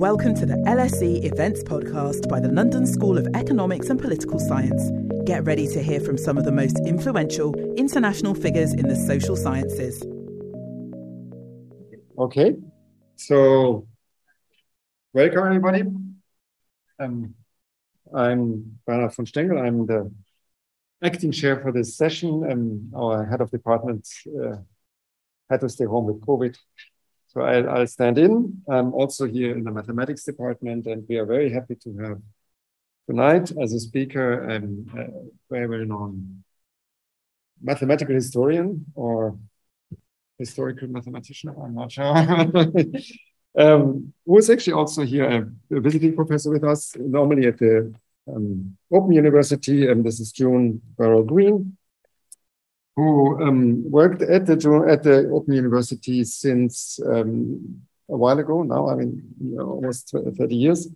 Welcome 0.00 0.34
to 0.36 0.46
the 0.46 0.54
LSE 0.54 1.26
Events 1.30 1.62
Podcast 1.62 2.26
by 2.26 2.40
the 2.40 2.48
London 2.48 2.86
School 2.86 3.18
of 3.18 3.28
Economics 3.34 3.90
and 3.90 4.00
Political 4.00 4.38
Science. 4.38 4.90
Get 5.26 5.44
ready 5.44 5.66
to 5.66 5.82
hear 5.82 6.00
from 6.00 6.16
some 6.16 6.38
of 6.38 6.46
the 6.46 6.52
most 6.52 6.80
influential 6.86 7.54
international 7.76 8.34
figures 8.34 8.72
in 8.72 8.88
the 8.88 8.96
social 8.96 9.36
sciences. 9.36 10.02
Okay, 12.18 12.56
so 13.16 13.86
welcome 15.12 15.44
everybody. 15.44 15.82
Um, 16.98 17.34
I'm 18.14 18.78
Bernhard 18.86 19.14
von 19.14 19.26
Stengel. 19.26 19.58
I'm 19.58 19.84
the 19.84 20.10
acting 21.04 21.30
chair 21.30 21.60
for 21.60 21.72
this 21.72 21.94
session. 21.98 22.50
Um, 22.50 22.90
our 22.96 23.26
head 23.26 23.42
of 23.42 23.50
department 23.50 24.08
uh, 24.28 24.56
had 25.50 25.60
to 25.60 25.68
stay 25.68 25.84
home 25.84 26.06
with 26.06 26.22
COVID. 26.22 26.56
So 27.32 27.42
I'll, 27.42 27.70
I'll, 27.70 27.86
stand 27.86 28.18
in. 28.18 28.60
I'm 28.68 28.92
also 28.92 29.24
here 29.24 29.56
in 29.56 29.62
the 29.62 29.70
mathematics 29.70 30.24
department, 30.24 30.86
and 30.86 31.06
we 31.08 31.16
are 31.16 31.24
very 31.24 31.48
happy 31.48 31.76
to 31.76 31.96
have 31.98 32.18
tonight 33.08 33.52
as 33.62 33.72
a 33.72 33.78
speaker 33.78 34.50
um, 34.50 34.86
a 34.98 35.06
very 35.48 35.68
well 35.68 35.86
known 35.86 36.42
mathematical 37.62 38.16
historian 38.16 38.84
or 38.96 39.38
historical 40.40 40.88
mathematician, 40.88 41.54
I'm 41.62 41.76
not 41.76 41.92
sure, 41.92 42.04
um, 43.58 44.12
who 44.26 44.38
is 44.38 44.50
actually 44.50 44.72
also 44.72 45.04
here 45.04 45.52
a, 45.70 45.80
visiting 45.80 46.16
professor 46.16 46.50
with 46.50 46.64
us, 46.64 46.96
normally 46.98 47.46
at 47.46 47.58
the 47.58 47.94
um, 48.26 48.76
Open 48.92 49.12
University. 49.12 49.86
And 49.86 50.02
this 50.02 50.18
is 50.18 50.32
June 50.32 50.82
Barrow-Green 50.98 51.76
who 52.96 53.42
um, 53.42 53.90
worked 53.90 54.22
at 54.22 54.46
the 54.46 54.86
at 54.88 55.02
the 55.02 55.28
Open 55.30 55.54
University 55.54 56.24
since 56.24 57.00
um, 57.06 57.82
a 58.08 58.16
while 58.16 58.38
ago. 58.38 58.62
Now, 58.62 58.90
I 58.90 58.96
mean, 58.96 59.22
you 59.40 59.56
know, 59.56 59.70
almost 59.70 60.10
30 60.10 60.54
years. 60.54 60.88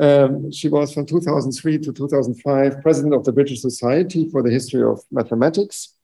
Um, 0.00 0.52
she 0.52 0.68
was 0.68 0.94
from 0.94 1.06
2003 1.06 1.78
to 1.78 1.92
2005 1.92 2.82
president 2.82 3.14
of 3.14 3.24
the 3.24 3.32
British 3.32 3.60
Society 3.60 4.28
for 4.30 4.42
the 4.42 4.50
History 4.50 4.82
of 4.82 5.00
Mathematics. 5.10 5.94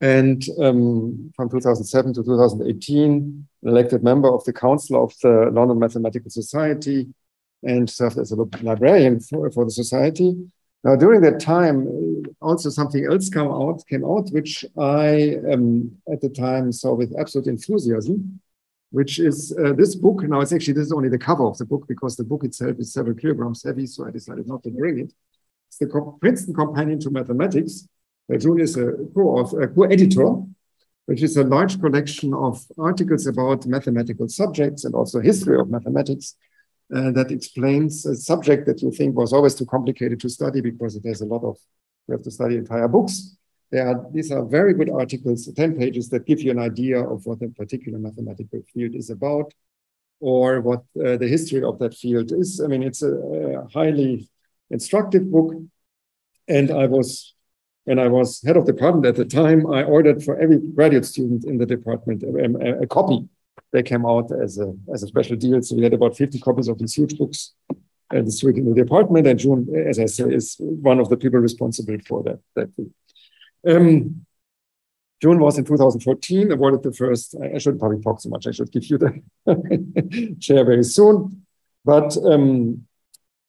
And 0.00 0.44
um, 0.60 1.32
from 1.34 1.48
2007 1.48 2.14
to 2.14 2.22
2018, 2.22 3.48
elected 3.62 4.04
member 4.04 4.32
of 4.32 4.44
the 4.44 4.52
Council 4.52 5.02
of 5.02 5.14
the 5.22 5.50
London 5.50 5.78
Mathematical 5.78 6.30
Society 6.30 7.08
and 7.62 7.88
served 7.88 8.18
as 8.18 8.30
a 8.30 8.36
librarian 8.62 9.18
for, 9.20 9.50
for 9.50 9.64
the 9.64 9.70
society. 9.70 10.36
Now, 10.84 10.96
during 10.96 11.22
that 11.22 11.40
time, 11.40 12.24
also 12.42 12.68
something 12.68 13.06
else 13.10 13.30
came 13.30 13.50
out, 13.50 13.82
came 13.88 14.04
out, 14.04 14.28
which 14.30 14.66
I 14.78 15.36
um, 15.50 15.90
at 16.12 16.20
the 16.20 16.28
time 16.28 16.72
saw 16.72 16.92
with 16.94 17.18
absolute 17.18 17.46
enthusiasm, 17.46 18.38
which 18.90 19.18
is 19.18 19.56
uh, 19.58 19.72
this 19.72 19.94
book. 19.94 20.22
Now, 20.24 20.42
it's 20.42 20.52
actually 20.52 20.74
this 20.74 20.86
is 20.86 20.92
only 20.92 21.08
the 21.08 21.18
cover 21.18 21.46
of 21.46 21.56
the 21.56 21.64
book 21.64 21.86
because 21.88 22.16
the 22.16 22.24
book 22.24 22.44
itself 22.44 22.78
is 22.78 22.92
several 22.92 23.16
kilograms 23.16 23.62
heavy, 23.64 23.86
so 23.86 24.06
I 24.06 24.10
decided 24.10 24.46
not 24.46 24.62
to 24.64 24.70
bring 24.70 24.98
it. 24.98 25.12
It's 25.68 25.78
the 25.78 26.16
Princeton 26.20 26.54
Companion 26.54 27.00
to 27.00 27.10
Mathematics. 27.10 27.88
Uh, 28.32 28.36
June 28.36 28.60
is 28.60 28.76
a 28.76 28.92
co-editor, 29.14 30.42
which 31.06 31.22
is 31.22 31.38
a 31.38 31.44
large 31.44 31.80
collection 31.80 32.34
of 32.34 32.62
articles 32.78 33.26
about 33.26 33.64
mathematical 33.66 34.28
subjects 34.28 34.84
and 34.84 34.94
also 34.94 35.20
history 35.20 35.58
of 35.58 35.70
mathematics 35.70 36.36
uh, 36.92 37.10
that 37.12 37.30
explains 37.30 38.04
a 38.06 38.14
subject 38.14 38.66
that 38.66 38.82
you 38.82 38.90
think 38.90 39.16
was 39.16 39.32
always 39.32 39.54
too 39.54 39.66
complicated 39.66 40.20
to 40.20 40.28
study 40.28 40.60
because 40.60 40.96
it 40.96 41.06
has 41.06 41.20
a 41.20 41.26
lot 41.26 41.42
of, 41.42 41.56
you 42.06 42.12
have 42.12 42.22
to 42.22 42.30
study 42.30 42.56
entire 42.56 42.88
books. 42.88 43.36
There 43.70 43.88
are, 43.88 44.06
these 44.12 44.30
are 44.30 44.44
very 44.44 44.74
good 44.74 44.90
articles, 44.90 45.50
10 45.50 45.78
pages 45.78 46.08
that 46.10 46.26
give 46.26 46.40
you 46.40 46.50
an 46.50 46.58
idea 46.58 47.02
of 47.02 47.24
what 47.26 47.42
a 47.42 47.48
particular 47.48 47.98
mathematical 47.98 48.60
field 48.72 48.94
is 48.94 49.10
about 49.10 49.52
or 50.20 50.60
what 50.60 50.80
uh, 51.04 51.16
the 51.16 51.26
history 51.26 51.62
of 51.62 51.78
that 51.78 51.94
field 51.94 52.32
is. 52.32 52.60
I 52.60 52.66
mean, 52.66 52.82
it's 52.82 53.02
a, 53.02 53.12
a 53.12 53.68
highly 53.72 54.28
instructive 54.70 55.30
book. 55.30 55.54
And 56.48 56.70
I 56.70 56.86
was, 56.86 57.34
when 57.84 57.98
I 57.98 58.08
was 58.08 58.42
head 58.42 58.56
of 58.56 58.66
department 58.66 59.06
at 59.06 59.16
the 59.16 59.24
time, 59.24 59.66
I 59.72 59.82
ordered 59.82 60.22
for 60.22 60.38
every 60.38 60.58
graduate 60.58 61.06
student 61.06 61.44
in 61.44 61.58
the 61.58 61.66
department 61.66 62.22
a, 62.22 62.28
a, 62.28 62.82
a 62.82 62.86
copy 62.86 63.28
they 63.74 63.82
came 63.82 64.06
out 64.06 64.30
as 64.30 64.56
a, 64.58 64.72
as 64.94 65.02
a 65.02 65.08
special 65.08 65.34
deal. 65.34 65.60
So 65.60 65.74
we 65.74 65.82
had 65.82 65.94
about 65.94 66.16
50 66.16 66.38
copies 66.38 66.68
of 66.68 66.78
these 66.78 66.94
huge 66.94 67.18
books 67.18 67.54
uh, 68.14 68.20
distributed 68.20 68.68
in 68.68 68.72
the 68.72 68.82
department. 68.84 69.26
And 69.26 69.36
June, 69.36 69.66
as 69.88 69.98
I 69.98 70.06
say, 70.06 70.32
is 70.32 70.56
one 70.60 71.00
of 71.00 71.08
the 71.08 71.16
people 71.16 71.40
responsible 71.40 71.98
for 72.06 72.22
that. 72.22 72.38
that 72.54 72.70
um, 73.68 74.24
June 75.20 75.40
was 75.40 75.58
in 75.58 75.64
2014 75.64 76.52
awarded 76.52 76.84
the 76.84 76.92
first, 76.92 77.34
I 77.42 77.58
shouldn't 77.58 77.80
probably 77.80 78.00
talk 78.00 78.20
so 78.20 78.28
much, 78.28 78.46
I 78.46 78.52
should 78.52 78.70
give 78.70 78.84
you 78.84 78.98
the 78.98 80.36
chair 80.40 80.64
very 80.64 80.84
soon. 80.84 81.44
But 81.84 82.16
um, 82.24 82.86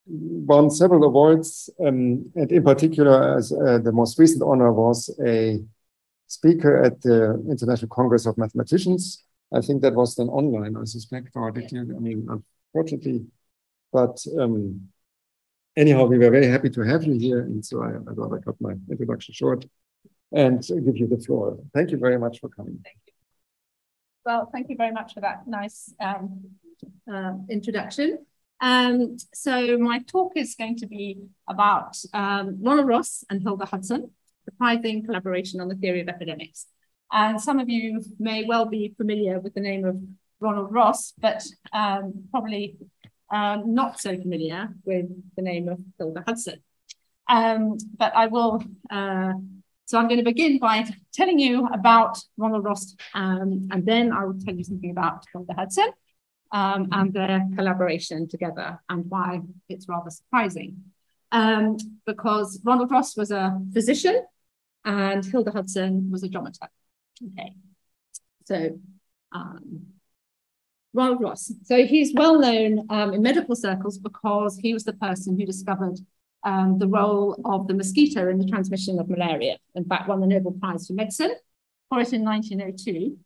won 0.08 0.72
several 0.72 1.04
awards, 1.04 1.70
um, 1.80 2.32
and 2.36 2.52
in 2.52 2.64
particular, 2.64 3.38
as 3.38 3.52
uh, 3.52 3.78
the 3.78 3.92
most 3.92 4.18
recent 4.18 4.42
honor 4.42 4.72
was 4.74 5.10
a 5.24 5.64
speaker 6.28 6.82
at 6.84 7.02
the 7.02 7.18
International 7.48 7.90
Congress 7.90 8.26
of 8.26 8.38
Mathematicians, 8.38 9.24
I 9.56 9.62
think 9.62 9.82
that 9.82 9.96
was 9.96 10.16
then 10.16 10.28
online, 10.28 10.76
I 10.76 10.84
suspect, 10.84 11.30
or? 11.36 11.48
I 11.50 12.00
mean, 12.08 12.28
unfortunately, 12.74 13.26
but 13.92 14.18
um, 14.40 14.90
anyhow, 15.78 16.06
we 16.06 16.18
were 16.18 16.30
very 16.30 16.48
happy 16.48 16.70
to 16.72 16.82
have 16.82 17.04
you 17.04 17.14
here. 17.14 17.42
And 17.42 17.64
so 17.66 17.82
I, 17.82 17.92
I 18.10 18.14
I 18.36 18.40
cut 18.40 18.60
my 18.60 18.74
introduction 18.90 19.34
short 19.34 19.66
and 20.32 20.62
give 20.86 20.98
you 20.98 21.08
the 21.08 21.20
floor. 21.26 21.58
Thank 21.74 21.92
you 21.92 21.98
very 21.98 22.20
much 22.20 22.40
for 22.42 22.50
coming. 22.50 22.80
Thank 22.84 22.98
you. 23.08 23.14
Well, 24.26 24.50
thank 24.52 24.70
you 24.70 24.76
very 24.76 24.92
much 24.92 25.14
for 25.14 25.22
that 25.22 25.48
nice 25.48 25.94
um, 26.02 26.42
uh, 27.12 27.34
introduction. 27.50 28.26
Um, 28.60 29.18
so 29.34 29.78
my 29.78 30.00
talk 30.00 30.34
is 30.36 30.56
going 30.56 30.78
to 30.78 30.88
be 30.88 31.20
about 31.48 31.98
um, 32.14 32.58
Ronald 32.62 32.88
Ross 32.88 33.24
and 33.30 33.42
Hilda 33.42 33.66
Hudson, 33.66 34.12
reprising 34.50 35.06
collaboration 35.06 35.62
on 35.62 35.68
the 35.68 35.76
theory 35.76 36.02
of 36.02 36.10
epidemics. 36.10 36.68
And 37.12 37.40
some 37.40 37.60
of 37.60 37.70
you 37.70 38.02
may 38.20 38.46
well 38.46 38.66
be 38.66 38.94
familiar 38.98 39.40
with 39.40 39.54
the 39.54 39.62
name 39.62 39.86
of 39.86 39.98
Ronald 40.40 40.72
Ross, 40.72 41.14
but 41.20 41.44
um, 41.74 42.26
probably 42.32 42.78
um, 43.32 43.74
not 43.74 44.00
so 44.00 44.18
familiar 44.18 44.70
with 44.86 45.08
the 45.36 45.42
name 45.42 45.70
of 45.70 45.80
Hilda 45.98 46.24
Hudson. 46.26 46.62
Um, 47.28 47.78
but 47.98 48.16
I 48.16 48.28
will, 48.28 48.64
uh, 48.90 49.34
so 49.86 49.98
I'm 49.98 50.08
going 50.08 50.20
to 50.20 50.24
begin 50.24 50.60
by 50.60 50.86
telling 51.14 51.40
you 51.40 51.68
about 51.68 52.20
Ronald 52.38 52.64
Ross, 52.64 52.96
um, 53.14 53.68
and 53.72 53.86
then 53.86 54.12
I 54.12 54.26
will 54.26 54.40
tell 54.40 54.56
you 54.56 54.64
something 54.64 54.92
about 54.92 55.26
Hilda 55.32 55.54
Hudson 55.54 55.92
um, 56.52 56.88
and 56.92 57.14
their 57.14 57.48
collaboration 57.56 58.28
together 58.28 58.80
and 58.90 59.06
why 59.10 59.42
it's 59.70 59.88
rather 59.88 60.10
surprising. 60.10 60.84
Um, 61.32 61.78
because 62.06 62.62
Ronald 62.64 62.92
Ross 62.92 63.18
was 63.18 63.32
a 63.32 63.60
physician 63.74 64.24
and 64.86 65.26
Hilda 65.26 65.52
Hudson 65.52 66.10
was 66.12 66.24
a 66.24 66.30
geometer. 66.30 66.70
Okay, 67.24 67.54
so 68.46 68.80
um, 69.32 69.88
Ronald 70.94 71.22
Ross. 71.22 71.52
So 71.64 71.86
he's 71.86 72.14
well 72.14 72.40
known 72.40 72.86
um, 72.90 73.14
in 73.14 73.22
medical 73.22 73.56
circles 73.56 73.98
because 73.98 74.58
he 74.58 74.74
was 74.74 74.84
the 74.84 74.94
person 74.94 75.38
who 75.38 75.46
discovered 75.46 76.00
um, 76.46 76.78
the 76.78 76.88
role 76.88 77.40
of 77.46 77.68
the 77.68 77.74
mosquito 77.74 78.30
in 78.30 78.38
the 78.38 78.46
transmission 78.46 79.00
of 79.00 79.10
malaria. 79.10 79.58
In 79.76 79.84
fact, 79.86 80.08
won 80.08 80.22
the 80.22 80.28
Nobel 80.28 80.54
Prize 80.54 80.88
for 80.88 80.94
Medicine 80.94 81.36
for 81.90 82.00
it 82.00 82.14
in 82.14 82.24
1902. 82.24 83.18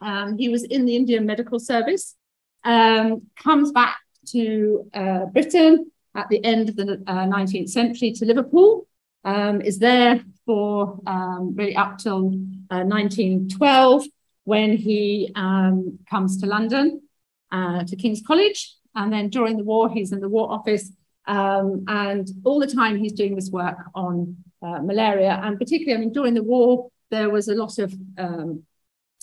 Um, 0.00 0.38
he 0.38 0.48
was 0.48 0.64
in 0.64 0.84
the 0.84 0.96
Indian 0.96 1.26
Medical 1.26 1.58
Service, 1.58 2.16
um, 2.64 3.22
comes 3.36 3.72
back 3.72 3.96
to 4.28 4.88
uh, 4.94 5.26
Britain 5.26 5.90
at 6.14 6.28
the 6.28 6.42
end 6.44 6.68
of 6.68 6.76
the 6.76 7.02
uh, 7.06 7.26
19th 7.26 7.68
century 7.68 8.12
to 8.12 8.24
Liverpool, 8.24 8.86
um, 9.26 9.60
is 9.60 9.78
there 9.78 10.24
for 10.46 11.00
um, 11.06 11.54
really 11.56 11.76
up 11.76 11.98
till 11.98 12.28
uh, 12.70 12.84
1912 12.84 14.04
when 14.44 14.76
he 14.76 15.32
um, 15.34 15.98
comes 16.08 16.40
to 16.40 16.46
London 16.46 17.02
uh, 17.50 17.82
to 17.84 17.96
King's 17.96 18.22
College. 18.24 18.74
And 18.94 19.12
then 19.12 19.28
during 19.28 19.56
the 19.56 19.64
war, 19.64 19.90
he's 19.90 20.12
in 20.12 20.20
the 20.20 20.28
War 20.28 20.50
Office. 20.50 20.92
Um, 21.26 21.84
and 21.88 22.28
all 22.44 22.60
the 22.60 22.68
time, 22.68 22.96
he's 22.96 23.12
doing 23.12 23.34
this 23.34 23.50
work 23.50 23.76
on 23.94 24.36
uh, 24.62 24.80
malaria. 24.80 25.40
And 25.42 25.58
particularly, 25.58 25.96
I 25.96 26.00
mean, 26.00 26.12
during 26.12 26.34
the 26.34 26.44
war, 26.44 26.88
there 27.10 27.28
was 27.28 27.48
a 27.48 27.54
lot 27.54 27.78
of, 27.78 27.92
um, 28.16 28.62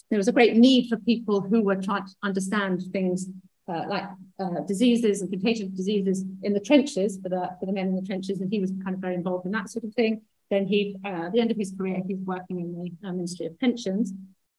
there 0.10 0.18
was 0.18 0.28
a 0.28 0.34
great 0.34 0.58
need 0.58 0.90
for 0.90 0.98
people 0.98 1.40
who 1.40 1.62
were 1.62 1.82
trying 1.82 2.06
to 2.06 2.14
understand 2.22 2.84
things 2.92 3.28
uh, 3.68 3.84
like 3.88 4.04
uh, 4.40 4.62
diseases 4.68 5.22
and 5.22 5.32
contagious 5.32 5.70
diseases 5.70 6.26
in 6.42 6.54
the 6.54 6.60
trenches 6.60 7.18
for 7.22 7.30
the 7.30 7.50
for 7.60 7.66
the 7.66 7.72
men 7.72 7.88
in 7.88 7.96
the 7.96 8.02
trenches, 8.02 8.42
and 8.42 8.52
he 8.52 8.60
was 8.60 8.72
kind 8.84 8.96
of 8.96 9.00
very 9.00 9.16
involved 9.16 9.46
in 9.46 9.52
that 9.52 9.70
sort 9.70 9.86
of 9.86 9.94
thing. 9.94 10.22
Then 10.50 10.68
he, 10.68 10.98
uh, 11.06 11.26
at 11.26 11.32
the 11.32 11.40
end 11.40 11.52
of 11.52 11.58
his 11.58 11.74
career, 11.76 12.02
he's 12.06 12.20
working 12.20 12.60
in 12.60 12.74
the 13.02 13.08
uh, 13.08 13.12
Ministry 13.12 13.46
of 13.46 13.60
Pensions. 13.60 14.14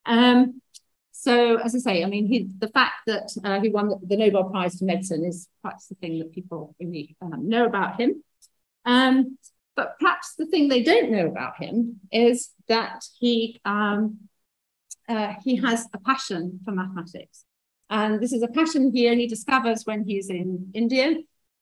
Um, 0.07 0.61
so, 1.13 1.57
as 1.59 1.75
I 1.75 1.79
say, 1.79 2.03
I 2.03 2.07
mean, 2.07 2.27
he, 2.27 2.49
the 2.59 2.69
fact 2.69 3.03
that 3.07 3.31
uh, 3.45 3.61
he 3.61 3.69
won 3.69 3.95
the, 4.03 4.17
Nobel 4.17 4.45
Prize 4.45 4.79
for 4.79 4.85
Medicine 4.85 5.25
is 5.25 5.49
perhaps 5.63 5.87
the 5.87 5.95
thing 5.95 6.19
that 6.19 6.33
people 6.33 6.75
really 6.81 7.17
um, 7.23 7.49
know 7.49 7.65
about 7.67 8.01
him. 8.01 8.23
Um, 8.85 9.39
but 9.77 9.99
perhaps 9.99 10.35
the 10.37 10.47
thing 10.47 10.69
they 10.69 10.83
don't 10.83 11.11
know 11.11 11.27
about 11.27 11.63
him 11.63 12.01
is 12.11 12.51
that 12.69 13.05
he 13.19 13.61
um, 13.65 14.29
uh, 15.09 15.35
he 15.43 15.57
has 15.57 15.87
a 15.93 15.99
passion 15.99 16.61
for 16.65 16.73
mathematics. 16.73 17.45
And 17.99 18.21
this 18.23 18.33
is 18.33 18.43
a 18.43 18.49
passion 18.49 18.91
he 18.93 19.09
only 19.09 19.29
discovers 19.35 19.81
when 19.89 20.01
he's 20.09 20.29
in 20.29 20.49
India. 20.75 21.07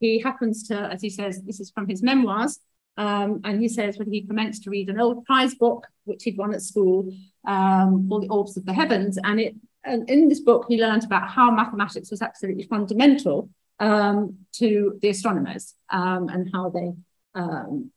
He 0.00 0.12
happens 0.19 0.56
to, 0.69 0.76
as 0.94 1.00
he 1.06 1.11
says, 1.19 1.43
this 1.43 1.61
is 1.61 1.70
from 1.70 1.87
his 1.93 2.02
memoirs, 2.02 2.58
um, 2.96 3.31
and 3.44 3.61
he 3.61 3.69
says 3.69 3.99
when 3.99 4.11
he 4.11 4.26
commenced 4.31 4.62
to 4.62 4.70
read 4.70 4.88
an 4.88 4.99
old 4.99 5.19
prize 5.26 5.55
book, 5.55 5.87
which 6.05 6.25
he'd 6.25 6.38
won 6.38 6.55
at 6.55 6.62
school, 6.62 6.99
um, 7.46 8.08
called 8.08 8.23
The 8.25 8.34
Orbs 8.37 8.56
of 8.56 8.64
the 8.64 8.73
Heavens. 8.73 9.19
And, 9.23 9.40
it, 9.40 9.55
and 9.84 10.08
in 10.08 10.29
this 10.31 10.40
book, 10.40 10.67
he 10.70 10.81
learned 10.81 11.05
about 11.05 11.29
how 11.29 11.50
mathematics 11.50 12.11
was 12.11 12.23
absolutely 12.23 12.64
fundamental 12.64 13.50
um, 13.79 14.38
to 14.61 14.99
the 15.02 15.11
astronomers 15.11 15.75
um, 15.90 16.29
and 16.31 16.49
how 16.55 16.70
they 16.70 16.93
um, 17.34 17.90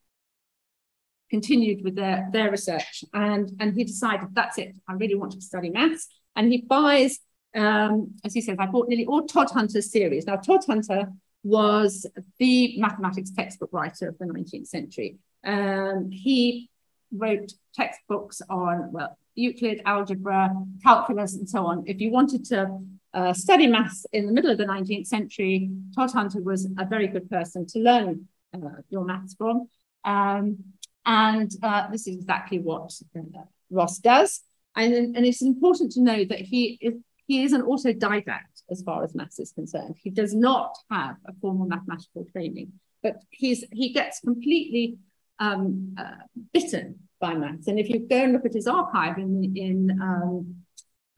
continued 1.29 1.85
with 1.85 1.95
their, 1.95 2.27
their 2.33 2.51
research. 2.51 3.05
And, 3.13 3.49
and 3.61 3.73
he 3.77 3.83
decided, 3.85 4.27
that's 4.33 4.57
it, 4.57 4.75
I 4.89 4.93
really 4.93 5.15
want 5.15 5.31
to 5.33 5.41
study 5.41 5.69
maths. 5.69 6.07
And 6.35 6.51
he 6.51 6.61
buys, 6.61 7.19
um, 7.55 8.15
as 8.23 8.33
he 8.33 8.41
says, 8.41 8.57
I 8.59 8.65
bought 8.67 8.89
nearly 8.89 9.05
all 9.05 9.25
Todhunter's 9.27 9.91
series. 9.91 10.27
Now, 10.27 10.37
Todhunter 10.37 11.13
was 11.43 12.05
the 12.37 12.77
mathematics 12.79 13.31
textbook 13.31 13.69
writer 13.71 14.09
of 14.09 14.17
the 14.17 14.25
19th 14.25 14.67
century. 14.67 15.17
Um, 15.45 16.09
he 16.11 16.69
wrote 17.11 17.53
textbooks 17.73 18.41
on, 18.49 18.91
well, 18.91 19.17
Euclid, 19.35 19.81
algebra, 19.85 20.53
calculus, 20.83 21.35
and 21.35 21.47
so 21.47 21.65
on. 21.65 21.83
If 21.87 22.01
you 22.01 22.09
wanted 22.09 22.45
to 22.45 22.79
uh, 23.13 23.33
study 23.33 23.67
maths 23.67 24.05
in 24.11 24.25
the 24.25 24.31
middle 24.31 24.51
of 24.51 24.57
the 24.57 24.65
19th 24.65 25.07
century, 25.07 25.69
Todhunter 25.97 26.43
was 26.43 26.67
a 26.77 26.85
very 26.85 27.07
good 27.07 27.29
person 27.29 27.65
to 27.67 27.79
learn 27.79 28.27
uh, 28.53 28.81
your 28.89 29.05
maths 29.05 29.35
from. 29.35 29.69
Um, 30.03 30.57
and 31.05 31.51
uh, 31.61 31.89
this 31.91 32.07
is 32.07 32.15
exactly 32.15 32.59
what 32.59 32.91
uh, 33.15 33.41
Ross 33.69 33.99
does. 33.99 34.41
And, 34.75 35.15
and 35.15 35.25
it's 35.25 35.41
important 35.41 35.91
to 35.93 36.01
know 36.01 36.25
that 36.25 36.39
he 36.39 36.77
is, 36.81 36.95
he 37.27 37.43
is 37.43 37.53
an 37.53 37.63
autodidact 37.63 38.63
as 38.69 38.81
far 38.83 39.03
as 39.03 39.15
maths 39.15 39.39
is 39.39 39.51
concerned. 39.51 39.95
He 40.01 40.09
does 40.09 40.33
not 40.33 40.75
have 40.91 41.17
a 41.27 41.33
formal 41.41 41.67
mathematical 41.67 42.25
training, 42.31 42.73
but 43.01 43.21
he's 43.29 43.63
he 43.71 43.93
gets 43.93 44.19
completely 44.19 44.97
um, 45.39 45.95
uh, 45.97 46.23
bitten 46.53 46.99
by 47.19 47.33
maths. 47.33 47.67
And 47.67 47.79
if 47.79 47.89
you 47.89 47.99
go 47.99 48.23
and 48.23 48.33
look 48.33 48.45
at 48.45 48.53
his 48.53 48.67
archive 48.67 49.17
in, 49.17 49.53
in 49.55 49.99
um, 50.01 50.55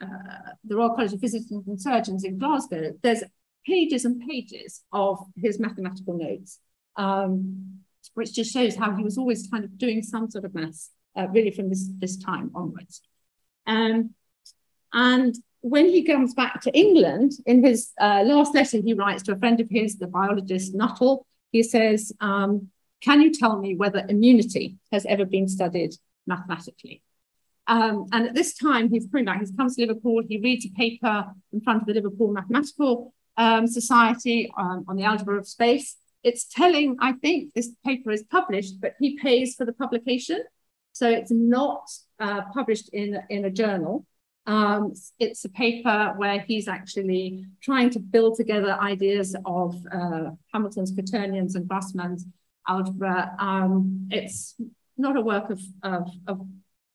uh, 0.01 0.51
the 0.63 0.75
Royal 0.75 0.95
College 0.95 1.13
of 1.13 1.19
Physicians 1.19 1.67
and 1.67 1.81
Surgeons 1.81 2.23
in 2.23 2.37
Glasgow, 2.37 2.93
there's 3.01 3.23
pages 3.65 4.05
and 4.05 4.21
pages 4.27 4.83
of 4.91 5.19
his 5.35 5.59
mathematical 5.59 6.17
notes, 6.17 6.59
um, 6.95 7.79
which 8.13 8.33
just 8.33 8.53
shows 8.53 8.75
how 8.75 8.95
he 8.95 9.03
was 9.03 9.17
always 9.17 9.47
kind 9.47 9.65
of 9.65 9.77
doing 9.77 10.01
some 10.01 10.29
sort 10.29 10.45
of 10.45 10.53
maths, 10.55 10.91
uh, 11.17 11.27
really 11.29 11.51
from 11.51 11.69
this, 11.69 11.89
this 11.99 12.17
time 12.17 12.51
onwards. 12.55 13.01
Um, 13.65 14.13
and 14.93 15.35
when 15.69 15.85
he 15.85 16.03
comes 16.03 16.33
back 16.33 16.61
to 16.61 16.77
England, 16.77 17.33
in 17.45 17.63
his 17.63 17.91
uh, 17.99 18.23
last 18.25 18.53
letter, 18.53 18.79
he 18.81 18.93
writes 18.93 19.23
to 19.23 19.33
a 19.33 19.37
friend 19.37 19.59
of 19.59 19.69
his, 19.69 19.97
the 19.97 20.07
biologist 20.07 20.73
Nuttall, 20.73 21.25
he 21.51 21.63
says, 21.63 22.11
um, 22.19 22.69
Can 23.01 23.21
you 23.21 23.31
tell 23.31 23.59
me 23.59 23.75
whether 23.75 24.05
immunity 24.07 24.77
has 24.91 25.05
ever 25.05 25.25
been 25.25 25.47
studied 25.47 25.95
mathematically? 26.25 27.01
Um, 27.67 28.07
and 28.13 28.27
at 28.27 28.33
this 28.33 28.55
time, 28.55 28.89
he's 28.89 29.07
coming 29.07 29.25
back, 29.25 29.41
he 29.41 29.55
comes 29.55 29.75
to 29.75 29.81
Liverpool, 29.81 30.23
he 30.27 30.39
reads 30.39 30.65
a 30.65 30.69
paper 30.69 31.25
in 31.51 31.61
front 31.61 31.81
of 31.81 31.87
the 31.87 31.93
Liverpool 31.93 32.31
Mathematical 32.31 33.13
um, 33.35 33.67
Society 33.67 34.51
um, 34.57 34.85
on 34.87 34.95
the 34.95 35.03
algebra 35.03 35.37
of 35.37 35.47
space. 35.47 35.97
It's 36.23 36.45
telling, 36.45 36.97
I 36.99 37.13
think 37.13 37.53
this 37.53 37.71
paper 37.85 38.11
is 38.11 38.23
published, 38.23 38.79
but 38.81 38.93
he 38.99 39.17
pays 39.17 39.55
for 39.55 39.65
the 39.65 39.73
publication. 39.73 40.43
So 40.93 41.09
it's 41.09 41.31
not 41.31 41.89
uh, 42.19 42.41
published 42.53 42.89
in, 42.89 43.19
in 43.29 43.45
a 43.45 43.51
journal. 43.51 44.05
Um, 44.47 44.93
it's 45.19 45.43
a 45.43 45.49
paper 45.49 46.13
where 46.15 46.39
he's 46.39 46.69
actually 46.69 47.45
trying 47.61 47.89
to 47.91 47.99
build 47.99 48.37
together 48.37 48.77
ideas 48.79 49.35
of 49.45 49.75
uh, 49.93 50.31
Hamilton's 50.53 50.93
quaternions 50.93 51.55
and 51.55 51.67
Grassmann's 51.67 52.25
algebra. 52.65 53.35
Um, 53.39 54.07
it's 54.09 54.55
not 54.97 55.17
a 55.17 55.21
work 55.21 55.49
of, 55.49 55.61
of, 55.83 56.09
of, 56.27 56.47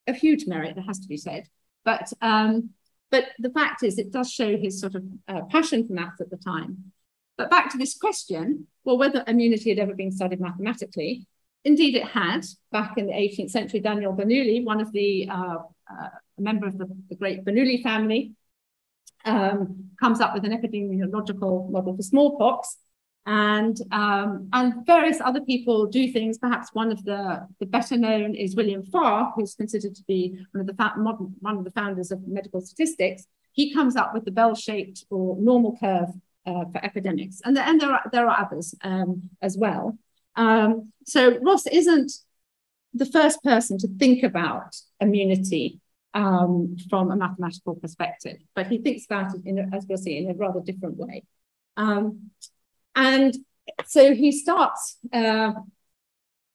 of, 0.06 0.16
huge 0.16 0.46
merit, 0.46 0.76
that 0.76 0.86
has 0.86 0.98
to 1.00 1.08
be 1.08 1.18
said. 1.18 1.46
But, 1.84 2.10
um, 2.22 2.70
but 3.10 3.26
the 3.38 3.50
fact 3.50 3.82
is, 3.82 3.98
it 3.98 4.10
does 4.10 4.32
show 4.32 4.56
his 4.56 4.80
sort 4.80 4.94
of 4.94 5.04
uh, 5.28 5.42
passion 5.50 5.86
for 5.86 5.92
math 5.92 6.20
at 6.22 6.30
the 6.30 6.38
time. 6.38 6.92
But 7.36 7.50
back 7.50 7.70
to 7.72 7.78
this 7.78 7.98
question, 7.98 8.66
well, 8.84 8.96
whether 8.96 9.24
immunity 9.26 9.68
had 9.68 9.78
ever 9.78 9.94
been 9.94 10.10
studied 10.10 10.40
mathematically, 10.40 11.26
indeed 11.64 11.96
it 11.96 12.04
had. 12.04 12.46
Back 12.70 12.96
in 12.96 13.06
the 13.06 13.12
18th 13.12 13.50
century, 13.50 13.80
Daniel 13.80 14.14
Bernoulli, 14.14 14.64
one 14.64 14.80
of 14.80 14.90
the 14.92 15.28
uh, 15.30 15.58
uh, 16.00 16.08
a 16.38 16.42
member 16.42 16.66
of 16.66 16.78
the, 16.78 16.86
the 17.08 17.16
great 17.16 17.44
Bernoulli 17.44 17.82
family, 17.82 18.32
um, 19.24 19.90
comes 20.00 20.20
up 20.20 20.34
with 20.34 20.44
an 20.44 20.52
epidemiological 20.52 21.70
model 21.70 21.96
for 21.96 22.02
smallpox. 22.02 22.78
And, 23.24 23.76
um, 23.92 24.48
and 24.52 24.84
various 24.84 25.20
other 25.20 25.40
people 25.42 25.86
do 25.86 26.10
things. 26.10 26.38
Perhaps 26.38 26.70
one 26.72 26.90
of 26.90 27.04
the, 27.04 27.46
the 27.60 27.66
better 27.66 27.96
known 27.96 28.34
is 28.34 28.56
William 28.56 28.82
Farr, 28.82 29.32
who's 29.36 29.54
considered 29.54 29.94
to 29.94 30.02
be 30.08 30.36
one 30.50 30.60
of 30.62 30.66
the 30.66 30.92
modern, 30.96 31.34
one 31.38 31.56
of 31.56 31.64
the 31.64 31.70
founders 31.70 32.10
of 32.10 32.26
medical 32.26 32.60
statistics. 32.60 33.28
He 33.52 33.72
comes 33.72 33.94
up 33.94 34.12
with 34.12 34.24
the 34.24 34.32
bell-shaped 34.32 35.04
or 35.10 35.36
normal 35.36 35.76
curve 35.78 36.08
uh, 36.46 36.64
for 36.72 36.84
epidemics, 36.84 37.40
and, 37.44 37.56
the, 37.56 37.62
and 37.62 37.80
there 37.80 37.92
are 37.92 38.02
there 38.10 38.28
are 38.28 38.40
others 38.40 38.74
um, 38.82 39.30
as 39.40 39.56
well. 39.56 39.96
Um, 40.34 40.92
so 41.04 41.38
Ross 41.42 41.66
isn't 41.68 42.12
the 42.94 43.06
first 43.06 43.40
person 43.44 43.78
to 43.78 43.88
think 43.98 44.24
about 44.24 44.74
immunity 45.00 45.80
um, 46.14 46.76
from 46.90 47.10
a 47.10 47.16
mathematical 47.16 47.74
perspective, 47.74 48.38
but 48.54 48.66
he 48.66 48.78
thinks 48.78 49.04
about 49.06 49.32
it, 49.34 49.58
a, 49.58 49.74
as 49.74 49.86
we'll 49.88 49.98
see, 49.98 50.18
in 50.18 50.30
a 50.30 50.34
rather 50.34 50.60
different 50.60 50.96
way. 50.96 51.24
Um, 51.76 52.30
and 52.94 53.34
so 53.86 54.14
he 54.14 54.32
starts 54.32 54.98
uh, 55.12 55.52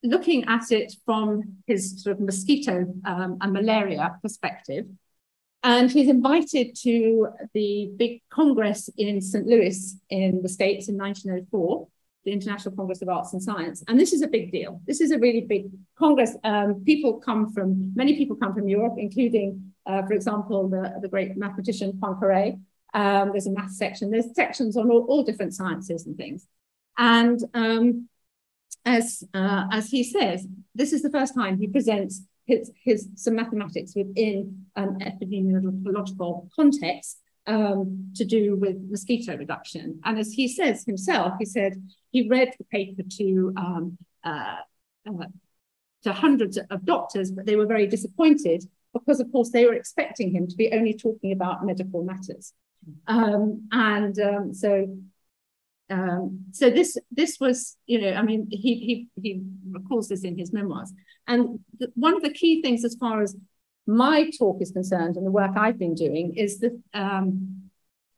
looking 0.02 0.44
at 0.44 0.70
it 0.70 0.94
from 1.04 1.58
his 1.66 2.02
sort 2.02 2.16
of 2.16 2.20
mosquito 2.20 2.86
um, 3.04 3.38
and 3.40 3.52
malaria 3.52 4.16
perspective. 4.22 4.86
And 5.64 5.90
he's 5.90 6.08
invited 6.08 6.76
to 6.82 7.28
the 7.52 7.90
big 7.96 8.22
congress 8.30 8.88
in 8.96 9.20
St. 9.20 9.44
Louis 9.44 9.96
in 10.08 10.40
the 10.42 10.48
States 10.48 10.88
in 10.88 10.96
1904 10.96 11.88
the 12.24 12.32
International 12.32 12.74
Congress 12.74 13.02
of 13.02 13.08
Arts 13.08 13.32
and 13.32 13.42
Science. 13.42 13.82
And 13.88 13.98
this 13.98 14.12
is 14.12 14.22
a 14.22 14.28
big 14.28 14.52
deal. 14.52 14.80
This 14.86 15.00
is 15.00 15.10
a 15.10 15.18
really 15.18 15.42
big 15.42 15.70
congress. 15.98 16.36
Um, 16.44 16.82
people 16.84 17.14
come 17.14 17.52
from, 17.52 17.92
many 17.94 18.16
people 18.16 18.36
come 18.36 18.54
from 18.54 18.68
Europe, 18.68 18.94
including, 18.98 19.72
uh, 19.86 20.02
for 20.06 20.12
example, 20.12 20.68
the, 20.68 20.98
the 21.00 21.08
great 21.08 21.36
mathematician 21.36 21.92
Poincaré. 21.92 22.60
Um, 22.94 23.30
there's 23.32 23.46
a 23.46 23.50
math 23.50 23.72
section. 23.72 24.10
There's 24.10 24.34
sections 24.34 24.76
on 24.76 24.90
all, 24.90 25.04
all 25.08 25.22
different 25.22 25.54
sciences 25.54 26.06
and 26.06 26.16
things. 26.16 26.46
And 26.96 27.40
um, 27.54 28.08
as, 28.84 29.22
uh, 29.34 29.66
as 29.70 29.88
he 29.90 30.02
says, 30.02 30.46
this 30.74 30.92
is 30.92 31.02
the 31.02 31.10
first 31.10 31.34
time 31.34 31.58
he 31.58 31.68
presents 31.68 32.22
his, 32.46 32.72
his 32.82 33.08
some 33.14 33.36
mathematics 33.36 33.94
within 33.94 34.66
an 34.74 34.98
epidemiological 35.00 36.48
context 36.56 37.18
um, 37.48 38.12
to 38.14 38.24
do 38.24 38.56
with 38.56 38.76
mosquito 38.88 39.36
reduction. 39.36 40.00
And 40.04 40.18
as 40.18 40.32
he 40.32 40.46
says 40.46 40.84
himself, 40.84 41.34
he 41.38 41.46
said 41.46 41.72
he 42.10 42.28
read 42.28 42.54
the 42.58 42.64
paper 42.64 43.02
to 43.18 43.52
um, 43.56 43.98
uh, 44.22 44.56
uh, 45.08 45.26
to 46.04 46.12
hundreds 46.12 46.58
of 46.58 46.84
doctors, 46.84 47.32
but 47.32 47.46
they 47.46 47.56
were 47.56 47.66
very 47.66 47.86
disappointed 47.86 48.64
because, 48.92 49.18
of 49.18 49.32
course, 49.32 49.50
they 49.50 49.66
were 49.66 49.74
expecting 49.74 50.30
him 50.30 50.46
to 50.46 50.56
be 50.56 50.72
only 50.72 50.94
talking 50.94 51.32
about 51.32 51.64
medical 51.64 52.04
matters. 52.04 52.52
Um, 53.06 53.68
and 53.72 54.18
um, 54.20 54.54
so, 54.54 54.96
um, 55.90 56.44
so 56.52 56.70
this 56.70 56.96
this 57.10 57.38
was, 57.40 57.76
you 57.86 58.00
know, 58.00 58.12
I 58.12 58.22
mean, 58.22 58.46
he 58.50 58.74
he 58.74 59.08
he 59.20 59.42
recalls 59.70 60.08
this 60.08 60.22
in 60.22 60.38
his 60.38 60.52
memoirs. 60.52 60.92
And 61.26 61.60
the, 61.78 61.88
one 61.94 62.14
of 62.14 62.22
the 62.22 62.32
key 62.32 62.62
things, 62.62 62.84
as 62.84 62.94
far 62.94 63.22
as 63.22 63.34
my 63.88 64.30
talk 64.38 64.60
is 64.60 64.70
concerned 64.70 65.16
and 65.16 65.26
the 65.26 65.30
work 65.30 65.52
I've 65.56 65.78
been 65.78 65.94
doing 65.94 66.34
is 66.36 66.60
the 66.60 66.80
um, 66.92 67.70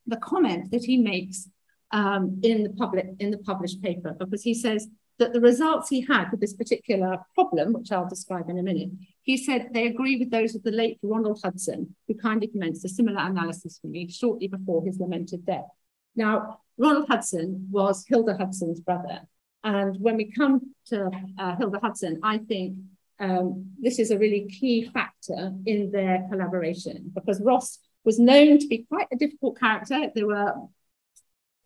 the 0.06 0.16
comment 0.16 0.72
that 0.72 0.84
he 0.84 0.98
makes 0.98 1.48
um, 1.92 2.40
in 2.42 2.64
the 2.64 2.70
public 2.70 3.06
in 3.20 3.30
the 3.30 3.38
published 3.38 3.80
paper 3.80 4.14
because 4.18 4.42
he 4.42 4.52
says 4.52 4.88
that 5.18 5.32
the 5.32 5.40
results 5.40 5.88
he 5.88 6.00
had 6.00 6.30
with 6.30 6.40
this 6.40 6.54
particular 6.54 7.18
problem, 7.34 7.74
which 7.74 7.92
I'll 7.92 8.08
describe 8.08 8.48
in 8.48 8.58
a 8.58 8.62
minute, 8.62 8.90
he 9.22 9.36
said 9.36 9.68
they 9.72 9.86
agree 9.86 10.18
with 10.18 10.30
those 10.30 10.56
of 10.56 10.62
the 10.64 10.72
late 10.72 10.98
Ronald 11.02 11.40
Hudson, 11.44 11.94
who 12.08 12.14
kindly 12.14 12.48
commenced 12.48 12.84
a 12.84 12.88
similar 12.88 13.20
analysis 13.20 13.78
for 13.80 13.88
me 13.88 14.08
shortly 14.10 14.48
before 14.48 14.84
his 14.84 14.98
lamented 14.98 15.46
death. 15.46 15.68
Now, 16.16 16.60
Ronald 16.78 17.06
Hudson 17.08 17.68
was 17.70 18.04
Hilda 18.08 18.36
Hudson's 18.36 18.80
brother. 18.80 19.20
And 19.62 19.96
when 20.00 20.16
we 20.16 20.32
come 20.32 20.74
to 20.86 21.10
uh, 21.38 21.54
Hilda 21.56 21.78
Hudson, 21.80 22.18
I 22.22 22.38
think 22.38 22.78
um, 23.20 23.72
this 23.78 23.98
is 23.98 24.10
a 24.10 24.18
really 24.18 24.48
key 24.48 24.88
factor 24.92 25.52
in 25.66 25.90
their 25.90 26.26
collaboration 26.30 27.12
because 27.14 27.40
Ross 27.40 27.78
was 28.02 28.18
known 28.18 28.58
to 28.58 28.66
be 28.66 28.86
quite 28.88 29.08
a 29.12 29.16
difficult 29.16 29.58
character. 29.58 30.10
There 30.14 30.26
were 30.26 30.54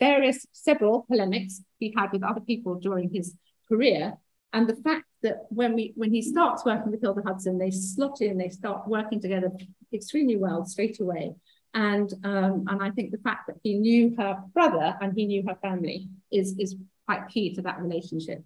various, 0.01 0.47
several 0.53 1.03
polemics 1.03 1.63
he 1.79 1.95
had 1.97 2.13
with 2.13 2.25
other 2.25 2.41
people 2.41 2.75
during 2.81 3.09
his 3.13 3.35
career. 3.69 4.15
And 4.53 4.69
the 4.69 4.77
fact 4.77 5.07
that 5.23 5.47
when 5.49 5.75
we 5.75 5.93
when 5.97 6.13
he 6.13 6.23
starts 6.23 6.65
working 6.65 6.91
with 6.91 7.01
Hilda 7.01 7.23
Hudson, 7.25 7.59
they 7.59 7.71
slot 7.71 8.21
in, 8.21 8.37
they 8.37 8.49
start 8.49 8.87
working 8.89 9.21
together 9.21 9.51
extremely 9.93 10.37
well 10.37 10.65
straight 10.65 11.01
away. 11.01 11.35
And, 11.73 12.13
um, 12.23 12.65
and 12.69 12.81
I 12.81 12.91
think 12.91 13.11
the 13.11 13.19
fact 13.19 13.49
that 13.49 13.57
he 13.65 13.75
knew 13.75 14.15
her 14.17 14.41
brother 14.53 14.97
and 15.01 15.13
he 15.17 15.27
knew 15.27 15.43
her 15.49 15.57
family 15.61 16.09
is, 16.31 16.57
is 16.59 16.77
quite 17.07 17.29
key 17.29 17.55
to 17.55 17.63
that 17.63 17.81
relationship. 17.81 18.45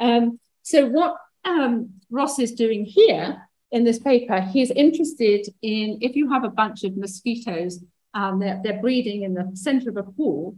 Um, 0.00 0.40
so 0.62 0.86
what 0.86 1.16
um, 1.46 1.90
Ross 2.10 2.38
is 2.38 2.52
doing 2.52 2.84
here 2.84 3.40
in 3.70 3.84
this 3.84 3.98
paper, 3.98 4.40
he's 4.40 4.70
interested 4.70 5.46
in 5.62 5.98
if 6.00 6.16
you 6.16 6.30
have 6.30 6.44
a 6.44 6.50
bunch 6.50 6.84
of 6.84 6.96
mosquitoes, 6.96 7.82
um, 8.14 8.38
they're, 8.38 8.60
they're 8.62 8.80
breeding 8.80 9.22
in 9.22 9.34
the 9.34 9.50
center 9.54 9.90
of 9.90 9.96
a 9.96 10.02
pool, 10.02 10.56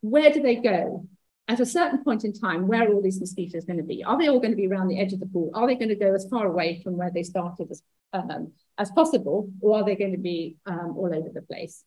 where 0.00 0.30
do 0.32 0.42
they 0.42 0.56
go? 0.56 1.06
At 1.48 1.60
a 1.60 1.66
certain 1.66 2.02
point 2.04 2.24
in 2.24 2.32
time, 2.32 2.66
where 2.66 2.88
are 2.88 2.92
all 2.92 3.02
these 3.02 3.20
mosquitoes 3.20 3.64
going 3.64 3.78
to 3.78 3.82
be? 3.82 4.04
Are 4.04 4.18
they 4.18 4.28
all 4.28 4.38
going 4.38 4.52
to 4.52 4.56
be 4.56 4.68
around 4.68 4.88
the 4.88 5.00
edge 5.00 5.12
of 5.12 5.20
the 5.20 5.26
pool? 5.26 5.50
Are 5.54 5.66
they 5.66 5.74
going 5.74 5.88
to 5.88 5.96
go 5.96 6.14
as 6.14 6.26
far 6.28 6.46
away 6.46 6.80
from 6.82 6.96
where 6.96 7.10
they 7.10 7.22
started 7.22 7.70
as, 7.70 7.82
um, 8.12 8.52
as 8.78 8.90
possible, 8.92 9.50
or 9.60 9.78
are 9.78 9.84
they 9.84 9.96
going 9.96 10.12
to 10.12 10.18
be 10.18 10.56
um, 10.66 10.94
all 10.96 11.14
over 11.14 11.28
the 11.28 11.42
place? 11.42 11.84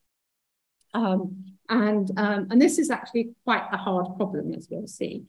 Um, 0.94 1.56
and, 1.70 2.10
um, 2.18 2.48
and 2.52 2.62
this 2.62 2.80
is 2.80 2.90
actually 2.90 3.32
quite 3.44 3.68
a 3.72 3.78
hard 3.78 4.16
problem, 4.18 4.54
as 4.54 4.68
we'll 4.70 4.88
see. 4.88 5.24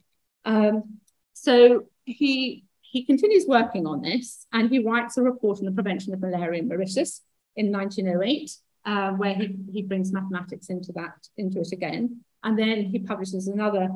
Um, 0.45 0.99
so 1.33 1.87
he, 2.07 2.65
he 2.81 3.05
continues 3.05 3.45
working 3.47 3.87
on 3.87 4.01
this, 4.01 4.47
and 4.53 4.71
he 4.71 4.79
writes 4.79 5.17
a 5.17 5.23
report 5.23 5.59
on 5.59 5.67
the 5.67 5.73
prevention 5.73 6.15
of 6.15 6.21
malaria 6.21 6.61
in 6.61 6.69
Mauritius 6.69 7.23
in 7.57 7.71
1908, 7.71 8.51
uh, 8.85 9.11
where 9.13 9.35
he, 9.35 9.57
he 9.73 9.83
brings 9.83 10.13
mathematics 10.13 10.69
into 10.69 10.93
that 10.93 11.15
into 11.37 11.61
it 11.61 11.73
again. 11.73 12.21
And 12.43 12.59
then 12.59 12.85
he 12.85 13.01
publishes 13.01 13.49
another 13.49 13.89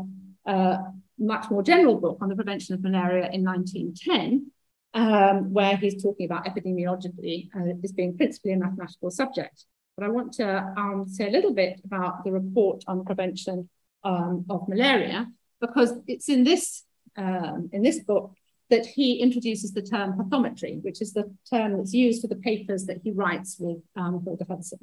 uh, 0.44 0.78
much 1.18 1.50
more 1.50 1.62
general 1.62 1.96
book 1.96 2.18
on 2.20 2.28
the 2.28 2.34
prevention 2.34 2.74
of 2.74 2.82
malaria 2.82 3.30
in 3.32 3.44
1910, 3.44 4.50
um, 4.94 5.52
where 5.52 5.76
he's 5.76 6.02
talking 6.02 6.26
about 6.26 6.46
epidemiology 6.46 7.48
uh, 7.54 7.74
as 7.84 7.92
being 7.92 8.16
principally 8.16 8.52
a 8.52 8.56
mathematical 8.56 9.10
subject. 9.10 9.66
But 9.96 10.06
I 10.06 10.08
want 10.08 10.32
to 10.34 10.74
um, 10.76 11.06
say 11.08 11.28
a 11.28 11.30
little 11.30 11.52
bit 11.52 11.80
about 11.84 12.24
the 12.24 12.32
report 12.32 12.82
on 12.86 13.04
prevention 13.04 13.68
um, 14.02 14.46
of 14.48 14.66
malaria, 14.66 15.28
because 15.60 15.92
it's 16.06 16.28
in 16.28 16.42
this, 16.42 16.84
um, 17.16 17.70
in 17.72 17.82
this 17.82 18.00
book 18.00 18.32
that 18.70 18.86
he 18.86 19.20
introduces 19.20 19.72
the 19.72 19.82
term 19.82 20.12
pathometry, 20.12 20.82
which 20.82 21.02
is 21.02 21.12
the 21.12 21.34
term 21.50 21.76
that's 21.76 21.92
used 21.92 22.22
for 22.22 22.28
the 22.28 22.36
papers 22.36 22.86
that 22.86 23.00
he 23.02 23.10
writes 23.10 23.56
with 23.58 23.78
um, 23.96 24.22
Hilda 24.24 24.46
Hudson. 24.48 24.78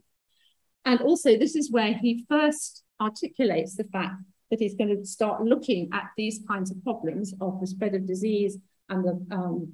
And 0.85 1.01
also, 1.01 1.37
this 1.37 1.55
is 1.55 1.71
where 1.71 1.93
he 1.93 2.25
first 2.29 2.83
articulates 2.99 3.75
the 3.75 3.85
fact 3.85 4.21
that 4.49 4.59
he's 4.59 4.75
going 4.75 4.95
to 4.95 5.05
start 5.05 5.43
looking 5.43 5.89
at 5.93 6.05
these 6.15 6.41
kinds 6.47 6.71
of 6.71 6.83
problems 6.83 7.33
of 7.41 7.59
the 7.59 7.67
spread 7.67 7.95
of 7.95 8.07
disease 8.07 8.57
and 8.89 9.05
the 9.05 9.35
um, 9.35 9.73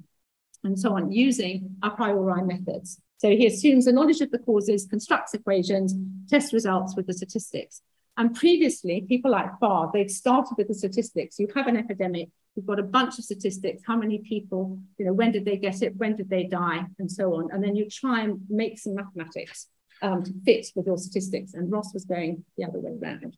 and 0.64 0.78
so 0.78 0.96
on 0.96 1.12
using 1.12 1.76
a 1.82 1.90
priori 1.90 2.42
methods. 2.42 3.00
So 3.18 3.28
he 3.28 3.46
assumes 3.46 3.86
a 3.86 3.92
knowledge 3.92 4.20
of 4.20 4.30
the 4.30 4.38
causes, 4.38 4.86
constructs 4.86 5.34
equations, 5.34 5.94
tests 6.28 6.52
results 6.52 6.96
with 6.96 7.06
the 7.06 7.12
statistics. 7.12 7.82
And 8.16 8.34
previously, 8.34 9.04
people 9.08 9.32
like 9.32 9.58
Farr, 9.58 9.90
they'd 9.92 10.10
started 10.10 10.54
with 10.56 10.68
the 10.68 10.74
statistics. 10.74 11.38
You 11.38 11.48
have 11.54 11.66
an 11.66 11.76
epidemic, 11.76 12.28
you've 12.54 12.66
got 12.66 12.78
a 12.78 12.84
bunch 12.84 13.18
of 13.18 13.24
statistics, 13.24 13.82
how 13.86 13.96
many 13.96 14.18
people, 14.18 14.78
you 14.98 15.06
know, 15.06 15.12
when 15.12 15.32
did 15.32 15.44
they 15.44 15.56
get 15.56 15.82
it, 15.82 15.96
when 15.96 16.14
did 16.16 16.30
they 16.30 16.44
die, 16.44 16.84
and 16.98 17.10
so 17.10 17.34
on. 17.34 17.50
And 17.52 17.62
then 17.62 17.74
you 17.74 17.88
try 17.90 18.22
and 18.22 18.40
make 18.48 18.78
some 18.78 18.94
mathematics 18.94 19.66
um, 20.00 20.22
to 20.22 20.32
fit 20.44 20.68
with 20.76 20.86
your 20.86 20.98
statistics. 20.98 21.54
And 21.54 21.72
Ross 21.72 21.92
was 21.92 22.04
going 22.04 22.44
the 22.56 22.64
other 22.64 22.78
way 22.78 22.92
around. 23.02 23.36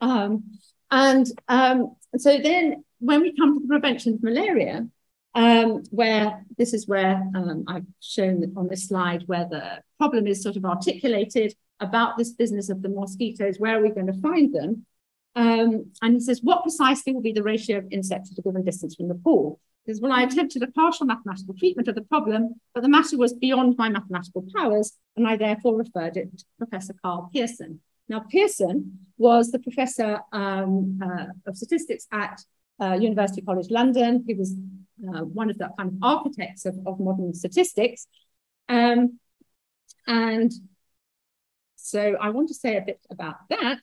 Um, 0.00 0.58
and 0.90 1.26
um, 1.48 1.96
so 2.16 2.38
then 2.38 2.84
when 3.00 3.20
we 3.20 3.36
come 3.36 3.54
to 3.54 3.60
the 3.60 3.68
prevention 3.68 4.14
of 4.14 4.22
malaria, 4.22 4.88
um, 5.34 5.82
where 5.90 6.44
this 6.56 6.72
is 6.72 6.86
where 6.86 7.16
um, 7.34 7.64
I've 7.66 7.86
shown 8.00 8.52
on 8.56 8.68
this 8.68 8.88
slide 8.88 9.24
where 9.26 9.46
the 9.48 9.82
problem 9.98 10.26
is 10.26 10.42
sort 10.42 10.56
of 10.56 10.64
articulated 10.64 11.54
about 11.80 12.16
this 12.16 12.32
business 12.32 12.68
of 12.68 12.82
the 12.82 12.88
mosquitoes, 12.88 13.58
where 13.58 13.78
are 13.78 13.82
we 13.82 13.90
going 13.90 14.06
to 14.06 14.20
find 14.20 14.54
them? 14.54 14.86
Um, 15.34 15.90
and 16.00 16.14
he 16.14 16.20
says, 16.20 16.40
what 16.42 16.62
precisely 16.62 17.12
will 17.12 17.20
be 17.20 17.32
the 17.32 17.42
ratio 17.42 17.78
of 17.78 17.88
insects 17.90 18.30
at 18.30 18.38
a 18.38 18.42
given 18.42 18.64
distance 18.64 18.94
from 18.94 19.08
the 19.08 19.16
pool? 19.16 19.58
Because 19.84 20.00
well, 20.00 20.12
I 20.12 20.22
attempted 20.22 20.62
a 20.62 20.68
partial 20.68 21.06
mathematical 21.06 21.54
treatment 21.58 21.88
of 21.88 21.96
the 21.96 22.02
problem, 22.02 22.54
but 22.72 22.82
the 22.82 22.88
matter 22.88 23.18
was 23.18 23.34
beyond 23.34 23.76
my 23.76 23.88
mathematical 23.88 24.46
powers, 24.56 24.92
and 25.16 25.26
I 25.26 25.36
therefore 25.36 25.76
referred 25.76 26.16
it 26.16 26.38
to 26.38 26.44
Professor 26.58 26.94
Karl 27.02 27.28
Pearson. 27.34 27.80
Now, 28.08 28.20
Pearson 28.20 28.98
was 29.18 29.50
the 29.50 29.58
professor 29.58 30.20
um, 30.32 31.00
uh, 31.02 31.26
of 31.46 31.56
statistics 31.56 32.06
at 32.12 32.40
uh, 32.80 32.92
University 33.00 33.42
College 33.42 33.70
London. 33.70 34.24
He 34.26 34.34
was 34.34 34.54
uh, 35.08 35.22
one 35.22 35.50
of 35.50 35.58
the 35.58 35.70
kind 35.76 35.90
of 35.90 35.94
architects 36.02 36.66
of, 36.66 36.76
of 36.86 37.00
modern 37.00 37.34
statistics. 37.34 38.06
Um, 38.68 39.18
and 40.06 40.52
so 41.76 42.16
I 42.20 42.30
want 42.30 42.48
to 42.48 42.54
say 42.54 42.76
a 42.76 42.82
bit 42.82 43.00
about 43.10 43.36
that 43.50 43.80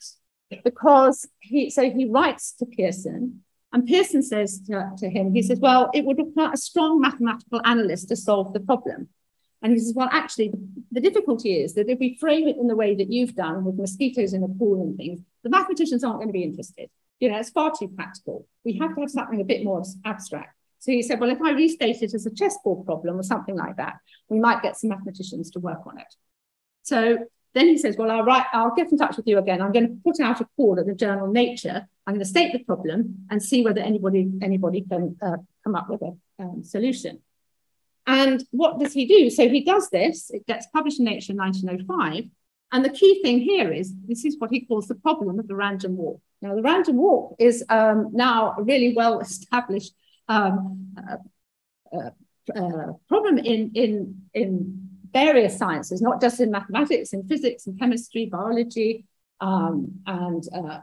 because 0.64 1.28
he, 1.40 1.70
so 1.70 1.90
he 1.90 2.08
writes 2.08 2.52
to 2.58 2.66
Pearson 2.66 3.42
and 3.72 3.86
Pearson 3.86 4.22
says 4.22 4.60
to, 4.66 4.90
to 4.98 5.08
him, 5.08 5.32
he 5.32 5.42
says, 5.42 5.58
well, 5.58 5.90
it 5.94 6.04
would 6.04 6.18
require 6.18 6.50
a 6.52 6.56
strong 6.56 7.00
mathematical 7.00 7.60
analyst 7.64 8.08
to 8.08 8.16
solve 8.16 8.52
the 8.52 8.60
problem. 8.60 9.08
And 9.62 9.72
he 9.72 9.78
says, 9.78 9.94
well, 9.94 10.08
actually, 10.10 10.48
the, 10.48 10.60
the, 10.92 11.00
difficulty 11.00 11.62
is 11.62 11.74
that 11.74 11.88
if 11.88 11.98
we 11.98 12.16
frame 12.16 12.48
it 12.48 12.56
in 12.56 12.66
the 12.66 12.76
way 12.76 12.94
that 12.96 13.10
you've 13.10 13.34
done 13.34 13.64
with 13.64 13.76
mosquitoes 13.76 14.34
in 14.34 14.42
a 14.42 14.48
pool 14.48 14.82
and 14.82 14.96
things, 14.96 15.20
the 15.42 15.50
mathematicians 15.50 16.04
aren't 16.04 16.18
going 16.18 16.28
to 16.28 16.32
be 16.32 16.42
interested. 16.42 16.90
You 17.20 17.30
know, 17.30 17.38
it's 17.38 17.50
far 17.50 17.72
too 17.78 17.88
practical. 17.88 18.46
We 18.64 18.76
have 18.78 18.94
to 18.96 19.00
have 19.00 19.10
something 19.10 19.40
a 19.40 19.44
bit 19.44 19.64
more 19.64 19.84
abstract. 20.04 20.56
So 20.82 20.90
he 20.90 21.00
said, 21.00 21.20
well, 21.20 21.30
if 21.30 21.40
I 21.40 21.52
restate 21.52 22.02
it 22.02 22.12
as 22.12 22.26
a 22.26 22.34
chessboard 22.34 22.84
problem 22.84 23.16
or 23.16 23.22
something 23.22 23.54
like 23.54 23.76
that, 23.76 23.98
we 24.28 24.40
might 24.40 24.62
get 24.62 24.76
some 24.76 24.90
mathematicians 24.90 25.48
to 25.52 25.60
work 25.60 25.86
on 25.86 25.96
it. 25.96 26.12
So 26.82 27.18
then 27.54 27.68
he 27.68 27.78
says, 27.78 27.96
well, 27.96 28.10
I'll 28.10 28.24
write, 28.24 28.46
I'll 28.52 28.74
get 28.74 28.90
in 28.90 28.98
touch 28.98 29.16
with 29.16 29.28
you 29.28 29.38
again. 29.38 29.62
I'm 29.62 29.70
going 29.70 29.86
to 29.86 29.96
put 30.04 30.18
out 30.18 30.40
a 30.40 30.48
call 30.56 30.80
at 30.80 30.86
the 30.86 30.94
journal 30.96 31.28
Nature. 31.28 31.86
I'm 32.04 32.14
going 32.14 32.24
to 32.24 32.28
state 32.28 32.52
the 32.52 32.64
problem 32.64 33.28
and 33.30 33.40
see 33.40 33.62
whether 33.62 33.80
anybody, 33.80 34.28
anybody 34.42 34.80
can 34.80 35.16
uh, 35.22 35.36
come 35.62 35.76
up 35.76 35.88
with 35.88 36.02
a 36.02 36.16
um, 36.42 36.64
solution. 36.64 37.20
And 38.08 38.44
what 38.50 38.80
does 38.80 38.92
he 38.92 39.06
do? 39.06 39.30
So 39.30 39.48
he 39.48 39.62
does 39.62 39.88
this, 39.88 40.30
it 40.30 40.48
gets 40.48 40.66
published 40.74 40.98
in 40.98 41.04
Nature 41.04 41.30
in 41.30 41.38
1905. 41.38 42.24
And 42.72 42.84
the 42.84 42.90
key 42.90 43.22
thing 43.22 43.38
here 43.38 43.70
is 43.70 43.94
this 44.08 44.24
is 44.24 44.34
what 44.36 44.50
he 44.50 44.66
calls 44.66 44.88
the 44.88 44.96
problem 44.96 45.38
of 45.38 45.46
the 45.46 45.54
random 45.54 45.96
walk. 45.96 46.20
Now, 46.40 46.56
the 46.56 46.62
random 46.62 46.96
walk 46.96 47.36
is 47.38 47.64
um, 47.68 48.10
now 48.12 48.56
a 48.58 48.64
really 48.64 48.94
well 48.96 49.20
established 49.20 49.92
um, 50.28 50.94
uh, 51.92 52.10
uh, 52.56 52.92
problem 53.08 53.38
in, 53.38 53.70
in, 53.74 54.22
in 54.34 54.88
various 55.12 55.56
sciences, 55.58 56.00
not 56.00 56.20
just 56.20 56.40
in 56.40 56.50
mathematics, 56.50 57.12
in 57.12 57.26
physics 57.28 57.66
and 57.66 57.78
chemistry, 57.78 58.26
biology, 58.26 59.04
um, 59.40 60.00
and 60.06 60.44
uh, 60.54 60.80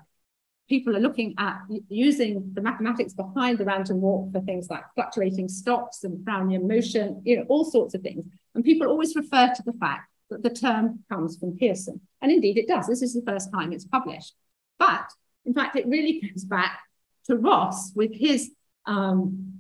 people 0.70 0.96
are 0.96 1.00
looking 1.00 1.34
at 1.38 1.60
using 1.90 2.52
the 2.54 2.62
mathematics 2.62 3.14
behind 3.14 3.58
the 3.58 3.66
random 3.66 4.00
walk 4.00 4.32
for 4.32 4.40
things 4.42 4.70
like 4.70 4.84
fluctuating 4.94 5.48
stocks 5.48 6.04
and 6.04 6.24
Brownian 6.26 6.68
motion, 6.68 7.22
you 7.26 7.38
know, 7.38 7.46
all 7.50 7.66
sorts 7.66 7.96
of 7.96 8.02
things. 8.02 8.26
And 8.54 8.64
people 8.64 8.88
always 8.88 9.16
refer 9.16 9.52
to 9.56 9.64
the 9.64 9.74
fact 9.74 10.10
that 10.30 10.44
the 10.44 10.50
term 10.50 11.00
comes 11.10 11.38
from 11.38 11.58
Pearson. 11.58 12.00
And 12.22 12.32
indeed 12.32 12.58
it 12.58 12.68
does. 12.68 12.88
This 12.88 13.02
is 13.02 13.16
the 13.16 13.24
first 13.26 13.52
time 13.52 13.74
it's 13.74 13.86
published. 13.86 14.36
But 14.78 15.10
in 15.46 15.54
fact, 15.54 15.76
it 15.76 15.88
really 15.88 16.22
comes 16.22 16.46
back 16.46 16.80
to 17.26 17.36
Ross 17.36 17.92
with 17.96 18.14
his, 18.14 18.52
um, 18.90 19.54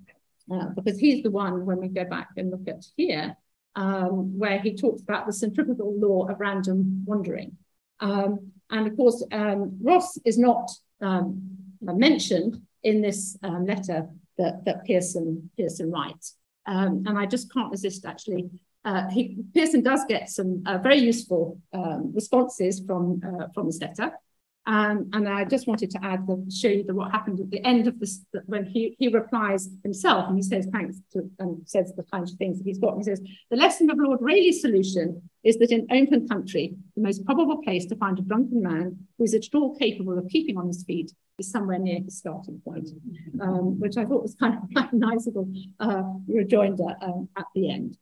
uh, 0.51 0.69
because 0.75 0.97
he's 0.99 1.21
the 1.23 1.31
one, 1.31 1.65
when 1.65 1.79
we 1.79 1.87
go 1.87 2.03
back 2.03 2.29
and 2.35 2.49
look 2.49 2.67
at 2.67 2.83
here, 2.97 3.35
um, 3.75 4.37
where 4.37 4.59
he 4.59 4.75
talks 4.75 5.01
about 5.01 5.27
the 5.27 5.33
centripetal 5.33 5.93
law 5.97 6.27
of 6.27 6.39
random 6.39 7.03
wandering. 7.05 7.55
Um, 7.99 8.51
and 8.69 8.87
of 8.87 8.97
course, 8.97 9.23
um, 9.31 9.77
Ross 9.81 10.17
is 10.25 10.37
not 10.37 10.69
um, 11.01 11.57
mentioned 11.81 12.61
in 12.83 13.01
this 13.01 13.37
um, 13.43 13.65
letter 13.65 14.09
that, 14.37 14.65
that 14.65 14.85
Pearson, 14.85 15.49
Pearson 15.55 15.91
writes. 15.91 16.35
And 16.65 17.17
I 17.17 17.25
just 17.25 17.51
can't 17.53 17.71
resist 17.71 18.05
actually. 18.05 18.49
Uh, 18.85 19.09
he, 19.09 19.37
Pearson 19.53 19.81
does 19.81 20.01
get 20.07 20.29
some 20.29 20.63
uh, 20.65 20.77
very 20.77 20.97
useful 20.97 21.59
um, 21.73 22.11
responses 22.13 22.81
from, 22.85 23.21
uh, 23.25 23.47
from 23.53 23.67
this 23.67 23.81
letter. 23.81 24.11
Um, 24.69 25.09
and 25.13 25.27
I 25.27 25.45
just 25.45 25.65
wanted 25.65 25.89
to 25.91 26.05
add 26.05 26.27
the 26.27 26.45
show 26.55 26.67
you 26.67 26.83
the, 26.83 26.93
what 26.93 27.11
happened 27.11 27.39
at 27.39 27.49
the 27.49 27.65
end 27.65 27.87
of 27.87 27.99
this 27.99 28.23
when 28.45 28.67
he, 28.67 28.95
he 28.99 29.07
replies 29.07 29.67
himself 29.81 30.27
and 30.27 30.37
he 30.37 30.43
says 30.43 30.67
thanks 30.71 30.97
to 31.13 31.27
and 31.39 31.67
says 31.67 31.91
the 31.97 32.03
kinds 32.03 32.31
of 32.31 32.37
things 32.37 32.59
that 32.59 32.67
he's 32.67 32.77
got. 32.77 32.93
And 32.93 32.99
he 32.99 33.05
says 33.05 33.19
the 33.49 33.57
lesson 33.57 33.89
of 33.89 33.97
Lord 33.97 34.19
Rayleigh's 34.21 34.61
solution 34.61 35.23
is 35.43 35.57
that 35.57 35.71
in 35.71 35.87
open 35.91 36.27
country, 36.27 36.75
the 36.95 37.01
most 37.01 37.25
probable 37.25 37.63
place 37.63 37.87
to 37.87 37.95
find 37.95 38.19
a 38.19 38.21
drunken 38.21 38.61
man 38.61 38.95
who 39.17 39.23
is 39.23 39.33
at 39.33 39.45
all 39.55 39.75
capable 39.75 40.19
of 40.19 40.29
keeping 40.29 40.55
on 40.55 40.67
his 40.67 40.83
feet 40.83 41.13
is 41.39 41.49
somewhere 41.49 41.79
near 41.79 42.01
his 42.01 42.19
starting 42.19 42.61
point, 42.63 42.89
um, 43.41 43.79
which 43.79 43.97
I 43.97 44.05
thought 44.05 44.21
was 44.21 44.35
kind 44.35 44.55
of 44.55 44.69
a 44.91 44.95
nice 44.95 45.25
little 45.25 45.51
uh, 45.79 46.03
rejoinder 46.27 46.95
um, 47.01 47.27
at 47.35 47.45
the 47.55 47.71
end. 47.71 47.97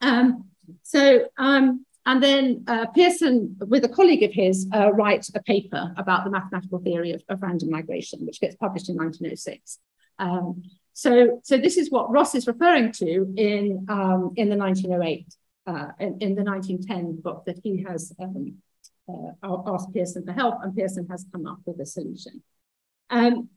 Um, 0.00 0.48
so 0.82 1.28
um, 1.38 1.86
and 2.08 2.22
then 2.22 2.64
uh, 2.66 2.86
Pearson, 2.86 3.54
with 3.60 3.84
a 3.84 3.88
colleague 3.88 4.22
of 4.22 4.32
his, 4.32 4.66
uh, 4.74 4.90
writes 4.94 5.30
a 5.34 5.42
paper 5.42 5.92
about 5.98 6.24
the 6.24 6.30
mathematical 6.30 6.78
theory 6.78 7.12
of, 7.12 7.22
of, 7.28 7.42
random 7.42 7.68
migration, 7.68 8.24
which 8.24 8.40
gets 8.40 8.56
published 8.56 8.88
in 8.88 8.96
1906. 8.96 9.78
Um, 10.18 10.62
so, 10.94 11.42
so 11.44 11.58
this 11.58 11.76
is 11.76 11.90
what 11.90 12.10
Ross 12.10 12.34
is 12.34 12.46
referring 12.46 12.92
to 12.92 13.34
in, 13.36 13.84
um, 13.90 14.32
in 14.36 14.48
the 14.48 14.56
1908, 14.56 15.34
uh, 15.66 15.88
in, 16.00 16.16
in, 16.20 16.34
the 16.34 16.44
1910 16.44 17.20
book 17.20 17.44
that 17.44 17.58
he 17.62 17.84
has 17.86 18.10
um, 18.18 18.54
uh, 19.06 19.56
asked 19.66 19.92
Pearson 19.92 20.24
for 20.24 20.32
help 20.32 20.62
and 20.62 20.74
Pearson 20.74 21.06
has 21.10 21.26
come 21.30 21.46
up 21.46 21.58
with 21.66 21.78
a 21.78 21.84
solution. 21.84 22.42
Um, 23.10 23.50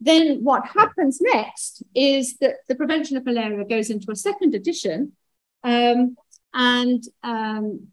then 0.00 0.42
what 0.42 0.64
happens 0.66 1.20
next 1.20 1.82
is 1.94 2.38
that 2.38 2.60
the 2.66 2.76
prevention 2.76 3.18
of 3.18 3.26
malaria 3.26 3.62
goes 3.66 3.90
into 3.90 4.10
a 4.10 4.16
second 4.16 4.54
edition 4.54 5.12
um, 5.64 6.16
and 6.54 7.02
um, 7.22 7.88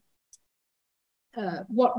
uh, 1.36 1.60
what 1.68 1.94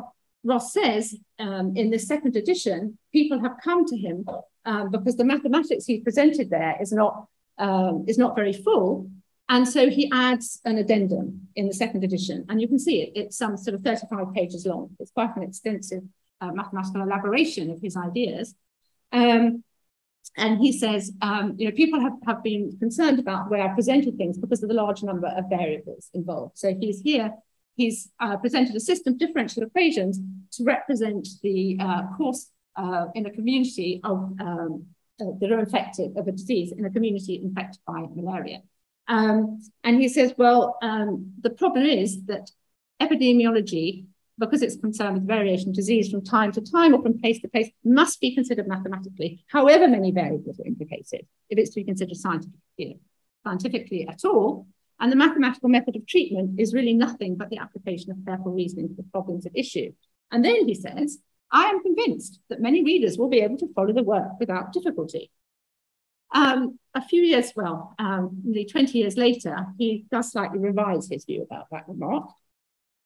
Ross 0.45 0.73
says 0.73 1.15
um, 1.39 1.77
in 1.77 1.91
the 1.91 1.99
second 1.99 2.37
edition, 2.37 2.99
people 3.13 3.41
have 3.41 3.57
come 3.63 3.85
to 3.87 3.97
him 3.97 4.27
um, 4.65 4.91
because 4.91 5.17
the 5.17 5.25
mathematics 5.25 5.87
he 5.87 6.01
presented 6.01 6.51
there 6.51 6.77
is 6.81 6.93
not 6.93 7.27
um, 7.59 8.05
is 8.07 8.19
not 8.19 8.37
very 8.37 8.53
full, 8.53 9.11
and 9.49 9.67
so 9.67 9.91
he 9.91 10.11
adds 10.13 10.61
an 10.65 10.79
addendum 10.79 11.49
in 11.57 11.67
the 11.67 11.75
second 11.75 12.05
edition, 12.05 12.45
and 12.49 12.61
you 12.61 12.69
can 12.69 12.79
see 12.79 13.03
it. 13.03 13.13
It's 13.15 13.37
some 13.37 13.57
sort 13.57 13.75
of 13.75 13.83
35 13.83 14.35
pages 14.35 14.67
long. 14.67 14.91
It's 15.01 15.11
quite 15.11 15.35
an 15.37 15.43
extensive 15.43 16.03
uh, 16.41 16.53
mathematical 16.53 17.03
elaboration 17.03 17.71
of 17.71 17.81
his 17.81 17.97
ideas. 17.97 18.55
Um, 19.13 19.65
and 20.39 20.59
he 20.59 20.73
says, 20.73 21.13
um, 21.21 21.55
you 21.59 21.67
know, 21.67 21.75
people 21.75 22.01
have, 22.01 22.15
have 22.27 22.43
been 22.43 22.77
concerned 22.79 23.19
about 23.19 23.51
where 23.51 23.63
I 23.63 23.75
presented 23.75 24.17
things 24.17 24.39
because 24.39 24.63
of 24.63 24.69
the 24.69 24.75
large 24.75 25.03
number 25.03 25.29
of 25.29 25.45
variables 25.49 26.11
involved. 26.15 26.59
So 26.59 26.75
he's 26.81 27.01
here 27.01 27.33
he's 27.79 28.11
uh, 28.21 28.37
presented 28.37 28.77
a 28.77 28.81
system 28.81 29.15
of 29.15 29.19
differential 29.19 29.63
equations 29.63 30.21
to 30.53 30.65
represent 30.65 31.27
the 31.43 31.79
uh, 31.81 32.03
course 32.17 32.51
uh, 32.77 33.07
in 33.15 33.25
a 33.25 33.31
community 33.31 34.01
of 34.05 34.19
um, 34.41 34.85
uh, 35.21 35.33
that 35.41 35.51
are 35.51 35.61
infected 35.61 36.17
of 36.17 36.29
a 36.29 36.33
disease 36.33 36.73
in 36.73 36.85
a 36.85 36.91
community 36.91 37.41
infected 37.43 37.81
by 37.87 38.05
malaria. 38.15 38.61
Um, 39.07 39.63
and 39.85 40.01
he 40.01 40.09
says, 40.09 40.35
well, 40.37 40.77
um, 40.83 41.33
the 41.41 41.51
problem 41.51 41.87
is 41.87 42.25
that 42.27 42.51
epidemiology, 43.01 44.05
because 44.39 44.63
it's 44.63 44.77
concerned 44.77 45.15
with 45.15 45.27
variation 45.27 45.73
disease 45.73 46.11
from 46.11 46.25
time 46.25 46.53
to 46.53 46.61
time 46.61 46.95
or 46.95 47.03
from 47.03 47.19
place 47.19 47.41
to 47.41 47.49
place, 47.49 47.71
must 47.85 48.21
be 48.21 48.35
considered 48.35 48.69
mathematically, 48.69 49.45
however 49.51 49.89
many 49.89 50.13
variables 50.13 50.61
are 50.61 50.67
implicated, 50.67 51.27
if 51.51 51.59
it's 51.59 51.71
to 51.71 51.81
be 51.81 51.85
considered 51.85 52.17
scientifically, 52.17 53.01
scientifically 53.45 54.07
at 54.09 54.25
all. 54.25 54.67
And 55.01 55.13
the 55.13 55.17
mathematical 55.17 55.69
method 55.69 55.97
of 55.97 56.07
treatment 56.07 56.59
is 56.59 56.75
really 56.75 56.93
nothing 56.93 57.37
but 57.37 57.51
the 57.51 57.59
application 57.59 58.11
of 58.11 58.25
careful 58.25 58.53
reasoning 58.53 58.89
to 58.89 58.95
the 58.95 59.05
problems 59.05 59.47
at 59.47 59.53
issue. 59.55 59.93
And 60.33 60.45
then 60.45 60.67
he 60.67 60.75
says, 60.75 61.19
I 61.51 61.65
am 61.67 61.83
convinced 61.83 62.41
that 62.49 62.61
many 62.61 62.85
readers 62.85 63.17
will 63.17 63.29
be 63.29 63.41
able 63.41 63.57
to 63.59 63.73
follow 63.75 63.93
the 63.93 64.03
work 64.03 64.39
without 64.41 64.73
difficulty. 64.73 65.31
Um, 66.35 66.79
a 66.95 67.01
few 67.01 67.23
years, 67.23 67.53
well, 67.57 67.95
um, 67.99 68.43
nearly 68.45 68.67
20 68.67 68.99
years 68.99 69.17
later, 69.17 69.67
he 69.79 70.05
does 70.11 70.33
slightly 70.33 70.59
revise 70.59 71.09
his 71.09 71.25
view 71.25 71.43
about 71.43 71.69
that 71.71 71.89
remark. 71.89 72.29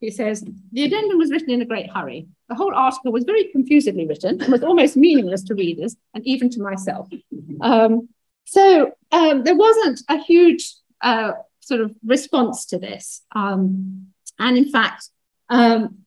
He 0.02 0.10
says, 0.10 0.44
the 0.72 0.82
addendum 0.82 1.16
was 1.16 1.30
written 1.30 1.50
in 1.50 1.62
a 1.62 1.64
great 1.64 1.88
hurry. 1.88 2.26
The 2.48 2.56
whole 2.56 2.74
article 2.74 3.12
was 3.12 3.22
very 3.22 3.44
confusedly 3.52 4.04
written 4.04 4.42
and 4.42 4.50
was 4.50 4.64
almost 4.64 4.96
meaningless 4.96 5.44
to 5.44 5.54
readers 5.54 5.96
and 6.12 6.26
even 6.26 6.50
to 6.50 6.60
myself. 6.60 7.08
Um, 7.60 8.08
so 8.44 8.92
um, 9.12 9.44
there 9.44 9.54
wasn't 9.54 10.02
a 10.08 10.18
huge 10.18 10.74
uh, 11.02 11.34
sort 11.60 11.82
of 11.82 11.94
response 12.04 12.66
to 12.66 12.78
this. 12.78 13.22
Um, 13.30 14.08
and 14.40 14.58
in 14.58 14.68
fact, 14.72 15.08
um, 15.48 15.98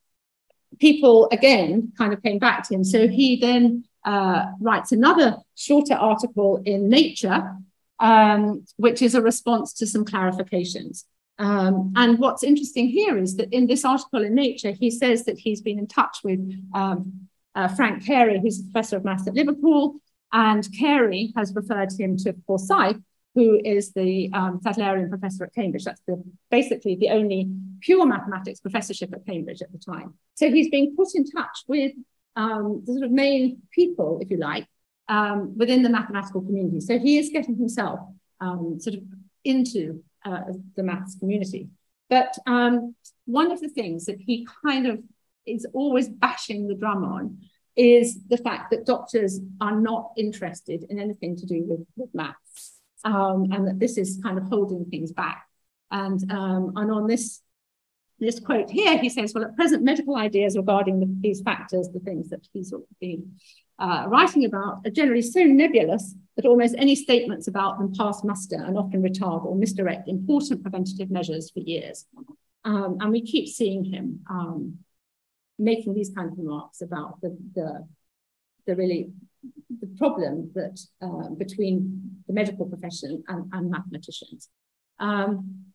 people 0.78 1.30
again 1.32 1.94
kind 1.98 2.12
of 2.12 2.22
came 2.22 2.38
back 2.38 2.68
to 2.68 2.76
him. 2.76 2.84
So 2.84 3.08
he 3.08 3.40
then 3.40 3.86
uh, 4.04 4.48
writes 4.60 4.92
another 4.92 5.38
shorter 5.56 5.94
article 5.94 6.62
in 6.66 6.90
Nature, 6.90 7.56
um, 8.02 8.66
which 8.76 9.02
is 9.02 9.16
a 9.16 9.22
response 9.22 9.72
to 9.76 9.88
some 9.88 10.04
clarifications. 10.04 11.06
Um, 11.38 11.94
and 11.96 12.18
what's 12.18 12.44
interesting 12.44 12.88
here 12.88 13.18
is 13.18 13.36
that 13.38 13.54
in 13.54 13.68
this 13.68 13.84
article 13.84 14.24
in 14.24 14.36
Nature, 14.36 14.72
he 14.72 14.90
says 14.90 15.26
that 15.26 15.38
he's 15.38 15.62
been 15.62 15.80
in 15.80 15.88
touch 15.88 16.20
with 16.24 16.40
um, 16.74 17.28
uh, 17.56 17.68
Frank 17.68 18.06
Carey, 18.06 18.40
who's 18.40 18.60
a 18.60 18.64
professor 18.64 18.98
of 18.98 19.04
maths 19.04 19.28
at 19.28 19.34
Liverpool, 19.34 19.96
and 20.32 20.68
Carey 20.78 21.34
has 21.36 21.54
referred 21.54 21.92
him 21.98 22.18
to 22.18 22.34
Forsyth, 22.48 22.98
who 23.36 23.60
is 23.64 23.92
the 23.92 24.30
um, 24.34 24.62
Sadleirian 24.62 25.10
professor 25.10 25.44
at 25.44 25.54
Cambridge. 25.54 25.84
That's 25.84 26.02
the, 26.08 26.24
basically 26.50 26.96
the 26.96 27.10
only 27.10 27.50
pure 27.82 28.06
mathematics 28.06 28.62
professorship 28.62 29.14
at 29.14 29.26
Cambridge 29.26 29.62
at 29.62 29.72
the 29.72 29.78
time. 29.78 30.14
So 30.36 30.50
he's 30.50 30.70
being 30.70 30.96
put 30.96 31.10
in 31.16 31.30
touch 31.30 31.64
with 31.68 31.92
um, 32.38 32.84
the 32.86 32.94
sort 32.94 33.06
of 33.06 33.12
main 33.12 33.62
people, 33.72 34.20
if 34.22 34.32
you 34.32 34.38
like, 34.38 34.68
um, 35.10 35.58
within 35.58 35.84
the 35.84 35.90
mathematical 35.90 36.42
community. 36.42 36.80
So 36.80 36.98
he 36.98 37.18
is 37.18 37.30
getting 37.30 37.58
himself 37.58 38.00
um, 38.40 38.80
sort 38.80 38.96
of 38.96 39.04
into 39.44 40.04
uh, 40.26 40.42
the 40.76 40.84
maths 40.84 41.16
community. 41.20 41.70
But 42.10 42.36
um, 42.46 42.96
one 43.26 43.52
of 43.52 43.62
the 43.62 43.70
things 43.70 44.06
that 44.06 44.20
he 44.20 44.48
kind 44.66 44.88
of 44.88 45.00
is 45.46 45.66
always 45.74 46.10
bashing 46.10 46.68
the 46.68 46.76
drum 46.76 47.04
on 47.04 47.40
is 47.76 48.20
the 48.28 48.38
fact 48.38 48.72
that 48.72 48.86
doctors 48.86 49.40
are 49.60 49.80
not 49.80 50.12
interested 50.18 50.86
in 50.90 51.00
anything 51.00 51.36
to 51.36 51.46
do 51.46 51.64
with, 51.68 51.86
with 51.96 52.10
maths 52.14 52.80
um, 53.04 53.52
and 53.52 53.68
that 53.68 53.80
this 53.80 53.98
is 53.98 54.20
kind 54.24 54.38
of 54.38 54.46
holding 54.46 54.86
things 54.86 55.12
back. 55.12 55.46
And, 55.92 56.32
um, 56.32 56.74
and 56.76 56.92
on 56.92 57.08
this, 57.08 57.42
this 58.20 58.40
quote 58.40 58.70
here, 58.70 58.98
he 58.98 59.10
says, 59.10 59.34
well, 59.34 59.44
at 59.44 59.56
present, 59.56 59.84
medical 59.84 60.16
ideas 60.16 60.58
regarding 60.58 61.00
the, 61.00 61.16
these 61.20 61.42
factors, 61.42 61.90
the 61.90 62.00
things 62.00 62.30
that 62.30 62.48
he's 62.54 62.74
been 63.00 63.34
uh, 63.80 64.06
writing 64.08 64.46
about, 64.46 64.82
are 64.86 64.92
generally 64.92 65.22
so 65.22 65.44
nebulous 65.44 66.16
that 66.36 66.46
almost 66.46 66.76
any 66.78 66.96
statements 66.96 67.48
about 67.48 67.78
them 67.78 67.94
pass 67.98 68.24
muster 68.24 68.58
and 68.58 68.78
often 68.78 69.02
retard 69.02 69.46
or 69.46 69.56
misdirect 69.56 70.08
important 70.08 70.62
preventative 70.62 71.10
measures 71.10 71.50
for 71.52 71.60
years. 71.60 72.06
Um, 72.64 72.98
and 73.00 73.12
we 73.12 73.22
keep 73.22 73.48
seeing 73.48 73.84
him 73.84 74.22
um, 74.30 74.80
making 75.58 75.94
these 75.94 76.12
kind 76.16 76.32
of 76.32 76.38
remarks 76.38 76.82
about 76.82 77.22
the, 77.22 77.38
the, 77.54 77.88
the 78.66 78.76
really 78.76 79.12
the 79.80 79.88
problem 79.98 80.52
that 80.56 80.80
uh, 81.02 81.30
between 81.30 82.22
the 82.28 82.34
medical 82.34 82.66
profession 82.66 83.24
and, 83.28 83.52
and 83.54 83.70
mathematicians. 83.70 84.50
Um, 85.00 85.66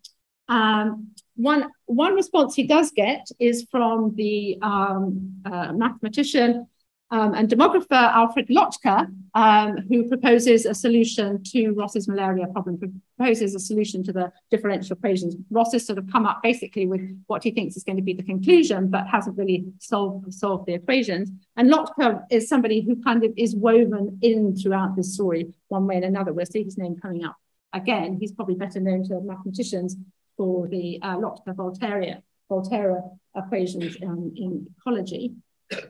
um, 0.48 1.10
one, 1.36 1.70
one 1.86 2.14
response 2.14 2.54
he 2.54 2.66
does 2.66 2.90
get 2.90 3.28
is 3.38 3.66
from 3.70 4.14
the 4.16 4.58
um, 4.62 5.40
uh, 5.44 5.72
mathematician 5.72 6.66
um, 7.12 7.34
and 7.34 7.48
demographer 7.48 7.86
Alfred 7.90 8.48
Lotka, 8.48 9.08
um, 9.34 9.78
who 9.88 10.08
proposes 10.08 10.64
a 10.64 10.74
solution 10.74 11.42
to 11.44 11.72
Ross's 11.72 12.06
malaria 12.06 12.46
problem, 12.46 13.02
proposes 13.16 13.54
a 13.54 13.58
solution 13.58 14.04
to 14.04 14.12
the 14.12 14.32
differential 14.50 14.96
equations. 14.96 15.34
Ross 15.50 15.72
has 15.72 15.84
sort 15.84 15.98
of 15.98 16.10
come 16.10 16.24
up 16.24 16.40
basically 16.42 16.86
with 16.86 17.00
what 17.26 17.42
he 17.42 17.50
thinks 17.50 17.76
is 17.76 17.82
going 17.82 17.96
to 17.96 18.02
be 18.02 18.12
the 18.12 18.22
conclusion, 18.22 18.88
but 18.88 19.08
hasn't 19.08 19.36
really 19.36 19.64
solved, 19.80 20.32
solved 20.32 20.66
the 20.66 20.74
equations. 20.74 21.30
And 21.56 21.68
Lotka 21.68 22.24
is 22.30 22.48
somebody 22.48 22.80
who 22.80 23.02
kind 23.02 23.24
of 23.24 23.32
is 23.36 23.56
woven 23.56 24.18
in 24.22 24.56
throughout 24.56 24.94
this 24.94 25.14
story 25.14 25.52
one 25.68 25.86
way 25.86 25.96
and 25.96 26.04
another. 26.04 26.32
We'll 26.32 26.46
see 26.46 26.62
his 26.62 26.78
name 26.78 26.96
coming 27.00 27.24
up 27.24 27.36
again. 27.72 28.18
He's 28.20 28.32
probably 28.32 28.54
better 28.54 28.78
known 28.78 29.02
to 29.08 29.20
mathematicians 29.20 29.96
for 30.36 30.68
the 30.68 31.00
uh, 31.02 31.16
Lotka 31.16 31.54
Volterra, 31.54 33.02
equations 33.36 33.96
um, 34.02 34.32
in 34.36 34.66
ecology. 34.78 35.34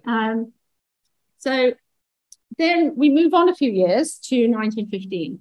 Um, 0.07 0.53
so 1.41 1.73
then 2.59 2.95
we 2.97 3.09
move 3.09 3.33
on 3.35 3.49
a 3.49 3.55
few 3.55 3.71
years 3.71 4.19
to 4.29 4.37
1915. 4.47 5.41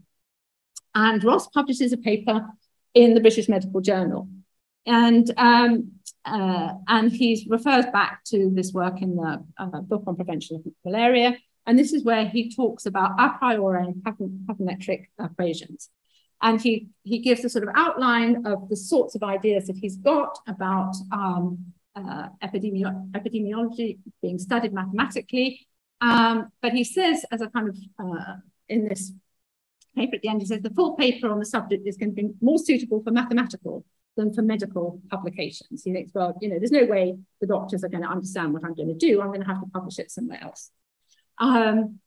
And 0.96 1.24
Ross 1.24 1.48
publishes 1.48 1.94
a 1.94 1.98
paper 1.98 2.48
in 2.94 3.14
the 3.14 3.22
British 3.22 3.50
Medical 3.50 3.82
Journal. 3.82 4.30
And, 4.86 5.30
um, 5.38 5.92
uh, 6.26 6.74
and 6.88 7.12
he 7.12 7.46
refers 7.50 7.86
back 7.88 8.24
to 8.26 8.50
this 8.54 8.72
work 8.74 9.02
in 9.02 9.18
the 9.18 9.44
uh, 9.58 9.82
book 9.82 10.04
on 10.08 10.16
prevention 10.16 10.56
of 10.56 10.64
malaria. 10.86 11.38
And 11.68 11.78
this 11.78 11.94
is 11.94 12.04
where 12.04 12.26
he 12.26 12.56
talks 12.56 12.86
about 12.86 13.20
a 13.20 13.38
priori 13.38 13.84
and 13.84 13.96
pathometric 13.96 15.08
equations. 15.20 15.90
And 16.42 16.62
he, 16.62 16.88
he 17.04 17.20
gives 17.20 17.44
a 17.44 17.50
sort 17.50 17.68
of 17.68 17.76
outline 17.76 18.48
of 18.48 18.70
the 18.70 18.78
sorts 18.78 19.16
of 19.16 19.24
ideas 19.24 19.68
that 19.68 19.76
he's 19.76 19.98
got 19.98 20.40
about 20.48 20.96
um, 21.12 21.74
uh, 21.96 22.30
epidemi 22.42 22.84
epidemiology 23.12 23.98
being 24.22 24.40
studied 24.40 24.72
mathematically 24.72 25.68
um, 26.02 26.52
but 26.62 26.74
he 26.74 26.84
says, 26.84 27.26
as 27.32 27.42
a 27.42 27.48
kind 27.50 27.70
of 27.70 27.78
uh, 28.00 28.36
in 28.68 28.88
this 28.88 29.12
paper 29.96 30.16
at 30.16 30.22
the 30.22 30.30
end, 30.30 30.42
he 30.42 30.48
says 30.48 30.62
the 30.62 30.70
full 30.70 30.96
paper 30.96 31.30
on 31.30 31.40
the 31.40 31.46
subject 31.46 31.88
is 31.88 31.98
going 31.98 32.16
to 32.16 32.22
be 32.22 32.30
more 32.42 32.58
suitable 32.58 33.04
for 33.04 33.12
mathematical 33.12 33.86
than 34.16 34.34
for 34.34 34.42
medical 34.42 35.02
publications. 35.10 35.84
He 35.84 35.94
thinks, 35.94 36.12
well, 36.14 36.38
you 36.42 36.50
know, 36.50 36.58
there's 36.58 36.72
no 36.72 36.86
way 36.86 37.18
the 37.42 37.48
doctors 37.48 37.84
are 37.84 37.90
going 37.90 38.04
to 38.04 38.10
understand 38.10 38.54
what 38.54 38.64
I'm 38.64 38.76
going 38.76 38.90
to 38.90 38.94
do. 38.96 39.22
I'm 39.22 39.28
going 39.28 39.42
to 39.42 39.48
have 39.48 39.62
to 39.62 39.68
publish 39.68 40.00
it 40.00 40.12
somewhere 40.12 40.40
else. 40.42 40.72
Um, 41.38 42.00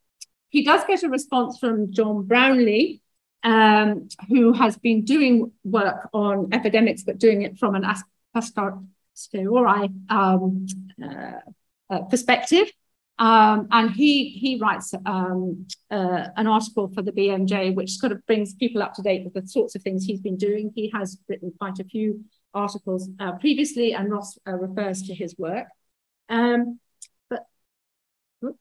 he 0.50 0.62
does 0.64 0.82
get 0.86 1.02
a 1.02 1.08
response 1.08 1.58
from 1.58 1.92
John 1.92 2.24
Brownlee, 2.24 3.00
um, 3.42 4.08
who 4.28 4.52
has 4.52 4.76
been 4.76 5.04
doing 5.04 5.52
work 5.64 6.10
on 6.12 6.52
epidemics, 6.52 7.02
but 7.02 7.18
doing 7.18 7.42
it 7.42 7.58
from 7.58 7.74
an 7.74 7.84
posteriori 8.34 9.90
um, 10.08 10.66
uh, 11.02 11.32
uh, 11.90 12.00
perspective. 12.02 12.70
Um, 13.22 13.68
and 13.70 13.92
he 13.92 14.30
he 14.30 14.58
writes 14.58 14.92
um, 15.06 15.68
uh, 15.92 16.26
an 16.36 16.48
article 16.48 16.90
for 16.92 17.02
the 17.02 17.12
BMJ, 17.12 17.72
which 17.72 17.92
sort 17.98 18.10
of 18.10 18.26
brings 18.26 18.52
people 18.54 18.82
up 18.82 18.94
to 18.94 19.02
date 19.02 19.22
with 19.22 19.34
the 19.34 19.46
sorts 19.46 19.76
of 19.76 19.82
things 19.82 20.04
he's 20.04 20.20
been 20.20 20.36
doing. 20.36 20.72
He 20.74 20.90
has 20.92 21.18
written 21.28 21.52
quite 21.56 21.78
a 21.78 21.84
few 21.84 22.24
articles 22.52 23.08
uh, 23.20 23.38
previously, 23.38 23.94
and 23.94 24.10
Ross 24.10 24.36
uh, 24.44 24.54
refers 24.54 25.02
to 25.02 25.14
his 25.14 25.38
work. 25.38 25.68
Um, 26.28 26.80
but 27.30 27.46
oops, 28.44 28.58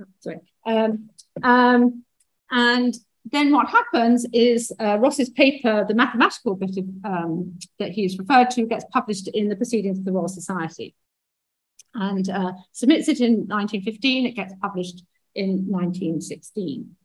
oh, 0.00 0.04
sorry. 0.20 0.40
Um, 0.64 1.10
um, 1.42 2.04
and 2.50 2.94
then 3.30 3.52
what 3.52 3.68
happens 3.68 4.26
is 4.32 4.72
uh, 4.80 4.96
Ross's 4.98 5.28
paper, 5.28 5.84
the 5.86 5.92
mathematical 5.92 6.54
bit 6.54 6.78
of, 6.78 6.86
um, 7.04 7.58
that 7.78 7.90
he's 7.90 8.18
referred 8.18 8.48
to, 8.52 8.64
gets 8.64 8.86
published 8.90 9.28
in 9.28 9.50
the 9.50 9.56
Proceedings 9.56 9.98
of 9.98 10.06
the 10.06 10.12
Royal 10.12 10.28
Society 10.28 10.94
and 11.94 12.28
uh, 12.28 12.52
submits 12.72 13.08
it 13.08 13.20
in 13.20 13.46
1915. 13.48 14.26
It 14.26 14.32
gets 14.32 14.54
published 14.60 15.02
in 15.34 15.66
1916. 15.66 16.96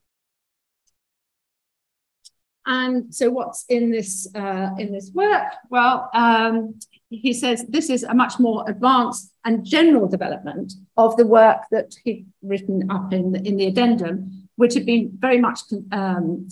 And 2.67 3.13
so, 3.13 3.29
what's 3.29 3.65
in 3.69 3.91
this 3.91 4.27
uh, 4.33 4.71
in 4.79 4.91
this 4.91 5.11
work? 5.13 5.53
Well, 5.69 6.09
um, 6.13 6.79
he 7.09 7.31
says 7.33 7.63
this 7.69 7.89
is 7.89 8.03
a 8.03 8.13
much 8.13 8.39
more 8.39 8.67
advanced 8.67 9.31
and 9.45 9.63
general 9.63 10.07
development 10.07 10.73
of 10.97 11.15
the 11.15 11.27
work 11.27 11.61
that 11.71 11.95
he'd 12.03 12.25
written 12.41 12.89
up 12.89 13.13
in 13.13 13.33
the, 13.33 13.47
in 13.47 13.57
the 13.57 13.67
addendum, 13.67 14.49
which 14.55 14.73
had 14.73 14.85
been 14.85 15.11
very 15.19 15.39
much 15.39 15.59
um, 15.91 16.49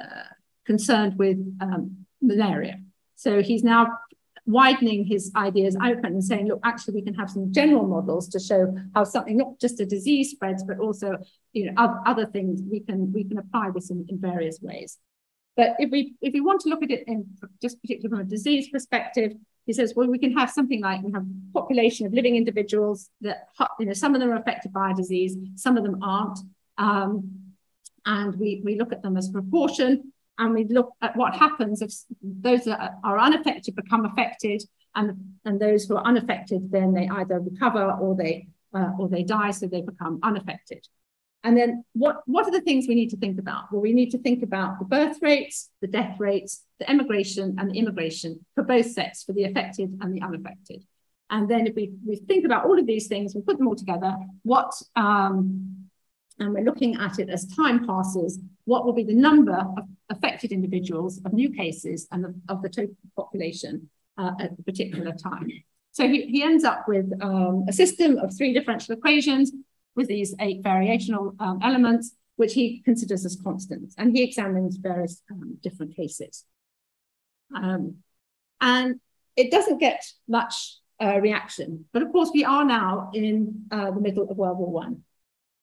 uh, 0.00 0.22
concerned 0.64 1.18
with 1.18 1.38
um, 1.60 2.06
malaria. 2.22 2.78
So 3.16 3.42
he's 3.42 3.64
now 3.64 3.98
widening 4.46 5.04
his 5.04 5.32
ideas 5.36 5.76
open 5.76 6.06
and 6.06 6.24
saying, 6.24 6.46
look, 6.46 6.60
actually, 6.64 6.94
we 6.94 7.02
can 7.02 7.14
have 7.14 7.28
some 7.28 7.52
general 7.52 7.86
models 7.86 8.28
to 8.28 8.38
show 8.38 8.74
how 8.94 9.04
something, 9.04 9.36
not 9.36 9.58
just 9.60 9.80
a 9.80 9.86
disease 9.86 10.30
spreads, 10.30 10.62
but 10.62 10.78
also, 10.78 11.18
you 11.52 11.70
know, 11.70 12.00
other 12.06 12.26
things 12.26 12.62
we 12.70 12.80
can 12.80 13.12
we 13.12 13.24
can 13.24 13.38
apply 13.38 13.70
this 13.74 13.90
in, 13.90 14.06
in 14.08 14.18
various 14.18 14.60
ways. 14.62 14.98
But 15.56 15.74
if 15.78 15.90
we 15.90 16.14
if 16.20 16.32
we 16.32 16.40
want 16.40 16.60
to 16.62 16.68
look 16.68 16.82
at 16.82 16.90
it 16.90 17.04
in 17.08 17.26
just 17.60 17.80
particularly 17.82 18.10
from 18.10 18.26
a 18.26 18.30
disease 18.30 18.68
perspective, 18.68 19.32
he 19.66 19.72
says, 19.72 19.94
well, 19.96 20.08
we 20.08 20.18
can 20.18 20.36
have 20.36 20.50
something 20.50 20.80
like 20.80 21.02
we 21.02 21.12
have 21.12 21.22
a 21.22 21.52
population 21.52 22.06
of 22.06 22.12
living 22.12 22.36
individuals 22.36 23.10
that 23.22 23.48
you 23.80 23.86
know 23.86 23.92
some 23.92 24.14
of 24.14 24.20
them 24.20 24.30
are 24.30 24.36
affected 24.36 24.72
by 24.72 24.92
a 24.92 24.94
disease, 24.94 25.36
some 25.56 25.76
of 25.76 25.82
them 25.82 26.02
aren't, 26.02 26.38
um, 26.78 27.52
and 28.04 28.36
we 28.36 28.62
we 28.64 28.78
look 28.78 28.92
at 28.92 29.02
them 29.02 29.16
as 29.16 29.28
proportion 29.28 30.12
and 30.38 30.54
we 30.54 30.64
look 30.64 30.92
at 31.02 31.16
what 31.16 31.34
happens 31.34 31.82
if 31.82 31.92
those 32.22 32.64
that 32.64 32.94
are 33.04 33.18
unaffected 33.18 33.74
become 33.74 34.04
affected 34.04 34.62
and, 34.94 35.12
and 35.44 35.60
those 35.60 35.84
who 35.84 35.96
are 35.96 36.04
unaffected 36.04 36.70
then 36.70 36.92
they 36.92 37.08
either 37.08 37.40
recover 37.40 37.92
or 37.92 38.14
they 38.14 38.46
uh, 38.74 38.90
or 38.98 39.08
they 39.08 39.22
die 39.22 39.50
so 39.50 39.66
they 39.66 39.80
become 39.80 40.18
unaffected. 40.22 40.86
And 41.44 41.56
then 41.56 41.84
what 41.92 42.22
what 42.26 42.46
are 42.46 42.50
the 42.50 42.60
things 42.60 42.86
we 42.88 42.94
need 42.94 43.10
to 43.10 43.16
think 43.16 43.38
about? 43.38 43.70
Well 43.70 43.80
we 43.80 43.92
need 43.92 44.10
to 44.10 44.18
think 44.18 44.42
about 44.42 44.78
the 44.78 44.84
birth 44.84 45.18
rates 45.22 45.70
the 45.80 45.86
death 45.86 46.18
rates 46.18 46.64
the 46.80 46.90
emigration 46.90 47.56
and 47.58 47.70
the 47.70 47.78
immigration 47.78 48.44
for 48.54 48.64
both 48.64 48.86
sets 48.86 49.22
for 49.22 49.32
the 49.32 49.44
affected 49.44 49.96
and 50.00 50.14
the 50.14 50.22
unaffected. 50.22 50.82
And 51.28 51.48
then 51.48 51.66
if 51.66 51.74
we, 51.74 51.92
we 52.06 52.16
think 52.16 52.44
about 52.44 52.66
all 52.66 52.78
of 52.78 52.86
these 52.86 53.06
things 53.06 53.34
we 53.34 53.42
put 53.42 53.58
them 53.58 53.68
all 53.68 53.76
together 53.76 54.14
what 54.42 54.72
um, 54.96 55.85
and 56.38 56.52
we're 56.52 56.64
looking 56.64 56.96
at 56.96 57.18
it 57.18 57.30
as 57.30 57.46
time 57.46 57.86
passes, 57.86 58.38
what 58.64 58.84
will 58.84 58.92
be 58.92 59.04
the 59.04 59.14
number 59.14 59.54
of 59.56 59.84
affected 60.10 60.52
individuals, 60.52 61.20
of 61.24 61.32
new 61.32 61.50
cases, 61.50 62.06
and 62.12 62.26
of, 62.48 62.62
the 62.62 62.68
total 62.68 62.94
population 63.16 63.88
uh, 64.18 64.32
at 64.40 64.52
a 64.58 64.62
particular 64.62 65.12
time. 65.12 65.48
So 65.92 66.06
he, 66.06 66.26
he 66.26 66.42
ends 66.42 66.64
up 66.64 66.84
with 66.86 67.10
um, 67.22 67.64
a 67.68 67.72
system 67.72 68.18
of 68.18 68.36
three 68.36 68.52
differential 68.52 68.94
equations 68.94 69.52
with 69.94 70.08
these 70.08 70.34
eight 70.40 70.62
variational 70.62 71.34
um, 71.40 71.58
elements, 71.62 72.14
which 72.36 72.52
he 72.52 72.82
considers 72.84 73.24
as 73.24 73.40
constants, 73.42 73.94
and 73.96 74.14
he 74.14 74.22
examines 74.22 74.76
various 74.76 75.22
um, 75.30 75.56
different 75.62 75.96
cases. 75.96 76.44
Um, 77.54 77.96
and 78.60 79.00
it 79.36 79.50
doesn't 79.50 79.78
get 79.78 80.04
much 80.28 80.76
uh, 81.02 81.18
reaction, 81.20 81.86
but 81.92 82.02
of 82.02 82.12
course 82.12 82.30
we 82.34 82.44
are 82.44 82.64
now 82.64 83.10
in 83.14 83.64
uh, 83.70 83.90
the 83.90 84.00
middle 84.00 84.28
of 84.28 84.36
World 84.36 84.58
War 84.58 84.70
One. 84.70 85.02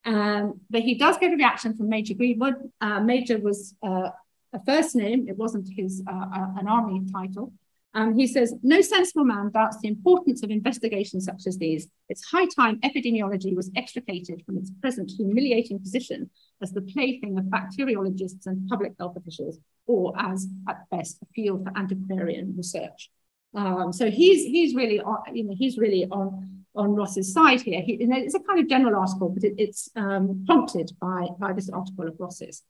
Um, 0.05 0.59
but 0.69 0.81
he 0.81 0.95
does 0.95 1.17
get 1.17 1.31
a 1.31 1.35
reaction 1.35 1.75
from 1.77 1.89
Major 1.89 2.13
Greenwood. 2.13 2.55
Uh, 2.81 2.99
Major 2.99 3.39
was 3.39 3.73
uh, 3.85 4.09
a 4.53 4.63
first 4.65 4.95
name, 4.95 5.27
it 5.27 5.37
wasn't 5.37 5.67
his 5.75 6.03
uh, 6.07 6.11
uh, 6.13 6.59
an 6.59 6.67
army 6.67 7.01
title. 7.11 7.53
Um, 7.95 8.17
he 8.17 8.25
says, 8.25 8.55
no 8.63 8.81
sensible 8.81 9.23
man 9.23 9.51
doubts 9.51 9.77
the 9.81 9.87
importance 9.87 10.41
of 10.41 10.49
investigations 10.49 11.25
such 11.25 11.45
as 11.45 11.57
these. 11.59 11.87
It's 12.09 12.25
high 12.25 12.47
time 12.47 12.79
epidemiology 12.81 13.55
was 13.55 13.69
extricated 13.75 14.41
from 14.45 14.57
its 14.57 14.71
present 14.81 15.11
humiliating 15.15 15.79
position 15.79 16.31
as 16.61 16.71
the 16.71 16.81
plaything 16.81 17.37
of 17.37 17.45
bacteriologists 17.45 18.47
and 18.47 18.67
public 18.67 18.93
health 18.99 19.15
officials, 19.15 19.59
or 19.85 20.13
as 20.17 20.47
at 20.67 20.89
best 20.89 21.19
a 21.21 21.25
field 21.35 21.63
for 21.63 21.77
antiquarian 21.77 22.55
research. 22.57 23.11
Um, 23.55 23.93
so 23.93 24.09
he's 24.09 24.43
he's 24.43 24.73
really 24.73 24.99
on, 24.99 25.19
you 25.35 25.43
know 25.43 25.53
he's 25.55 25.77
really 25.77 26.05
on 26.05 26.62
on 26.75 26.95
Ross's 26.95 27.33
side 27.33 27.61
here. 27.61 27.81
He, 27.81 27.97
it's 27.99 28.35
a 28.35 28.39
kind 28.39 28.59
of 28.59 28.67
general 28.67 28.99
article, 28.99 29.29
but 29.29 29.43
it, 29.43 29.55
it's 29.57 29.89
um, 29.95 30.43
prompted 30.45 30.91
by, 30.99 31.27
by 31.39 31.53
this 31.53 31.69
article 31.69 32.07
of 32.07 32.15
Ross's. 32.19 32.63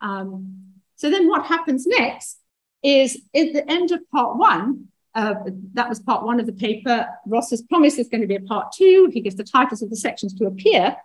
Um, 0.00 0.74
so 0.96 1.10
then 1.10 1.28
what 1.28 1.46
happens 1.46 1.86
next 1.86 2.38
is 2.82 3.16
at 3.34 3.52
the 3.52 3.68
end 3.70 3.90
of 3.92 4.00
part 4.10 4.36
one, 4.36 4.88
uh, 5.14 5.34
that 5.72 5.88
was 5.88 6.00
part 6.00 6.24
one 6.24 6.40
of 6.40 6.46
the 6.46 6.52
paper, 6.52 7.06
Ross 7.26 7.50
has 7.50 7.62
promised 7.62 7.96
there's 7.96 8.08
going 8.08 8.20
to 8.20 8.26
be 8.26 8.34
a 8.34 8.40
part 8.40 8.72
two. 8.72 9.08
He 9.12 9.20
gives 9.20 9.36
the 9.36 9.44
titles 9.44 9.80
of 9.80 9.90
the 9.90 9.96
sections 9.96 10.34
to 10.34 10.46
appear. 10.46 10.96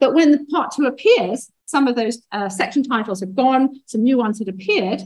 But 0.00 0.14
when 0.14 0.32
the 0.32 0.44
part 0.46 0.72
two 0.74 0.86
appears, 0.86 1.50
some 1.66 1.86
of 1.86 1.94
those 1.94 2.22
uh, 2.32 2.48
section 2.48 2.82
titles 2.82 3.20
have 3.20 3.34
gone, 3.34 3.82
some 3.86 4.02
new 4.02 4.16
ones 4.16 4.38
had 4.38 4.48
appeared. 4.48 5.02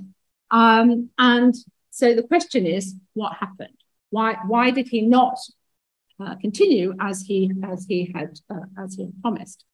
Um, 0.50 1.10
and 1.18 1.54
so 1.90 2.14
the 2.14 2.22
question 2.22 2.64
is, 2.64 2.94
what 3.12 3.34
happened? 3.34 3.76
Why, 4.10 4.36
why 4.46 4.70
did 4.70 4.88
he 4.88 5.02
not 5.02 5.36
uh, 6.20 6.36
continue 6.36 6.94
as 7.00 7.22
he 7.22 7.52
as 7.62 7.86
he 7.88 8.12
had 8.14 8.38
uh, 8.50 8.66
as 8.78 8.94
he 8.94 9.04
had 9.04 9.22
promised. 9.22 9.64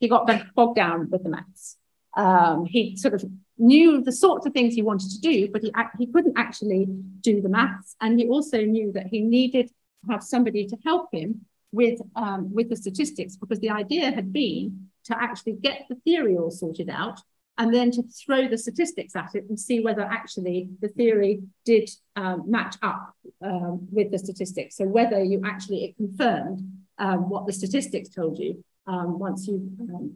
He 0.00 0.08
got 0.08 0.30
bogged 0.54 0.76
down 0.76 1.10
with 1.10 1.22
the 1.22 1.28
maths. 1.28 1.76
Um, 2.16 2.66
he 2.66 2.96
sort 2.96 3.14
of 3.14 3.24
knew 3.56 4.02
the 4.02 4.12
sorts 4.12 4.44
of 4.46 4.52
things 4.52 4.74
he 4.74 4.82
wanted 4.82 5.10
to 5.10 5.20
do, 5.20 5.48
but 5.52 5.62
he 5.62 5.72
he 5.98 6.06
couldn't 6.06 6.36
actually 6.36 6.86
do 7.20 7.40
the 7.40 7.48
maths, 7.48 7.96
and 8.00 8.18
he 8.18 8.28
also 8.28 8.60
knew 8.62 8.92
that 8.92 9.06
he 9.06 9.20
needed 9.20 9.68
to 9.68 10.12
have 10.12 10.22
somebody 10.22 10.66
to 10.66 10.76
help 10.84 11.08
him 11.12 11.46
with 11.72 12.00
um, 12.16 12.52
with 12.54 12.68
the 12.68 12.76
statistics 12.76 13.36
because 13.36 13.60
the 13.60 13.70
idea 13.70 14.10
had 14.10 14.32
been 14.32 14.88
to 15.04 15.16
actually 15.20 15.54
get 15.54 15.86
the 15.88 15.96
theory 15.96 16.36
all 16.36 16.50
sorted 16.50 16.88
out 16.88 17.20
and 17.58 17.72
then 17.72 17.90
to 17.90 18.02
throw 18.02 18.48
the 18.48 18.56
statistics 18.56 19.14
at 19.14 19.34
it 19.34 19.44
and 19.48 19.58
see 19.58 19.80
whether 19.80 20.02
actually 20.02 20.70
the 20.80 20.88
theory 20.88 21.42
did 21.64 21.90
um, 22.16 22.44
match 22.46 22.76
up 22.82 23.14
um, 23.44 23.86
with 23.90 24.10
the 24.10 24.18
statistics. 24.18 24.76
So 24.76 24.86
whether 24.86 25.22
you 25.22 25.42
actually 25.44 25.84
it 25.84 25.96
confirmed 25.96 26.60
um, 26.98 27.28
what 27.28 27.46
the 27.46 27.52
statistics 27.52 28.08
told 28.08 28.38
you 28.38 28.64
um, 28.86 29.18
once 29.18 29.46
you 29.46 29.70
um, 29.80 30.14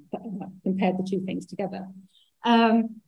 compared 0.62 0.99
the 0.99 1.07
two 1.09 1.25
things 1.25 1.46
together. 1.46 1.87
Um, 2.44 3.01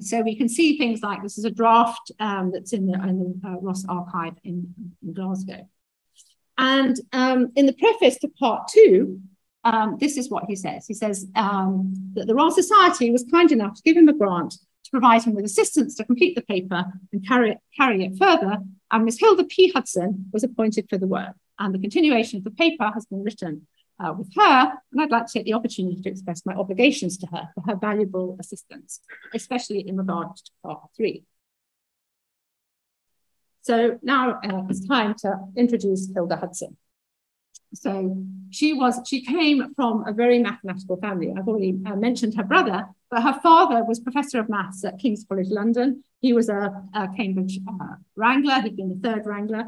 so 0.00 0.22
we 0.22 0.36
can 0.36 0.48
see 0.48 0.78
things 0.78 1.02
like 1.02 1.22
this 1.22 1.36
is 1.36 1.44
a 1.44 1.50
draft 1.50 2.10
that's 2.18 2.72
in 2.72 2.86
the, 2.86 2.94
in 2.94 3.40
the 3.42 3.48
uh, 3.48 3.56
Ross 3.60 3.84
archive 3.86 4.32
in, 4.42 4.74
in 5.02 5.12
Glasgow. 5.12 5.68
And 6.56 6.98
in 7.54 7.66
the 7.66 7.74
preface 7.78 8.16
to 8.20 8.28
part 8.28 8.68
two, 8.68 9.20
um, 9.66 9.96
this 9.98 10.16
is 10.16 10.30
what 10.30 10.44
he 10.48 10.54
says. 10.54 10.86
He 10.86 10.94
says 10.94 11.26
um, 11.34 11.92
that 12.14 12.28
the 12.28 12.34
Royal 12.34 12.52
Society 12.52 13.10
was 13.10 13.24
kind 13.28 13.50
enough 13.50 13.74
to 13.74 13.82
give 13.82 13.96
him 13.96 14.08
a 14.08 14.12
grant 14.12 14.52
to 14.52 14.90
provide 14.92 15.24
him 15.24 15.34
with 15.34 15.44
assistance 15.44 15.96
to 15.96 16.04
complete 16.04 16.36
the 16.36 16.42
paper 16.42 16.84
and 17.12 17.26
carry 17.26 17.50
it, 17.50 17.58
carry 17.76 18.04
it 18.04 18.16
further. 18.16 18.58
And 18.92 19.04
Miss 19.04 19.18
Hilda 19.18 19.42
P. 19.44 19.72
Hudson 19.72 20.26
was 20.32 20.44
appointed 20.44 20.86
for 20.88 20.98
the 20.98 21.08
work. 21.08 21.34
And 21.58 21.74
the 21.74 21.80
continuation 21.80 22.38
of 22.38 22.44
the 22.44 22.52
paper 22.52 22.88
has 22.94 23.06
been 23.06 23.24
written 23.24 23.66
uh, 23.98 24.14
with 24.16 24.32
her. 24.36 24.72
And 24.92 25.02
I'd 25.02 25.10
like 25.10 25.26
to 25.26 25.32
take 25.32 25.46
the 25.46 25.54
opportunity 25.54 26.00
to 26.00 26.10
express 26.10 26.46
my 26.46 26.54
obligations 26.54 27.18
to 27.18 27.26
her 27.32 27.48
for 27.54 27.62
her 27.66 27.74
valuable 27.74 28.36
assistance, 28.38 29.00
especially 29.34 29.80
in 29.80 29.96
regard 29.96 30.36
to 30.36 30.50
part 30.62 30.90
three. 30.96 31.24
So 33.62 33.98
now 34.00 34.38
uh, 34.44 34.62
it's 34.70 34.86
time 34.86 35.16
to 35.22 35.40
introduce 35.56 36.12
Hilda 36.14 36.36
Hudson. 36.36 36.76
So 37.74 38.16
she 38.50 38.72
was 38.72 39.00
she 39.06 39.24
came 39.24 39.74
from 39.74 40.06
a 40.06 40.12
very 40.12 40.38
mathematical 40.38 40.96
family. 40.96 41.32
I've 41.36 41.48
already 41.48 41.78
uh, 41.86 41.96
mentioned 41.96 42.34
her 42.36 42.44
brother, 42.44 42.86
but 43.10 43.22
her 43.22 43.38
father 43.40 43.84
was 43.84 44.00
professor 44.00 44.40
of 44.40 44.48
maths 44.48 44.84
at 44.84 44.98
King's 44.98 45.24
College 45.28 45.48
London. 45.48 46.04
He 46.20 46.32
was 46.32 46.48
a, 46.48 46.82
a 46.94 47.08
Cambridge 47.16 47.58
uh, 47.68 47.96
Wrangler. 48.16 48.60
He'd 48.60 48.76
been 48.76 49.00
the 49.00 49.08
third 49.08 49.26
Wrangler. 49.26 49.66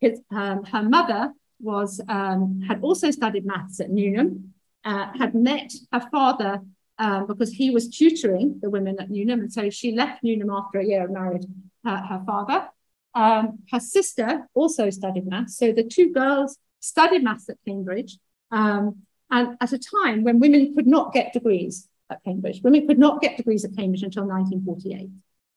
His, 0.00 0.20
um, 0.30 0.64
her 0.64 0.82
mother 0.82 1.32
was 1.60 2.00
um, 2.08 2.62
had 2.66 2.82
also 2.82 3.10
studied 3.10 3.46
maths 3.46 3.80
at 3.80 3.90
Newnham. 3.90 4.54
Uh, 4.84 5.06
had 5.16 5.32
met 5.32 5.72
her 5.92 6.02
father 6.10 6.60
um, 6.98 7.26
because 7.26 7.52
he 7.52 7.70
was 7.70 7.88
tutoring 7.88 8.58
the 8.60 8.68
women 8.68 8.96
at 9.00 9.10
Newnham, 9.10 9.40
and 9.40 9.52
so 9.52 9.70
she 9.70 9.92
left 9.92 10.24
Newnham 10.24 10.50
after 10.50 10.80
a 10.80 10.84
year 10.84 11.04
and 11.04 11.14
married 11.14 11.44
her, 11.84 11.96
her 11.96 12.22
father. 12.26 12.68
Um, 13.14 13.58
her 13.70 13.78
sister 13.78 14.48
also 14.54 14.90
studied 14.90 15.26
maths, 15.26 15.56
so 15.56 15.70
the 15.72 15.84
two 15.84 16.12
girls 16.12 16.58
studied 16.82 17.22
maths 17.22 17.48
at 17.48 17.56
Cambridge. 17.66 18.18
Um, 18.50 19.02
and 19.30 19.56
at 19.60 19.72
a 19.72 19.78
time 19.78 20.24
when 20.24 20.40
women 20.40 20.74
could 20.74 20.86
not 20.86 21.14
get 21.14 21.32
degrees 21.32 21.88
at 22.10 22.22
Cambridge, 22.24 22.60
women 22.62 22.86
could 22.86 22.98
not 22.98 23.22
get 23.22 23.36
degrees 23.36 23.64
at 23.64 23.74
Cambridge 23.74 24.02
until 24.02 24.24
1948. 24.24 25.08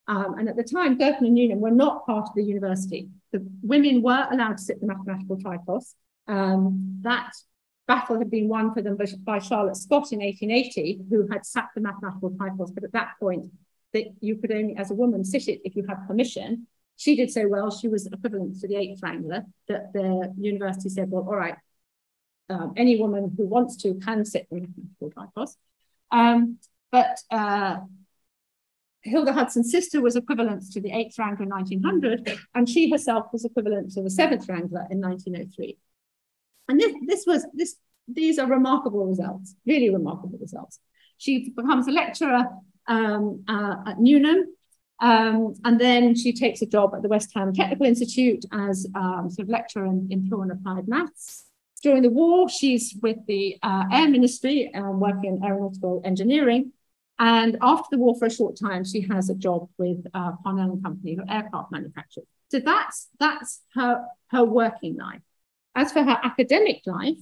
Um, 0.08 0.38
and 0.38 0.48
at 0.48 0.56
the 0.56 0.64
time, 0.64 0.98
Girton 0.98 1.26
and 1.26 1.36
Newnham 1.36 1.60
were 1.60 1.72
not 1.72 2.06
part 2.06 2.30
of 2.30 2.36
the 2.36 2.44
university. 2.44 3.10
The 3.32 3.46
women 3.64 4.02
were 4.02 4.28
allowed 4.32 4.58
to 4.58 4.64
sit 4.64 4.80
the 4.80 4.88
mathematical 4.88 5.38
tripos. 5.38 5.96
Um, 6.28 7.00
that 7.02 7.34
battle 7.88 8.18
had 8.18 8.30
been 8.30 8.48
won 8.48 8.74
for 8.74 8.82
them 8.82 8.98
by 9.24 9.40
Charlotte 9.40 9.78
Scott 9.78 10.12
in 10.12 10.20
1880, 10.20 11.02
who 11.10 11.28
had 11.28 11.46
sat 11.46 11.70
the 11.76 11.82
mathematical 11.82 12.32
tripos, 12.32 12.74
but 12.74 12.84
at 12.84 12.94
that 12.94 13.14
point, 13.20 13.52
that 13.94 14.06
you 14.22 14.36
could 14.36 14.52
only, 14.52 14.76
as 14.78 14.92
a 14.92 14.96
woman, 14.96 15.24
sit 15.24 15.48
it 15.48 15.62
if 15.64 15.76
you 15.76 15.86
had 15.88 16.08
permission. 16.08 16.68
She 16.98 17.16
did 17.16 17.32
so 17.32 17.48
well, 17.48 17.72
she 17.72 17.88
was 17.88 18.08
equivalent 18.08 18.60
to 18.62 18.68
the 18.68 18.76
eighth 18.76 19.02
wrangler, 19.04 19.44
that 19.68 19.92
the 19.94 20.34
university 20.38 20.90
said, 20.90 21.12
well, 21.12 21.28
all 21.28 21.36
right, 21.36 21.58
um, 22.50 22.74
any 22.78 22.98
woman 22.98 23.34
who 23.38 23.46
wants 23.46 23.76
to 23.78 23.96
can 23.96 24.24
sit 24.24 24.48
the 24.50 24.62
mathematical 24.62 25.12
tripos. 25.12 25.56
Um, 26.12 26.60
but 26.92 27.20
uh, 27.32 27.78
Hilda 29.02 29.34
Hudson's 29.34 29.72
sister 29.72 30.02
was 30.02 30.16
equivalent 30.16 30.72
to 30.72 30.82
the 30.82 30.92
eighth 30.92 31.18
wrangler 31.20 31.44
in 31.44 31.50
1900, 31.50 32.40
and 32.56 32.70
she 32.70 32.90
herself 32.90 33.28
was 33.34 33.46
equivalent 33.46 33.92
to 33.92 34.02
the 34.02 34.10
seventh 34.10 34.48
wrangler 34.48 34.88
in 34.90 35.02
1903. 35.02 35.78
And 36.70 36.80
this, 36.80 36.94
this 37.06 37.24
was 37.28 37.46
this. 37.54 37.76
These 38.08 38.38
are 38.38 38.48
remarkable 38.48 39.06
results, 39.06 39.56
really 39.66 39.90
remarkable 39.90 40.38
results. 40.40 40.80
She 41.18 41.50
becomes 41.50 41.88
a 41.88 41.92
lecturer 41.92 42.46
um, 42.88 43.44
uh, 43.48 43.78
at 43.88 44.00
Newnham, 44.00 44.55
um, 45.00 45.56
and 45.66 45.80
then 45.80 46.16
she 46.16 46.32
takes 46.32 46.62
a 46.62 46.66
job 46.66 46.94
at 46.96 47.02
the 47.02 47.10
West 47.10 47.32
Ham 47.36 47.54
Technical 47.54 47.86
Institute 47.86 48.46
as 48.52 48.88
um, 48.96 49.30
sort 49.30 49.46
of 49.46 49.50
lecturer 49.50 49.86
in, 49.86 50.08
in 50.10 50.28
pure 50.28 50.44
and 50.44 50.52
applied 50.52 50.88
maths. 50.88 51.46
During 51.84 52.04
the 52.04 52.10
war, 52.10 52.50
she's 52.50 52.96
with 53.02 53.18
the 53.28 53.58
uh, 53.62 53.84
Air 53.92 54.10
Ministry, 54.10 54.72
um, 54.74 55.00
working 55.00 55.36
in 55.36 55.44
aeronautical 55.44 56.02
engineering. 56.06 56.72
And 57.20 57.58
after 57.62 57.88
the 57.92 57.98
war, 57.98 58.16
for 58.18 58.26
a 58.26 58.32
short 58.32 58.58
time, 58.60 58.84
she 58.84 59.02
has 59.02 59.30
a 59.30 59.36
job 59.36 59.70
with 59.78 60.06
uh, 60.14 60.32
Parnell 60.44 60.74
and 60.74 60.84
Company, 60.84 61.16
her 61.16 61.26
aircraft 61.30 61.72
manufacturer. 61.72 62.24
So 62.50 62.60
that's 62.60 63.10
that's 63.20 63.62
her 63.74 64.06
her 64.32 64.44
working 64.44 64.98
life. 64.98 65.22
As 65.76 65.92
for 65.92 66.04
her 66.04 66.18
academic 66.24 66.82
life, 66.86 67.18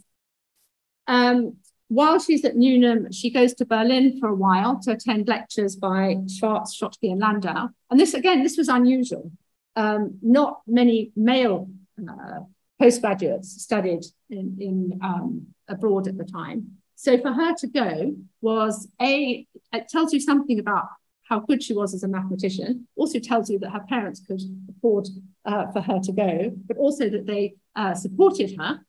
um, 1.07 1.57
while 1.93 2.19
she's 2.19 2.43
at 2.43 2.55
Newnham, 2.55 3.11
she 3.11 3.29
goes 3.29 3.53
to 3.55 3.65
Berlin 3.65 4.19
for 4.19 4.29
a 4.29 4.35
while 4.35 4.79
to 4.81 4.91
attend 4.91 5.27
lectures 5.27 5.75
by 5.75 6.17
Schwarz, 6.27 6.75
Schottky, 6.75 7.11
and 7.11 7.19
Landau. 7.19 7.69
And 7.91 7.99
this, 7.99 8.15
again, 8.15 8.41
this 8.41 8.57
was 8.57 8.67
unusual. 8.67 9.31
Um, 9.75 10.17
not 10.21 10.61
many 10.65 11.11
male 11.15 11.69
uh, 11.99 12.39
postgraduates 12.81 13.61
studied 13.61 14.03
in, 14.29 14.57
in 14.59 14.99
um, 15.03 15.47
abroad 15.67 16.07
at 16.07 16.17
the 16.17 16.25
time. 16.25 16.77
So 16.95 17.17
for 17.19 17.31
her 17.31 17.53
to 17.55 17.67
go 17.67 18.15
was 18.41 18.87
a, 18.99 19.45
it 19.71 19.87
tells 19.87 20.13
you 20.13 20.19
something 20.19 20.59
about 20.59 20.87
how 21.29 21.41
good 21.41 21.61
she 21.61 21.73
was 21.73 21.93
as 21.93 22.03
a 22.03 22.07
mathematician, 22.07 22.87
also 22.95 23.19
tells 23.19 23.49
you 23.49 23.59
that 23.59 23.69
her 23.71 23.85
parents 23.87 24.19
could 24.25 24.41
afford 24.69 25.07
uh, 25.45 25.71
for 25.71 25.81
her 25.81 25.99
to 25.99 26.11
go, 26.11 26.51
but 26.67 26.77
also 26.77 27.09
that 27.09 27.27
they 27.27 27.53
uh, 27.75 27.93
supported 27.93 28.55
her. 28.57 28.79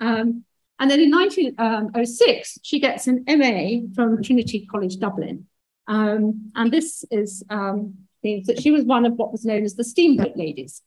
Um, 0.00 0.44
and 0.82 0.90
then 0.90 0.98
in 0.98 1.12
1906, 1.12 2.58
she 2.64 2.80
gets 2.80 3.06
an 3.06 3.24
MA 3.28 3.86
from 3.94 4.20
Trinity 4.20 4.66
College 4.66 4.98
Dublin. 4.98 5.46
Um, 5.86 6.50
and 6.56 6.72
this 6.72 7.04
is 7.08 7.44
um, 7.50 7.94
means 8.24 8.48
that 8.48 8.60
she 8.60 8.72
was 8.72 8.82
one 8.82 9.06
of 9.06 9.12
what 9.12 9.30
was 9.30 9.44
known 9.44 9.62
as 9.62 9.76
the 9.76 9.84
steamboat 9.84 10.36
ladies. 10.36 10.82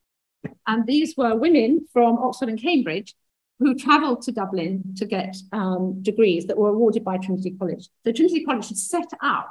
And 0.68 0.86
these 0.86 1.16
were 1.16 1.38
women 1.38 1.88
from 1.94 2.18
Oxford 2.18 2.50
and 2.50 2.62
Cambridge 2.62 3.16
who 3.60 3.74
travelled 3.74 4.22
to 4.24 4.34
Dublin 4.34 4.84
to 4.98 5.06
get 5.06 5.38
um, 5.54 6.02
degrees 6.02 6.46
that 6.48 6.58
were 6.58 6.72
awarded 6.72 7.06
by 7.06 7.18
Trinity 7.18 7.52
College. 7.52 7.88
So 8.04 8.12
Trinity 8.12 8.44
College 8.44 8.68
had 8.68 8.78
set 8.78 9.08
up, 9.24 9.50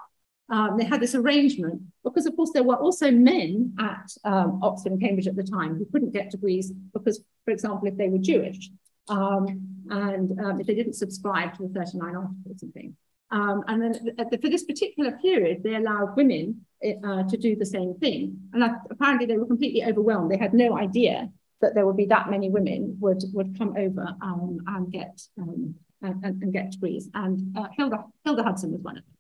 um, 0.50 0.76
they 0.76 0.85
had 0.85 1.00
this 1.00 1.14
arrangement 1.14 1.80
because, 2.04 2.26
of 2.26 2.37
course, 2.37 2.50
there 2.52 2.64
were 2.64 2.76
also 2.76 3.11
men 3.11 3.74
at 3.80 4.11
um, 4.26 4.61
Oxford 4.62 4.92
and 4.92 5.00
Cambridge 5.00 5.26
at 5.26 5.37
the 5.37 5.42
time 5.42 5.76
who 5.76 5.87
couldn't 5.87 6.12
get 6.12 6.30
degrees 6.30 6.70
because, 6.92 7.24
for 7.46 7.50
example, 7.50 7.88
if 7.88 7.96
they 7.96 8.11
were 8.11 8.18
Jewish 8.18 8.68
um, 9.09 9.47
and 9.90 10.40
um, 10.40 10.61
if 10.61 10.67
they 10.67 10.75
didn't 10.75 10.95
subscribe 10.95 11.57
to 11.57 11.67
the 11.67 11.75
39 11.75 12.17
articles 12.17 12.62
and 12.62 12.73
things. 12.73 12.95
Um, 13.31 13.64
and 13.67 13.83
then 13.83 13.93
the, 14.17 14.38
for 14.38 14.49
this 14.49 14.64
particular 14.64 15.12
period, 15.21 15.62
they 15.62 15.75
allowed 15.75 16.17
women 16.17 16.64
uh, 16.85 17.25
to 17.25 17.37
do 17.37 17.57
the 17.57 17.67
same 17.67 17.95
thing. 17.95 18.38
And 18.53 18.62
apparently 18.90 19.27
they 19.27 19.37
were 19.37 19.47
completely 19.47 19.85
overwhelmed. 19.85 20.31
They 20.31 20.37
had 20.37 20.55
no 20.55 20.77
idea 20.77 21.31
that 21.61 21.75
there 21.75 21.87
would 21.87 21.97
be 21.97 22.07
that 22.07 22.31
many 22.31 22.51
women 22.51 22.97
would 23.01 23.23
would 23.33 23.59
come 23.59 23.75
over 23.77 24.07
um, 24.21 24.59
and 24.67 24.93
get 24.93 25.21
um, 25.38 25.75
and, 26.03 26.23
and, 26.23 26.53
get 26.53 26.73
degrees. 26.73 27.09
And 27.14 27.57
uh, 27.57 27.69
Hilda 27.77 28.05
Hilda 28.25 28.43
Hudson 28.43 28.73
was 28.73 28.83
one 28.83 28.99
of 28.99 29.05
them. 29.05 29.14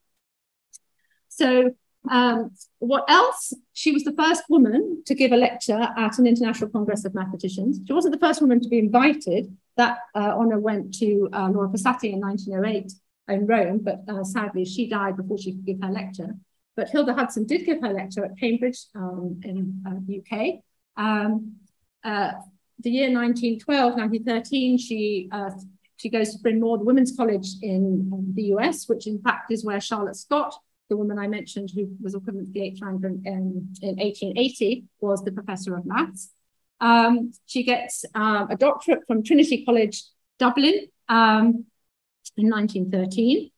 So 1.28 1.74
um, 2.10 2.50
what 2.78 3.04
else? 3.08 3.52
She 3.72 3.92
was 3.92 4.04
the 4.04 4.12
first 4.12 4.44
woman 4.48 5.02
to 5.06 5.14
give 5.14 5.32
a 5.32 5.36
lecture 5.36 5.88
at 5.96 6.18
an 6.18 6.26
international 6.26 6.70
congress 6.70 7.04
of 7.04 7.14
mathematicians. 7.14 7.80
She 7.86 7.92
wasn't 7.92 8.14
the 8.14 8.26
first 8.26 8.40
woman 8.40 8.60
to 8.60 8.68
be 8.68 8.78
invited. 8.78 9.56
That 9.76 9.98
uh, 10.14 10.34
honor 10.36 10.58
went 10.58 10.94
to 10.98 11.28
uh, 11.32 11.48
Laura 11.48 11.68
Pisati 11.68 12.12
in 12.12 12.20
1908 12.20 12.92
in 13.28 13.46
Rome, 13.46 13.80
but 13.82 14.04
uh, 14.08 14.22
sadly 14.22 14.64
she 14.64 14.88
died 14.88 15.16
before 15.16 15.38
she 15.38 15.52
could 15.52 15.66
give 15.66 15.80
her 15.82 15.90
lecture. 15.90 16.34
But 16.76 16.90
Hilda 16.90 17.14
Hudson 17.14 17.46
did 17.46 17.64
give 17.64 17.80
her 17.80 17.92
lecture 17.92 18.24
at 18.24 18.38
Cambridge 18.38 18.78
um, 18.94 19.40
in 19.42 19.82
the 20.06 20.22
uh, 20.22 20.36
UK. 20.36 20.60
Um, 20.96 21.54
uh, 22.04 22.32
the 22.80 22.90
year 22.90 23.12
1912, 23.12 23.94
1913, 23.94 24.78
she 24.78 25.28
uh, 25.32 25.50
she 25.96 26.10
goes 26.10 26.32
to 26.32 26.38
Bryn 26.42 26.60
Mawr, 26.60 26.78
the 26.78 26.84
Women's 26.84 27.16
College 27.16 27.46
in 27.62 28.10
um, 28.12 28.32
the 28.34 28.42
US, 28.54 28.88
which 28.88 29.06
in 29.06 29.20
fact 29.22 29.50
is 29.50 29.64
where 29.64 29.80
Charlotte 29.80 30.16
Scott, 30.16 30.54
the 30.94 30.98
woman 30.98 31.18
I 31.18 31.26
mentioned 31.26 31.70
who 31.74 31.88
was 32.00 32.14
equivalent 32.14 32.46
to 32.46 32.52
the 32.52 32.62
eighth 32.62 32.80
rank 32.80 33.02
in, 33.04 33.20
in 33.82 33.96
1880, 33.96 34.84
was 35.00 35.24
the 35.24 35.32
professor 35.32 35.76
of 35.76 35.84
maths. 35.84 36.30
Um, 36.80 37.32
she 37.46 37.64
gets 37.64 38.04
um, 38.14 38.48
a 38.48 38.56
doctorate 38.56 39.04
from 39.08 39.24
Trinity 39.24 39.64
College, 39.64 40.04
Dublin, 40.38 40.86
um, 41.08 41.66
in 42.36 42.48
1913. 42.48 43.50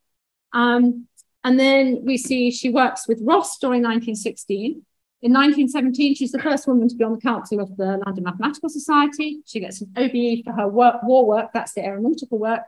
Um, 0.54 1.06
and 1.44 1.60
then 1.60 2.00
we 2.04 2.16
see 2.16 2.50
she 2.50 2.70
works 2.70 3.06
with 3.06 3.20
Ross 3.22 3.58
during 3.58 3.82
1916. 3.82 4.82
In 5.22 5.32
1917, 5.32 6.14
she's 6.14 6.32
the 6.32 6.38
first 6.38 6.66
woman 6.66 6.88
to 6.88 6.94
be 6.94 7.04
on 7.04 7.12
the 7.12 7.20
council 7.20 7.60
of 7.60 7.76
the 7.76 8.00
London 8.04 8.24
Mathematical 8.24 8.70
Society. 8.70 9.42
She 9.44 9.60
gets 9.60 9.82
an 9.82 9.92
OBE 9.96 10.44
for 10.44 10.52
her 10.52 10.68
work, 10.68 11.02
war 11.02 11.26
work, 11.26 11.50
that's 11.52 11.74
the 11.74 11.84
aeronautical 11.84 12.38
work. 12.38 12.62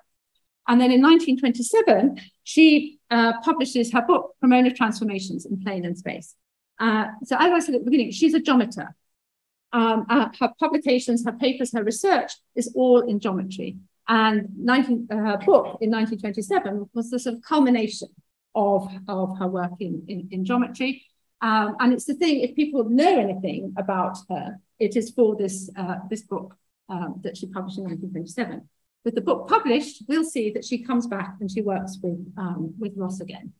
And 0.69 0.81
then 0.81 0.93
in 0.93 1.01
1927, 1.01 2.21
she 2.45 2.99
uh, 3.11 3.41
publishes 3.43 3.91
her 3.93 4.03
book, 4.03 4.35
Cremona 4.41 4.73
Transformations 4.73 5.47
in 5.47 5.61
Plane 5.61 5.87
and 5.87 5.97
Space. 5.97 6.35
Uh, 6.79 7.07
so 7.25 7.37
as 7.37 7.53
I 7.53 7.59
said 7.59 7.75
at 7.75 7.85
the 7.85 7.91
beginning, 7.91 8.13
she's 8.13 8.35
a 8.35 8.41
geometer. 8.41 8.95
Um, 9.73 10.07
uh, 10.09 10.29
her 10.39 10.53
publications, 10.61 11.25
her 11.25 11.33
papers, 11.33 11.73
her 11.73 11.83
research 11.83 12.33
is 12.55 12.73
all 12.75 13.01
in 13.01 13.19
geometry. 13.19 13.79
And 14.09 14.49
19, 14.57 15.09
uh, 15.11 15.17
her 15.17 15.39
book 15.39 15.79
in 15.81 15.91
1927 15.91 16.91
was 16.95 17.11
the 17.11 17.19
sort 17.19 17.37
of 17.37 17.43
culmination 17.43 18.09
of, 18.55 18.89
of 19.09 19.39
her 19.39 19.49
work 19.49 19.73
in, 19.81 20.05
in, 20.09 20.29
in 20.31 20.45
geometry. 20.45 21.05
Um, 21.41 21.77
and 21.81 21.93
it's 21.93 22.05
the 22.05 22.15
thing, 22.15 22.41
if 22.41 22.57
people 22.57 22.85
know 22.85 23.19
anything 23.19 23.75
about 23.77 24.19
her, 24.29 24.59
it 24.79 24.97
is 24.97 25.11
for 25.11 25.37
this, 25.37 25.71
uh, 25.77 25.97
this 26.11 26.23
book 26.23 26.57
um, 26.89 27.21
that 27.23 27.37
she 27.37 27.47
published 27.47 27.79
in 27.79 27.85
1927. 27.85 28.69
With 29.05 29.15
the 29.15 29.21
book 29.21 29.49
published, 29.49 30.03
we'll 30.09 30.25
see 30.25 30.51
that 30.51 30.65
she 30.65 30.83
comes 30.83 31.07
back 31.07 31.37
and 31.41 31.51
she 31.51 31.63
works 31.63 31.99
with, 32.03 32.33
um, 32.37 32.75
with 32.79 32.93
Ross 32.97 33.21
again. 33.21 33.53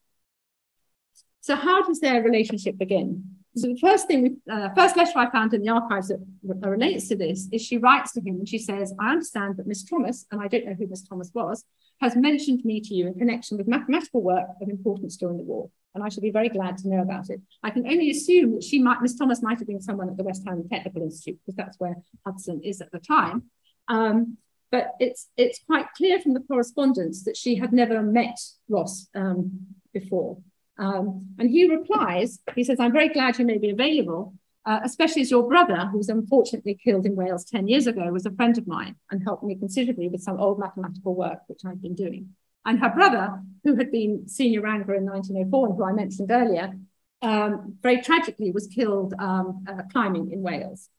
So 1.41 1.55
how 1.55 1.83
does 1.83 2.01
their 2.01 2.23
relationship 2.23 2.77
begin? 2.77 3.25
So 3.57 3.69
the 3.69 3.79
first 3.79 4.07
thing, 4.07 4.41
uh, 4.51 4.69
first 4.75 4.97
letter 4.97 5.13
I 5.17 5.31
found 5.31 5.55
in 5.55 5.63
the 5.63 5.71
archives 5.71 6.09
that 6.09 6.69
relates 6.69 7.09
to 7.09 7.17
this 7.17 7.49
is 7.51 7.63
she 7.63 7.79
writes 7.79 8.13
to 8.13 8.21
him 8.21 8.37
and 8.37 8.49
she 8.49 8.59
says, 8.59 8.93
I 9.01 9.13
understand 9.13 9.57
that 9.57 9.67
Miss 9.67 9.85
Thomas, 9.85 10.27
and 10.31 10.41
I 10.41 10.49
don't 10.49 10.67
know 10.67 10.75
who 10.75 10.87
Miss 10.87 11.03
Thomas 11.03 11.31
was, 11.35 11.65
has 12.01 12.15
mentioned 12.15 12.65
me 12.65 12.81
to 12.81 12.95
you 12.95 13.07
in 13.07 13.15
connection 13.15 13.57
with 13.57 13.67
mathematical 13.67 14.23
work 14.23 14.49
of 14.61 14.69
importance 14.69 15.17
during 15.17 15.39
the 15.39 15.43
war 15.43 15.71
and 15.95 16.05
I 16.05 16.09
shall 16.09 16.23
be 16.23 16.31
very 16.31 16.49
glad 16.49 16.79
to 16.79 16.89
know 16.89 17.03
about 17.03 17.31
it. 17.31 17.41
I 17.63 17.71
can 17.71 17.87
only 17.87 18.11
assume 18.11 18.55
that 18.55 18.65
she 18.65 18.81
might, 18.81 19.03
Miss 19.03 19.17
Thomas 19.17 19.43
might 19.43 19.59
have 19.59 19.67
been 19.67 19.81
someone 19.81 20.09
at 20.09 20.17
the 20.17 20.23
West 20.23 20.43
Ham 20.47 20.65
Technical 20.71 21.03
Institute, 21.03 21.39
because 21.45 21.57
that's 21.57 21.79
where 21.81 21.97
Hudson 22.25 22.63
is 22.63 22.81
at 22.81 22.93
the 22.93 23.01
time. 23.01 23.45
Um, 23.89 24.37
but 24.71 24.93
it's 25.01 25.29
it's 25.37 25.61
quite 25.67 25.87
clear 25.97 26.21
from 26.21 26.35
the 26.35 26.41
correspondence 26.41 27.25
that 27.25 27.37
she 27.37 27.57
had 27.57 27.73
never 27.73 28.03
met 28.03 28.39
Ross 28.69 29.09
um, 29.15 29.67
before. 29.93 30.39
Um, 30.79 31.35
and 31.39 31.51
he 31.51 31.69
replies, 31.69 32.39
he 32.55 32.63
says, 32.63 32.79
I'm 32.79 32.93
very 32.93 33.09
glad 33.09 33.39
you 33.39 33.45
may 33.45 33.59
be 33.59 33.71
available, 33.71 34.35
uh, 34.65 34.79
especially 34.85 35.23
as 35.23 35.31
your 35.31 35.49
brother, 35.49 35.87
who 35.91 35.99
was 35.99 36.09
unfortunately 36.09 36.79
killed 36.83 37.05
in 37.05 37.17
Wales 37.17 37.45
10 37.45 37.67
years 37.67 37.87
ago, 37.89 38.13
was 38.13 38.27
a 38.27 38.31
friend 38.31 38.57
of 38.57 38.67
mine 38.69 38.95
and 39.11 39.23
helped 39.25 39.43
me 39.43 39.57
considerably 39.57 40.09
with 40.09 40.23
some 40.23 40.39
old 40.39 40.59
mathematical 40.59 41.15
work, 41.17 41.41
which 41.49 41.63
I've 41.67 41.83
been 41.83 41.97
doing. 41.97 42.31
And 42.65 42.79
her 42.79 42.91
brother, 42.91 43.41
who 43.65 43.75
had 43.77 43.91
been 43.91 44.29
senior 44.29 44.61
wrangler 44.61 44.95
in 44.95 45.05
1904 45.05 45.67
and 45.67 45.77
who 45.77 45.85
I 45.85 45.93
mentioned 45.93 46.31
earlier, 46.31 46.75
um, 47.23 47.77
very 47.83 48.01
tragically 48.01 48.53
was 48.53 48.69
killed 48.69 49.15
um, 49.19 49.65
uh, 49.69 49.83
climbing 49.91 50.31
in 50.31 50.43
Wales. 50.43 50.91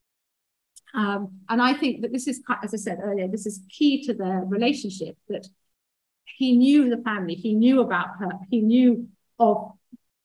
Um, 0.93 1.39
and 1.49 1.61
I 1.61 1.73
think 1.73 2.01
that 2.01 2.11
this 2.11 2.27
is, 2.27 2.41
as 2.63 2.73
I 2.73 2.77
said 2.77 2.99
earlier, 3.01 3.27
this 3.27 3.45
is 3.45 3.61
key 3.69 4.03
to 4.05 4.13
their 4.13 4.43
relationship 4.45 5.17
that 5.27 5.47
he 6.25 6.55
knew 6.55 6.89
the 6.89 7.01
family, 7.03 7.35
he 7.35 7.53
knew 7.53 7.81
about 7.81 8.17
her, 8.19 8.31
he 8.49 8.61
knew 8.61 9.07
of 9.39 9.73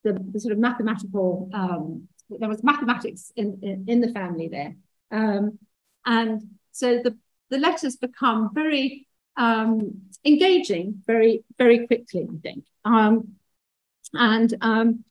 the, 0.04 0.12
the 0.32 0.40
sort 0.40 0.52
of 0.52 0.58
mathematical, 0.58 1.50
um, 1.52 2.08
there 2.30 2.48
was 2.48 2.62
mathematics 2.62 3.32
in, 3.36 3.58
in, 3.62 3.84
in 3.88 4.00
the 4.00 4.12
family 4.12 4.48
there. 4.48 4.76
Um, 5.10 5.58
and 6.06 6.42
so 6.72 7.00
the, 7.02 7.16
the 7.50 7.58
letters 7.58 7.96
become 7.96 8.50
very 8.54 9.06
um, 9.36 10.02
engaging 10.24 11.02
very, 11.06 11.44
very 11.58 11.86
quickly, 11.86 12.26
I 12.30 12.38
think. 12.40 12.64
Um, 12.84 13.34
and 14.12 14.54
um, 14.60 15.04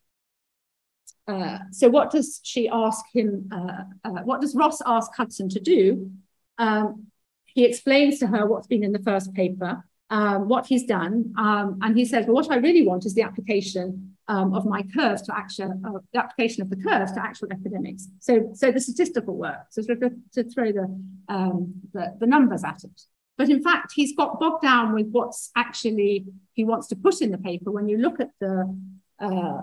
uh, 1.26 1.58
so 1.70 1.88
what 1.88 2.10
does 2.10 2.40
she 2.42 2.68
ask 2.68 3.04
him, 3.12 3.48
uh, 3.52 3.84
uh, 4.04 4.22
what 4.24 4.40
does 4.40 4.54
Ross 4.54 4.80
ask 4.84 5.10
Hudson 5.16 5.48
to 5.50 5.60
do? 5.60 6.10
Um, 6.58 7.06
he 7.46 7.64
explains 7.64 8.18
to 8.18 8.26
her 8.26 8.46
what's 8.46 8.66
been 8.66 8.84
in 8.84 8.92
the 8.92 8.98
first 8.98 9.32
paper, 9.32 9.84
um, 10.10 10.48
what 10.48 10.66
he's 10.66 10.84
done, 10.84 11.32
um, 11.38 11.78
and 11.82 11.96
he 11.96 12.04
says, 12.04 12.26
well, 12.26 12.34
what 12.34 12.50
I 12.50 12.56
really 12.56 12.86
want 12.86 13.06
is 13.06 13.14
the 13.14 13.22
application 13.22 14.16
um, 14.28 14.54
of 14.54 14.66
my 14.66 14.82
curves 14.82 15.22
to 15.22 15.36
actual, 15.36 15.80
uh, 15.84 15.98
the 16.12 16.18
application 16.18 16.62
of 16.62 16.70
the 16.70 16.76
curves 16.76 17.12
to 17.12 17.22
actual 17.22 17.48
epidemics. 17.52 18.08
So, 18.20 18.50
so 18.54 18.70
the 18.70 18.80
statistical 18.80 19.36
work, 19.36 19.66
so 19.70 19.82
sort 19.82 20.02
of 20.02 20.12
to 20.32 20.44
throw 20.44 20.72
the, 20.72 20.86
um, 21.28 21.74
the, 21.92 22.16
the 22.20 22.26
numbers 22.26 22.64
at 22.64 22.84
it. 22.84 23.02
But 23.36 23.50
in 23.50 23.62
fact, 23.62 23.92
he's 23.94 24.14
got 24.14 24.38
bogged 24.38 24.62
down 24.62 24.94
with 24.94 25.08
what's 25.10 25.50
actually 25.56 26.26
he 26.52 26.64
wants 26.64 26.86
to 26.88 26.96
put 26.96 27.20
in 27.20 27.32
the 27.32 27.38
paper. 27.38 27.70
When 27.70 27.88
you 27.88 27.98
look 27.98 28.20
at 28.20 28.30
the, 28.40 28.76
uh, 29.20 29.60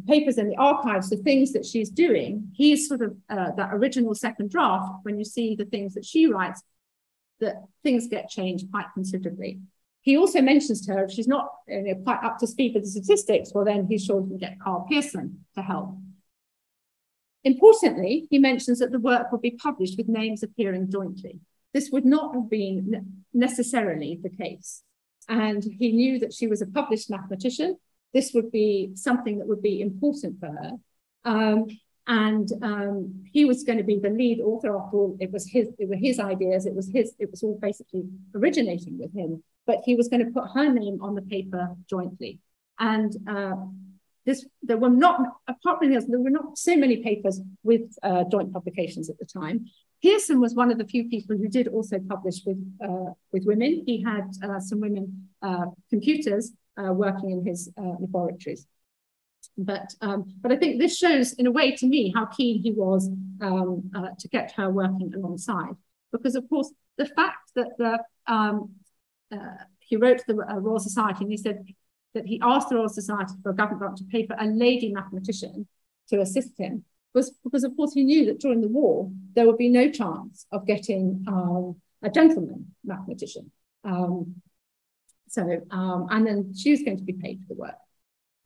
the 0.00 0.12
papers 0.12 0.38
in 0.38 0.48
the 0.48 0.56
archives, 0.56 1.10
the 1.10 1.16
things 1.16 1.52
that 1.52 1.64
she's 1.64 1.90
doing, 1.90 2.50
he's 2.54 2.88
sort 2.88 3.02
of 3.02 3.16
uh, 3.28 3.52
that 3.52 3.70
original 3.72 4.14
second 4.14 4.50
draft. 4.50 4.92
When 5.02 5.18
you 5.18 5.24
see 5.24 5.54
the 5.54 5.64
things 5.64 5.94
that 5.94 6.04
she 6.04 6.26
writes, 6.26 6.62
that 7.40 7.56
things 7.82 8.06
get 8.06 8.28
changed 8.28 8.70
quite 8.70 8.86
considerably. 8.94 9.60
He 10.02 10.16
also 10.16 10.40
mentions 10.40 10.86
to 10.86 10.92
her 10.92 11.04
if 11.04 11.10
she's 11.10 11.28
not 11.28 11.48
you 11.68 11.82
know, 11.82 11.94
quite 12.02 12.22
up 12.22 12.38
to 12.38 12.46
speed 12.46 12.74
with 12.74 12.84
the 12.84 12.90
statistics, 12.90 13.52
well, 13.54 13.64
then 13.64 13.86
he's 13.86 14.04
sure 14.04 14.22
to 14.22 14.38
get 14.38 14.60
Karl 14.60 14.86
Pearson 14.88 15.44
to 15.54 15.62
help. 15.62 15.96
Importantly, 17.44 18.26
he 18.30 18.38
mentions 18.38 18.78
that 18.78 18.92
the 18.92 18.98
work 18.98 19.32
will 19.32 19.38
be 19.38 19.52
published 19.52 19.96
with 19.96 20.08
names 20.08 20.42
appearing 20.42 20.90
jointly. 20.90 21.40
This 21.72 21.90
would 21.90 22.04
not 22.04 22.34
have 22.34 22.50
been 22.50 23.22
necessarily 23.32 24.18
the 24.22 24.30
case. 24.30 24.82
And 25.28 25.62
he 25.62 25.92
knew 25.92 26.18
that 26.18 26.34
she 26.34 26.46
was 26.46 26.60
a 26.60 26.66
published 26.66 27.08
mathematician. 27.08 27.78
This 28.12 28.32
would 28.34 28.50
be 28.50 28.92
something 28.94 29.38
that 29.38 29.46
would 29.46 29.62
be 29.62 29.80
important 29.80 30.40
for 30.40 30.48
her. 30.48 30.72
Um, 31.24 31.66
and 32.06 32.50
um, 32.62 33.24
he 33.32 33.44
was 33.44 33.62
going 33.62 33.78
to 33.78 33.84
be 33.84 33.98
the 33.98 34.10
lead 34.10 34.40
author. 34.40 34.76
After 34.76 34.96
all, 34.96 35.16
it 35.20 35.30
was 35.30 35.48
his, 35.48 35.68
it 35.78 35.88
were 35.88 35.94
his 35.94 36.18
ideas. 36.18 36.66
It 36.66 36.74
was 36.74 36.88
his, 36.88 37.14
it 37.18 37.30
was 37.30 37.42
all 37.42 37.58
basically 37.60 38.04
originating 38.34 38.98
with 38.98 39.14
him. 39.14 39.44
But 39.66 39.82
he 39.84 39.94
was 39.94 40.08
going 40.08 40.24
to 40.24 40.32
put 40.32 40.50
her 40.54 40.72
name 40.72 40.98
on 41.02 41.14
the 41.14 41.22
paper 41.22 41.76
jointly. 41.88 42.40
And 42.80 43.14
uh, 43.28 43.54
this, 44.26 44.44
there 44.62 44.78
were 44.78 44.90
not, 44.90 45.20
apart 45.46 45.78
from 45.78 45.90
this, 45.90 46.06
there 46.06 46.18
were 46.18 46.30
not 46.30 46.58
so 46.58 46.76
many 46.76 46.96
papers 46.96 47.40
with 47.62 47.82
uh, 48.02 48.24
joint 48.24 48.52
publications 48.52 49.08
at 49.08 49.18
the 49.18 49.26
time. 49.26 49.66
Pearson 50.02 50.40
was 50.40 50.54
one 50.54 50.72
of 50.72 50.78
the 50.78 50.86
few 50.86 51.08
people 51.08 51.36
who 51.36 51.48
did 51.48 51.68
also 51.68 51.98
publish 52.08 52.40
with, 52.44 52.58
uh, 52.82 53.12
with 53.32 53.44
women. 53.44 53.84
He 53.86 54.02
had 54.02 54.32
uh, 54.42 54.58
some 54.58 54.80
women 54.80 55.28
uh, 55.42 55.66
computers 55.90 56.52
uh, 56.80 56.92
working 56.92 57.30
in 57.30 57.44
his 57.44 57.70
uh, 57.78 57.94
laboratories. 58.00 58.66
But, 59.56 59.94
um, 60.00 60.32
but 60.40 60.52
I 60.52 60.56
think 60.56 60.80
this 60.80 60.96
shows, 60.96 61.32
in 61.34 61.46
a 61.46 61.50
way, 61.50 61.72
to 61.76 61.86
me, 61.86 62.12
how 62.14 62.26
keen 62.26 62.62
he 62.62 62.72
was 62.72 63.08
um, 63.40 63.90
uh, 63.94 64.08
to 64.18 64.28
get 64.28 64.52
her 64.52 64.70
working 64.70 65.12
alongside. 65.14 65.74
Because, 66.12 66.34
of 66.34 66.48
course, 66.48 66.72
the 66.96 67.06
fact 67.06 67.52
that 67.56 67.68
the, 67.78 67.98
um, 68.26 68.70
he 69.80 69.96
wrote 69.96 70.18
to 70.18 70.24
the 70.28 70.34
Royal 70.34 70.78
Society 70.78 71.24
and 71.24 71.30
he 71.30 71.36
said 71.36 71.64
that 72.14 72.26
he 72.26 72.40
asked 72.42 72.68
the 72.68 72.76
Royal 72.76 72.88
Society 72.88 73.34
for 73.42 73.50
a 73.50 73.54
government 73.54 73.80
grant 73.80 73.96
to 73.98 74.04
pay 74.04 74.26
for 74.26 74.36
a 74.38 74.46
lady 74.46 74.92
mathematician 74.92 75.66
to 76.08 76.20
assist 76.20 76.58
him 76.58 76.84
was 77.14 77.32
because, 77.44 77.64
of 77.64 77.76
course, 77.76 77.92
he 77.92 78.04
knew 78.04 78.26
that 78.26 78.40
during 78.40 78.60
the 78.60 78.68
war, 78.68 79.10
there 79.34 79.46
would 79.46 79.58
be 79.58 79.68
no 79.68 79.90
chance 79.90 80.46
of 80.52 80.66
getting 80.66 81.24
um, 81.26 81.76
a 82.02 82.10
gentleman 82.10 82.74
mathematician. 82.84 83.50
Um, 83.84 84.36
so, 85.30 85.60
um, 85.70 86.08
and 86.10 86.26
then 86.26 86.54
she 86.56 86.72
was 86.72 86.82
going 86.82 86.96
to 86.96 87.04
be 87.04 87.12
paid 87.12 87.40
for 87.40 87.54
the 87.54 87.60
work. 87.60 87.76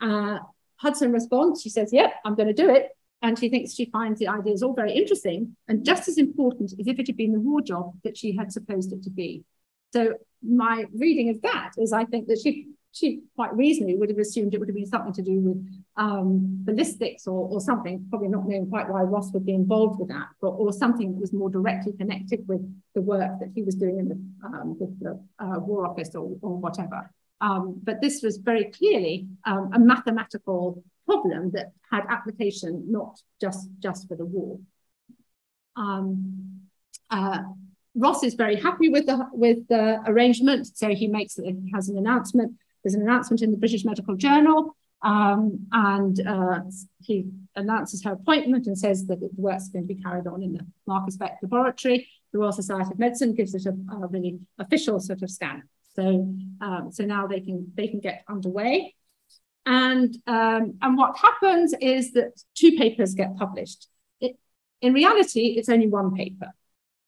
Uh, 0.03 0.39
Hudson 0.77 1.13
responds, 1.13 1.63
she 1.63 1.71
says, 1.71 1.93
Yep, 1.95 2.13
I'm 2.27 2.35
going 2.35 2.49
to 2.49 2.53
do 2.53 2.69
it. 2.69 2.91
And 3.23 3.39
she 3.39 3.49
thinks 3.49 3.73
she 3.73 3.87
finds 3.87 4.21
the 4.21 4.29
ideas 4.29 4.63
all 4.63 4.75
very 4.75 4.93
interesting 4.93 5.57
and 5.67 5.83
just 5.83 6.09
as 6.09 6.19
important 6.19 6.73
as 6.79 6.87
if 6.87 6.99
it 6.99 7.07
had 7.07 7.17
been 7.17 7.33
the 7.33 7.41
war 7.41 7.63
job 7.63 7.95
that 8.05 8.19
she 8.19 8.37
had 8.37 8.53
supposed 8.53 8.93
it 8.93 9.03
to 9.05 9.11
be. 9.11 9.45
So, 9.95 10.15
my 10.47 10.85
reading 10.95 11.31
of 11.31 11.41
that 11.41 11.73
is 11.79 11.95
I 11.95 12.05
think 12.05 12.29
that 12.29 12.39
she 12.43 12.69
she 12.93 13.23
quite 13.35 13.55
reasonably 13.57 13.97
would 13.97 14.11
have 14.11 14.19
assumed 14.19 14.53
it 14.53 14.59
would 14.59 14.69
have 14.69 14.77
been 14.77 14.85
something 14.85 15.15
to 15.15 15.23
do 15.23 15.41
with 15.41 15.84
um, 15.97 16.59
ballistics 16.65 17.27
or, 17.27 17.49
or 17.49 17.61
something, 17.61 18.05
probably 18.11 18.29
not 18.29 18.49
knowing 18.49 18.69
quite 18.69 18.89
why 18.89 19.03
Ross 19.03 19.33
would 19.33 19.47
be 19.47 19.55
involved 19.55 20.01
with 20.01 20.09
that, 20.09 20.29
but 20.41 20.49
or 20.49 20.73
something 20.73 21.13
that 21.13 21.21
was 21.21 21.33
more 21.33 21.51
directly 21.51 21.93
connected 21.93 22.47
with 22.49 22.63
the 22.95 23.01
work 23.01 23.39
that 23.41 23.51
he 23.55 23.63
was 23.63 23.77
doing 23.77 23.99
in 23.99 24.09
the, 24.09 24.47
um, 24.47 24.77
with 24.79 24.99
the 25.01 25.21
uh, 25.39 25.59
War 25.61 25.87
Office 25.87 26.15
or, 26.15 26.37
or 26.43 26.57
whatever. 26.59 27.11
Um, 27.41 27.81
but 27.83 28.01
this 28.01 28.23
was 28.23 28.39
very 28.39 28.65
clearly 28.65 29.27
um, 29.45 29.71
a 29.73 29.79
mathematical 29.79 30.83
problem 31.07 31.51
that 31.53 31.73
had 31.91 32.05
application 32.09 32.91
not 32.91 33.21
just, 33.41 33.69
just 33.79 34.09
for 34.09 34.17
the 34.17 34.25
war. 34.25 34.59
Um, 35.77 36.63
uh, 37.11 37.43
Ross 37.97 38.25
is 38.25 38.35
very 38.35 38.57
happy 38.57 38.89
with 38.89 39.07
the 39.07 39.29
with 39.33 39.69
the 39.69 40.01
arrangement, 40.07 40.67
so 40.77 40.89
he 40.89 41.07
makes 41.07 41.37
he 41.37 41.71
has 41.73 41.89
an 41.89 41.97
announcement 41.97 42.57
there's 42.85 42.95
an 42.95 43.03
announcement 43.03 43.41
in 43.41 43.51
the 43.51 43.57
British 43.57 43.85
Medical 43.85 44.15
Journal, 44.15 44.77
um, 45.05 45.67
and 45.71 46.27
uh, 46.27 46.61
he 47.03 47.27
announces 47.55 48.03
her 48.05 48.13
appointment 48.13 48.67
and 48.67 48.77
says 48.77 49.07
that 49.07 49.21
the 49.21 49.31
work's 49.37 49.69
going 49.69 49.87
to 49.87 49.95
be 49.95 50.03
carried 50.03 50.27
on 50.27 50.43
in 50.43 50.55
the 50.55 50.67
Marcus 50.87 51.17
Beck 51.17 51.39
Laboratory. 51.43 52.09
The 52.33 52.39
Royal 52.39 52.53
Society 52.53 52.91
of 52.91 52.99
Medicine 52.99 53.35
gives 53.35 53.55
it 53.55 53.67
a, 53.67 53.71
a 53.71 54.07
really 54.09 54.41
official 54.59 54.99
sort 54.99 55.23
of 55.23 55.31
stamp. 55.31 55.65
So, 55.95 56.35
um, 56.61 56.89
so 56.91 57.05
now 57.05 57.27
they 57.29 57.41
can 57.41 57.71
they 57.77 57.87
can 57.87 58.01
get 58.01 58.25
underway. 58.29 58.95
And, 59.67 60.17
um, 60.27 60.75
and 60.83 60.97
what 60.97 61.17
happens 61.17 61.75
is 61.81 62.13
that 62.13 62.43
two 62.55 62.73
papers 62.73 63.15
get 63.15 63.37
published. 63.37 63.89
It, 64.21 64.37
in 64.83 64.93
reality, 64.93 65.55
it's 65.57 65.69
only 65.69 65.87
one 65.87 66.15
paper. 66.15 66.53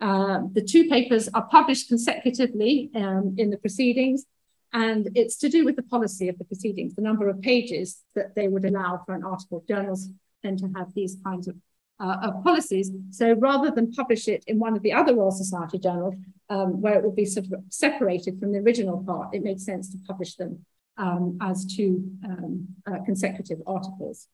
Uh, 0.00 0.40
the 0.52 0.62
two 0.62 0.88
papers 0.88 1.28
are 1.34 1.46
published 1.46 1.88
consecutively 1.88 2.90
um, 2.94 3.34
in 3.38 3.50
the 3.50 3.58
proceedings, 3.58 4.24
and 4.72 5.08
it's 5.14 5.36
to 5.38 5.48
do 5.48 5.64
with 5.64 5.76
the 5.76 5.82
policy 5.82 6.28
of 6.28 6.38
the 6.38 6.44
proceedings, 6.44 6.94
the 6.94 7.02
number 7.02 7.28
of 7.28 7.40
pages 7.40 8.02
that 8.14 8.34
they 8.34 8.48
would 8.48 8.64
allow 8.64 9.00
for 9.04 9.14
an 9.14 9.24
article. 9.24 9.64
Journals 9.68 10.08
tend 10.42 10.58
to 10.58 10.68
have 10.76 10.92
these 10.94 11.16
kinds 11.24 11.48
of, 11.48 11.56
uh, 12.00 12.16
of 12.22 12.44
policies. 12.44 12.90
So 13.10 13.32
rather 13.34 13.70
than 13.70 13.92
publish 13.92 14.28
it 14.28 14.44
in 14.46 14.58
one 14.58 14.76
of 14.76 14.82
the 14.82 14.92
other 14.92 15.14
Royal 15.14 15.30
Society 15.30 15.78
journals, 15.78 16.14
um, 16.48 16.80
where 16.80 16.94
it 16.98 17.04
would 17.04 17.16
be 17.16 17.24
sort 17.24 17.46
of 17.46 17.54
separated 17.70 18.38
from 18.38 18.52
the 18.52 18.58
original 18.58 19.02
part, 19.04 19.34
it 19.34 19.42
made 19.42 19.60
sense 19.60 19.90
to 19.90 19.98
publish 20.06 20.34
them 20.36 20.64
um, 20.98 21.38
as 21.40 21.64
two 21.64 22.10
um, 22.24 22.68
uh, 22.86 22.98
consecutive 23.04 23.58
articles. 23.66 24.28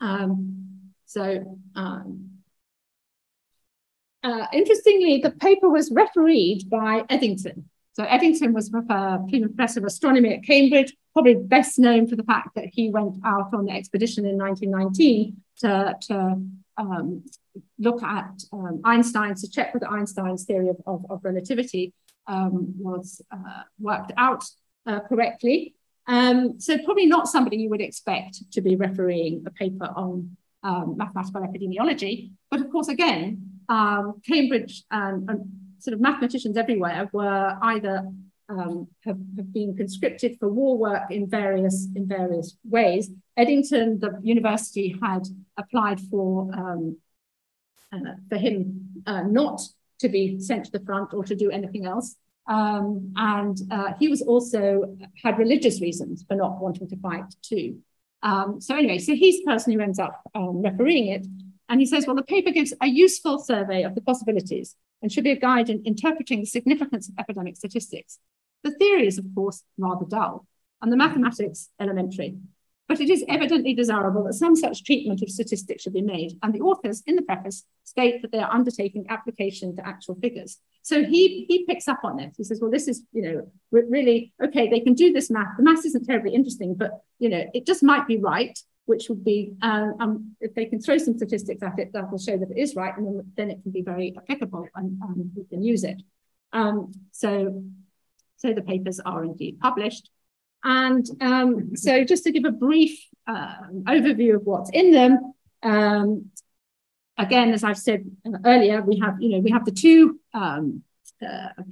Um, 0.00 0.92
so 1.06 1.58
um, 1.74 2.30
uh, 4.22 4.46
interestingly, 4.52 5.18
the 5.18 5.30
paper 5.30 5.68
was 5.68 5.90
refereed 5.90 6.68
by 6.68 7.04
Eddington, 7.08 7.68
so 7.98 8.04
Eddington 8.04 8.52
was 8.52 8.72
a 8.72 9.18
professor 9.28 9.80
of 9.80 9.84
astronomy 9.84 10.32
at 10.32 10.44
Cambridge, 10.44 10.94
probably 11.14 11.34
best 11.34 11.80
known 11.80 12.06
for 12.06 12.14
the 12.14 12.22
fact 12.22 12.54
that 12.54 12.66
he 12.72 12.90
went 12.90 13.16
out 13.24 13.52
on 13.52 13.64
the 13.64 13.72
expedition 13.72 14.24
in 14.24 14.38
1919 14.38 15.36
to, 15.58 15.96
to 16.02 16.40
um, 16.76 17.24
look 17.76 18.00
at 18.04 18.40
um, 18.52 18.80
Einstein's, 18.84 19.42
to 19.42 19.50
check 19.50 19.74
whether 19.74 19.90
Einstein's 19.90 20.44
theory 20.44 20.68
of, 20.68 20.76
of, 20.86 21.06
of 21.10 21.24
relativity 21.24 21.92
um, 22.28 22.72
was 22.78 23.20
uh, 23.32 23.62
worked 23.80 24.12
out 24.16 24.44
uh, 24.86 25.00
correctly. 25.00 25.74
Um, 26.06 26.60
so 26.60 26.78
probably 26.78 27.06
not 27.06 27.26
somebody 27.26 27.56
you 27.56 27.68
would 27.70 27.80
expect 27.80 28.52
to 28.52 28.60
be 28.60 28.76
refereeing 28.76 29.42
a 29.44 29.50
paper 29.50 29.86
on 29.86 30.36
um, 30.62 30.96
mathematical 30.96 31.40
epidemiology. 31.40 32.30
But 32.48 32.60
of 32.60 32.70
course, 32.70 32.86
again, 32.86 33.58
um, 33.68 34.22
Cambridge 34.24 34.84
and, 34.88 35.28
and 35.28 35.67
sort 35.78 35.94
of 35.94 36.00
mathematicians 36.00 36.56
everywhere 36.56 37.08
were 37.12 37.58
either 37.62 38.10
um, 38.48 38.88
have, 39.04 39.18
have 39.36 39.52
been 39.52 39.76
conscripted 39.76 40.38
for 40.38 40.48
war 40.48 40.78
work 40.78 41.10
in 41.10 41.28
various 41.28 41.88
in 41.94 42.06
various 42.06 42.56
ways. 42.64 43.10
Eddington, 43.36 44.00
the 44.00 44.18
university 44.22 44.96
had 45.02 45.26
applied 45.56 46.00
for 46.10 46.50
um, 46.54 46.96
uh, 47.92 48.14
for 48.28 48.36
him 48.36 49.02
uh, 49.06 49.22
not 49.22 49.60
to 49.98 50.08
be 50.08 50.40
sent 50.40 50.66
to 50.66 50.72
the 50.72 50.80
front 50.80 51.12
or 51.12 51.24
to 51.24 51.34
do 51.34 51.50
anything 51.50 51.84
else. 51.86 52.16
Um, 52.46 53.12
and 53.16 53.60
uh, 53.70 53.92
he 53.98 54.08
was 54.08 54.22
also 54.22 54.96
had 55.22 55.38
religious 55.38 55.80
reasons 55.80 56.24
for 56.26 56.34
not 56.34 56.60
wanting 56.60 56.88
to 56.88 56.96
fight 56.96 57.34
too. 57.42 57.78
Um, 58.22 58.60
so 58.60 58.74
anyway, 58.74 58.98
so 58.98 59.14
he's 59.14 59.40
the 59.40 59.52
person 59.52 59.72
who 59.72 59.80
ends 59.80 59.98
up 59.98 60.22
um, 60.34 60.62
refereeing 60.62 61.08
it. 61.08 61.26
And 61.68 61.80
he 61.80 61.86
says, 61.86 62.06
well, 62.06 62.16
the 62.16 62.22
paper 62.22 62.50
gives 62.50 62.72
a 62.80 62.86
useful 62.86 63.38
survey 63.38 63.82
of 63.82 63.94
the 63.94 64.00
possibilities 64.00 64.74
and 65.02 65.12
should 65.12 65.24
be 65.24 65.30
a 65.30 65.38
guide 65.38 65.70
in 65.70 65.82
interpreting 65.84 66.40
the 66.40 66.46
significance 66.46 67.08
of 67.08 67.14
epidemic 67.18 67.56
statistics. 67.56 68.18
The 68.64 68.72
theory 68.72 69.06
is, 69.06 69.18
of 69.18 69.26
course, 69.34 69.62
rather 69.76 70.06
dull, 70.06 70.46
and 70.82 70.90
the 70.92 70.96
mathematics 70.96 71.70
elementary. 71.80 72.36
But 72.88 73.00
it 73.00 73.10
is 73.10 73.22
evidently 73.28 73.74
desirable 73.74 74.24
that 74.24 74.32
some 74.32 74.56
such 74.56 74.82
treatment 74.82 75.20
of 75.22 75.28
statistics 75.28 75.82
should 75.82 75.92
be 75.92 76.00
made, 76.00 76.38
and 76.42 76.54
the 76.54 76.62
authors 76.62 77.02
in 77.06 77.16
the 77.16 77.22
preface 77.22 77.64
state 77.84 78.22
that 78.22 78.32
they 78.32 78.38
are 78.38 78.50
undertaking 78.50 79.04
application 79.10 79.76
to 79.76 79.86
actual 79.86 80.14
figures. 80.14 80.58
So 80.82 81.04
he, 81.04 81.44
he 81.48 81.66
picks 81.66 81.86
up 81.86 82.00
on 82.02 82.16
this. 82.16 82.34
He 82.38 82.44
says, 82.44 82.60
well, 82.62 82.70
this 82.70 82.88
is, 82.88 83.02
you 83.12 83.22
know, 83.22 83.52
really, 83.70 84.32
okay, 84.42 84.70
they 84.70 84.80
can 84.80 84.94
do 84.94 85.12
this 85.12 85.30
math. 85.30 85.56
The 85.58 85.62
math 85.62 85.84
isn't 85.84 86.06
terribly 86.06 86.34
interesting, 86.34 86.74
but, 86.74 87.02
you 87.18 87.28
know, 87.28 87.44
it 87.52 87.66
just 87.66 87.82
might 87.82 88.06
be 88.06 88.16
right, 88.16 88.58
which 88.88 89.08
would 89.08 89.24
be, 89.24 89.52
um, 89.62 89.94
um, 90.00 90.36
if 90.40 90.54
they 90.54 90.66
can 90.70 90.80
throw 90.80 90.98
some 90.98 91.16
statistics 91.16 91.62
at 91.62 91.78
it, 91.78 91.92
that 91.92 92.10
will 92.10 92.18
show 92.18 92.36
that 92.36 92.50
it 92.50 92.58
is 92.58 92.74
right, 92.74 92.96
and 92.96 93.06
then, 93.06 93.32
then 93.36 93.50
it 93.50 93.62
can 93.62 93.72
be 93.72 93.82
very 93.82 94.14
applicable 94.16 94.66
and 94.74 94.98
we 95.36 95.44
can 95.44 95.62
use 95.62 95.84
it. 95.84 96.00
Um, 96.52 96.92
so, 97.12 97.62
so 98.36 98.52
the 98.52 98.62
papers 98.62 98.98
are 99.00 99.24
indeed 99.24 99.60
published. 99.60 100.10
And 100.64 101.06
um, 101.20 101.76
so 101.76 102.04
just 102.04 102.24
to 102.24 102.32
give 102.32 102.44
a 102.44 102.50
brief 102.50 102.98
uh, 103.26 103.54
overview 103.86 104.36
of 104.36 104.42
what's 104.44 104.70
in 104.70 104.92
them, 104.92 105.12
again, 107.18 107.52
as 107.52 107.62
I've 107.64 107.78
said 107.78 108.04
earlier, 108.44 108.80
we 108.82 108.98
have, 108.98 109.20
you 109.20 109.30
know, 109.30 109.40
we 109.40 109.50
have 109.50 109.64
the 109.64 109.72
two 109.72 110.18
uh, 110.34 110.60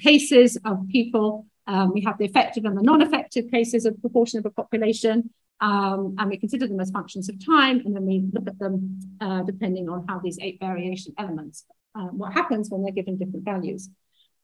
cases 0.01 0.59
of 0.65 0.87
people. 0.89 1.47
Um, 1.67 1.93
we 1.93 2.03
have 2.03 2.19
the 2.19 2.25
effective 2.25 2.65
and 2.65 2.77
the 2.77 2.83
non-effective 2.83 3.51
cases 3.51 3.87
of 3.87 4.01
proportion 4.01 4.39
of 4.39 4.47
a 4.47 4.51
population, 4.51 5.31
um, 5.61 6.15
and 6.19 6.31
we 6.31 6.37
consider 6.37 6.67
them 6.67 6.81
as 6.81 6.91
functions 6.91 7.29
of 7.29 7.45
time, 7.45 7.83
and 7.85 7.95
then 7.95 8.05
we 8.05 8.25
look 8.33 8.47
at 8.47 8.59
them 8.59 9.01
uh, 9.21 9.43
depending 9.43 9.89
on 9.89 10.05
how 10.09 10.19
these 10.19 10.39
eight 10.41 10.59
variation 10.61 11.15
elements, 11.19 11.65
uh, 11.95 12.09
what 12.09 12.33
happens 12.33 12.71
when 12.71 12.83
they're 12.83 12.93
given 12.93 13.17
different 13.17 13.45
values. 13.45 13.89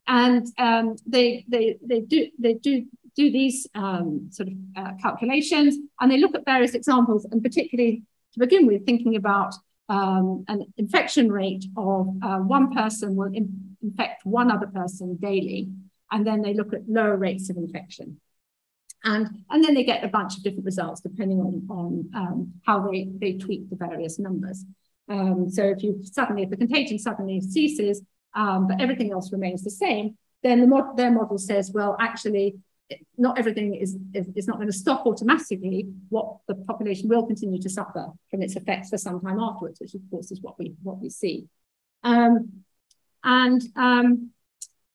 And 0.06 0.46
um, 0.58 0.96
they, 1.06 1.44
they, 1.48 1.78
they, 1.82 2.00
do, 2.00 2.28
they 2.38 2.54
do 2.54 2.86
do 3.14 3.30
these 3.30 3.66
um, 3.74 4.28
sort 4.30 4.48
of 4.48 4.54
uh, 4.76 4.92
calculations 5.00 5.76
and 6.00 6.10
they 6.10 6.18
look 6.18 6.34
at 6.34 6.44
various 6.44 6.74
examples 6.74 7.26
and 7.30 7.42
particularly 7.42 8.02
to 8.32 8.38
begin 8.38 8.66
with 8.66 8.86
thinking 8.86 9.16
about 9.16 9.54
um, 9.88 10.44
an 10.48 10.64
infection 10.78 11.30
rate 11.30 11.66
of 11.76 12.08
uh, 12.22 12.38
one 12.38 12.72
person 12.72 13.14
will 13.16 13.30
in 13.32 13.76
infect 13.82 14.24
one 14.24 14.50
other 14.50 14.68
person 14.68 15.16
daily 15.16 15.68
and 16.10 16.26
then 16.26 16.40
they 16.40 16.54
look 16.54 16.72
at 16.72 16.88
lower 16.88 17.16
rates 17.16 17.50
of 17.50 17.56
infection 17.56 18.18
and 19.04 19.28
and 19.50 19.64
then 19.64 19.74
they 19.74 19.84
get 19.84 20.04
a 20.04 20.08
bunch 20.08 20.36
of 20.36 20.42
different 20.42 20.64
results 20.64 21.00
depending 21.00 21.40
on 21.40 21.66
on 21.70 22.10
um, 22.14 22.52
how 22.66 22.90
they 22.90 23.08
they 23.18 23.32
tweak 23.34 23.68
the 23.70 23.76
various 23.76 24.18
numbers 24.18 24.64
um, 25.08 25.50
so 25.50 25.64
if 25.64 25.82
you 25.82 26.00
suddenly 26.02 26.42
if 26.42 26.50
the 26.50 26.56
contagion 26.56 26.98
suddenly 26.98 27.40
ceases 27.40 28.02
um, 28.34 28.66
but 28.68 28.80
everything 28.80 29.12
else 29.12 29.32
remains 29.32 29.62
the 29.62 29.70
same 29.70 30.16
then 30.42 30.60
the 30.60 30.66
mod 30.66 30.96
their 30.96 31.10
model 31.10 31.38
says 31.38 31.70
well 31.72 31.96
actually 32.00 32.56
not 33.16 33.38
everything 33.38 33.74
is, 33.74 33.96
is, 34.14 34.28
is 34.34 34.46
not 34.46 34.56
going 34.56 34.68
to 34.68 34.76
stop 34.76 35.06
automatically. 35.06 35.88
What 36.08 36.38
the 36.46 36.54
population 36.54 37.08
will 37.08 37.26
continue 37.26 37.60
to 37.60 37.70
suffer 37.70 38.08
from 38.30 38.42
its 38.42 38.56
effects 38.56 38.90
for 38.90 38.98
some 38.98 39.20
time 39.20 39.38
afterwards, 39.38 39.80
which 39.80 39.94
of 39.94 40.00
course 40.10 40.30
is 40.30 40.40
what 40.40 40.58
we 40.58 40.74
what 40.82 40.98
we 40.98 41.10
see. 41.10 41.46
Um, 42.02 42.64
and 43.24 43.62
um, 43.76 44.30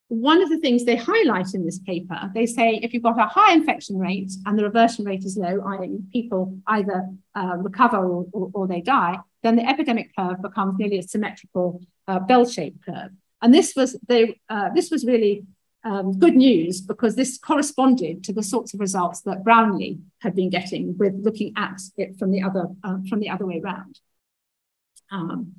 one 0.09 0.41
of 0.41 0.49
the 0.49 0.59
things 0.59 0.85
they 0.85 0.95
highlight 0.95 1.53
in 1.53 1.65
this 1.65 1.79
paper, 1.79 2.31
they 2.33 2.45
say 2.45 2.79
if 2.81 2.93
you've 2.93 3.03
got 3.03 3.19
a 3.19 3.25
high 3.25 3.53
infection 3.53 3.97
rate 3.97 4.31
and 4.45 4.57
the 4.57 4.63
reversion 4.63 5.03
rate 5.03 5.25
is 5.25 5.37
low, 5.37 5.61
i.e., 5.79 5.99
people 6.13 6.57
either 6.67 7.09
uh, 7.35 7.57
recover 7.57 7.97
or, 7.97 8.25
or, 8.31 8.49
or, 8.53 8.67
they 8.67 8.79
die, 8.79 9.17
then 9.43 9.57
the 9.57 9.67
epidemic 9.67 10.11
curve 10.17 10.41
becomes 10.41 10.79
nearly 10.79 10.99
a 10.99 11.03
symmetrical 11.03 11.81
uh, 12.07 12.19
bell-shaped 12.19 12.85
curve. 12.85 13.11
And 13.41 13.53
this 13.53 13.73
was 13.75 13.97
they, 14.07 14.39
uh, 14.49 14.69
this 14.73 14.89
was 14.89 15.05
really 15.05 15.45
um, 15.83 16.17
good 16.17 16.35
news 16.35 16.81
because 16.81 17.15
this 17.15 17.37
corresponded 17.37 18.23
to 18.23 18.33
the 18.33 18.43
sorts 18.43 18.73
of 18.73 18.79
results 18.79 19.21
that 19.21 19.43
Brownlee 19.43 19.99
had 20.21 20.35
been 20.35 20.49
getting 20.49 20.97
with 20.97 21.13
looking 21.21 21.53
at 21.57 21.79
it 21.97 22.17
from 22.17 22.31
the 22.31 22.41
other 22.41 22.67
uh, 22.83 22.97
from 23.09 23.19
the 23.19 23.29
other 23.29 23.45
way 23.45 23.61
around. 23.63 23.99
Um, 25.11 25.53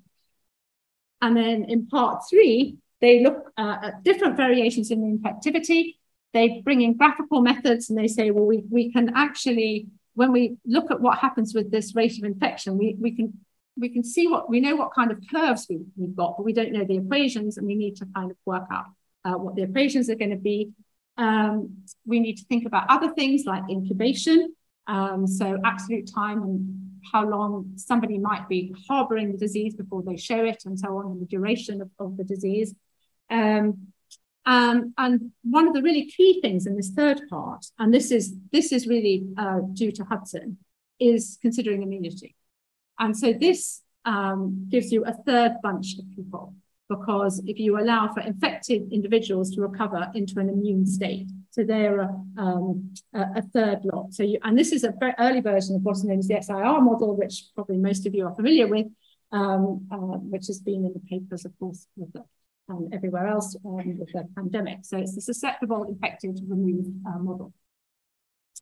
and 1.20 1.36
then 1.36 1.64
in 1.64 1.86
part 1.86 2.24
three, 2.28 2.78
they 3.00 3.22
look 3.22 3.52
uh, 3.56 3.76
at 3.82 4.02
different 4.02 4.36
variations 4.36 4.90
in 4.90 5.18
infectivity. 5.18 5.96
They 6.34 6.60
bring 6.64 6.82
in 6.82 6.96
graphical 6.96 7.40
methods 7.40 7.88
and 7.88 7.98
they 7.98 8.08
say, 8.08 8.30
well, 8.30 8.44
we, 8.44 8.64
we 8.70 8.92
can 8.92 9.12
actually, 9.14 9.86
when 10.14 10.32
we 10.32 10.56
look 10.66 10.90
at 10.90 11.00
what 11.00 11.18
happens 11.18 11.54
with 11.54 11.70
this 11.70 11.94
rate 11.94 12.18
of 12.18 12.24
infection, 12.24 12.76
we, 12.76 12.96
we 13.00 13.14
can 13.14 13.32
we 13.78 13.88
can 13.88 14.02
see 14.02 14.26
what 14.26 14.50
we 14.50 14.60
know 14.60 14.74
what 14.74 14.92
kind 14.92 15.10
of 15.10 15.22
curves 15.30 15.66
we, 15.70 15.78
we've 15.96 16.16
got, 16.16 16.36
but 16.36 16.42
we 16.42 16.52
don't 16.52 16.72
know 16.72 16.84
the 16.84 16.96
equations 16.96 17.58
and 17.58 17.66
we 17.66 17.76
need 17.76 17.96
to 17.96 18.06
kind 18.14 18.30
of 18.30 18.36
work 18.44 18.64
out 18.72 18.86
uh, 19.24 19.34
what 19.34 19.54
the 19.54 19.62
equations 19.62 20.10
are 20.10 20.16
going 20.16 20.30
to 20.30 20.36
be. 20.36 20.70
Um, 21.16 21.84
we 22.06 22.20
need 22.20 22.36
to 22.38 22.44
think 22.44 22.66
about 22.66 22.86
other 22.88 23.12
things 23.14 23.44
like 23.44 23.62
incubation, 23.70 24.54
um, 24.86 25.26
so 25.26 25.58
absolute 25.64 26.10
time 26.12 26.42
and 26.42 27.00
how 27.12 27.28
long 27.28 27.72
somebody 27.76 28.18
might 28.18 28.48
be 28.48 28.74
harboring 28.88 29.32
the 29.32 29.38
disease 29.38 29.74
before 29.74 30.02
they 30.02 30.16
show 30.16 30.44
it 30.44 30.62
and 30.66 30.78
so 30.78 30.96
on, 30.98 31.06
and 31.06 31.20
the 31.20 31.26
duration 31.26 31.80
of, 31.80 31.90
of 31.98 32.16
the 32.16 32.24
disease. 32.24 32.74
Um, 33.30 33.88
um, 34.46 34.94
and 34.96 35.32
one 35.42 35.68
of 35.68 35.74
the 35.74 35.82
really 35.82 36.06
key 36.06 36.40
things 36.40 36.66
in 36.66 36.76
this 36.76 36.90
third 36.90 37.20
part, 37.28 37.66
and 37.78 37.92
this 37.92 38.10
is 38.10 38.34
this 38.50 38.72
is 38.72 38.86
really 38.86 39.26
uh, 39.36 39.60
due 39.74 39.92
to 39.92 40.04
Hudson, 40.04 40.56
is 40.98 41.38
considering 41.42 41.82
immunity. 41.82 42.34
And 42.98 43.16
so 43.16 43.32
this 43.32 43.82
um, 44.04 44.66
gives 44.70 44.90
you 44.90 45.04
a 45.04 45.12
third 45.12 45.56
bunch 45.62 45.98
of 45.98 46.04
people 46.16 46.54
because 46.88 47.42
if 47.46 47.58
you 47.58 47.78
allow 47.78 48.08
for 48.08 48.20
infected 48.20 48.90
individuals 48.90 49.50
to 49.50 49.60
recover 49.60 50.10
into 50.14 50.40
an 50.40 50.48
immune 50.48 50.86
state, 50.86 51.28
so 51.50 51.62
they're 51.62 52.00
a, 52.00 52.08
um, 52.38 52.94
a 53.12 53.42
third 53.42 53.80
lot. 53.84 54.14
So 54.14 54.22
you, 54.22 54.38
and 54.42 54.58
this 54.58 54.72
is 54.72 54.84
a 54.84 54.94
very 54.98 55.14
early 55.18 55.40
version 55.40 55.76
of 55.76 55.82
what's 55.82 56.04
known 56.04 56.20
as 56.20 56.28
the 56.28 56.40
SIR 56.40 56.80
model, 56.80 57.14
which 57.16 57.48
probably 57.54 57.76
most 57.76 58.06
of 58.06 58.14
you 58.14 58.26
are 58.26 58.34
familiar 58.34 58.66
with, 58.66 58.86
um, 59.32 59.86
uh, 59.92 60.16
which 60.32 60.46
has 60.46 60.60
been 60.60 60.86
in 60.86 60.94
the 60.94 61.00
papers, 61.00 61.44
of 61.44 61.52
course, 61.58 61.86
with 61.96 62.12
the, 62.14 62.24
um, 62.68 62.88
everywhere 62.92 63.26
else 63.26 63.56
um, 63.64 63.98
with 63.98 64.12
the 64.12 64.28
pandemic. 64.36 64.78
So 64.82 64.98
it's 64.98 65.14
the 65.14 65.20
susceptible, 65.20 65.84
infected, 65.84 66.40
removed 66.46 66.90
uh, 67.06 67.18
model. 67.18 67.52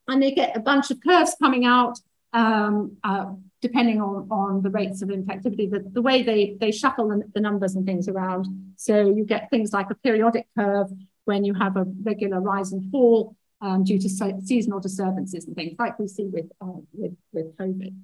And 0.08 0.22
they 0.22 0.32
get 0.32 0.56
a 0.56 0.60
bunch 0.60 0.90
of 0.90 1.00
curves 1.00 1.34
coming 1.40 1.64
out 1.64 1.98
um, 2.32 2.96
uh, 3.02 3.32
depending 3.62 4.00
on, 4.00 4.28
on 4.30 4.62
the 4.62 4.70
rates 4.70 5.02
of 5.02 5.08
infectivity, 5.08 5.70
the, 5.70 5.84
the 5.90 6.02
way 6.02 6.22
they, 6.22 6.56
they 6.60 6.70
shuffle 6.70 7.08
the, 7.08 7.22
the 7.34 7.40
numbers 7.40 7.74
and 7.74 7.86
things 7.86 8.08
around. 8.08 8.46
So 8.76 9.08
you 9.08 9.24
get 9.24 9.50
things 9.50 9.72
like 9.72 9.90
a 9.90 9.94
periodic 9.94 10.46
curve 10.56 10.88
when 11.24 11.44
you 11.44 11.54
have 11.54 11.76
a 11.76 11.86
regular 12.02 12.40
rise 12.40 12.72
and 12.72 12.90
fall 12.90 13.34
um, 13.60 13.84
due 13.84 13.98
to 13.98 14.08
se 14.08 14.34
seasonal 14.44 14.80
disturbances 14.80 15.46
and 15.46 15.56
things 15.56 15.76
like 15.78 15.98
we 15.98 16.06
see 16.06 16.26
with, 16.26 16.46
uh, 16.60 16.80
with, 16.92 17.16
with 17.32 17.56
COVID. 17.56 17.94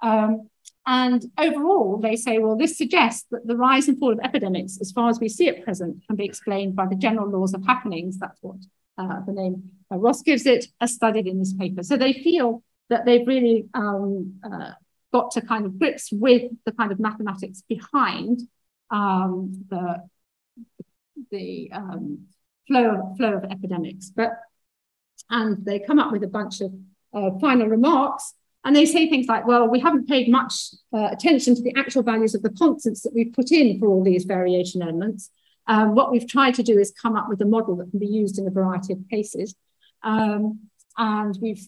Um, 0.00 0.48
and 0.90 1.30
overall, 1.36 1.98
they 1.98 2.16
say, 2.16 2.38
well, 2.38 2.56
this 2.56 2.78
suggests 2.78 3.26
that 3.30 3.46
the 3.46 3.58
rise 3.58 3.88
and 3.88 3.98
fall 3.98 4.10
of 4.10 4.20
epidemics, 4.24 4.78
as 4.80 4.90
far 4.90 5.10
as 5.10 5.20
we 5.20 5.28
see 5.28 5.46
at 5.46 5.62
present, 5.62 6.02
can 6.06 6.16
be 6.16 6.24
explained 6.24 6.76
by 6.76 6.86
the 6.86 6.96
general 6.96 7.28
laws 7.28 7.52
of 7.52 7.62
happenings. 7.66 8.18
That's 8.18 8.38
what 8.40 8.56
uh, 8.96 9.20
the 9.26 9.32
name 9.32 9.70
uh, 9.92 9.98
Ross 9.98 10.22
gives 10.22 10.46
it, 10.46 10.64
as 10.80 10.94
studied 10.94 11.26
in 11.26 11.38
this 11.38 11.52
paper. 11.52 11.82
So 11.82 11.98
they 11.98 12.14
feel 12.14 12.62
that 12.88 13.04
they've 13.04 13.26
really 13.26 13.66
um, 13.74 14.40
uh, 14.42 14.70
got 15.12 15.30
to 15.32 15.42
kind 15.42 15.66
of 15.66 15.78
grips 15.78 16.10
with 16.10 16.50
the 16.64 16.72
kind 16.72 16.90
of 16.90 16.98
mathematics 16.98 17.62
behind 17.68 18.40
um, 18.90 19.66
the, 19.68 20.08
the 21.30 21.70
um, 21.70 22.28
flow, 22.66 22.94
of, 22.94 23.16
flow 23.18 23.34
of 23.34 23.44
epidemics. 23.44 24.10
But 24.16 24.40
and 25.28 25.66
they 25.66 25.80
come 25.80 25.98
up 25.98 26.12
with 26.12 26.24
a 26.24 26.28
bunch 26.28 26.62
of 26.62 26.72
uh, 27.12 27.38
final 27.40 27.66
remarks 27.66 28.32
and 28.64 28.74
they 28.74 28.86
say 28.86 29.08
things 29.08 29.26
like, 29.26 29.46
well, 29.46 29.68
we 29.68 29.80
haven't 29.80 30.08
paid 30.08 30.28
much 30.28 30.74
uh, 30.92 31.08
attention 31.10 31.54
to 31.54 31.62
the 31.62 31.74
actual 31.76 32.02
values 32.02 32.34
of 32.34 32.42
the 32.42 32.50
constants 32.50 33.02
that 33.02 33.14
we've 33.14 33.32
put 33.32 33.52
in 33.52 33.78
for 33.78 33.88
all 33.88 34.02
these 34.02 34.24
variation 34.24 34.82
elements. 34.82 35.30
Um, 35.66 35.94
what 35.94 36.10
we've 36.10 36.28
tried 36.28 36.54
to 36.54 36.62
do 36.62 36.78
is 36.78 36.92
come 37.00 37.16
up 37.16 37.28
with 37.28 37.40
a 37.40 37.44
model 37.44 37.76
that 37.76 37.90
can 37.90 37.98
be 37.98 38.06
used 38.06 38.38
in 38.38 38.46
a 38.46 38.50
variety 38.50 38.92
of 38.94 38.98
cases. 39.10 39.54
Um, 40.02 40.60
and 40.96 41.38
we've 41.40 41.66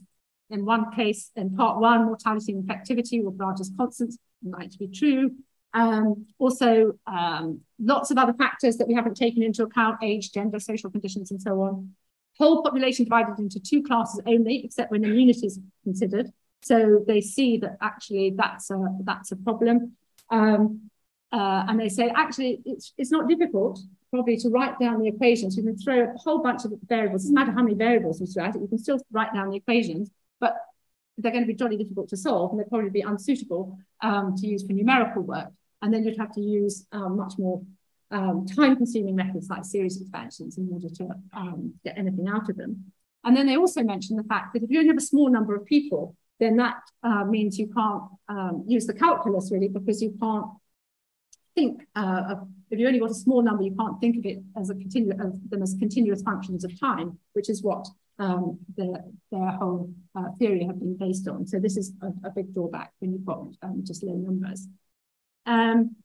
in 0.50 0.64
one 0.64 0.90
case, 0.92 1.30
in 1.36 1.56
part 1.56 1.80
one, 1.80 2.06
mortality 2.06 2.52
and 2.52 2.68
infectivity 2.68 3.22
were 3.22 3.30
brought 3.30 3.60
as 3.60 3.70
constants, 3.76 4.18
might 4.42 4.76
be 4.78 4.88
true. 4.88 5.30
Um, 5.72 6.26
also, 6.38 6.98
um, 7.06 7.60
lots 7.78 8.10
of 8.10 8.18
other 8.18 8.34
factors 8.34 8.76
that 8.78 8.88
we 8.88 8.94
haven't 8.94 9.16
taken 9.16 9.42
into 9.42 9.62
account, 9.62 9.98
age, 10.02 10.32
gender, 10.32 10.58
social 10.58 10.90
conditions, 10.90 11.30
and 11.30 11.40
so 11.40 11.62
on. 11.62 11.94
Whole 12.36 12.62
population 12.62 13.04
divided 13.04 13.38
into 13.38 13.60
two 13.60 13.82
classes 13.82 14.20
only, 14.26 14.64
except 14.64 14.90
when 14.90 15.04
immunity 15.04 15.46
is 15.46 15.60
considered. 15.84 16.32
So 16.62 17.04
they 17.06 17.20
see 17.20 17.58
that 17.58 17.78
actually 17.80 18.34
that's 18.36 18.70
a, 18.70 18.78
that's 19.04 19.32
a 19.32 19.36
problem. 19.36 19.96
Um, 20.30 20.90
uh, 21.32 21.64
and 21.68 21.78
they 21.78 21.88
say, 21.88 22.12
actually, 22.14 22.60
it's, 22.64 22.92
it's 22.98 23.10
not 23.10 23.28
difficult 23.28 23.80
probably 24.10 24.36
to 24.36 24.48
write 24.48 24.78
down 24.80 25.00
the 25.00 25.08
equations. 25.08 25.56
You 25.56 25.62
can 25.62 25.78
throw 25.78 26.02
a 26.02 26.18
whole 26.18 26.42
bunch 26.42 26.64
of 26.64 26.72
variables. 26.88 27.22
It 27.22 27.26
doesn't 27.26 27.34
matter 27.34 27.52
how 27.52 27.62
many 27.62 27.76
variables 27.76 28.20
you 28.20 28.26
throw 28.26 28.44
at 28.44 28.56
it, 28.56 28.62
you 28.62 28.68
can 28.68 28.78
still 28.78 28.98
write 29.12 29.32
down 29.32 29.50
the 29.50 29.56
equations 29.56 30.10
but 30.40 30.56
they're 31.18 31.32
going 31.32 31.44
to 31.44 31.46
be 31.48 31.54
jolly 31.54 31.76
difficult 31.76 32.08
to 32.08 32.16
solve 32.16 32.50
and 32.50 32.58
they'll 32.58 32.68
probably 32.68 32.90
be 32.90 33.02
unsuitable 33.02 33.78
um, 34.02 34.34
to 34.36 34.46
use 34.46 34.66
for 34.66 34.72
numerical 34.72 35.22
work. 35.22 35.48
And 35.82 35.92
then 35.92 36.04
you'd 36.04 36.18
have 36.18 36.32
to 36.32 36.40
use 36.40 36.86
um, 36.92 37.16
much 37.16 37.34
more 37.38 37.62
um, 38.10 38.46
time-consuming 38.46 39.14
methods 39.14 39.48
like 39.48 39.64
series 39.64 40.00
expansions 40.00 40.58
in 40.58 40.68
order 40.72 40.88
to 40.88 41.08
um, 41.32 41.74
get 41.84 41.96
anything 41.96 42.26
out 42.26 42.48
of 42.48 42.56
them. 42.56 42.92
And 43.22 43.36
then 43.36 43.46
they 43.46 43.56
also 43.56 43.82
mentioned 43.82 44.18
the 44.18 44.24
fact 44.24 44.54
that 44.54 44.62
if 44.62 44.70
you 44.70 44.78
only 44.78 44.88
have 44.88 44.96
a 44.96 45.02
small 45.02 45.30
number 45.30 45.54
of 45.54 45.64
people, 45.66 46.16
then 46.40 46.56
that 46.56 46.80
uh, 47.02 47.24
means 47.24 47.58
you 47.58 47.68
can't 47.68 48.02
um, 48.28 48.64
use 48.66 48.86
the 48.86 48.94
calculus 48.94 49.50
really 49.52 49.68
because 49.68 50.02
you 50.02 50.16
can't 50.18 50.46
think 51.54 51.82
uh, 51.94 52.22
of, 52.30 52.48
if 52.70 52.78
you 52.78 52.86
only 52.86 52.98
got 52.98 53.10
a 53.10 53.14
small 53.14 53.42
number, 53.42 53.62
you 53.62 53.74
can't 53.78 54.00
think 54.00 54.16
of 54.16 54.24
it 54.24 54.38
as 54.56 54.70
a 54.70 54.74
continu 54.74 55.12
of 55.24 55.50
them 55.50 55.62
as 55.62 55.76
continuous 55.78 56.22
functions 56.22 56.64
of 56.64 56.78
time, 56.80 57.18
which 57.34 57.50
is 57.50 57.62
what 57.62 57.86
um, 58.18 58.58
the, 58.76 59.02
their 59.30 59.50
whole 59.50 59.92
uh, 60.16 60.30
theory 60.38 60.64
have 60.64 60.78
been 60.78 60.96
based 60.96 61.28
on. 61.28 61.46
So 61.46 61.58
this 61.58 61.76
is 61.76 61.92
a, 62.02 62.28
a 62.28 62.30
big 62.30 62.54
drawback 62.54 62.92
when 63.00 63.12
you've 63.12 63.26
got 63.26 63.46
um, 63.62 63.82
just 63.84 64.02
low 64.02 64.14
numbers. 64.14 64.66
Um, 65.46 65.96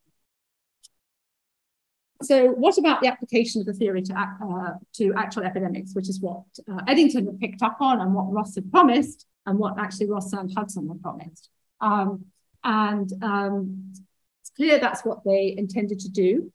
so 2.22 2.48
what 2.52 2.78
about 2.78 3.02
the 3.02 3.08
application 3.08 3.62
of 3.62 3.68
the 3.68 3.74
theory 3.74 4.02
to, 4.02 4.14
uh, 4.14 4.74
to 4.94 5.14
actual 5.18 5.44
epidemics, 5.44 5.94
which 5.94 6.10
is 6.10 6.22
what 6.22 6.44
uh, 6.72 6.82
Eddington 6.88 7.26
had 7.26 7.40
picked 7.40 7.62
up 7.62 7.78
on 7.82 8.00
and 8.02 8.14
what 8.14 8.32
Ross 8.32 8.56
had 8.56 8.72
promised 8.72 9.26
and 9.46 9.60
what 9.60 9.78
actually 9.78 10.10
Ross 10.10 10.32
and 10.34 10.52
Hudson 10.56 10.88
had 10.88 11.02
promised. 11.02 11.50
Um, 11.82 12.26
and 12.64 13.12
um, 13.22 13.94
it's 14.42 14.52
clear 14.56 14.80
that's 14.80 15.04
what 15.04 15.24
they 15.26 15.56
intended 15.58 16.00
to 16.00 16.10
do. 16.10 16.52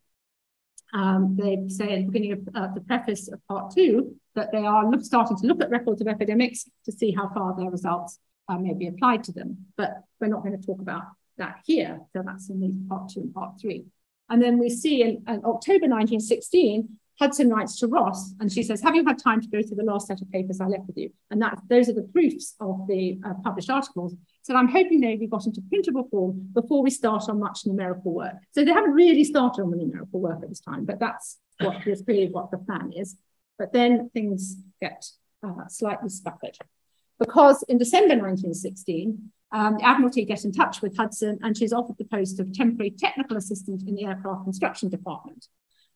Um, 0.93 1.37
they 1.39 1.69
say 1.69 1.93
at 1.93 1.99
the 1.99 2.11
beginning 2.11 2.33
of 2.33 2.49
uh, 2.55 2.75
the 2.75 2.81
preface 2.81 3.29
of 3.29 3.47
part 3.47 3.73
two 3.75 4.17
that 4.35 4.51
they 4.51 4.65
are 4.65 4.91
look, 4.91 5.05
starting 5.05 5.37
to 5.37 5.47
look 5.47 5.61
at 5.61 5.71
records 5.71 6.01
of 6.01 6.09
epidemics 6.09 6.69
to 6.87 6.93
see 6.93 7.13
how 7.13 7.29
far 7.29 7.55
their 7.57 7.71
results 7.71 8.19
uh, 8.49 8.59
may 8.59 8.75
be 8.75 8.89
applied 8.89 9.23
to 9.25 9.33
them. 9.33 9.67
But 9.77 10.03
we're 10.21 10.29
not 10.29 10.43
going 10.43 10.59
to 10.59 10.67
talk 10.67 10.81
about 10.81 11.03
that 11.37 11.61
here. 11.65 12.01
So 12.13 12.23
that's 12.25 12.51
in 12.51 12.87
part 12.89 13.11
two 13.11 13.21
and 13.21 13.35
part 13.35 13.61
three. 13.61 13.85
And 14.31 14.41
then 14.41 14.59
we 14.59 14.71
see 14.71 15.03
in, 15.03 15.23
in 15.29 15.45
October 15.45 15.89
1916, 15.89 16.89
Hudson 17.21 17.51
writes 17.51 17.79
to 17.79 17.87
Ross 17.87 18.33
and 18.41 18.51
she 18.51 18.63
says, 18.63 18.81
have 18.81 18.95
you 18.95 19.05
had 19.05 19.19
time 19.19 19.43
to 19.43 19.49
go 19.49 19.61
through 19.61 19.77
the 19.77 19.85
last 19.85 20.07
set 20.07 20.23
of 20.23 20.31
papers 20.31 20.59
I 20.59 20.67
left 20.67 20.87
with 20.87 20.97
you? 20.97 21.11
And 21.31 21.43
that 21.43 21.59
those 21.69 21.91
are 21.91 21.93
the 21.93 22.09
proofs 22.15 22.55
of 22.61 22.87
the 22.89 23.21
uh, 23.23 23.35
published 23.45 23.69
articles. 23.69 24.15
So 24.43 24.57
I'm 24.57 24.69
hoping 24.69 25.01
they'll 25.01 25.19
be 25.19 25.27
got 25.27 25.45
into 25.45 25.61
printable 25.69 26.09
form 26.11 26.49
before 26.55 26.83
we 26.83 26.89
start 26.89 27.29
on 27.29 27.39
much 27.39 27.67
numerical 27.67 28.15
work. 28.15 28.37
So 28.53 28.65
they 28.65 28.73
haven't 28.73 28.93
really 28.93 29.25
started 29.25 29.63
on 29.63 29.71
the 29.71 29.77
numerical 29.77 30.21
work 30.21 30.43
at 30.43 30.49
this 30.49 30.61
time, 30.61 30.87
but 30.87 30.99
that's 30.99 31.39
what 31.61 31.87
is 31.87 32.01
clearly 32.01 32.31
what 32.31 32.51
the 32.51 32.59
plan 32.59 32.93
is. 32.97 33.17
But 33.59 33.75
then 33.75 34.09
things 34.15 34.57
get 34.81 35.05
uh, 35.47 35.67
slightly 35.69 36.09
scuppered. 36.09 36.57
Because 37.19 37.63
in 37.65 37.77
December 37.77 38.15
1916, 38.15 39.31
um, 39.53 39.77
the 39.79 39.85
Admiralty 39.85 40.25
get 40.25 40.45
in 40.45 40.53
touch 40.53 40.81
with 40.81 40.97
Hudson 40.97 41.39
and 41.43 41.57
she's 41.57 41.73
offered 41.73 41.97
the 41.99 42.05
post 42.05 42.39
of 42.39 42.53
temporary 42.53 42.91
technical 42.91 43.37
assistant 43.37 43.83
in 43.87 43.95
the 43.95 44.05
aircraft 44.05 44.45
construction 44.45 44.89
department. 44.89 45.47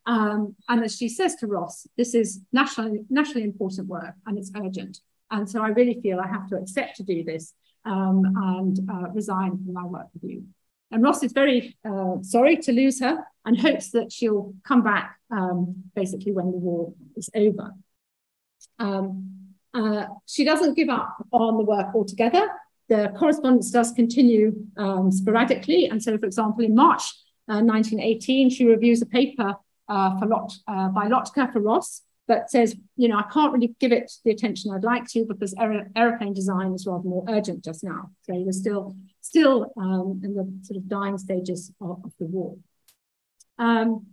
Um, 0.07 0.57
and 0.69 0.85
as 0.85 0.97
she 0.97 1.09
says 1.09 1.37
to 1.37 1.47
Ross, 1.47 1.87
this 1.97 2.15
is 2.15 2.41
nationally, 2.53 3.05
nationally 3.09 3.45
important 3.45 3.89
work 3.89 4.15
and 4.27 4.39
it's 4.39 4.51
urgent. 4.57 4.99
And 5.31 5.49
so 5.49 5.63
I 5.63 5.69
really 5.69 6.01
feel 6.01 6.21
I 6.21 6.29
have 6.29 6.49
to 6.49 6.57
accept 6.57 6.97
to 6.97 7.03
do 7.05 7.25
this 7.25 7.55
um, 7.85 8.23
and 8.37 8.91
uh, 8.91 9.11
resign 9.11 9.51
from 9.51 9.73
my 9.73 9.85
work 9.85 10.07
with 10.15 10.25
you. 10.25 10.45
And 10.91 11.03
Ross 11.03 11.23
is 11.23 11.33
very 11.33 11.77
uh, 11.85 12.23
sorry 12.23 12.57
to 12.59 12.73
lose 12.73 13.01
her 13.01 13.25
and 13.45 13.59
hopes 13.59 13.91
that 13.93 14.13
she'll 14.13 14.55
come 14.67 14.83
back 14.83 15.19
um, 15.31 15.85
basically 15.95 16.33
when 16.33 16.47
the 16.47 16.59
war 16.59 16.93
is 17.17 17.31
over. 17.35 17.73
Um, 18.79 19.31
uh, 19.73 20.07
she 20.27 20.45
doesn't 20.45 20.75
give 20.75 20.89
up 20.89 21.17
on 21.33 21.57
the 21.57 21.65
work 21.65 21.95
altogether 21.95 22.49
the 22.89 23.13
correspondence 23.19 23.71
does 23.71 23.93
continue 23.93 24.55
um, 24.77 25.11
sporadically. 25.11 25.87
And 25.87 26.03
so, 26.03 26.19
for 26.19 26.27
example, 26.27 26.65
in 26.65 26.75
March 26.75 27.03
uh, 27.49 27.61
1918, 27.61 28.51
she 28.51 28.67
reviews 28.67 29.01
a 29.03 29.07
paper 29.07 29.55
uh, 29.89 30.19
for 30.19 30.27
Lot, 30.27 30.53
uh, 30.67 30.89
by 30.89 31.09
Lotka 31.09 31.53
for 31.53 31.61
Ross 31.61 32.03
that 32.27 32.51
says, 32.51 32.75
you 32.97 33.09
know, 33.09 33.19
I 33.19 33.25
can't 33.31 33.53
really 33.53 33.75
give 33.81 33.93
it 33.93 34.11
the 34.25 34.31
attention 34.31 34.73
I'd 34.73 34.83
like 34.83 35.07
to 35.09 35.27
because 35.27 35.55
aer 35.59 35.91
aeroplane 35.95 36.33
design 36.33 36.73
is 36.73 36.87
rather 36.87 37.07
more 37.07 37.25
urgent 37.29 37.63
just 37.63 37.85
now. 37.85 38.11
So 38.23 38.35
we're 38.35 38.53
still, 38.53 38.97
still 39.21 39.73
um, 39.77 40.23
in 40.25 40.35
the 40.35 40.51
sort 40.63 40.79
of 40.79 40.89
dying 40.89 41.19
stages 41.19 41.71
of, 41.81 42.03
of 42.03 42.13
the 42.19 42.27
war. 42.27 42.57
Um, 43.59 44.07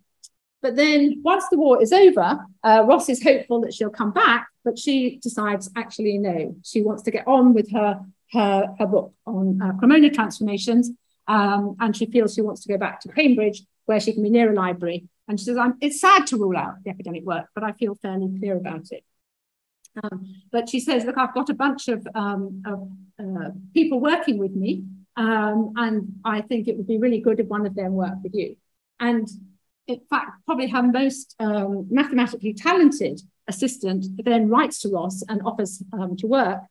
but 0.62 0.76
then 0.76 1.22
once 1.24 1.46
the 1.50 1.58
war 1.58 1.82
is 1.82 1.92
over, 1.92 2.40
uh, 2.64 2.84
Ross 2.86 3.10
is 3.10 3.24
hopeful 3.24 3.62
that 3.62 3.74
she'll 3.74 3.90
come 3.90 4.12
back, 4.12 4.48
but 4.64 4.78
she 4.78 5.18
decides 5.24 5.70
actually 5.76 6.18
no, 6.18 6.56
she 6.64 6.82
wants 6.82 7.04
to 7.04 7.12
get 7.12 7.28
on 7.28 7.54
with 7.54 7.72
her 7.72 8.02
her, 8.34 8.76
her 8.80 8.88
book 8.88 9.14
on 9.26 9.62
uh, 9.62 9.74
Cremona 9.74 10.10
transformations. 10.10 10.92
Um, 11.28 11.76
and 11.80 11.96
she 11.96 12.08
feels 12.08 12.34
she 12.34 12.42
wants 12.42 12.64
to 12.64 12.70
go 12.70 12.78
back 12.78 13.00
to 13.02 13.10
Cambridge 13.10 13.64
where 13.86 14.00
she 14.00 14.14
can 14.14 14.24
be 14.24 14.30
near 14.30 14.52
a 14.52 14.56
library. 14.56 15.08
And 15.28 15.40
she 15.40 15.46
says, 15.46 15.58
it's 15.82 16.02
sad 16.02 16.28
to 16.28 16.38
rule 16.38 16.58
out 16.58 16.76
the 16.84 16.90
academic 16.90 17.24
work, 17.24 17.48
but 17.56 17.64
I 17.64 17.72
feel 17.74 17.96
fairly 17.96 18.30
clear 18.40 18.58
about 18.58 18.92
it. 18.92 19.04
Um, 20.02 20.36
but 20.52 20.70
she 20.70 20.80
says, 20.80 21.06
look, 21.06 21.18
I've 21.18 21.34
got 21.34 21.50
a 21.50 21.54
bunch 21.54 21.88
of, 21.88 22.08
um, 22.16 22.64
of 22.66 22.90
uh, 23.20 23.50
people 23.74 24.00
working 24.00 24.38
with 24.38 24.54
me, 24.54 24.86
um, 25.18 25.74
and 25.76 26.14
I 26.24 26.42
think 26.42 26.68
it 26.68 26.78
would 26.78 26.88
be 26.88 26.98
really 26.98 27.20
good 27.20 27.40
if 27.40 27.48
one 27.48 27.66
of 27.66 27.76
them 27.76 27.94
worked 27.94 28.24
with 28.24 28.34
you. 28.34 28.56
And 29.00 29.28
in 29.88 30.00
fact, 30.10 30.32
probably 30.46 30.68
her 30.68 30.84
most 30.84 31.36
um, 31.40 31.88
mathematically 31.90 32.54
talented 32.54 33.22
assistant 33.48 34.06
then 34.24 34.48
writes 34.48 34.80
to 34.82 34.90
Ross 34.90 35.24
and 35.28 35.42
offers 35.44 35.84
um, 35.92 36.16
to 36.18 36.28
work 36.28 36.62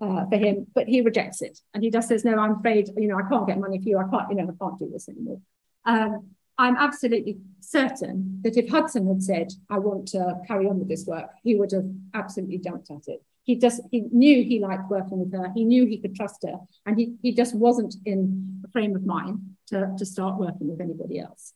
uh, 0.00 0.26
for 0.26 0.36
him, 0.36 0.66
but 0.74 0.86
he 0.86 1.00
rejects 1.00 1.42
it. 1.42 1.58
And 1.72 1.82
he 1.82 1.90
just 1.90 2.08
says, 2.08 2.24
no, 2.24 2.36
I'm 2.36 2.56
afraid, 2.58 2.90
you 2.96 3.08
know, 3.08 3.18
I 3.18 3.28
can't 3.28 3.46
get 3.46 3.58
money 3.58 3.78
for 3.78 3.88
you. 3.88 3.98
I 3.98 4.08
can't, 4.08 4.30
you 4.30 4.36
know, 4.36 4.44
I 4.44 4.64
can't 4.64 4.78
do 4.78 4.90
this 4.90 5.08
anymore. 5.08 5.40
Um, 5.84 6.30
I'm 6.56 6.76
absolutely 6.76 7.38
certain 7.60 8.40
that 8.42 8.56
if 8.56 8.68
Hudson 8.68 9.08
had 9.08 9.22
said, 9.22 9.52
I 9.68 9.78
want 9.78 10.08
to 10.08 10.40
carry 10.46 10.68
on 10.68 10.78
with 10.78 10.88
this 10.88 11.04
work, 11.06 11.30
he 11.42 11.56
would 11.56 11.72
have 11.72 11.86
absolutely 12.14 12.58
jumped 12.58 12.90
at 12.90 13.08
it. 13.08 13.22
He 13.42 13.56
just, 13.56 13.82
he 13.90 14.02
knew 14.12 14.42
he 14.42 14.60
liked 14.60 14.88
working 14.88 15.18
with 15.18 15.32
her. 15.32 15.52
He 15.54 15.64
knew 15.64 15.84
he 15.84 15.98
could 15.98 16.14
trust 16.14 16.44
her. 16.44 16.58
And 16.86 16.98
he, 16.98 17.14
he 17.22 17.32
just 17.32 17.54
wasn't 17.54 17.96
in 18.06 18.62
a 18.64 18.68
frame 18.68 18.94
of 18.96 19.04
mind 19.04 19.40
to, 19.66 19.94
to 19.98 20.06
start 20.06 20.38
working 20.38 20.68
with 20.70 20.80
anybody 20.80 21.18
else. 21.18 21.52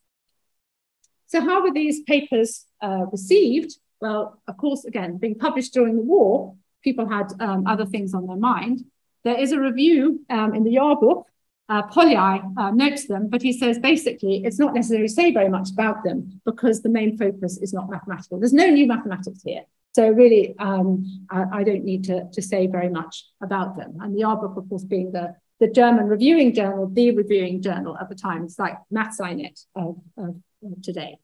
So 1.26 1.40
how 1.40 1.62
were 1.62 1.72
these 1.72 2.02
papers 2.02 2.66
uh, 2.82 3.06
received? 3.12 3.78
Well, 4.00 4.40
of 4.46 4.56
course, 4.56 4.84
again, 4.84 5.18
being 5.18 5.36
published 5.36 5.74
during 5.74 5.96
the 5.96 6.02
war, 6.02 6.56
people 6.82 7.08
had 7.08 7.32
um, 7.40 7.66
other 7.66 7.86
things 7.86 8.14
on 8.14 8.26
their 8.26 8.36
mind. 8.36 8.84
There 9.24 9.38
is 9.38 9.52
a 9.52 9.60
review 9.60 10.24
um, 10.30 10.54
in 10.54 10.64
the 10.64 10.74
Jahrbuch. 10.74 11.24
Uh, 11.70 11.86
Pollyi 11.88 12.16
uh, 12.56 12.70
notes 12.70 13.06
them, 13.06 13.28
but 13.28 13.42
he 13.42 13.52
says 13.52 13.78
basically 13.78 14.42
it's 14.42 14.58
not 14.58 14.72
necessary 14.72 15.06
to 15.06 15.12
say 15.12 15.32
very 15.32 15.50
much 15.50 15.70
about 15.70 16.02
them 16.02 16.40
because 16.46 16.80
the 16.80 16.88
main 16.88 17.18
focus 17.18 17.58
is 17.58 17.74
not 17.74 17.90
mathematical. 17.90 18.38
There's 18.38 18.54
no 18.54 18.70
new 18.70 18.86
mathematics 18.86 19.42
here. 19.44 19.64
So 19.94 20.08
really, 20.08 20.54
um, 20.58 21.26
I, 21.30 21.44
I, 21.58 21.64
don't 21.64 21.84
need 21.84 22.04
to, 22.04 22.28
to 22.32 22.40
say 22.40 22.68
very 22.68 22.88
much 22.88 23.24
about 23.42 23.76
them. 23.76 23.98
And 24.00 24.14
the 24.14 24.20
Jahrbuch, 24.20 24.56
of 24.56 24.68
course, 24.68 24.84
being 24.84 25.12
the, 25.12 25.34
the 25.60 25.68
German 25.68 26.06
reviewing 26.06 26.54
journal, 26.54 26.88
the 26.88 27.10
reviewing 27.10 27.60
journal 27.60 27.98
at 27.98 28.08
the 28.08 28.14
time, 28.14 28.44
it's 28.44 28.58
like 28.58 28.78
MathSciNet 28.94 29.64
of, 29.74 29.96
of, 30.16 30.36
of 30.62 30.82
today. 30.82 31.18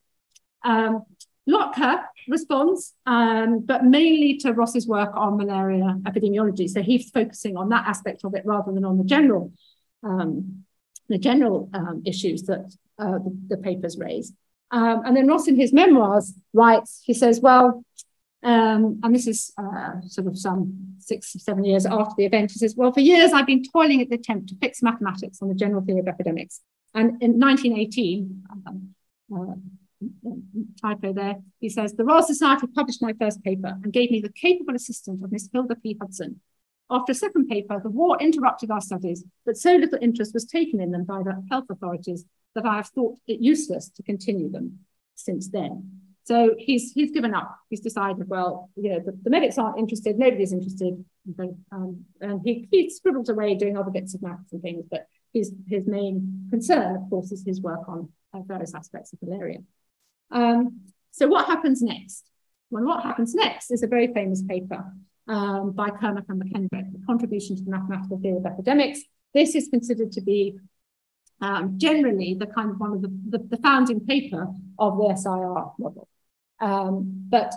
Um, 0.65 1.05
Lotka 1.47 2.05
responds, 2.29 2.95
um, 3.07 3.61
but 3.61 3.85
mainly 3.85 4.39
to 4.39 4.53
Ross's 4.53 4.87
work 4.87 5.11
on 5.15 5.37
malaria 5.37 5.97
epidemiology. 6.05 6.69
So 6.69 6.83
he's 6.83 7.11
focusing 7.11 7.57
on 7.57 7.69
that 7.69 7.87
aspect 7.87 8.25
of 8.25 8.35
it 8.35 8.47
rather 8.47 8.73
than 8.73 8.85
on 8.85 8.97
the 8.97 9.05
general, 9.05 9.53
um, 10.03 10.65
the 11.09 11.19
general 11.19 11.69
um, 11.75 12.03
issues 12.07 12.45
that 12.45 12.75
uh, 12.99 13.19
the, 13.19 13.39
the, 13.49 13.57
papers 13.59 13.99
raise. 13.99 14.33
Um, 14.71 15.03
and 15.05 15.17
then 15.17 15.27
Ross 15.27 15.49
in 15.49 15.57
his 15.57 15.73
memoirs 15.73 16.33
writes, 16.53 17.03
he 17.05 17.13
says, 17.13 17.41
well, 17.41 17.85
um, 18.43 19.01
and 19.03 19.15
this 19.15 19.27
is 19.27 19.53
uh, 19.59 20.01
sort 20.07 20.27
of 20.27 20.39
some 20.39 20.95
six 20.99 21.35
or 21.35 21.39
seven 21.39 21.65
years 21.65 21.87
after 21.87 22.15
the 22.17 22.25
event, 22.25 22.53
he 22.53 22.59
says, 22.59 22.75
well, 22.77 22.93
for 22.93 23.01
years 23.01 23.33
I've 23.33 23.47
been 23.47 23.65
toiling 23.65 24.01
at 24.01 24.09
the 24.09 24.17
attempt 24.17 24.49
to 24.51 24.57
fix 24.57 24.83
mathematics 24.83 25.43
on 25.43 25.49
the 25.49 25.55
general 25.55 25.83
theory 25.83 26.01
of 26.01 26.09
epidemics. 26.09 26.61
And 26.95 27.23
in 27.23 27.39
1918, 27.39 28.45
um, 28.67 28.95
uh, 29.35 29.55
typo 30.81 31.13
there. 31.13 31.37
He 31.61 31.69
says, 31.69 31.93
the 31.95 32.05
Royal 32.05 32.23
Society 32.23 32.67
published 32.67 33.03
my 33.03 33.13
first 33.21 33.43
paper 33.43 33.77
and 33.83 33.93
gave 33.93 34.11
me 34.11 34.21
the 34.21 34.33
capable 34.33 34.75
assistance 34.75 35.23
of 35.23 35.33
Miss 35.33 35.49
Hilda 35.53 35.77
P. 35.77 35.97
Hudson. 36.01 36.41
After 36.91 37.13
a 37.13 37.15
second 37.15 37.49
paper, 37.49 37.81
the 37.83 37.91
war 37.91 38.19
interrupted 38.21 38.71
our 38.71 38.81
studies, 38.81 39.25
but 39.47 39.57
so 39.57 39.75
little 39.75 39.99
interest 40.03 40.35
was 40.35 40.45
taken 40.45 40.81
in 40.81 40.91
them 40.91 41.05
by 41.05 41.23
the 41.23 41.43
health 41.51 41.65
authorities 41.71 42.25
that 42.55 42.67
I 42.67 42.77
have 42.77 42.89
thought 42.89 43.19
it 43.27 43.41
useless 43.41 43.89
to 43.91 44.03
continue 44.03 44.51
them 44.51 44.81
since 45.15 45.49
then. 45.49 46.01
So 46.25 46.55
he's 46.59 46.93
he's 46.93 47.11
given 47.11 47.35
up. 47.35 47.55
He's 47.69 47.81
decided, 47.81 48.29
well, 48.29 48.71
you 48.77 48.91
know, 48.91 49.01
the, 49.01 49.13
the 49.23 49.31
medics 49.31 49.59
aren't 49.59 49.79
interested, 49.79 50.19
nobody's 50.19 50.53
interested. 50.53 51.05
Um, 51.73 52.05
and 52.21 52.41
he, 52.45 52.69
he 52.71 52.91
scribbles 52.91 53.29
away 53.29 53.55
doing 53.55 53.77
other 53.77 53.91
bits 53.91 54.15
of 54.15 54.23
maths 54.23 54.53
and 54.53 54.63
things, 54.63 54.85
but 54.91 55.07
his, 55.33 55.53
his 55.69 55.87
main 55.87 56.49
concern, 56.51 56.97
of 56.97 57.11
course, 57.11 57.33
is 57.33 57.45
his 57.45 57.61
work 57.61 57.89
on 57.89 58.09
uh, 58.33 58.41
various 58.41 58.75
aspects 58.75 59.13
of 59.13 59.23
malaria. 59.23 59.59
Um, 60.31 60.81
so 61.11 61.29
what 61.29 61.47
happens 61.47 61.83
next? 61.83 62.25
Well, 62.71 62.85
what 62.85 63.03
happens 63.03 63.35
next 63.35 63.71
is 63.71 63.83
a 63.83 63.87
very 63.87 64.13
famous 64.13 64.43
paper 64.43 64.85
um, 65.29 65.73
by 65.73 65.91
Kermack 65.91 66.25
and 66.29 66.43
McKendrick, 66.43 66.93
the 66.93 67.07
contribution 67.07 67.57
to 67.57 67.63
the 67.63 67.71
mathematical 67.71 68.19
theory 68.19 68.39
of 68.39 68.47
epidemics. 68.47 69.01
This 69.33 69.55
is 69.55 69.69
considered 69.69 70.13
to 70.13 70.21
be 70.21 70.59
um, 71.41 71.75
generally 71.79 72.35
the 72.35 72.47
kind 72.47 72.71
of 72.71 72.81
one 72.81 72.93
of 72.93 73.03
the, 73.03 73.13
the, 73.29 73.39
the, 73.39 73.57
founding 73.59 74.01
paper 74.01 74.49
of 74.79 74.97
the 74.97 75.15
SIR 75.17 75.73
model. 75.79 76.09
Um, 76.61 77.27
but 77.29 77.55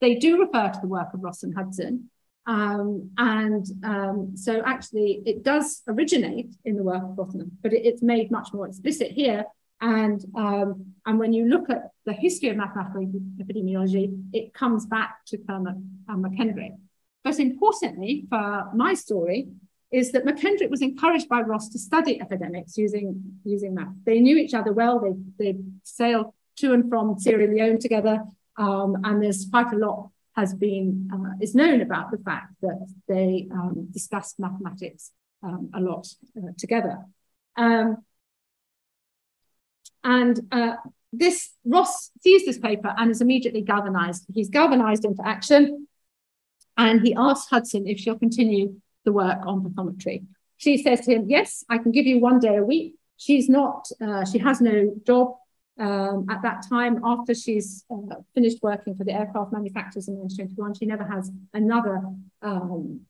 they 0.00 0.14
do 0.14 0.40
refer 0.40 0.70
to 0.70 0.80
the 0.80 0.86
work 0.86 1.12
of 1.12 1.22
Ross 1.22 1.42
and 1.42 1.54
Hudson. 1.54 2.10
Um, 2.46 3.10
and 3.18 3.66
um, 3.84 4.36
so 4.36 4.62
actually 4.64 5.22
it 5.26 5.42
does 5.42 5.82
originate 5.86 6.54
in 6.64 6.76
the 6.76 6.82
work 6.82 7.02
of 7.02 7.18
Rothman, 7.18 7.50
but 7.62 7.74
it, 7.74 7.84
it's 7.84 8.02
made 8.02 8.30
much 8.30 8.48
more 8.54 8.66
explicit 8.66 9.10
here. 9.10 9.44
And, 9.80 10.24
um, 10.36 10.94
and 11.06 11.18
when 11.18 11.32
you 11.32 11.46
look 11.46 11.70
at 11.70 11.90
the 12.04 12.12
history 12.12 12.48
of 12.48 12.56
mathematical 12.56 13.06
epidemiology, 13.40 14.22
it 14.32 14.54
comes 14.54 14.86
back 14.86 15.24
to 15.26 15.38
Kermack 15.38 15.80
and 16.08 16.24
McKendrick. 16.24 16.76
But 17.22 17.38
importantly 17.38 18.24
for 18.28 18.70
my 18.74 18.94
story 18.94 19.48
is 19.90 20.12
that 20.12 20.24
McKendrick 20.24 20.70
was 20.70 20.82
encouraged 20.82 21.28
by 21.28 21.40
Ross 21.40 21.68
to 21.70 21.78
study 21.78 22.20
epidemics 22.20 22.76
using, 22.76 23.38
using 23.44 23.74
math. 23.74 23.92
They 24.04 24.20
knew 24.20 24.36
each 24.36 24.54
other 24.54 24.72
well. 24.72 25.00
They, 25.00 25.14
they 25.52 25.58
sailed 25.82 26.34
to 26.56 26.74
and 26.74 26.88
from 26.88 27.18
Sierra 27.18 27.46
Leone 27.46 27.78
together. 27.78 28.24
Um, 28.56 28.96
and 29.04 29.22
there's 29.22 29.46
quite 29.50 29.72
a 29.72 29.76
lot 29.76 30.10
has 30.38 30.54
been 30.54 31.10
uh, 31.12 31.34
is 31.40 31.54
known 31.54 31.80
about 31.80 32.12
the 32.12 32.18
fact 32.18 32.52
that 32.62 32.86
they 33.08 33.48
um, 33.52 33.88
discussed 33.90 34.38
mathematics 34.38 35.10
um, 35.42 35.68
a 35.74 35.80
lot 35.80 36.06
uh, 36.36 36.52
together. 36.56 36.98
Um, 37.56 37.96
and 40.16 40.40
uh, 40.50 40.74
this 41.12 41.50
Ross 41.64 42.10
sees 42.22 42.44
this 42.46 42.58
paper 42.58 42.94
and 42.96 43.10
is 43.10 43.20
immediately 43.20 43.62
galvanized. 43.62 44.24
He's 44.34 44.48
galvanized 44.48 45.04
into 45.04 45.22
action, 45.24 45.86
and 46.76 47.00
he 47.06 47.14
asks 47.14 47.48
Hudson 47.50 47.86
if 47.86 47.98
she'll 47.98 48.18
continue 48.18 48.80
the 49.04 49.12
work 49.12 49.40
on 49.46 49.62
pathometry. 49.62 50.24
She 50.56 50.78
says 50.84 51.00
to 51.02 51.14
him, 51.14 51.26
"Yes, 51.28 51.64
I 51.68 51.78
can 51.78 51.92
give 51.92 52.06
you 52.06 52.18
one 52.18 52.40
day 52.40 52.56
a 52.56 52.64
week." 52.64 52.94
She's 53.16 53.48
not. 53.48 53.88
Uh, 54.00 54.24
she 54.24 54.38
has 54.38 54.60
no 54.60 54.94
job 55.06 55.34
um, 55.78 56.26
at 56.28 56.42
that 56.42 56.66
time, 56.68 57.00
after 57.04 57.34
she's 57.34 57.84
uh, 57.90 58.16
finished 58.34 58.58
working 58.62 58.96
for 58.96 59.04
the 59.04 59.12
aircraft 59.12 59.52
manufacturers 59.52 60.08
in 60.08 60.16
1921, 60.16 60.74
she 60.74 60.86
never 60.86 61.04
has 61.04 61.30
another 61.54 62.02
um, 62.42 63.02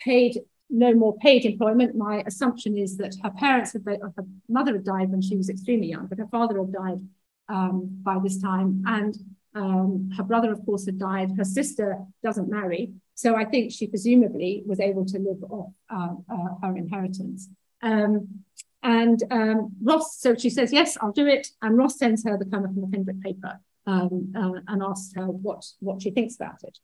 paid, 0.00 0.40
no 0.70 0.94
more 0.94 1.16
paid 1.18 1.44
employment. 1.44 1.96
My 1.96 2.22
assumption 2.26 2.76
is 2.76 2.96
that 2.98 3.16
her 3.22 3.30
parents, 3.30 3.72
had, 3.72 3.84
her 3.86 4.24
mother 4.48 4.72
had 4.72 4.84
died 4.84 5.10
when 5.10 5.22
she 5.22 5.36
was 5.36 5.50
extremely 5.50 5.88
young, 5.88 6.06
but 6.06 6.18
her 6.18 6.28
father 6.28 6.58
had 6.58 6.72
died 6.72 7.00
um, 7.48 7.98
by 8.02 8.18
this 8.22 8.40
time. 8.40 8.84
And 8.86 9.16
um, 9.54 10.10
her 10.16 10.22
brother, 10.22 10.52
of 10.52 10.64
course, 10.64 10.86
had 10.86 10.98
died. 10.98 11.32
Her 11.36 11.44
sister 11.44 11.98
doesn't 12.22 12.48
marry. 12.48 12.92
So 13.14 13.36
I 13.36 13.44
think 13.44 13.72
she 13.72 13.86
presumably 13.86 14.62
was 14.64 14.80
able 14.80 15.04
to 15.06 15.18
live 15.18 15.42
off 15.50 15.72
uh, 15.90 16.14
uh, 16.32 16.54
her 16.62 16.76
inheritance. 16.76 17.48
Um, 17.82 18.44
and 18.82 19.22
um, 19.30 19.72
Ross, 19.82 20.18
so 20.18 20.34
she 20.34 20.48
says, 20.48 20.72
yes, 20.72 20.96
I'll 21.00 21.12
do 21.12 21.26
it. 21.26 21.48
And 21.60 21.76
Ross 21.76 21.98
sends 21.98 22.24
her 22.24 22.38
the 22.38 22.46
Kermack 22.46 22.76
and 22.76 22.84
McKendrick 22.84 23.22
paper 23.22 23.60
um, 23.86 24.32
uh, 24.36 24.60
and 24.68 24.82
asks 24.82 25.14
her 25.16 25.26
what, 25.26 25.66
what 25.80 26.00
she 26.00 26.10
thinks 26.10 26.36
about 26.36 26.62
it. 26.62 26.78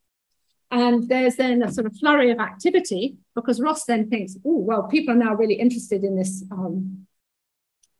And 0.71 1.09
there's 1.09 1.37
then 1.37 1.62
a 1.62 1.73
sort 1.73 1.87
of 1.87 1.97
flurry 1.97 2.31
of 2.31 2.39
activity 2.39 3.17
because 3.35 3.61
Ross 3.61 3.85
then 3.85 4.11
thinks, 4.11 4.37
oh, 4.45 4.59
well, 4.59 4.85
people 4.85 5.14
are 5.14 5.19
now 5.19 5.35
really 5.35 5.55
interested 5.55 6.03
in 6.03 6.17
this 6.17 6.45
um, 6.51 7.07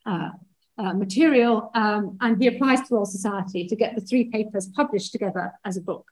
uh, 0.05 0.31
uh, 0.79 0.93
material. 0.95 1.71
Um, 1.75 2.19
and 2.21 2.41
he 2.41 2.49
applies 2.49 2.81
to 2.83 2.95
Royal 2.95 3.07
Society 3.07 3.67
to 3.69 3.77
get 3.77 3.95
the 3.95 4.01
three 4.01 4.31
papers 4.31 4.69
published 4.69 5.13
together 5.13 5.53
as 5.65 5.77
a 5.77 5.81
book. 5.81 6.07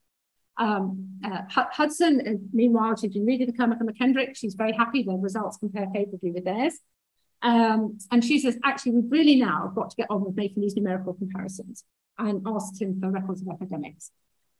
Um, 0.56 1.18
uh, 1.24 1.42
Hudson, 1.48 2.48
meanwhile, 2.52 2.94
she's 2.96 3.12
been 3.12 3.26
reading 3.26 3.48
the 3.48 3.52
Kermack 3.52 3.80
and 3.80 3.90
McKendrick. 3.90 4.36
She's 4.36 4.54
very 4.54 4.72
happy. 4.72 5.02
The 5.02 5.12
results 5.12 5.56
compare 5.56 5.88
favorably 5.92 6.30
with 6.30 6.44
theirs. 6.44 6.78
Um, 7.42 7.98
and 8.10 8.24
she 8.24 8.38
says, 8.38 8.56
actually, 8.64 8.92
we've 8.92 9.10
really 9.10 9.36
now 9.36 9.72
got 9.74 9.90
to 9.90 9.96
get 9.96 10.06
on 10.08 10.24
with 10.24 10.36
making 10.36 10.62
these 10.62 10.76
numerical 10.76 11.12
comparisons 11.14 11.84
and 12.18 12.42
asked 12.46 12.80
him 12.80 13.00
for 13.00 13.10
records 13.10 13.42
of 13.42 13.48
epidemics. 13.48 14.10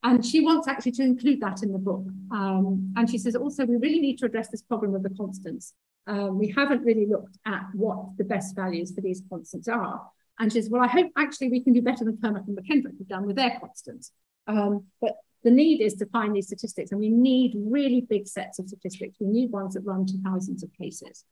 And 0.05 0.25
she 0.25 0.43
wants 0.43 0.69
actually 0.69 0.93
to 0.93 1.03
include 1.03 1.41
that 1.41 1.63
in 1.63 1.73
the 1.73 1.79
book. 1.79 2.05
Um, 2.31 2.93
and 2.97 3.11
she 3.11 3.17
says, 3.17 3.35
also, 3.35 3.65
we 3.65 3.77
really 3.77 4.01
need 4.01 4.19
to 4.19 4.27
address 4.27 4.49
this 4.49 4.63
problem 4.63 4.95
of 4.95 5.03
the 5.03 5.11
constants. 5.11 5.73
Um, 6.07 6.39
we 6.39 6.49
haven't 6.49 6.85
really 6.85 7.07
looked 7.07 7.39
at 7.47 7.63
what 7.73 8.17
the 8.19 8.25
best 8.25 8.55
values 8.55 8.95
for 8.95 9.01
these 9.01 9.23
constants 9.31 9.67
are. 9.67 10.03
And 10.39 10.53
she 10.53 10.61
says, 10.61 10.71
well, 10.71 10.83
I 10.83 10.89
hope 10.89 11.11
actually 11.17 11.49
we 11.49 11.63
can 11.65 11.73
do 11.73 11.81
better 11.81 12.05
than 12.05 12.19
Kermack 12.19 12.47
and 12.47 12.59
McKendrick 12.59 12.99
have 12.99 13.09
done 13.09 13.27
with 13.27 13.37
their 13.37 13.59
constants. 13.59 14.13
Um, 14.47 14.85
but 15.01 15.17
the 15.43 15.51
need 15.51 15.81
is 15.81 15.95
to 15.95 16.07
find 16.07 16.37
these 16.37 16.49
statistics, 16.49 16.91
and 16.91 17.01
we 17.01 17.09
need 17.09 17.55
really 17.57 18.03
big 18.03 18.27
sets 18.27 18.59
of 18.59 18.69
statistics. 18.69 19.17
We 19.21 19.27
need 19.27 19.51
ones 19.51 19.75
that 19.75 19.85
run 19.87 20.05
to 20.07 20.19
thousands 20.23 20.63
of 20.63 20.71
cases. 20.75 21.25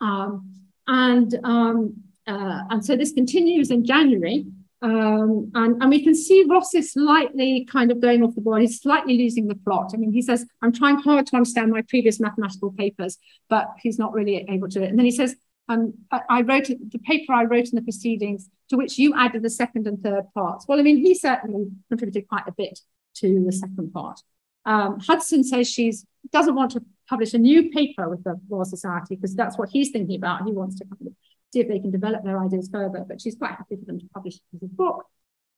Um, 0.00 0.52
and, 0.86 1.36
um, 1.42 2.02
uh, 2.28 2.62
and 2.70 2.84
so 2.84 2.96
this 2.96 3.12
continues 3.12 3.70
in 3.70 3.84
January. 3.84 4.46
Um, 4.82 5.50
and, 5.54 5.82
and 5.82 5.90
we 5.90 6.04
can 6.04 6.14
see 6.14 6.44
Ross 6.48 6.74
is 6.74 6.92
slightly 6.92 7.66
kind 7.70 7.90
of 7.90 8.00
going 8.00 8.22
off 8.22 8.34
the 8.34 8.40
board. 8.40 8.60
He's 8.60 8.80
slightly 8.80 9.16
losing 9.16 9.48
the 9.48 9.54
plot. 9.54 9.92
I 9.94 9.96
mean, 9.96 10.12
he 10.12 10.22
says, 10.22 10.44
I'm 10.62 10.72
trying 10.72 10.98
hard 10.98 11.26
to 11.28 11.36
understand 11.36 11.70
my 11.70 11.82
previous 11.82 12.20
mathematical 12.20 12.72
papers, 12.72 13.18
but 13.48 13.68
he's 13.80 13.98
not 13.98 14.12
really 14.12 14.44
able 14.48 14.68
to. 14.68 14.84
And 14.84 14.98
then 14.98 15.06
he 15.06 15.10
says, 15.10 15.34
um, 15.68 15.94
I 16.12 16.42
wrote 16.42 16.68
the 16.68 16.98
paper 17.04 17.32
I 17.32 17.44
wrote 17.44 17.68
in 17.68 17.74
the 17.74 17.82
proceedings 17.82 18.48
to 18.70 18.76
which 18.76 18.98
you 18.98 19.14
added 19.16 19.42
the 19.42 19.50
second 19.50 19.86
and 19.86 20.00
third 20.00 20.24
parts. 20.34 20.66
Well, 20.68 20.78
I 20.78 20.82
mean, 20.82 20.98
he 20.98 21.14
certainly 21.14 21.68
contributed 21.88 22.28
quite 22.28 22.46
a 22.46 22.52
bit 22.52 22.78
to 23.16 23.44
the 23.44 23.52
second 23.52 23.92
part. 23.92 24.20
Um, 24.64 25.00
Hudson 25.00 25.42
says 25.42 25.68
she 25.68 25.92
doesn't 26.32 26.54
want 26.54 26.72
to 26.72 26.84
publish 27.08 27.34
a 27.34 27.38
new 27.38 27.70
paper 27.70 28.08
with 28.08 28.24
the 28.24 28.38
Royal 28.48 28.64
Society 28.64 29.16
because 29.16 29.34
that's 29.34 29.58
what 29.58 29.70
he's 29.70 29.90
thinking 29.90 30.16
about. 30.16 30.44
He 30.44 30.52
wants 30.52 30.76
to 30.78 30.84
kind 30.84 31.06
of 31.06 31.14
see 31.52 31.60
if 31.60 31.68
they 31.68 31.78
can 31.78 31.90
develop 31.90 32.24
their 32.24 32.38
ideas 32.38 32.68
further, 32.70 33.04
but 33.06 33.20
she's 33.20 33.36
quite 33.36 33.52
happy 33.52 33.76
for 33.76 33.84
them 33.84 33.98
to 33.98 34.06
publish 34.12 34.36
a 34.54 34.66
book. 34.66 35.06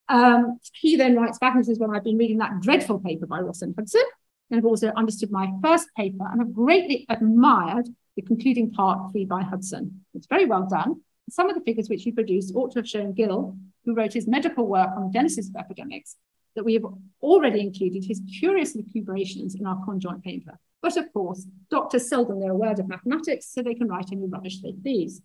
Um, 0.09 0.59
he 0.73 0.97
then 0.97 1.17
writes 1.17 1.39
back 1.39 1.55
and 1.55 1.65
says, 1.65 1.79
Well, 1.79 1.95
I've 1.95 2.05
been 2.05 2.19
reading 2.19 2.39
that 2.39 2.61
dreadful 2.61 3.01
paper 3.01 3.27
by 3.27 3.41
Ross 3.41 3.63
and 3.63 3.75
Hudson, 3.77 4.05
and 4.51 4.59
I've 4.59 4.65
also 4.65 4.89
understood 4.89 5.31
my 5.31 5.53
first 5.63 5.89
paper 5.97 6.27
and 6.31 6.41
have 6.41 6.55
greatly 6.55 7.05
admired 7.09 7.89
the 8.17 8.23
concluding 8.23 8.73
part 8.73 9.13
three 9.13 9.25
by 9.25 9.43
Hudson. 9.43 10.05
It's 10.15 10.27
very 10.27 10.47
well 10.47 10.67
done. 10.67 11.03
Some 11.31 11.51
of 11.51 11.55
the 11.55 11.63
figures 11.63 11.89
which 11.89 12.03
he 12.03 12.11
produced 12.11 12.55
ought 12.55 12.73
to 12.73 12.79
have 12.79 12.89
shown 12.89 13.13
Gill, 13.13 13.57
who 13.85 13.95
wrote 13.95 14.15
his 14.15 14.27
medical 14.27 14.67
work 14.67 14.91
on 14.97 15.05
the 15.05 15.13
genesis 15.13 15.49
of 15.49 15.57
epidemics, 15.57 16.17
that 16.57 16.65
we 16.65 16.75
have 16.75 16.85
already 17.23 17.61
included 17.61 18.05
his 18.05 18.23
curious 18.41 18.75
lucubrations 18.75 19.55
in 19.55 19.67
our 19.67 19.85
conjoint 19.85 20.25
paper. 20.25 20.59
But 20.81 20.97
of 20.97 21.13
course, 21.13 21.47
doctors 21.71 22.09
seldom 22.09 22.41
know 22.41 22.49
a 22.49 22.55
word 22.55 22.79
of 22.79 22.89
mathematics, 22.89 23.53
so 23.53 23.63
they 23.63 23.75
can 23.75 23.89
write 23.89 24.11
any 24.11 24.27
rubbish 24.27 24.61
they 24.61 24.73
please. 24.73 25.21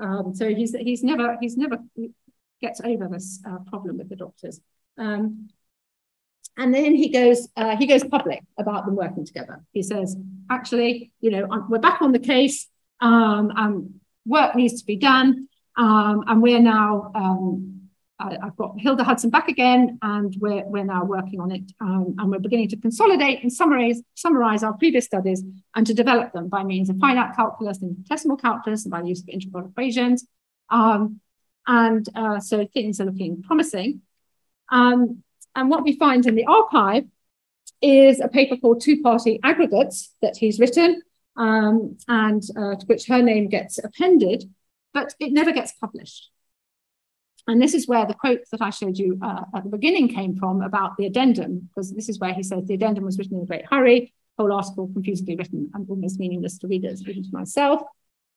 Um, 0.00 0.34
so 0.34 0.52
he's 0.52 0.74
he's 0.74 1.02
never 1.02 1.36
he's 1.40 1.56
never 1.56 1.78
gets 2.60 2.80
over 2.80 3.08
this 3.08 3.40
uh, 3.46 3.58
problem 3.66 3.98
with 3.98 4.08
the 4.08 4.16
doctors. 4.16 4.60
Um, 4.98 5.48
and 6.56 6.72
then 6.72 6.94
he 6.94 7.10
goes 7.10 7.48
uh, 7.56 7.76
he 7.76 7.86
goes 7.86 8.04
public 8.04 8.42
about 8.58 8.86
them 8.86 8.96
working 8.96 9.24
together. 9.24 9.64
He 9.72 9.82
says, 9.82 10.16
actually, 10.50 11.12
you 11.20 11.30
know, 11.30 11.66
we're 11.68 11.78
back 11.78 12.00
on 12.02 12.12
the 12.12 12.18
case, 12.18 12.68
um, 13.00 13.52
and 13.56 14.00
work 14.26 14.54
needs 14.54 14.80
to 14.80 14.86
be 14.86 14.96
done, 14.96 15.48
um, 15.76 16.24
and 16.26 16.42
we're 16.42 16.60
now 16.60 17.10
um, 17.14 17.73
I, 18.18 18.38
have 18.42 18.56
got 18.56 18.78
Hilda 18.78 19.02
Hudson 19.02 19.30
back 19.30 19.48
again, 19.48 19.98
and 20.02 20.34
we're, 20.38 20.64
we're 20.66 20.84
now 20.84 21.04
working 21.04 21.40
on 21.40 21.50
it. 21.50 21.72
Um, 21.80 22.14
and 22.18 22.30
we're 22.30 22.38
beginning 22.38 22.68
to 22.68 22.76
consolidate 22.76 23.42
and 23.42 23.52
summarize, 23.52 24.00
summarize 24.14 24.62
our 24.62 24.74
previous 24.74 25.04
studies 25.04 25.42
and 25.74 25.86
to 25.86 25.94
develop 25.94 26.32
them 26.32 26.48
by 26.48 26.62
means 26.62 26.90
of 26.90 26.98
finite 26.98 27.34
calculus 27.34 27.82
and 27.82 28.04
decimal 28.04 28.36
calculus 28.36 28.84
and 28.84 28.92
by 28.92 29.02
the 29.02 29.08
use 29.08 29.22
of 29.22 29.28
integral 29.28 29.66
equations. 29.66 30.26
Um, 30.70 31.20
and 31.66 32.06
uh, 32.14 32.40
so 32.40 32.66
things 32.72 33.00
are 33.00 33.06
looking 33.06 33.42
promising. 33.42 34.02
Um, 34.70 35.22
and 35.56 35.70
what 35.70 35.84
we 35.84 35.96
find 35.96 36.26
in 36.26 36.34
the 36.34 36.46
archive 36.46 37.04
is 37.80 38.20
a 38.20 38.28
paper 38.28 38.56
called 38.56 38.80
Two 38.80 39.02
Party 39.02 39.40
Aggregates 39.42 40.14
that 40.22 40.36
he's 40.36 40.58
written, 40.58 41.02
um, 41.36 41.96
and 42.08 42.42
uh, 42.56 42.76
to 42.76 42.86
which 42.86 43.06
her 43.06 43.22
name 43.22 43.48
gets 43.48 43.78
appended, 43.78 44.44
but 44.92 45.14
it 45.20 45.32
never 45.32 45.52
gets 45.52 45.72
published. 45.72 46.30
And 47.46 47.60
this 47.60 47.74
is 47.74 47.86
where 47.86 48.06
the 48.06 48.14
quote 48.14 48.40
that 48.52 48.62
I 48.62 48.70
showed 48.70 48.96
you 48.96 49.18
uh, 49.22 49.42
at 49.54 49.64
the 49.64 49.70
beginning 49.70 50.08
came 50.08 50.34
from 50.36 50.62
about 50.62 50.96
the 50.96 51.06
addendum, 51.06 51.68
because 51.68 51.92
this 51.92 52.08
is 52.08 52.18
where 52.18 52.32
he 52.32 52.42
says 52.42 52.66
the 52.66 52.74
addendum 52.74 53.04
was 53.04 53.18
written 53.18 53.36
in 53.36 53.42
a 53.42 53.46
great 53.46 53.66
hurry, 53.70 54.14
whole 54.38 54.52
article 54.52 54.88
confusedly 54.92 55.36
written 55.36 55.70
and 55.74 55.88
almost 55.88 56.18
meaningless 56.18 56.58
to 56.58 56.68
readers, 56.68 57.02
even 57.06 57.22
to 57.22 57.30
myself. 57.32 57.82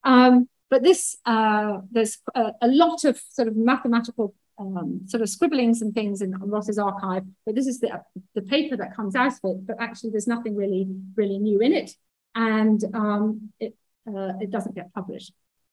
Um, 0.03 0.49
but 0.69 0.83
this, 0.83 1.15
uh, 1.25 1.79
there's 1.91 2.17
a, 2.35 2.51
a, 2.61 2.67
lot 2.67 3.05
of 3.05 3.19
sort 3.29 3.47
of 3.47 3.55
mathematical 3.55 4.35
um, 4.59 5.01
sort 5.05 5.21
of 5.21 5.29
scribblings 5.29 5.81
and 5.81 5.93
things 5.93 6.21
in 6.21 6.31
Ross's 6.37 6.77
archive, 6.77 7.23
but 7.45 7.55
this 7.55 7.67
is 7.67 7.79
the, 7.79 8.01
the 8.35 8.41
paper 8.41 8.75
that 8.75 8.95
comes 8.95 9.15
out 9.15 9.31
of 9.31 9.39
it, 9.43 9.65
but 9.65 9.77
actually 9.79 10.09
there's 10.09 10.27
nothing 10.27 10.55
really, 10.55 10.87
really 11.15 11.37
new 11.37 11.61
in 11.61 11.71
it. 11.71 11.91
And 12.35 12.83
um, 12.93 13.51
it, 13.59 13.75
uh, 14.07 14.33
it 14.41 14.51
doesn't 14.51 14.75
get 14.75 14.93
published. 14.93 15.31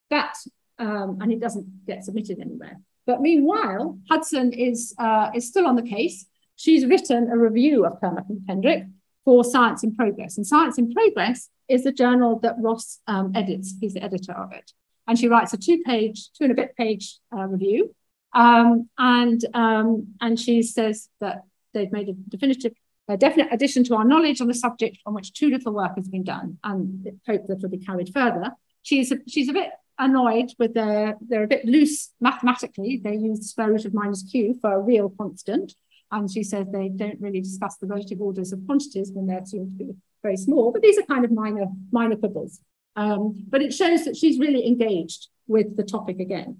That, 0.09 0.35
um, 0.79 1.17
and 1.21 1.31
it 1.31 1.39
doesn't 1.39 1.85
get 1.85 2.05
submitted 2.05 2.39
anywhere. 2.39 2.79
But 3.05 3.21
meanwhile, 3.21 3.99
Hudson 4.09 4.53
is, 4.53 4.95
uh, 4.97 5.31
is 5.35 5.47
still 5.47 5.67
on 5.67 5.75
the 5.75 5.83
case. 5.83 6.25
She's 6.55 6.85
written 6.85 7.29
a 7.29 7.37
review 7.37 7.85
of 7.85 7.99
Kermack 8.01 8.29
and 8.29 8.45
Kendrick 8.47 8.85
for 9.23 9.43
Science 9.43 9.83
in 9.83 9.95
Progress. 9.95 10.37
And 10.37 10.47
Science 10.47 10.77
in 10.77 10.91
Progress 10.93 11.49
is 11.67 11.83
the 11.83 11.91
journal 11.91 12.39
that 12.39 12.55
Ross 12.59 12.99
um, 13.07 13.31
edits. 13.35 13.75
He's 13.79 13.93
the 13.93 14.03
editor 14.03 14.33
of 14.33 14.51
it. 14.53 14.71
and 15.07 15.17
she 15.19 15.27
writes 15.27 15.53
a 15.53 15.57
two-page, 15.57 16.31
two 16.33 16.45
and 16.45 16.51
a 16.51 16.55
bit 16.55 16.75
page 16.75 17.19
uh, 17.35 17.45
review. 17.45 17.93
Um, 18.33 18.89
and 18.97 19.43
um, 19.53 20.15
and 20.19 20.39
she 20.39 20.61
says 20.61 21.09
that 21.21 21.43
they've 21.73 21.91
made 21.91 22.09
a 22.09 22.13
definitive, 22.13 22.73
a 23.07 23.15
definite 23.15 23.47
addition 23.51 23.83
to 23.85 23.95
our 23.95 24.03
knowledge 24.03 24.41
on 24.41 24.47
the 24.47 24.53
subject 24.53 24.97
on 25.05 25.13
which 25.13 25.33
too 25.33 25.49
little 25.49 25.73
work 25.73 25.95
has 25.95 26.09
been 26.09 26.23
done, 26.23 26.57
and 26.63 27.19
hope 27.27 27.47
that 27.47 27.61
will 27.61 27.69
be 27.69 27.77
carried 27.77 28.11
further. 28.13 28.51
She's 28.81 29.11
a, 29.11 29.17
she's 29.27 29.49
a 29.49 29.53
bit 29.53 29.69
annoyed 29.97 30.51
with 30.59 30.73
their 30.73 31.15
they're 31.21 31.43
a 31.43 31.47
bit 31.47 31.65
loose 31.65 32.11
mathematically. 32.19 33.01
They 33.03 33.15
use 33.15 33.39
the 33.39 33.45
square 33.45 33.71
root 33.71 33.85
of 33.85 33.93
minus 33.93 34.23
q 34.23 34.57
for 34.59 34.73
a 34.73 34.79
real 34.81 35.09
constant, 35.09 35.73
and 36.11 36.31
she 36.31 36.43
says 36.43 36.67
they 36.71 36.89
don't 36.89 37.19
really 37.19 37.41
discuss 37.41 37.77
the 37.77 37.87
relative 37.87 38.21
orders 38.21 38.51
of 38.51 38.65
quantities 38.65 39.11
when 39.13 39.27
they're 39.27 39.39
assumed 39.39 39.77
to 39.77 39.85
be 39.85 39.95
very 40.21 40.37
small. 40.37 40.71
But 40.71 40.81
these 40.81 40.97
are 40.97 41.03
kind 41.03 41.25
of 41.25 41.31
minor 41.31 41.67
minor 41.91 42.15
quibbles. 42.15 42.59
Um, 42.95 43.45
but 43.49 43.61
it 43.61 43.73
shows 43.73 44.05
that 44.05 44.15
she's 44.15 44.39
really 44.39 44.65
engaged 44.65 45.27
with 45.47 45.75
the 45.75 45.83
topic 45.83 46.19
again. 46.19 46.57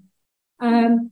Um, 0.60 1.12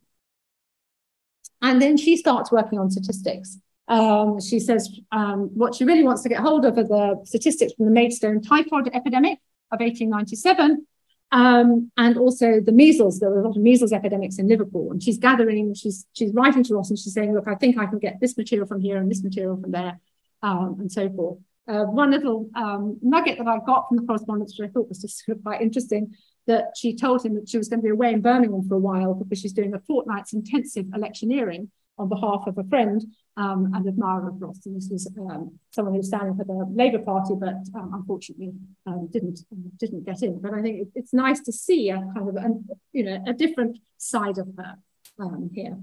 and 1.62 1.82
then 1.82 1.96
she 1.96 2.18
starts 2.18 2.52
working 2.52 2.78
on 2.78 2.92
statistics. 2.92 3.58
Um, 3.88 4.40
she 4.40 4.60
says 4.60 4.90
um, 5.12 5.50
what 5.54 5.76
she 5.76 5.86
really 5.86 6.04
wants 6.04 6.24
to 6.24 6.30
get 6.30 6.40
hold 6.40 6.66
of 6.66 6.78
are 6.78 6.84
the 6.84 7.22
statistics 7.26 7.74
from 7.74 7.86
the 7.86 7.92
Maidstone 7.92 8.42
typhoid 8.42 8.90
epidemic 8.94 9.40
of 9.72 9.80
1897, 9.80 10.86
um, 11.34 11.92
and 11.98 12.16
also 12.16 12.62
the 12.62 12.72
measles. 12.72 13.20
There 13.20 13.30
were 13.30 13.40
a 13.40 13.44
lot 13.44 13.58
of 13.58 13.64
measles 13.64 13.92
epidemics 13.92 14.38
in 14.38 14.48
Liverpool, 14.48 14.92
and 14.92 15.02
she's 15.02 15.18
gathering, 15.18 15.74
she's 15.74 16.06
she's 16.14 16.32
writing 16.32 16.64
to 16.66 16.76
Ross, 16.76 16.92
and 16.92 16.98
she's 16.98 17.14
saying, 17.14 17.34
"Look, 17.34 17.48
I 17.48 17.56
think 17.56 17.78
I 17.78 17.88
can 17.88 17.98
get 17.98 18.20
this 18.22 18.38
material 18.38 18.68
from 18.68 18.80
here 18.80 18.98
and 18.98 19.10
this 19.10 19.24
material 19.24 19.60
from 19.60 19.72
there, 19.72 20.00
um, 20.44 20.78
and 20.80 20.92
so 20.92 21.10
forth." 21.10 21.40
Uh, 21.68 21.86
one 21.86 22.12
little 22.12 22.50
um, 22.56 23.00
nugget 23.02 23.40
that 23.40 23.48
I 23.48 23.58
got 23.66 23.88
from 23.88 23.98
the 23.98 24.04
correspondence, 24.04 24.58
which 24.58 24.70
I 24.70 24.72
thought 24.72 24.90
was 24.90 25.02
just 25.02 25.24
quite 25.44 25.62
interesting, 25.62 26.14
that 26.46 26.74
she 26.78 26.96
told 26.96 27.26
him 27.26 27.34
that 27.34 27.50
she 27.50 27.58
was 27.58 27.68
going 27.68 27.80
to 27.80 27.84
be 27.84 27.90
away 27.90 28.14
in 28.14 28.22
Birmingham 28.22 28.68
for 28.68 28.76
a 28.76 28.80
while 28.80 29.16
because 29.16 29.40
she's 29.40 29.54
doing 29.54 29.74
a 29.74 29.80
fortnight's 29.80 30.34
intensive 30.34 30.86
electioneering 30.94 31.72
on 31.98 32.10
behalf 32.10 32.44
of 32.48 32.58
a 32.58 32.64
friend 32.66 33.04
um, 33.38 33.72
and 33.74 33.88
admirer 33.88 34.30
of 34.30 34.42
Ross. 34.42 34.66
And 34.66 34.76
this 34.76 34.90
was 34.90 35.12
um, 35.18 35.60
someone 35.72 35.94
who 35.94 36.00
was 36.00 36.08
standing 36.08 36.36
for 36.36 36.44
the 36.44 36.68
Labour 36.74 37.00
Party, 37.00 37.34
but 37.40 37.56
um, 37.76 37.92
unfortunately 37.94 38.54
um, 38.86 39.08
didn't 39.12 39.42
didn't 39.78 40.06
get 40.06 40.22
in. 40.22 40.40
But 40.40 40.54
I 40.54 40.62
think 40.62 40.82
it, 40.82 40.88
it's 40.96 41.14
nice 41.14 41.40
to 41.42 41.52
see 41.52 41.90
a 41.90 41.98
kind 41.98 42.30
of 42.30 42.36
a, 42.36 42.50
you 42.92 43.04
know 43.04 43.24
a 43.28 43.34
different 43.34 43.80
side 43.98 44.38
of 44.38 44.48
her 44.58 44.76
um, 45.20 45.50
here. 45.54 45.78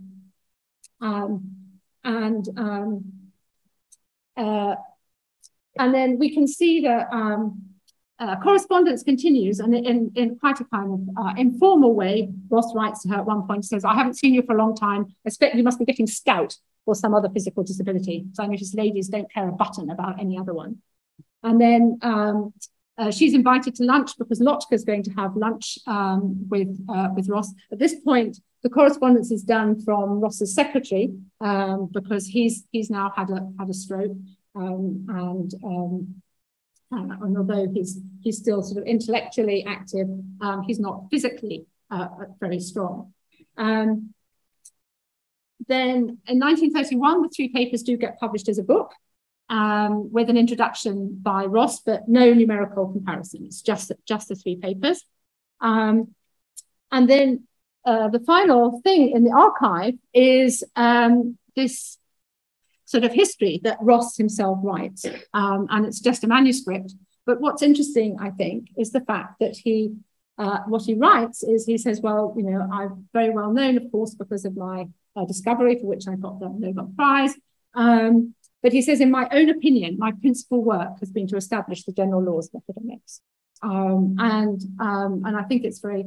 Um, 1.01 1.57
and 2.05 2.49
uh, 4.37 4.75
and 5.79 5.95
then 5.95 6.19
we 6.19 6.35
can 6.35 6.47
see 6.47 6.81
that 6.81 7.09
uh, 8.21 8.37
correspondence 8.37 9.03
continues, 9.03 9.61
and 9.61 9.75
in, 9.75 10.13
in 10.15 10.39
quite 10.39 10.61
a 10.61 10.65
kind 10.65 10.93
of 10.93 11.01
uh, 11.17 11.33
informal 11.39 11.95
way, 11.95 12.29
Ross 12.51 12.75
writes 12.75 13.03
to 13.03 13.09
her 13.09 13.17
at 13.17 13.25
one 13.25 13.47
point, 13.47 13.65
says, 13.65 13.83
I 13.85 13.95
haven't 13.95 14.19
seen 14.19 14.35
you 14.35 14.43
for 14.43 14.55
a 14.55 14.59
long 14.59 14.77
time. 14.77 15.07
I 15.25 15.29
expect 15.29 15.55
you 15.55 15.63
must 15.63 15.79
be 15.79 15.87
getting 15.87 16.07
stout 16.07 16.57
or 16.85 16.95
some 16.95 17.15
other 17.15 17.31
physical 17.31 17.63
disability. 17.63 18.27
So 18.35 18.43
I 18.43 18.47
notice 18.47 18.75
ladies 18.75 19.09
don't 19.09 19.33
care 19.33 19.49
a 19.49 19.53
button 19.53 19.89
about 19.91 20.21
any 20.21 20.39
other 20.39 20.53
one. 20.53 20.83
And 21.43 21.59
then 21.59 21.99
um, 22.03 22.53
uh, 22.99 23.11
she's 23.11 23.33
invited 23.33 23.75
to 23.77 23.85
lunch 23.85 24.19
because 24.19 24.41
Lotka 24.41 24.75
is 24.75 24.85
going 24.85 25.03
to 25.05 25.11
have 25.13 25.35
lunch 25.35 25.79
um, 25.87 26.47
with, 26.51 26.79
uh, 26.91 27.09
with 27.15 27.29
Ross. 27.31 27.51
At 27.73 27.79
this 27.79 27.95
point, 27.95 28.39
the 28.63 28.69
correspondence 28.69 29.31
is 29.31 29.43
done 29.43 29.81
from 29.83 30.21
Ross's 30.21 30.55
secretary 30.55 31.11
um, 31.41 31.89
because 31.91 32.27
he's, 32.27 32.65
he's 32.71 32.91
now 32.91 33.13
had 33.17 33.31
a, 33.31 33.51
had 33.59 33.71
a 33.71 33.75
stroke. 33.75 34.13
Um, 34.55 35.07
and, 35.09 35.55
um, 35.65 36.23
uh, 36.93 37.17
and 37.23 37.37
although 37.39 37.69
he's, 37.73 38.01
he's 38.23 38.39
still 38.39 38.63
sort 38.63 38.79
of 38.83 38.87
intellectually 38.87 39.65
active, 39.65 40.09
um, 40.41 40.63
he's 40.67 40.81
not 40.81 41.05
physically 41.11 41.67
uh, 41.91 42.09
very 42.41 42.59
strong. 42.59 43.13
Um, 43.57 44.13
then 45.69 46.19
in 46.27 46.41
1931, 46.41 47.23
the 47.23 47.29
three 47.29 47.49
papers 47.49 47.83
do 47.83 47.97
get 47.97 48.19
published 48.19 48.49
as 48.49 48.59
a 48.59 48.63
book 48.63 48.93
um, 49.49 50.13
with 50.13 50.31
an 50.31 50.37
introduction 50.37 51.19
by 51.23 51.45
Ross, 51.45 51.81
but 51.81 52.09
no 52.09 52.33
numerical 52.33 52.89
comparison. 52.89 53.45
It's 53.45 53.63
just, 53.63 53.93
just 54.07 54.29
the 54.29 54.35
three 54.35 54.57
papers. 54.57 55.05
Um, 55.61 56.15
and 56.91 57.09
then 57.09 57.47
uh, 57.85 58.09
the 58.09 58.21
final 58.21 58.81
thing 58.83 59.11
in 59.11 59.25
the 59.25 59.33
archive 59.33 59.95
is 60.13 60.65
um, 60.77 61.39
this 61.55 61.99
sort 62.91 63.05
of 63.05 63.13
history 63.13 63.61
that 63.63 63.79
Ross 63.81 64.17
himself 64.17 64.59
writes. 64.65 65.07
Um, 65.33 65.69
and 65.71 65.87
it's 65.87 66.01
just 66.01 66.25
a 66.25 66.27
manuscript. 66.27 66.93
But 67.25 67.41
what's 67.41 67.63
interesting, 67.63 68.17
I 68.21 68.31
think, 68.31 68.71
is 68.77 68.91
the 68.91 69.03
fact 69.03 69.35
that 69.39 69.57
he, 69.57 69.95
uh, 70.39 70.61
what 70.67 70.83
he 70.83 70.95
writes 70.95 71.45
is 71.45 71.67
he 71.67 71.79
says, 71.79 72.01
well, 72.01 72.35
you 72.37 72.43
know, 72.43 72.69
I'm 72.73 73.07
very 73.13 73.31
well 73.31 73.53
known, 73.53 73.77
of 73.77 73.85
course, 73.93 74.15
because 74.15 74.45
of 74.45 74.57
my 74.57 74.89
uh, 75.15 75.25
discovery 75.25 75.79
for 75.79 75.87
which 75.87 76.09
I 76.09 76.17
got 76.17 76.41
the 76.41 76.49
Nobel 76.49 76.93
Prize. 76.97 77.35
Um, 77.75 78.35
but 78.61 78.73
he 78.73 78.83
says, 78.83 79.01
in 79.01 79.13
my 79.13 79.29
own 79.31 79.51
opinion, 79.51 79.97
my 79.97 80.11
principal 80.21 80.65
work 80.65 80.99
has 80.99 81.13
been 81.13 81.29
to 81.29 81.37
establish 81.37 81.85
the 81.85 81.93
general 81.93 82.25
laws 82.25 82.51
of 82.53 82.61
epidemics. 82.63 83.21
Um, 83.63 84.17
and, 84.19 84.61
um, 84.81 85.23
and 85.25 85.37
I 85.37 85.45
think 85.45 85.63
it's 85.63 85.79
very 85.79 86.05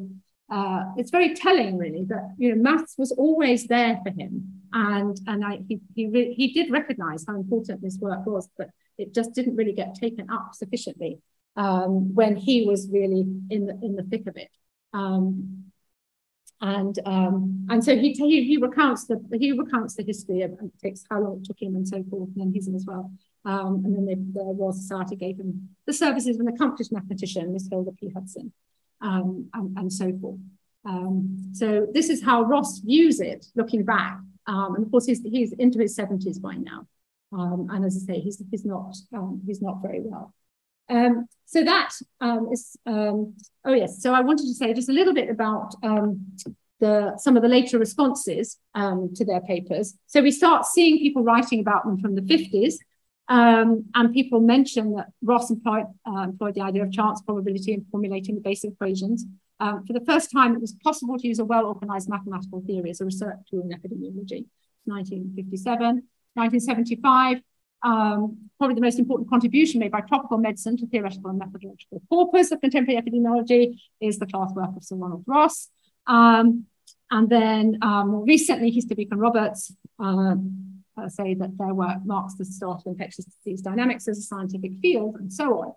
uh, 0.51 0.83
it's 0.97 1.11
very 1.11 1.33
telling, 1.33 1.77
really, 1.77 2.03
that 2.05 2.35
you 2.37 2.53
know 2.53 2.61
maths 2.61 2.95
was 2.97 3.11
always 3.11 3.67
there 3.67 3.99
for 4.03 4.11
him, 4.11 4.61
and 4.73 5.19
and 5.27 5.43
I, 5.43 5.61
he 5.67 5.79
he 5.95 6.07
re- 6.07 6.33
he 6.33 6.53
did 6.53 6.71
recognise 6.71 7.25
how 7.27 7.35
important 7.35 7.81
this 7.81 7.97
work 7.99 8.25
was, 8.25 8.49
but 8.57 8.69
it 8.97 9.13
just 9.13 9.33
didn't 9.33 9.55
really 9.55 9.73
get 9.73 9.95
taken 9.95 10.29
up 10.29 10.53
sufficiently 10.53 11.19
um, 11.55 12.13
when 12.13 12.35
he 12.35 12.65
was 12.65 12.89
really 12.91 13.25
in 13.49 13.65
the 13.65 13.79
in 13.81 13.95
the 13.95 14.03
thick 14.03 14.27
of 14.27 14.37
it. 14.37 14.49
Um, 14.93 15.71
and 16.61 16.97
um, 17.05 17.65
and 17.69 17.83
so 17.83 17.95
he, 17.95 18.11
he 18.11 18.43
he 18.43 18.57
recounts 18.57 19.05
the 19.05 19.21
he 19.39 19.51
recounts 19.53 19.95
the 19.95 20.03
history 20.03 20.41
of 20.41 20.59
takes 20.81 21.03
how 21.09 21.21
long 21.21 21.37
it 21.37 21.45
took 21.45 21.61
him 21.61 21.75
and 21.75 21.87
so 21.87 22.03
forth, 22.09 22.29
and 22.35 22.37
then 22.37 22.51
he's 22.53 22.67
in 22.67 22.75
as 22.75 22.85
well. 22.85 23.11
Um, 23.45 23.83
and 23.85 23.95
then 23.95 24.05
the, 24.05 24.39
the 24.39 24.45
Royal 24.45 24.71
Society 24.71 25.15
gave 25.15 25.37
him 25.37 25.69
the 25.85 25.93
services 25.93 26.35
of 26.37 26.45
an 26.45 26.53
accomplished 26.53 26.93
mathematician, 26.93 27.51
Miss 27.51 27.67
Hilda 27.69 27.91
P. 27.91 28.09
Hudson 28.09 28.53
um, 29.03 29.49
and, 29.53 29.77
and, 29.77 29.93
so 29.93 30.17
forth. 30.19 30.39
Um, 30.85 31.51
so 31.53 31.87
this 31.93 32.09
is 32.09 32.23
how 32.23 32.43
Ross 32.43 32.79
views 32.79 33.19
it, 33.19 33.45
looking 33.55 33.83
back. 33.83 34.17
Um, 34.47 34.75
and 34.75 34.85
of 34.85 34.91
course, 34.91 35.05
he's, 35.05 35.21
he's 35.21 35.51
into 35.53 35.79
his 35.79 35.95
70s 35.97 36.41
by 36.41 36.55
now. 36.55 36.87
Um, 37.31 37.67
and 37.71 37.85
as 37.85 38.03
I 38.03 38.13
say, 38.13 38.19
he's, 38.19 38.41
he's, 38.49 38.65
not, 38.65 38.95
um, 39.13 39.41
he's 39.45 39.61
not 39.61 39.81
very 39.81 40.01
well. 40.01 40.33
Um, 40.89 41.27
so 41.45 41.63
that 41.63 41.93
is, 42.51 42.77
oh 42.85 43.33
yes, 43.65 44.01
so 44.01 44.13
I 44.13 44.21
wanted 44.21 44.43
to 44.47 44.53
say 44.53 44.73
just 44.73 44.89
a 44.89 44.93
little 44.93 45.13
bit 45.13 45.29
about 45.29 45.75
the, 46.79 47.17
some 47.17 47.37
of 47.37 47.41
the 47.43 47.49
later 47.49 47.79
responses 47.79 48.57
to 48.75 49.25
their 49.25 49.41
papers. 49.41 49.95
So 50.07 50.21
we 50.21 50.31
start 50.31 50.65
seeing 50.65 50.99
people 50.99 51.23
writing 51.23 51.59
about 51.59 51.85
them 51.85 51.99
from 51.99 52.15
the 52.15 52.21
50s, 52.21 52.75
um, 53.29 53.85
and 53.95 54.13
people 54.13 54.41
mention 54.41 54.95
that 54.95 55.07
Ross 55.21 55.49
employed, 55.49 55.85
uh, 56.05 56.21
employed, 56.21 56.55
the 56.55 56.61
idea 56.61 56.83
of 56.83 56.91
chance 56.91 57.21
probability 57.21 57.73
in 57.73 57.85
formulating 57.91 58.35
the 58.35 58.41
basic 58.41 58.71
equations. 58.71 59.25
Um, 59.59 59.85
for 59.85 59.93
the 59.93 60.03
first 60.05 60.31
time, 60.31 60.53
it 60.53 60.61
was 60.61 60.73
possible 60.83 61.17
to 61.17 61.27
use 61.27 61.39
a 61.39 61.45
well-organized 61.45 62.09
mathematical 62.09 62.61
theory 62.67 62.89
as 62.89 62.99
a 62.99 63.05
research 63.05 63.37
tool 63.49 63.61
in 63.61 63.69
epidemiology. 63.69 64.45
1957, 64.85 66.03
1975, 66.33 67.41
um, 67.83 68.49
probably 68.57 68.75
the 68.75 68.81
most 68.81 68.99
important 68.99 69.29
contribution 69.29 69.79
made 69.79 69.91
by 69.91 70.01
tropical 70.01 70.37
medicine 70.37 70.75
to 70.77 70.87
theoretical 70.87 71.29
and 71.29 71.39
methodological 71.39 72.01
corpus 72.09 72.51
of 72.51 72.59
contemporary 72.59 73.01
epidemiology 73.01 73.79
is 74.01 74.19
the 74.19 74.25
class 74.25 74.51
work 74.53 74.75
of 74.75 74.83
Sir 74.83 74.95
Ronald 74.95 75.23
Ross. 75.27 75.69
Um, 76.07 76.65
and 77.11 77.29
then 77.29 77.77
um, 77.81 78.09
more 78.09 78.25
recently, 78.25 78.71
Heesterbeek 78.71 79.09
and 79.11 79.21
Roberts 79.21 79.73
um, 79.99 80.72
uh, 80.97 81.09
say 81.09 81.33
that 81.35 81.57
their 81.57 81.73
work 81.73 81.97
marks 82.05 82.35
the 82.35 82.45
start 82.45 82.81
of 82.85 82.91
infectious 82.91 83.25
disease 83.25 83.61
dynamics 83.61 84.07
as 84.07 84.17
a 84.17 84.21
scientific 84.21 84.73
field 84.81 85.15
and 85.15 85.31
so 85.31 85.59
on. 85.59 85.73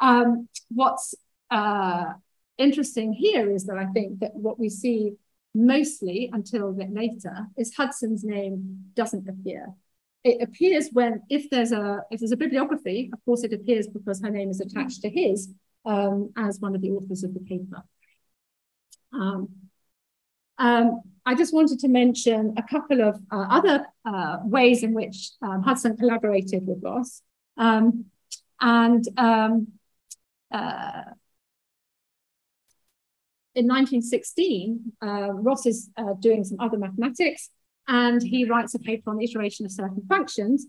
Um, 0.00 0.48
what's 0.70 1.14
uh, 1.50 2.12
interesting 2.56 3.12
here 3.12 3.50
is 3.50 3.66
that 3.66 3.78
I 3.78 3.86
think 3.86 4.20
that 4.20 4.34
what 4.34 4.58
we 4.58 4.68
see 4.68 5.14
mostly 5.54 6.30
until 6.32 6.70
a 6.70 6.72
bit 6.72 6.92
later 6.92 7.46
is 7.56 7.74
Hudson's 7.74 8.24
name 8.24 8.92
doesn't 8.94 9.28
appear. 9.28 9.74
It 10.24 10.42
appears 10.42 10.90
when, 10.92 11.22
if 11.30 11.48
there's 11.50 11.72
a 11.72 12.02
if 12.10 12.20
there's 12.20 12.32
a 12.32 12.36
bibliography, 12.36 13.10
of 13.12 13.24
course 13.24 13.44
it 13.44 13.52
appears 13.52 13.86
because 13.86 14.20
her 14.20 14.30
name 14.30 14.50
is 14.50 14.60
attached 14.60 15.02
to 15.02 15.08
his 15.08 15.48
um, 15.84 16.32
as 16.36 16.60
one 16.60 16.74
of 16.74 16.82
the 16.82 16.90
authors 16.90 17.24
of 17.24 17.34
the 17.34 17.40
paper. 17.40 17.82
Um, 19.12 19.48
um, 20.58 21.02
I 21.28 21.34
just 21.34 21.52
wanted 21.52 21.78
to 21.80 21.88
mention 21.88 22.54
a 22.56 22.62
couple 22.62 23.02
of 23.02 23.20
uh, 23.30 23.46
other 23.50 23.86
uh, 24.06 24.38
ways 24.44 24.82
in 24.82 24.94
which 24.94 25.32
um, 25.42 25.62
Hudson 25.62 25.94
collaborated 25.94 26.66
with 26.66 26.82
Ross. 26.82 27.20
Um, 27.58 28.06
and 28.62 29.06
um, 29.18 29.66
uh, 30.50 31.02
in 33.54 33.66
1916, 33.66 34.94
uh, 35.02 35.32
Ross 35.34 35.66
is 35.66 35.90
uh, 35.98 36.14
doing 36.18 36.44
some 36.44 36.60
other 36.60 36.78
mathematics, 36.78 37.50
and 37.86 38.22
he 38.22 38.46
writes 38.46 38.74
a 38.74 38.78
paper 38.78 39.10
on 39.10 39.18
the 39.18 39.26
iteration 39.26 39.66
of 39.66 39.72
certain 39.72 40.02
functions, 40.08 40.64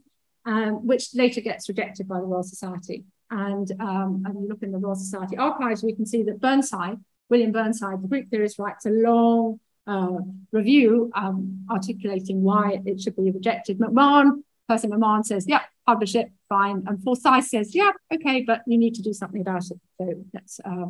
um, 0.45 0.85
which 0.85 1.15
later 1.15 1.39
gets 1.39 1.69
rejected 1.69 2.05
by 2.05 2.19
the 2.19 2.25
Royal 2.25 2.43
Society. 2.43 3.05
And, 3.31 3.71
um, 3.79 4.25
you 4.35 4.49
look 4.49 4.61
in 4.61 4.73
the 4.73 4.77
Royal 4.77 4.95
Society 4.95 5.37
archives, 5.37 5.83
we 5.83 5.95
can 5.95 6.05
see 6.05 6.21
that 6.23 6.41
Burnside 6.41 6.97
William 7.29 7.51
Burnside, 7.51 8.01
the 8.01 8.07
group 8.07 8.29
theorist, 8.29 8.59
writes 8.59 8.85
a 8.85 8.89
long 8.89 9.59
uh, 9.89 10.19
review 10.51 11.11
um, 11.15 11.65
articulating 11.69 12.43
why 12.43 12.81
it 12.85 13.01
should 13.01 13.15
be 13.15 13.31
rejected. 13.31 13.79
MacMahon, 13.79 14.43
Percy 14.67 14.87
MacMahon 14.87 15.25
says, 15.25 15.45
yeah, 15.47 15.63
publish 15.87 16.15
it, 16.15 16.31
fine. 16.47 16.83
And 16.87 17.03
Forsyth 17.03 17.45
says, 17.45 17.73
yeah, 17.73 17.91
okay, 18.13 18.43
but 18.45 18.61
you 18.67 18.77
need 18.77 18.95
to 18.95 19.01
do 19.01 19.13
something 19.13 19.41
about 19.41 19.63
it. 19.71 19.79
So 19.97 20.25
that's 20.31 20.59
uh, 20.63 20.85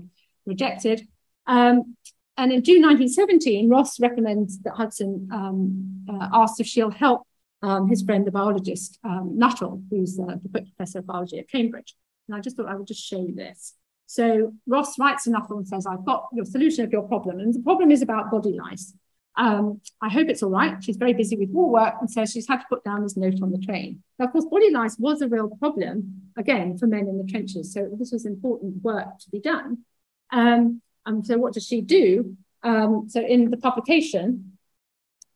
rejected. 0.46 1.08
Um, 1.48 1.96
and 2.38 2.52
in 2.52 2.64
June 2.64 2.82
1917, 2.82 3.70
Ross 3.70 4.00
recommends 4.00 4.60
that 4.60 4.74
Hudson 4.74 5.30
um, 5.32 6.06
uh, 6.10 6.30
asks 6.32 6.60
if 6.60 6.68
she'll 6.68 6.92
help 6.92 7.24
um, 7.62 7.90
his 7.90 8.02
friend, 8.02 8.26
the 8.26 8.32
biologist, 8.32 9.00
um, 9.04 9.34
Nuttall, 9.38 9.82
who's 9.90 10.20
uh, 10.20 10.36
the 10.42 10.50
professor 10.50 11.00
of 11.00 11.08
biology 11.08 11.40
at 11.40 11.50
Cambridge. 11.50 11.96
And 12.28 12.38
I 12.38 12.40
just 12.40 12.56
thought 12.56 12.68
I 12.68 12.76
would 12.76 12.88
just 12.88 13.04
show 13.04 13.22
you 13.22 13.36
this. 13.36 13.74
So 14.10 14.56
Ross 14.66 14.98
writes 14.98 15.28
Nuttall 15.28 15.60
and 15.60 15.68
says, 15.68 15.86
I've 15.86 16.04
got 16.04 16.30
your 16.34 16.44
solution 16.44 16.84
of 16.84 16.92
your 16.92 17.04
problem. 17.04 17.40
And 17.40 17.54
the 17.54 17.60
problem 17.60 17.92
is 17.92 18.02
about 18.02 18.32
body 18.32 18.58
lice. 18.58 18.92
Um, 19.38 19.82
I 20.02 20.10
hope 20.10 20.30
it's 20.30 20.42
all 20.42 20.50
right. 20.50 20.84
She's 20.84 20.98
very 20.98 21.14
busy 21.14 21.38
with 21.38 21.50
war 21.52 21.70
work 21.70 21.94
and 22.00 22.10
says 22.10 22.32
she's 22.32 22.48
had 22.48 22.58
to 22.58 22.66
put 22.68 22.84
down 22.84 23.04
this 23.04 23.16
note 23.16 23.40
on 23.44 23.52
the 23.52 23.60
train. 23.60 24.02
Now, 24.18 24.26
of 24.26 24.32
course, 24.32 24.46
body 24.46 24.72
lice 24.72 24.98
was 24.98 25.22
a 25.22 25.28
real 25.28 25.48
problem, 25.60 26.32
again, 26.36 26.76
for 26.80 26.88
men 26.88 27.08
in 27.08 27.20
the 27.20 27.32
trenches. 27.32 27.72
So 27.72 27.88
this 28.00 28.12
was 28.12 28.26
important 28.26 28.82
work 28.82 29.20
to 29.20 29.30
be 29.30 29.40
done. 29.40 29.86
Um, 30.32 30.82
and 31.06 31.24
so 31.24 31.38
what 31.38 31.54
does 31.54 31.68
she 31.68 31.82
do? 31.82 32.36
Um, 32.64 33.06
so 33.10 33.22
in 33.22 33.52
the 33.52 33.58
publication, 33.58 34.49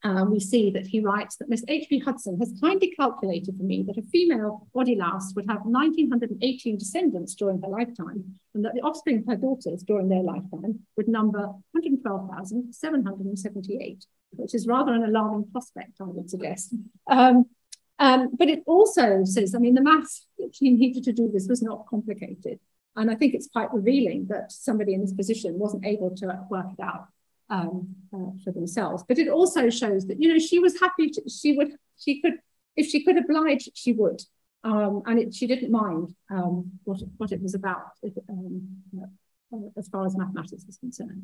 um, 0.05 0.31
we 0.31 0.39
see 0.39 0.69
that 0.71 0.85
he 0.85 0.99
writes 0.99 1.37
that 1.37 1.47
Miss 1.49 1.63
H.B. 1.67 1.99
Hudson 1.99 2.37
has 2.39 2.53
kindly 2.59 2.91
calculated 2.91 3.55
for 3.55 3.63
me 3.63 3.83
that 3.83 3.97
a 3.97 4.01
female 4.01 4.67
body 4.73 4.95
louse 4.95 5.31
would 5.35 5.49
have 5.49 5.63
1,918 5.63 6.77
descendants 6.77 7.35
during 7.35 7.61
her 7.61 7.69
lifetime, 7.69 8.37
and 8.53 8.65
that 8.65 8.73
the 8.73 8.81
offspring 8.81 9.19
of 9.19 9.27
her 9.27 9.37
daughters 9.37 9.81
during 9.83 10.09
their 10.09 10.21
lifetime 10.21 10.81
would 10.97 11.07
number 11.07 11.53
112,778, 11.71 14.05
which 14.31 14.53
is 14.53 14.67
rather 14.67 14.91
an 14.93 15.05
alarming 15.05 15.47
prospect, 15.51 16.01
I 16.01 16.03
would 16.03 16.29
suggest. 16.29 16.75
Um, 17.09 17.45
um, 17.97 18.31
but 18.37 18.49
it 18.49 18.63
also 18.65 19.23
says, 19.23 19.55
I 19.55 19.59
mean, 19.59 19.75
the 19.75 19.81
maths 19.81 20.27
that 20.37 20.53
she 20.53 20.71
needed 20.71 21.05
to 21.05 21.13
do 21.13 21.31
this 21.31 21.47
was 21.47 21.61
not 21.61 21.85
complicated. 21.89 22.59
And 22.97 23.09
I 23.09 23.15
think 23.15 23.33
it's 23.33 23.47
quite 23.47 23.73
revealing 23.73 24.25
that 24.27 24.51
somebody 24.51 24.93
in 24.93 24.99
this 25.01 25.13
position 25.13 25.57
wasn't 25.57 25.85
able 25.85 26.13
to 26.17 26.45
work 26.49 26.65
it 26.77 26.81
out 26.81 27.07
um, 27.49 27.95
uh, 28.13 28.31
for 28.43 28.51
themselves. 28.51 29.03
But 29.07 29.17
it 29.17 29.29
also 29.29 29.69
shows 29.69 30.07
that, 30.07 30.19
you 30.21 30.31
know, 30.31 30.39
she 30.39 30.59
was 30.59 30.79
happy, 30.79 31.09
to, 31.09 31.21
she 31.29 31.53
would, 31.53 31.73
she 31.97 32.21
could, 32.21 32.39
if 32.75 32.87
she 32.87 33.03
could 33.03 33.17
oblige, 33.17 33.69
she 33.73 33.91
would. 33.93 34.21
Um, 34.63 35.03
and 35.05 35.19
it, 35.19 35.33
she 35.33 35.45
didn't 35.45 35.71
mind 35.71 36.15
um, 36.31 36.71
what, 36.85 37.01
what 37.17 37.31
it 37.31 37.41
was 37.41 37.53
about 37.53 37.91
if, 38.01 38.13
um, 38.29 38.67
uh, 39.53 39.57
as 39.77 39.89
far 39.89 40.05
as 40.05 40.15
mathematics 40.15 40.65
was 40.65 40.77
concerned. 40.77 41.23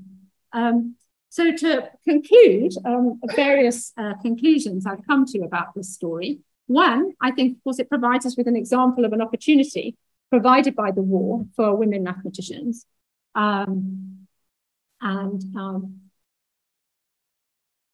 Um, 0.51 0.95
so 1.29 1.55
to 1.55 1.89
conclude, 2.07 2.73
um, 2.85 3.19
various 3.35 3.93
uh, 3.97 4.15
conclusions 4.21 4.85
I've 4.85 5.05
come 5.05 5.25
to 5.27 5.39
about 5.39 5.73
this 5.75 5.93
story. 5.93 6.39
One, 6.67 7.13
I 7.21 7.31
think, 7.31 7.57
of 7.57 7.63
course, 7.63 7.79
it 7.79 7.89
provides 7.89 8.25
us 8.25 8.35
with 8.35 8.47
an 8.47 8.55
example 8.55 9.05
of 9.05 9.13
an 9.13 9.21
opportunity 9.21 9.95
provided 10.29 10.75
by 10.75 10.91
the 10.91 11.01
war 11.01 11.45
for 11.55 11.75
women 11.75 12.03
mathematicians. 12.03 12.85
Um, 13.35 14.27
and 15.01 15.43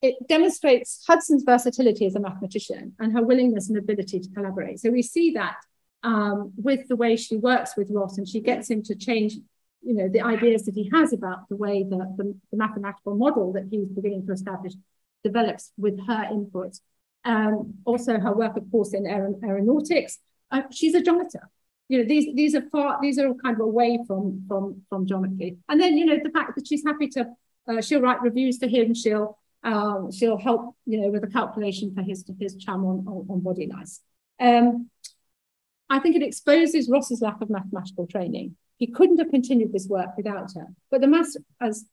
it 0.01 0.15
demonstrates 0.27 1.03
Hudson's 1.07 1.43
versatility 1.43 2.05
as 2.05 2.15
a 2.15 2.19
mathematician 2.19 2.93
and 2.99 3.13
her 3.13 3.23
willingness 3.23 3.69
and 3.69 3.77
ability 3.77 4.19
to 4.19 4.29
collaborate. 4.29 4.79
So 4.79 4.91
we 4.91 5.01
see 5.01 5.31
that 5.31 5.57
um, 6.03 6.53
with 6.57 6.87
the 6.87 6.95
way 6.95 7.15
she 7.15 7.37
works 7.37 7.75
with 7.75 7.89
Ross 7.91 8.17
and 8.17 8.27
she 8.27 8.41
gets 8.41 8.69
him 8.69 8.83
to 8.83 8.95
change 8.95 9.35
you 9.81 9.93
know, 9.93 10.07
the 10.07 10.21
ideas 10.21 10.63
that 10.65 10.75
he 10.75 10.89
has 10.93 11.13
about 11.13 11.47
the 11.49 11.55
way 11.55 11.83
that 11.83 12.15
the, 12.17 12.35
the 12.51 12.57
mathematical 12.57 13.15
model 13.15 13.53
that 13.53 13.67
he's 13.69 13.87
beginning 13.87 14.25
to 14.25 14.33
establish 14.33 14.73
develops 15.23 15.71
with 15.77 15.99
her 16.07 16.27
input. 16.31 16.77
Um, 17.23 17.75
also 17.85 18.19
her 18.19 18.33
work, 18.33 18.57
of 18.57 18.69
course, 18.71 18.93
in 18.93 19.05
aeronautics. 19.07 20.19
Uh, 20.51 20.63
she's 20.71 20.93
a 20.93 21.01
geometer 21.01 21.49
you 21.87 21.99
know 21.99 22.05
these 22.05 22.33
these 22.35 22.55
are 22.55 22.63
far 22.71 22.99
these 23.01 23.19
are 23.19 23.27
all 23.27 23.35
kind 23.35 23.55
of 23.55 23.61
away 23.61 23.99
from 24.07 24.43
from 24.47 24.81
from 24.89 25.05
geometry 25.05 25.57
and 25.69 25.79
then 25.79 25.97
you 25.97 26.05
know 26.05 26.19
the 26.23 26.31
fact 26.31 26.55
that 26.55 26.67
she's 26.67 26.83
happy 26.85 27.07
to 27.07 27.27
uh, 27.67 27.81
she'll 27.81 28.01
write 28.01 28.21
reviews 28.21 28.57
for 28.57 28.67
him 28.67 28.93
she'll 28.93 29.37
um, 29.65 30.11
she'll 30.11 30.37
help 30.37 30.75
you 30.85 31.01
know 31.01 31.09
with 31.09 31.21
the 31.21 31.27
calculation 31.27 31.93
for 31.93 32.01
his 32.01 32.23
his 32.39 32.55
chum 32.55 32.85
on, 32.85 33.05
on, 33.07 33.25
on 33.29 33.39
body 33.41 33.67
lice 33.67 33.99
um, 34.39 34.89
i 35.89 35.99
think 35.99 36.15
it 36.15 36.23
exposes 36.23 36.89
ross's 36.89 37.21
lack 37.21 37.41
of 37.41 37.49
mathematical 37.49 38.07
training. 38.07 38.55
He 38.77 38.87
couldn't 38.87 39.19
have 39.19 39.29
continued 39.29 39.71
this 39.71 39.87
work 39.87 40.17
without 40.17 40.51
her. 40.55 40.67
But 40.91 41.01
the 41.01 41.07
maths 41.07 41.37
as 41.61 41.85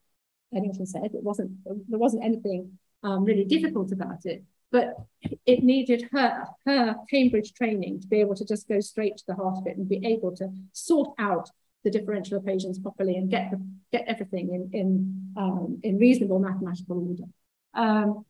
Eddington 0.54 0.86
said 0.86 1.04
it 1.14 1.22
wasn't 1.22 1.52
there 1.64 1.98
wasn't 1.98 2.24
anything 2.24 2.78
um, 3.02 3.24
really 3.24 3.44
difficult 3.44 3.92
about 3.92 4.24
it. 4.24 4.44
But 4.70 4.96
it 5.44 5.62
needed 5.62 6.08
her, 6.12 6.46
her 6.64 6.96
Cambridge 7.10 7.52
training 7.52 8.00
to 8.00 8.06
be 8.06 8.20
able 8.20 8.34
to 8.36 8.44
just 8.44 8.66
go 8.66 8.80
straight 8.80 9.18
to 9.18 9.24
the 9.28 9.34
heart 9.34 9.58
of 9.58 9.66
it 9.66 9.76
and 9.76 9.86
be 9.86 10.00
able 10.06 10.34
to 10.36 10.48
sort 10.72 11.10
out 11.18 11.50
the 11.84 11.90
differential 11.90 12.38
equations 12.38 12.78
properly 12.78 13.16
and 13.16 13.30
get 13.30 13.50
the, 13.50 13.62
get 13.92 14.04
everything 14.06 14.54
in 14.54 14.80
in 14.80 15.32
um, 15.36 15.80
in 15.82 15.98
reasonable 15.98 16.38
mathematical 16.38 17.06
order. 17.08 17.30
Um, 17.74 18.24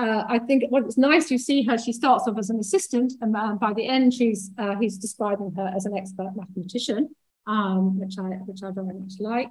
uh, 0.00 0.24
I 0.28 0.38
think 0.38 0.64
well, 0.70 0.84
it's 0.84 0.96
nice 0.96 1.30
you 1.30 1.38
see 1.38 1.62
her. 1.64 1.76
She 1.76 1.92
starts 1.92 2.26
off 2.26 2.38
as 2.38 2.48
an 2.48 2.58
assistant, 2.58 3.12
and 3.20 3.36
uh, 3.36 3.54
by 3.54 3.74
the 3.74 3.86
end, 3.86 4.14
she's 4.14 4.50
uh, 4.56 4.76
he's 4.76 4.96
describing 4.96 5.52
her 5.56 5.70
as 5.76 5.84
an 5.84 5.96
expert 5.96 6.30
mathematician, 6.34 7.14
um, 7.46 7.98
which 7.98 8.18
I 8.18 8.38
which 8.46 8.62
I 8.62 8.70
very 8.70 8.94
much 8.94 9.14
like. 9.18 9.50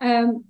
Um, 0.00 0.44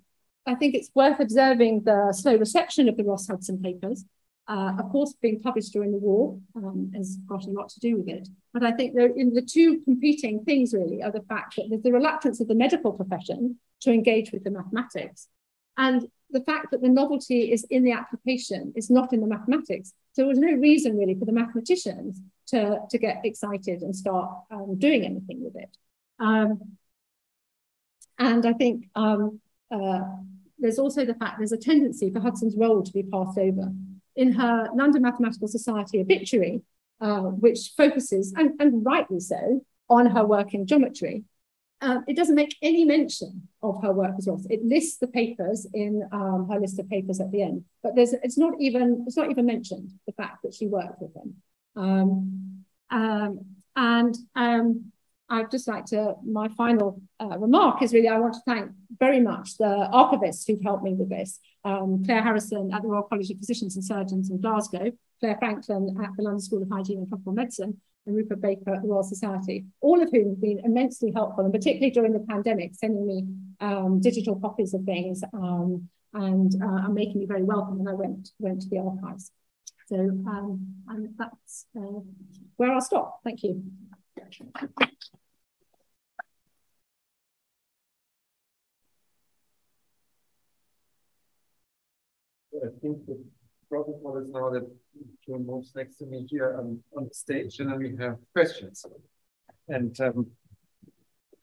I 0.46 0.54
think 0.54 0.74
it's 0.74 0.90
worth 0.94 1.20
observing 1.20 1.84
the 1.84 2.12
slow 2.12 2.36
reception 2.36 2.88
of 2.88 2.96
the 2.96 3.04
Ross 3.04 3.26
Hudson 3.28 3.62
papers. 3.62 4.04
Uh, 4.46 4.72
of 4.78 4.90
course, 4.90 5.14
being 5.20 5.40
published 5.40 5.72
during 5.72 5.92
the 5.92 5.98
war 5.98 6.38
um, 6.56 6.90
has 6.94 7.16
got 7.28 7.44
a 7.46 7.50
lot 7.50 7.68
to 7.68 7.80
do 7.80 7.98
with 7.98 8.08
it. 8.08 8.28
But 8.54 8.64
I 8.64 8.72
think 8.72 8.96
in 8.96 9.34
the 9.34 9.42
two 9.42 9.80
competing 9.84 10.42
things 10.44 10.72
really 10.72 11.02
are 11.02 11.12
the 11.12 11.20
fact 11.22 11.56
that 11.56 11.66
there's 11.68 11.82
the 11.82 11.92
reluctance 11.92 12.40
of 12.40 12.48
the 12.48 12.54
medical 12.54 12.92
profession 12.92 13.58
to 13.80 13.92
engage 13.92 14.32
with 14.32 14.44
the 14.44 14.50
mathematics, 14.50 15.28
and 15.76 16.06
the 16.30 16.42
fact 16.42 16.70
that 16.70 16.82
the 16.82 16.88
novelty 16.88 17.52
is 17.52 17.64
in 17.70 17.84
the 17.84 17.92
application, 17.92 18.72
is 18.76 18.90
not 18.90 19.12
in 19.12 19.20
the 19.20 19.26
mathematics. 19.26 19.92
So 20.12 20.22
there 20.22 20.28
was 20.28 20.38
no 20.38 20.52
reason 20.52 20.96
really 20.96 21.14
for 21.14 21.24
the 21.24 21.32
mathematicians 21.32 22.20
to, 22.48 22.80
to 22.90 22.98
get 22.98 23.24
excited 23.24 23.82
and 23.82 23.94
start 23.94 24.30
um, 24.50 24.78
doing 24.78 25.04
anything 25.04 25.42
with 25.42 25.56
it. 25.56 25.70
Um, 26.18 26.76
and 28.18 28.44
I 28.44 28.52
think 28.52 28.88
um, 28.94 29.40
uh, 29.70 30.00
there's 30.58 30.78
also 30.78 31.04
the 31.04 31.14
fact 31.14 31.38
there's 31.38 31.52
a 31.52 31.56
tendency 31.56 32.10
for 32.10 32.20
Hudson's 32.20 32.56
role 32.56 32.82
to 32.82 32.92
be 32.92 33.04
passed 33.04 33.38
over 33.38 33.72
in 34.16 34.32
her 34.32 34.68
London 34.74 35.02
Mathematical 35.02 35.46
Society 35.46 36.00
obituary, 36.00 36.62
uh, 37.00 37.20
which 37.20 37.72
focuses, 37.76 38.34
and, 38.36 38.60
and, 38.60 38.84
rightly 38.84 39.20
so, 39.20 39.64
on 39.88 40.06
her 40.06 40.26
work 40.26 40.54
in 40.54 40.66
geometry. 40.66 41.22
Uh, 41.80 42.00
it 42.08 42.16
doesn't 42.16 42.34
make 42.34 42.56
any 42.60 42.84
mention 42.84 43.48
of 43.62 43.80
her 43.82 43.92
work 43.92 44.14
as 44.18 44.26
well. 44.26 44.40
It 44.50 44.64
lists 44.64 44.98
the 44.98 45.06
papers 45.06 45.66
in 45.72 46.02
um, 46.10 46.48
her 46.50 46.58
list 46.58 46.78
of 46.80 46.88
papers 46.88 47.20
at 47.20 47.30
the 47.30 47.42
end, 47.42 47.64
but 47.82 47.94
there's 47.94 48.12
it's 48.14 48.36
not 48.36 48.54
even 48.58 49.04
it's 49.06 49.16
not 49.16 49.30
even 49.30 49.46
mentioned 49.46 49.92
the 50.06 50.12
fact 50.12 50.42
that 50.42 50.54
she 50.54 50.66
worked 50.66 51.00
with 51.00 51.14
him. 51.14 51.36
Um, 51.76 52.64
um, 52.90 53.44
and 53.76 54.16
um, 54.34 54.92
I'd 55.30 55.50
just 55.50 55.68
like 55.68 55.84
to, 55.86 56.14
my 56.24 56.48
final 56.48 57.02
uh, 57.20 57.38
remark 57.38 57.82
is 57.82 57.92
really 57.92 58.08
I 58.08 58.18
want 58.18 58.34
to 58.34 58.40
thank 58.46 58.70
very 58.98 59.20
much 59.20 59.58
the 59.58 59.88
archivists 59.92 60.46
who've 60.46 60.62
helped 60.62 60.84
me 60.84 60.94
with 60.94 61.10
this. 61.10 61.38
Um, 61.64 62.02
Claire 62.04 62.22
Harrison 62.22 62.72
at 62.72 62.82
the 62.82 62.88
Royal 62.88 63.02
College 63.02 63.30
of 63.30 63.38
Physicians 63.38 63.76
and 63.76 63.84
Surgeons 63.84 64.30
in 64.30 64.40
Glasgow, 64.40 64.90
Claire 65.20 65.36
Franklin 65.38 65.96
at 66.02 66.10
the 66.16 66.22
London 66.22 66.40
School 66.40 66.62
of 66.62 66.70
Hygiene 66.70 66.98
and 66.98 67.08
Tropical 67.08 67.32
Medicine, 67.32 67.80
and 68.08 68.16
Rupert 68.16 68.40
Baker 68.40 68.74
at 68.74 68.82
the 68.82 68.88
Royal 68.88 69.04
Society, 69.04 69.66
all 69.80 70.02
of 70.02 70.10
whom 70.10 70.30
have 70.30 70.40
been 70.40 70.60
immensely 70.64 71.12
helpful, 71.14 71.44
and 71.44 71.52
particularly 71.52 71.90
during 71.90 72.12
the 72.12 72.20
pandemic, 72.20 72.74
sending 72.74 73.06
me 73.06 73.26
um, 73.60 74.00
digital 74.00 74.40
copies 74.40 74.74
of 74.74 74.82
things 74.84 75.22
um, 75.32 75.88
and, 76.14 76.60
uh, 76.62 76.88
making 76.88 77.20
me 77.20 77.26
very 77.26 77.44
welcome 77.44 77.78
when 77.78 77.86
I 77.86 77.94
went, 77.94 78.30
went 78.38 78.62
to 78.62 78.68
the 78.68 78.78
archives. 78.78 79.30
So 79.86 79.96
um, 79.96 80.74
and 80.88 81.14
that's 81.16 81.66
uh, 81.76 82.00
where 82.56 82.72
I'll 82.72 82.80
stop. 82.80 83.20
Thank 83.24 83.42
you. 83.42 83.62
Protocol 93.68 94.18
is 94.18 94.28
now 94.28 94.50
that 94.50 94.66
Joan 95.26 95.46
moves 95.46 95.72
next 95.74 95.96
to 95.96 96.06
me 96.06 96.26
here 96.28 96.56
on, 96.58 96.80
on 96.96 97.08
the 97.08 97.14
stage, 97.14 97.60
and 97.60 97.70
then 97.70 97.78
we 97.78 97.96
have 97.96 98.16
questions. 98.32 98.84
And 99.68 99.98
um, 100.00 100.26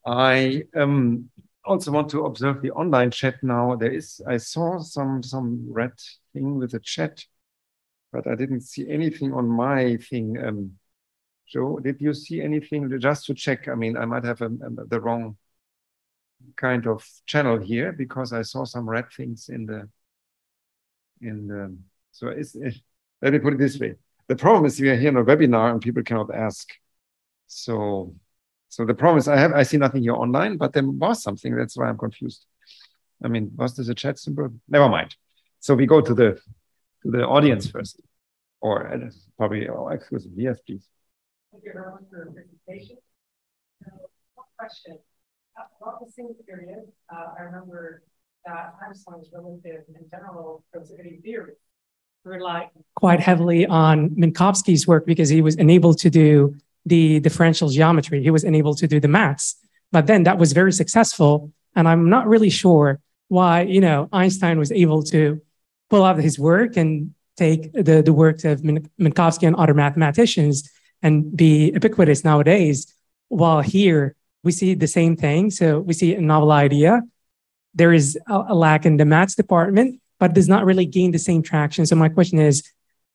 I 0.06 0.64
um, 0.76 1.30
also 1.64 1.92
want 1.92 2.10
to 2.10 2.26
observe 2.26 2.62
the 2.62 2.72
online 2.72 3.12
chat 3.12 3.36
now. 3.44 3.76
There 3.76 3.92
is, 3.92 4.22
I 4.28 4.38
saw 4.38 4.80
some 4.80 5.24
some 5.24 5.66
red 5.70 5.94
thing 6.34 6.58
with 6.58 6.72
the 6.72 6.80
chat, 6.80 7.24
but 8.12 8.28
I 8.28 8.36
didn't 8.36 8.62
see 8.62 8.90
anything 8.90 9.34
on 9.34 9.48
my 9.48 9.98
thing. 9.98 10.38
Um, 10.44 10.72
Joe, 11.48 11.80
did 11.80 12.02
you 12.02 12.14
see 12.14 12.42
anything? 12.42 13.00
Just 13.00 13.26
to 13.28 13.34
check. 13.34 13.68
I 13.68 13.76
mean, 13.76 13.98
I 13.98 14.06
might 14.06 14.24
have 14.24 14.42
a, 14.42 14.46
um, 14.46 14.60
a, 14.62 14.66
um, 14.68 14.80
the 14.88 15.00
wrong 15.00 15.38
kind 16.56 16.88
of 16.88 17.08
channel 17.26 17.60
here 17.60 17.92
because 17.92 18.34
I 18.34 18.42
saw 18.42 18.66
some 18.66 18.90
red 18.90 19.12
things 19.12 19.50
in 19.50 19.66
the 19.66 19.90
in 21.22 21.48
the 21.48 21.76
so 22.16 22.30
it's 22.30 22.56
it, 22.56 22.76
let 23.22 23.34
me 23.34 23.40
put 23.40 23.54
it 23.54 23.60
this 23.60 23.78
way. 23.78 23.96
The 24.28 24.38
problem 24.38 24.66
is 24.66 24.80
we 24.80 24.90
are 24.90 24.96
here 24.96 25.10
in 25.10 25.18
a 25.18 25.24
webinar 25.24 25.72
and 25.72 25.82
people 25.82 26.02
cannot 26.02 26.34
ask. 26.34 26.70
So 27.48 28.16
so 28.70 28.86
the 28.86 28.94
problem 28.94 29.18
is 29.18 29.28
I 29.28 29.36
have 29.36 29.52
I 29.52 29.64
see 29.64 29.78
nothing 29.78 30.04
here 30.04 30.16
online, 30.16 30.56
but 30.56 30.72
there 30.72 30.88
was 30.88 31.22
something. 31.22 31.54
That's 31.54 31.76
why 31.76 31.88
I'm 31.90 31.98
confused. 31.98 32.46
I 33.22 33.28
mean, 33.28 33.52
was 33.56 33.76
this 33.76 33.90
a 33.90 33.96
chat 33.96 34.18
symbol? 34.18 34.50
Never 34.70 34.88
mind. 34.88 35.14
So 35.60 35.76
we 35.76 35.86
go 35.86 36.00
to 36.00 36.14
the 36.14 36.40
to 37.04 37.12
the 37.12 37.28
audience 37.28 37.70
first, 37.70 38.02
or 38.62 38.88
uh, 38.94 39.10
probably 39.38 39.68
oh, 39.68 39.90
excuse 39.90 40.26
me, 40.26 40.44
yes, 40.44 40.60
please. 40.66 40.88
Thank 41.52 41.66
you 41.66 41.74
very 41.74 41.92
much 41.92 42.04
for 42.10 42.18
your 42.24 42.32
presentation. 42.32 42.98
So, 43.84 43.92
one 44.36 44.48
question 44.58 45.00
about 45.82 46.00
the 46.00 46.12
same 46.12 46.34
period, 46.48 46.84
uh, 47.14 47.28
I 47.38 47.44
remember 47.44 48.04
that 48.46 48.74
Einstein's 48.88 49.28
relative 49.34 49.84
and 49.94 50.10
general 50.10 50.64
relativity 50.74 51.20
theory 51.22 51.56
relied 52.26 52.70
quite 52.96 53.20
heavily 53.20 53.66
on 53.66 54.10
Minkowski's 54.12 54.88
work 54.88 55.06
because 55.06 55.30
he 55.30 55.42
was 55.42 55.56
unable 55.56 55.94
to 55.94 56.10
do 56.10 56.56
the 56.86 57.20
differential 57.20 57.70
geometry. 57.70 58.22
He 58.22 58.32
was 58.32 58.44
unable 58.44 58.76
to 58.76 58.88
do 58.88 59.00
the 59.00 59.08
maths. 59.08 59.56
But 59.92 60.08
then 60.08 60.24
that 60.24 60.38
was 60.38 60.54
very 60.54 60.74
successful. 60.74 61.52
And 61.76 61.88
I'm 61.88 62.10
not 62.10 62.28
really 62.28 62.50
sure 62.50 63.00
why, 63.28 63.62
you 63.62 63.82
know, 63.82 64.10
Einstein 64.12 64.60
was 64.60 64.72
able 64.72 65.04
to 65.04 65.42
pull 65.90 66.04
out 66.04 66.18
his 66.18 66.38
work 66.40 66.78
and 66.78 67.14
take 67.38 67.72
the, 67.74 68.02
the 68.02 68.14
works 68.14 68.46
of 68.46 68.62
Minkowski 68.62 69.48
and 69.48 69.56
other 69.56 69.74
mathematicians 69.74 70.70
and 71.02 71.36
be 71.36 71.72
ubiquitous 71.72 72.24
nowadays, 72.24 72.94
while 73.28 73.62
here 73.62 74.16
we 74.44 74.52
see 74.52 74.74
the 74.74 74.88
same 74.88 75.16
thing. 75.16 75.52
So 75.52 75.80
we 75.80 75.94
see 75.94 76.16
a 76.16 76.22
novel 76.22 76.52
idea. 76.52 77.02
There 77.74 77.94
is 77.94 78.18
a, 78.28 78.46
a 78.50 78.56
lack 78.56 78.86
in 78.86 78.98
the 78.98 79.06
maths 79.06 79.36
department, 79.36 80.02
but 80.20 80.34
does 80.34 80.48
not 80.48 80.66
really 80.66 80.86
gain 80.86 81.12
the 81.12 81.20
same 81.20 81.42
traction. 81.42 81.86
So 81.86 81.96
my 81.96 82.10
question 82.10 82.40
is, 82.40 82.64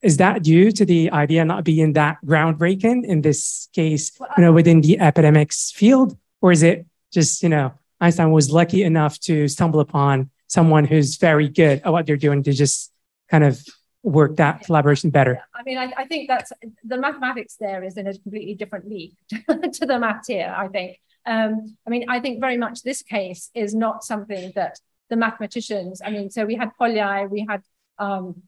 is 0.02 0.16
that 0.16 0.42
due 0.42 0.72
to 0.72 0.84
the 0.84 1.10
idea 1.10 1.44
not 1.44 1.64
being 1.64 1.92
that 1.92 2.18
groundbreaking 2.24 3.04
in 3.04 3.20
this 3.20 3.68
case, 3.74 4.18
you 4.36 4.44
know, 4.44 4.52
within 4.52 4.80
the 4.80 4.98
epidemics 4.98 5.70
field? 5.72 6.16
Or 6.40 6.52
is 6.52 6.62
it 6.62 6.86
just, 7.12 7.42
you 7.42 7.48
know, 7.48 7.74
Einstein 8.00 8.30
was 8.30 8.50
lucky 8.50 8.82
enough 8.82 9.18
to 9.20 9.46
stumble 9.48 9.80
upon 9.80 10.30
someone 10.46 10.84
who's 10.84 11.16
very 11.16 11.48
good 11.48 11.82
at 11.84 11.92
what 11.92 12.06
they're 12.06 12.16
doing 12.16 12.42
to 12.44 12.52
just 12.52 12.90
kind 13.30 13.44
of 13.44 13.62
work 14.02 14.36
that 14.36 14.62
collaboration 14.62 15.10
better? 15.10 15.42
I 15.54 15.62
mean, 15.64 15.76
I, 15.76 15.92
I 15.96 16.06
think 16.06 16.28
that's 16.28 16.50
the 16.82 16.96
mathematics 16.96 17.56
there 17.60 17.84
is 17.84 17.98
in 17.98 18.06
a 18.06 18.16
completely 18.16 18.54
different 18.54 18.88
league 18.88 19.12
to 19.28 19.86
the 19.86 19.98
maths 19.98 20.28
here, 20.28 20.54
I 20.56 20.68
think. 20.68 20.98
Um, 21.26 21.76
I 21.86 21.90
mean, 21.90 22.06
I 22.08 22.20
think 22.20 22.40
very 22.40 22.56
much 22.56 22.82
this 22.82 23.02
case 23.02 23.50
is 23.54 23.74
not 23.74 24.02
something 24.02 24.52
that 24.54 24.80
the 25.10 25.16
mathematicians, 25.16 26.00
I 26.04 26.10
mean, 26.10 26.30
so 26.30 26.46
we 26.46 26.54
had 26.54 26.70
Polyai, 26.80 27.28
we 27.28 27.46
had, 27.48 27.62
um, 27.98 28.42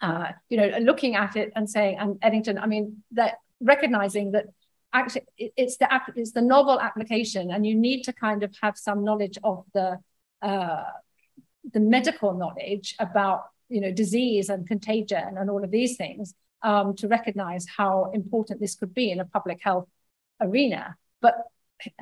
uh, 0.00 0.32
you 0.48 0.56
know, 0.56 0.78
looking 0.80 1.16
at 1.16 1.36
it 1.36 1.52
and 1.56 1.70
saying, 1.70 1.96
and 1.98 2.18
Eddington, 2.22 2.58
I 2.58 2.66
mean, 2.66 3.02
that 3.12 3.38
recognizing 3.60 4.32
that 4.32 4.46
actually 4.92 5.26
it's 5.36 5.76
the 5.76 5.88
it's 6.16 6.32
the 6.32 6.42
novel 6.42 6.80
application, 6.80 7.50
and 7.50 7.66
you 7.66 7.74
need 7.74 8.02
to 8.04 8.12
kind 8.12 8.42
of 8.42 8.54
have 8.62 8.76
some 8.76 9.04
knowledge 9.04 9.38
of 9.44 9.64
the 9.72 9.98
uh, 10.42 10.84
the 11.72 11.80
medical 11.80 12.34
knowledge 12.34 12.94
about 12.98 13.44
you 13.68 13.80
know 13.80 13.92
disease 13.92 14.48
and 14.48 14.66
contagion 14.66 15.36
and 15.38 15.50
all 15.50 15.62
of 15.62 15.70
these 15.70 15.96
things 15.96 16.34
um, 16.62 16.94
to 16.96 17.08
recognize 17.08 17.66
how 17.76 18.10
important 18.12 18.60
this 18.60 18.74
could 18.74 18.94
be 18.94 19.10
in 19.10 19.20
a 19.20 19.24
public 19.24 19.60
health 19.62 19.88
arena. 20.40 20.96
But 21.20 21.34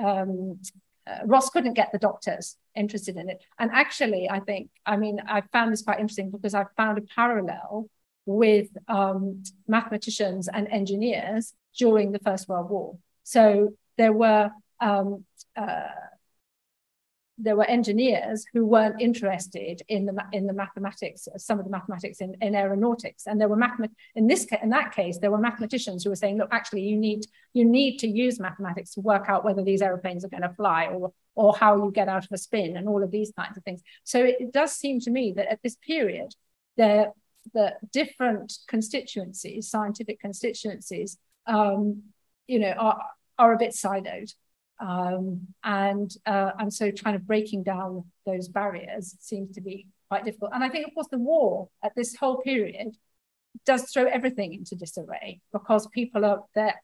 um, 0.03 0.61
uh, 1.09 1.19
Ross 1.25 1.51
couldn't 1.51 1.75
get 1.75 1.91
the 1.93 1.99
doctors 1.99 2.57
interested 2.75 3.17
in 3.17 3.29
it. 3.29 3.43
And 3.59 3.71
actually, 3.73 4.29
I 4.31 4.41
think, 4.41 4.71
I 4.85 4.97
mean, 4.97 5.21
I 5.27 5.43
found 5.53 5.73
this 5.73 5.83
quite 5.83 6.01
interesting 6.01 6.31
because 6.31 6.55
I 6.55 6.65
found 6.77 6.99
a 6.99 7.03
parallel 7.03 7.89
with 8.27 8.69
um, 8.89 9.43
mathematicians 9.67 10.49
and 10.49 10.69
engineers 10.69 11.55
during 11.79 12.13
the 12.13 12.19
First 12.19 12.49
World 12.49 12.69
War. 12.69 12.99
So 13.23 13.75
there 13.97 14.13
were 14.13 14.51
um, 14.81 15.25
uh, 15.57 15.89
there 17.41 17.57
were 17.57 17.65
engineers 17.65 18.45
who 18.53 18.67
weren't 18.67 19.01
interested 19.01 19.81
in 19.89 20.07
the 20.07 20.25
in 20.33 20.47
the 20.47 20.53
mathematics, 20.53 21.29
some 21.37 21.59
of 21.59 21.65
the 21.65 21.71
mathematics 21.71 22.21
in, 22.21 22.37
in 22.41 22.55
aeronautics, 22.55 23.27
and 23.27 23.41
there 23.41 23.49
were 23.49 23.57
mathemat- 23.57 23.95
in 24.17 24.27
this 24.27 24.47
in 24.63 24.71
that 24.71 24.93
case 24.93 25.19
there 25.19 25.31
were 25.31 25.39
mathematicians 25.39 26.03
who 26.03 26.11
were 26.11 26.17
saying, 26.17 26.37
look, 26.39 26.49
actually 26.53 26.83
you 26.83 26.97
need 26.97 27.25
you 27.53 27.65
need 27.65 27.99
to 27.99 28.09
use 28.09 28.41
mathematics 28.41 28.95
to 28.95 29.01
work 29.01 29.27
out 29.29 29.45
whether 29.45 29.63
these 29.63 29.83
aeroplanes 29.83 30.25
are 30.25 30.29
going 30.29 30.43
to 30.43 30.55
fly 30.55 30.87
or 30.87 31.13
or 31.35 31.55
how 31.57 31.77
you 31.77 31.93
get 31.93 32.09
out 32.09 32.25
of 32.25 32.33
a 32.33 32.39
spin 32.39 32.77
and 32.77 32.89
all 32.89 33.03
of 33.03 33.13
these 33.13 33.33
kinds 33.39 33.57
of 33.57 33.63
things. 33.63 33.81
So 34.03 34.25
it, 34.25 34.37
it 34.41 34.53
does 34.53 34.73
seem 34.73 34.99
to 35.01 35.11
me 35.11 35.33
that 35.37 35.51
at 35.51 35.63
this 35.63 35.77
period, 35.77 36.35
there 36.77 37.13
the 37.55 37.75
different 37.93 38.59
constituencies, 38.69 39.71
scientific 39.71 40.21
constituencies, 40.21 41.19
um, 41.47 42.03
you 42.47 42.59
know, 42.59 42.73
are 42.73 43.03
are 43.39 43.53
a 43.53 43.59
bit 43.59 43.71
siloed. 43.71 44.35
Um, 44.81 45.49
and 45.65 46.11
uh, 46.27 46.53
and 46.59 46.73
so 46.73 46.91
kind 46.93 47.17
of 47.17 47.27
breaking 47.27 47.65
down 47.65 48.05
those 48.27 48.49
barriers 48.49 49.17
seems 49.21 49.55
to 49.55 49.61
be 49.61 49.89
quite 50.09 50.25
difficult. 50.25 50.53
And 50.55 50.63
I 50.65 50.69
think, 50.69 50.87
of 50.87 50.95
course, 50.95 51.09
the 51.11 51.19
war 51.19 51.69
at 51.83 51.95
this 51.97 52.17
whole 52.17 52.39
period 52.39 52.97
does 53.67 53.91
throw 53.91 54.05
everything 54.05 54.55
into 54.55 54.77
disarray 54.77 55.41
because 55.53 55.87
people 55.89 56.25
are 56.25 56.45
their 56.55 56.75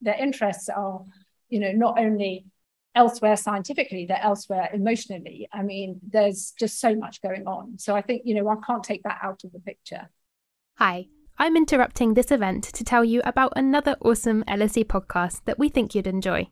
their 0.00 0.16
interests 0.20 0.68
are, 0.68 1.02
you 1.48 1.60
know, 1.60 1.72
not 1.72 1.98
only 1.98 2.46
elsewhere 2.94 3.36
scientifically, 3.36 4.06
they're 4.06 4.22
elsewhere 4.22 4.68
emotionally. 4.72 5.48
I 5.52 5.62
mean, 5.62 6.00
there's 6.06 6.52
just 6.58 6.80
so 6.80 6.94
much 6.94 7.22
going 7.22 7.46
on. 7.46 7.78
So 7.78 7.94
I 7.94 8.02
think, 8.02 8.22
you 8.24 8.34
know, 8.34 8.48
I 8.48 8.56
can't 8.66 8.82
take 8.82 9.02
that 9.04 9.20
out 9.22 9.42
of 9.44 9.52
the 9.52 9.60
picture. 9.60 10.10
Hi. 10.76 11.06
I'm 11.38 11.56
interrupting 11.56 12.14
this 12.14 12.30
event 12.30 12.64
to 12.64 12.84
tell 12.84 13.04
you 13.04 13.22
about 13.24 13.54
another 13.56 13.96
awesome 14.02 14.44
LSE 14.44 14.84
podcast 14.84 15.40
that 15.46 15.58
we 15.58 15.68
think 15.70 15.94
you'd 15.94 16.06
enjoy. 16.06 16.48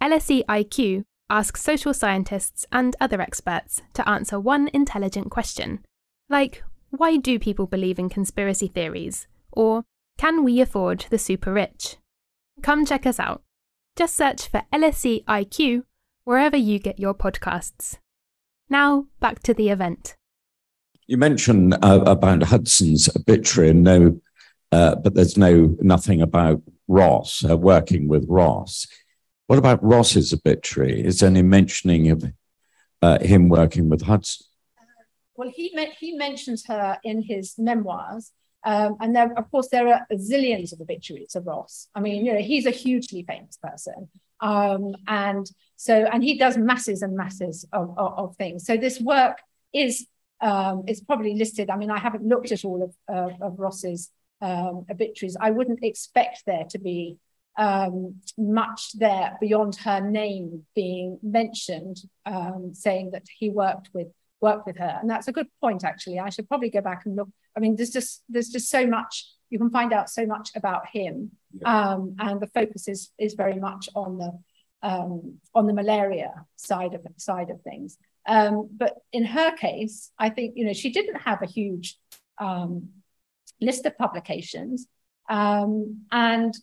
LSE 0.00 0.44
IQ 0.46 1.04
asks 1.28 1.62
social 1.62 1.92
scientists 1.92 2.66
and 2.70 2.94
other 3.00 3.20
experts 3.20 3.82
to 3.94 4.08
answer 4.08 4.38
one 4.38 4.68
intelligent 4.72 5.30
question, 5.30 5.84
like 6.28 6.62
why 6.90 7.16
do 7.16 7.38
people 7.38 7.66
believe 7.66 7.98
in 7.98 8.08
conspiracy 8.08 8.68
theories? 8.68 9.26
Or 9.52 9.84
can 10.18 10.44
we 10.44 10.60
afford 10.60 11.06
the 11.10 11.18
super 11.18 11.52
rich? 11.52 11.96
Come 12.62 12.86
check 12.86 13.06
us 13.06 13.20
out. 13.20 13.42
Just 13.96 14.14
search 14.16 14.48
for 14.48 14.62
LSE 14.72 15.24
IQ 15.24 15.82
wherever 16.24 16.56
you 16.56 16.78
get 16.78 16.98
your 16.98 17.14
podcasts. 17.14 17.98
Now, 18.68 19.06
back 19.20 19.42
to 19.44 19.54
the 19.54 19.70
event. 19.70 20.16
You 21.06 21.16
mentioned 21.16 21.74
uh, 21.82 22.02
about 22.04 22.42
Hudson's 22.44 23.08
obituary, 23.14 23.70
and 23.70 23.84
no, 23.84 24.20
uh, 24.72 24.96
but 24.96 25.14
there's 25.14 25.36
no 25.36 25.76
nothing 25.80 26.20
about 26.20 26.62
Ross 26.88 27.44
uh, 27.48 27.56
working 27.56 28.08
with 28.08 28.26
Ross. 28.28 28.88
What 29.46 29.58
about 29.58 29.82
Ross's 29.82 30.32
obituary? 30.32 31.04
Is 31.04 31.20
there 31.20 31.30
any 31.30 31.42
mentioning 31.42 32.10
of 32.10 32.24
uh, 33.02 33.18
him 33.20 33.48
working 33.48 33.88
with 33.88 34.02
Hudson? 34.02 34.46
well, 35.36 35.50
he 35.54 35.76
he 35.98 36.16
mentions 36.16 36.66
her 36.66 36.98
in 37.04 37.22
his 37.22 37.54
memoirs, 37.58 38.32
um, 38.64 38.96
and 39.00 39.14
there, 39.14 39.32
of 39.36 39.50
course, 39.50 39.68
there 39.68 39.88
are 39.88 40.06
zillions 40.12 40.72
of 40.72 40.80
obituaries 40.80 41.36
of 41.36 41.46
Ross. 41.46 41.88
I 41.94 42.00
mean, 42.00 42.24
you 42.24 42.32
know, 42.32 42.40
he's 42.40 42.66
a 42.66 42.70
hugely 42.70 43.24
famous 43.28 43.58
person, 43.62 44.08
um, 44.40 44.94
and 45.06 45.46
so 45.76 45.94
and 45.94 46.24
he 46.24 46.38
does 46.38 46.56
masses 46.56 47.02
and 47.02 47.16
masses 47.16 47.66
of, 47.72 47.94
of, 47.98 48.18
of 48.18 48.36
things. 48.36 48.64
So 48.66 48.76
this 48.76 49.00
work 49.00 49.38
is 49.72 50.06
um, 50.40 50.84
is 50.88 51.00
probably 51.00 51.34
listed. 51.34 51.70
I 51.70 51.76
mean, 51.76 51.90
I 51.90 51.98
haven't 51.98 52.24
looked 52.24 52.52
at 52.52 52.64
all 52.64 52.82
of, 52.82 53.40
of 53.40 53.58
Ross's 53.58 54.10
um, 54.40 54.86
obituaries. 54.90 55.36
I 55.40 55.50
wouldn't 55.50 55.84
expect 55.84 56.44
there 56.46 56.64
to 56.70 56.78
be 56.78 57.18
um, 57.56 58.16
much 58.36 58.92
there 58.92 59.36
beyond 59.40 59.76
her 59.76 60.00
name 60.00 60.64
being 60.74 61.18
mentioned, 61.22 61.98
um, 62.26 62.72
saying 62.74 63.10
that 63.12 63.26
he 63.38 63.50
worked 63.50 63.90
with 63.94 64.08
worked 64.40 64.66
with 64.66 64.76
her, 64.76 64.98
and 65.00 65.08
that's 65.08 65.28
a 65.28 65.32
good 65.32 65.48
point. 65.60 65.84
Actually, 65.84 66.18
I 66.18 66.30
should 66.30 66.48
probably 66.48 66.70
go 66.70 66.80
back 66.80 67.06
and 67.06 67.16
look. 67.16 67.28
I 67.56 67.60
mean, 67.60 67.76
there's 67.76 67.90
just 67.90 68.22
there's 68.28 68.50
just 68.50 68.68
so 68.70 68.86
much 68.86 69.26
you 69.50 69.58
can 69.58 69.70
find 69.70 69.92
out 69.92 70.10
so 70.10 70.26
much 70.26 70.50
about 70.54 70.86
him, 70.88 71.30
yeah. 71.60 71.92
um, 71.92 72.16
and 72.18 72.40
the 72.40 72.48
focus 72.48 72.88
is 72.88 73.10
is 73.18 73.34
very 73.34 73.58
much 73.58 73.88
on 73.94 74.18
the 74.18 74.38
um, 74.82 75.38
on 75.54 75.66
the 75.66 75.72
malaria 75.72 76.32
side 76.56 76.94
of 76.94 77.06
side 77.16 77.50
of 77.50 77.60
things. 77.62 77.98
Um, 78.28 78.68
but 78.76 78.96
in 79.12 79.24
her 79.24 79.56
case, 79.56 80.10
I 80.18 80.30
think 80.30 80.54
you 80.56 80.66
know 80.66 80.72
she 80.72 80.90
didn't 80.90 81.20
have 81.20 81.42
a 81.42 81.46
huge 81.46 81.96
um, 82.38 82.90
list 83.60 83.86
of 83.86 83.96
publications, 83.96 84.86
um, 85.30 86.02
and 86.10 86.54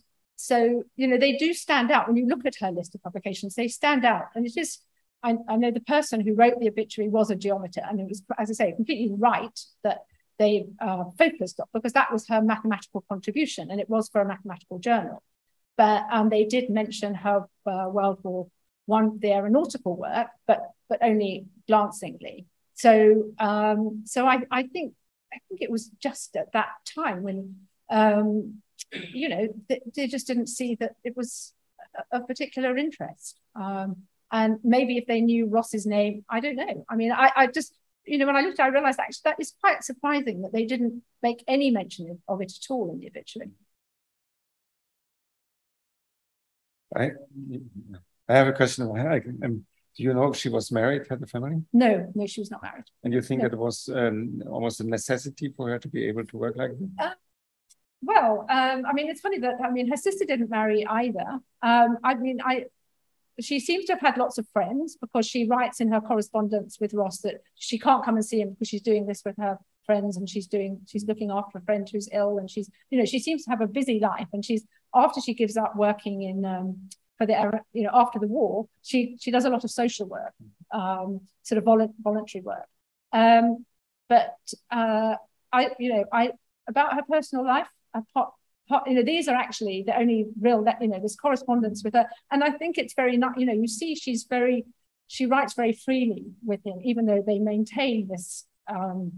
so, 0.44 0.84
you 0.98 1.08
know, 1.08 1.18
they 1.18 1.38
do 1.38 1.54
stand 1.54 1.89
out 1.89 2.06
when 2.06 2.18
you 2.18 2.28
look 2.28 2.46
at 2.46 2.58
her 2.60 2.70
list 2.70 2.96
of 2.96 3.02
publications, 3.02 3.56
they 3.56 3.70
stand 3.70 4.04
out. 4.04 4.26
And 4.36 4.46
it 4.46 4.58
is, 4.58 4.80
I, 5.24 5.38
I 5.48 5.56
know 5.56 5.72
the 5.72 5.80
person 5.80 6.20
who 6.20 6.36
wrote 6.36 6.60
the 6.60 6.68
obituary 6.68 7.10
was 7.10 7.32
a 7.32 7.36
geometer, 7.38 7.82
and 7.88 7.98
it 7.98 8.10
was, 8.10 8.22
as 8.38 8.50
I 8.50 8.54
say, 8.54 8.74
completely 8.74 9.16
right 9.18 9.58
that 9.86 10.00
they 10.39 10.66
uh, 10.82 11.06
focused 11.18 11.62
on 11.62 11.68
because 11.74 11.94
that 11.94 12.12
was 12.12 12.28
her 12.28 12.41
mathematical 12.41 13.06
contribution 13.08 13.72
and 13.72 13.80
it 13.80 13.89
was 13.89 14.10
for 14.10 14.20
a 14.20 14.28
mathematical 14.28 14.80
journal. 14.80 15.24
But 15.78 16.04
um, 16.12 16.28
they 16.28 16.44
did 16.44 16.70
mention 16.70 17.14
her 17.14 17.46
uh, 17.66 17.88
World 17.89 18.20
War 18.24 18.48
one 18.86 19.20
the 19.20 19.32
aeronautical 19.32 19.96
work, 19.96 20.28
but 20.46 20.60
but 20.89 21.00
only 21.02 21.46
glancingly. 21.68 22.48
So 22.74 23.32
um, 23.39 24.04
so 24.06 24.28
I, 24.28 24.39
I 24.52 24.64
think 24.64 24.94
I 25.34 25.38
think 25.48 25.62
it 25.62 25.72
was 25.72 25.88
just 26.02 26.36
at 26.36 26.52
that 26.52 26.72
time 26.94 27.24
when 27.24 27.56
um, 27.89 28.62
you 29.14 29.30
know 29.30 29.48
they, 29.70 29.82
they 29.96 30.08
just 30.08 30.28
didn't 30.28 30.48
see 30.48 30.76
that 30.76 30.96
it 31.04 31.16
was 31.16 31.54
of 32.12 32.28
particular 32.28 32.78
interest. 32.78 33.39
Um, 33.56 34.04
and 34.32 34.58
maybe 34.64 34.98
if 34.98 35.06
they 35.06 35.22
knew 35.22 35.46
Ross's 35.46 35.86
name, 35.86 36.26
I 36.30 36.39
don't 36.39 36.56
know. 36.56 36.86
I 36.89 36.96
mean, 36.96 37.12
I, 37.12 37.32
I 37.36 37.48
just 37.48 37.78
you 38.06 38.18
know 38.18 38.26
when 38.26 38.36
I 38.36 38.41
looked, 38.41 38.60
I 38.60 38.68
realised 38.68 39.00
actually 39.00 39.22
that 39.26 39.38
is 39.39 39.54
quite 39.62 39.84
surprising 39.84 40.41
that 40.41 40.54
they 40.54 40.66
didn't 40.66 41.04
make 41.22 41.44
any 41.48 41.72
mention 41.72 42.20
of 42.28 42.41
it 42.41 42.52
at 42.52 42.72
all 42.72 42.91
in 42.91 43.00
the 43.00 43.08
obituary. 43.08 43.52
I, 46.96 47.12
I 48.30 48.34
have 48.36 48.48
a 48.48 48.54
question. 48.54 48.88
Um, 49.44 49.66
do 49.96 50.04
you 50.04 50.14
know 50.14 50.30
if 50.30 50.38
she 50.38 50.50
was 50.50 50.72
married, 50.72 51.04
had 51.10 51.22
a 51.22 51.28
family? 51.28 51.62
No, 51.72 52.12
no, 52.16 52.26
she 52.26 52.41
was 52.41 52.50
not 52.50 52.64
married. 52.64 52.86
And 53.04 53.14
you 53.14 53.22
think 53.22 53.41
No. 53.41 53.48
it 53.48 53.58
was 53.58 53.89
um, 53.94 54.41
almost 54.50 54.80
a 54.80 54.84
necessity 54.88 55.54
for 55.56 55.70
her 55.70 55.80
to 55.80 55.88
be 55.88 56.08
able 56.08 56.26
to 56.26 56.38
work 56.38 56.56
like 56.56 56.72
that? 56.98 57.18
Well, 58.06 58.45
um, 58.49 58.86
I 58.86 58.93
mean, 58.93 59.10
it's 59.10 59.22
funny 59.22 59.39
that 59.39 59.56
I 59.64 59.72
mean 59.72 59.89
her 59.89 59.97
sister 59.97 60.26
didn't 60.26 60.49
marry 60.49 60.86
either. 60.86 61.39
Um, 61.62 61.97
I 62.04 62.16
mean, 62.16 62.39
I 62.43 62.66
she 63.39 63.60
seems 63.60 63.86
to 63.86 63.93
have 63.93 64.01
had 64.01 64.18
lots 64.18 64.38
of 64.38 64.47
friends 64.49 64.97
because 64.99 65.26
she 65.26 65.47
writes 65.47 65.80
in 65.80 65.91
her 65.91 66.01
correspondence 66.01 66.80
with 66.80 66.93
Ross 66.93 67.20
that 67.20 67.41
she 67.56 67.80
can't 67.80 68.04
come 68.04 68.16
and 68.16 68.26
see 68.26 68.41
him 68.41 68.51
because 68.51 68.68
she's 68.68 68.82
doing 68.82 69.08
this 69.08 69.24
with 69.26 69.36
her 69.38 69.58
friends 69.86 70.18
and 70.18 70.30
she's 70.30 70.47
doing 70.47 70.80
she's 70.88 71.06
looking 71.06 71.32
after 71.32 71.58
a 71.58 71.62
friend 71.62 71.88
who's 71.91 72.10
ill 72.14 72.38
and 72.38 72.49
she's 72.49 72.70
you 72.89 72.97
know 72.97 73.06
she 73.06 73.20
seems 73.20 73.43
to 73.43 73.49
have 73.49 73.62
a 73.62 73.68
busy 73.68 73.99
life 73.99 74.28
and 74.34 74.45
she's 74.45 74.66
after 74.93 75.20
she 75.20 75.34
gives 75.34 75.58
up 75.58 75.76
working 75.76 76.22
in 76.22 76.45
um, 76.45 76.89
for 77.18 77.26
the 77.26 77.62
you 77.74 77.84
know 77.84 77.91
after 77.93 78.20
the 78.20 78.28
war 78.28 78.68
she 78.82 79.18
she 79.20 79.32
does 79.32 79.45
a 79.45 79.49
lot 79.49 79.64
of 79.64 79.72
social 79.72 80.08
work 80.08 80.34
um, 80.72 81.22
sort 81.41 81.58
of 81.58 81.66
volu- 81.66 81.93
voluntary 82.01 82.41
work 82.41 82.68
um, 83.12 83.66
but 84.08 84.38
uh, 84.72 85.16
I 85.51 85.72
you 85.80 85.93
know 85.93 86.06
I 86.14 86.32
about 86.68 86.93
her 86.93 87.01
personal 87.10 87.45
life 87.45 87.68
apart, 87.94 88.34
apart- 88.68 88.88
you 88.88 88.96
know 88.96 89.04
these 89.04 89.28
are 89.28 89.36
actually 89.36 89.84
the 89.86 89.98
only 89.98 90.28
real 90.39 90.66
you 90.82 90.88
know 90.88 91.00
this 91.00 91.16
correspondence 91.16 91.84
with 91.84 91.94
her 91.94 92.08
and 92.32 92.44
I 92.44 92.52
think 92.52 92.78
it's 92.78 92.94
very 92.94 93.18
not 93.18 93.39
you 93.39 93.46
know 93.46 93.54
you 93.54 93.68
see 93.68 93.96
she's 93.96 94.26
very 94.30 94.66
she 95.08 95.26
writes 95.26 95.54
very 95.54 95.74
freely 95.74 96.26
with 96.46 96.66
him 96.66 96.80
even 96.84 97.06
though 97.06 97.24
they 97.26 97.39
maintain 97.39 98.08
this 98.08 98.46
um, 98.68 99.12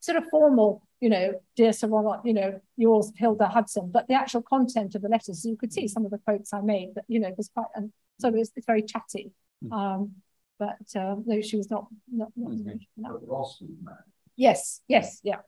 sort 0.00 0.18
of 0.18 0.24
formal, 0.30 0.86
you 1.00 1.08
know, 1.08 1.40
dear 1.56 1.72
Sir 1.72 1.88
Ronald, 1.88 2.20
you 2.24 2.34
know, 2.34 2.60
yours, 2.76 3.12
Hilda 3.16 3.48
Hudson, 3.48 3.90
but 3.92 4.06
the 4.08 4.14
actual 4.14 4.42
content 4.42 4.94
of 4.94 5.02
the 5.02 5.08
letters, 5.08 5.44
you 5.44 5.56
could 5.56 5.72
see 5.72 5.88
some 5.88 6.04
of 6.04 6.10
the 6.10 6.18
quotes 6.18 6.52
I 6.52 6.60
made 6.60 6.94
that, 6.94 7.04
you 7.08 7.20
know, 7.20 7.32
was 7.36 7.48
quite, 7.48 7.66
and 7.74 7.92
so 8.20 8.28
it's, 8.34 8.50
it's 8.56 8.66
very 8.66 8.82
chatty. 8.82 9.32
Um, 9.72 10.12
but 10.58 10.76
uh, 10.96 11.16
no, 11.24 11.40
she 11.40 11.56
was 11.56 11.70
not, 11.70 11.86
not, 12.12 12.28
not 12.36 12.76
no. 12.96 13.20
Ross 13.26 13.58
was 13.60 13.70
married. 13.82 13.98
Yes, 14.36 14.80
yes, 14.88 15.20
yeah, 15.22 15.38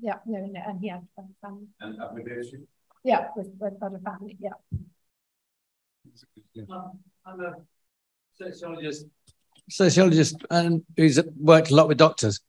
yeah, 0.00 0.14
yeah, 0.26 0.40
no, 0.40 0.46
no, 0.46 0.60
and 0.66 0.80
he 0.80 0.88
had 0.88 1.06
a 1.18 1.22
family. 1.40 1.66
And 1.80 1.98
with? 2.12 2.54
Yeah, 3.04 3.28
with, 3.36 3.48
with, 3.58 3.74
with 3.80 3.94
a 3.94 3.98
family, 4.04 4.36
yeah. 4.40 4.50
Um, 6.70 6.98
I'm 7.24 7.40
a 7.40 7.54
sociologist. 8.34 9.06
Sociologist 9.68 10.36
and 10.50 10.84
who's 10.96 11.20
worked 11.36 11.70
a 11.70 11.74
lot 11.74 11.88
with 11.88 11.98
doctors. 11.98 12.40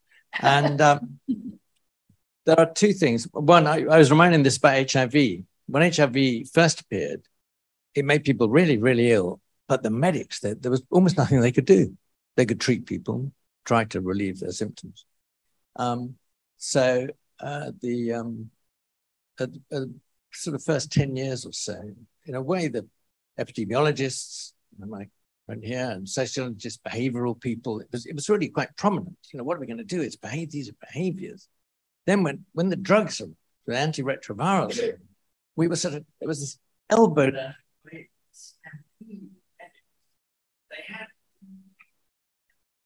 And 0.41 0.81
um, 0.81 1.19
there 2.45 2.59
are 2.59 2.71
two 2.71 2.93
things. 2.93 3.27
One, 3.31 3.67
I, 3.67 3.83
I 3.85 3.97
was 3.97 4.11
reminding 4.11 4.43
this 4.43 4.57
about 4.57 4.91
HIV. 4.91 5.43
When 5.67 5.91
HIV 5.91 6.49
first 6.53 6.81
appeared, 6.81 7.21
it 7.93 8.05
made 8.05 8.23
people 8.23 8.49
really, 8.49 8.77
really 8.77 9.11
ill. 9.11 9.41
But 9.67 9.83
the 9.83 9.89
medics, 9.89 10.39
there, 10.39 10.55
there 10.55 10.71
was 10.71 10.83
almost 10.89 11.17
nothing 11.17 11.41
they 11.41 11.51
could 11.51 11.65
do. 11.65 11.97
They 12.35 12.45
could 12.45 12.61
treat 12.61 12.85
people, 12.85 13.31
try 13.65 13.83
to 13.85 13.99
relieve 13.99 14.39
their 14.39 14.51
symptoms. 14.51 15.05
Um, 15.75 16.15
so 16.57 17.07
uh, 17.39 17.71
the 17.81 18.13
um, 18.13 18.49
uh, 19.39 19.47
uh, 19.71 19.85
sort 20.33 20.55
of 20.55 20.63
first 20.63 20.91
10 20.91 21.15
years 21.15 21.45
or 21.45 21.53
so, 21.53 21.79
in 22.25 22.35
a 22.35 22.41
way, 22.41 22.67
the 22.67 22.87
epidemiologists, 23.39 24.53
and 24.81 24.89
my 24.89 25.07
friend 25.45 25.63
here, 25.63 25.89
and 25.91 26.07
sociologists, 26.07 26.79
behavioral 26.85 27.39
people, 27.39 27.79
it 27.79 27.87
was, 27.91 28.05
it 28.05 28.15
was 28.15 28.29
really 28.29 28.49
quite 28.49 28.75
prominent. 28.75 29.17
You 29.31 29.37
know, 29.37 29.43
what 29.43 29.57
are 29.57 29.59
we 29.59 29.67
going 29.67 29.77
to 29.77 29.83
do? 29.83 30.01
It's 30.01 30.15
behave, 30.15 30.51
these 30.51 30.69
are 30.69 30.75
behaviors. 30.91 31.47
Then 32.05 32.23
when, 32.23 32.45
when 32.53 32.69
the 32.69 32.75
drugs 32.75 33.21
are, 33.21 33.27
the 33.65 33.73
antiretrovirals, 33.73 34.79
we 35.55 35.67
were 35.67 35.75
sort 35.75 35.95
of, 35.95 36.05
there 36.19 36.27
was 36.27 36.39
this 36.39 36.57
elbow 36.89 37.31
down. 37.31 37.55
They 37.91 38.07
had, 40.87 41.07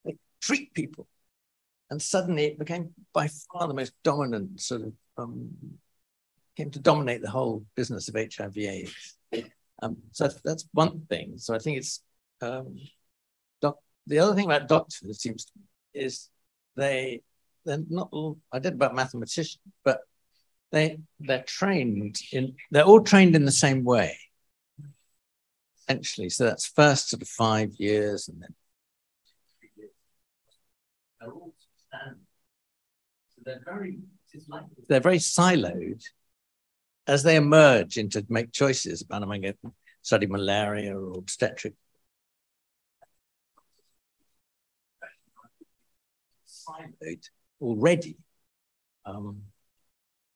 they 0.05 0.17
treat 0.41 0.73
people. 0.73 1.07
And 1.91 2.01
suddenly 2.01 2.45
it 2.45 2.57
became 2.57 2.95
by 3.13 3.27
far 3.27 3.67
the 3.67 3.73
most 3.73 3.93
dominant 4.03 4.59
sort 4.59 4.81
of, 4.81 4.93
um, 5.17 5.51
came 6.57 6.71
to 6.71 6.79
dominate 6.79 7.21
the 7.21 7.29
whole 7.29 7.65
business 7.75 8.07
of 8.07 8.15
HIV 8.15 8.57
AIDS. 8.57 9.17
Um, 9.83 9.97
so 10.11 10.29
that's, 10.43 10.67
one 10.73 11.01
thing. 11.09 11.33
So 11.37 11.53
I 11.53 11.59
think 11.59 11.77
it's 11.77 12.01
um, 12.41 12.77
the 14.07 14.19
other 14.19 14.33
thing 14.33 14.45
about 14.45 14.67
doctors 14.67 15.21
seems 15.21 15.45
to 15.45 15.51
is 15.93 16.29
they 16.75 17.21
they're 17.65 17.83
not 17.89 18.09
all 18.11 18.39
I 18.51 18.59
did 18.59 18.73
about 18.73 18.95
mathematicians, 18.95 19.59
but 19.83 20.01
they 20.71 20.99
they're 21.19 21.43
trained 21.43 22.17
in 22.31 22.55
they're 22.71 22.83
all 22.83 23.01
trained 23.01 23.35
in 23.35 23.45
the 23.45 23.51
same 23.51 23.83
way. 23.83 24.17
Essentially. 25.77 26.29
So 26.29 26.45
that's 26.45 26.65
first 26.65 27.09
sort 27.09 27.21
of 27.21 27.27
five 27.27 27.73
years 27.77 28.27
and 28.27 28.41
then 28.41 28.55
they're 31.19 31.33
standard. 31.91 32.19
So 33.35 33.41
they're 33.45 33.61
very 33.65 33.99
like 34.47 34.63
they're 34.87 34.99
very 34.99 35.17
siloed 35.17 36.03
as 37.07 37.23
they 37.23 37.35
emerge 37.35 37.97
into 37.97 38.25
make 38.29 38.51
choices 38.51 39.01
about 39.01 39.23
am 39.23 39.31
I 39.31 39.39
going 39.39 39.53
to 39.63 39.71
study 40.01 40.27
malaria 40.27 40.97
or 40.97 41.17
obstetric 41.17 41.73
siloed 46.47 47.23
already. 47.59 48.17
Um, 49.05 49.41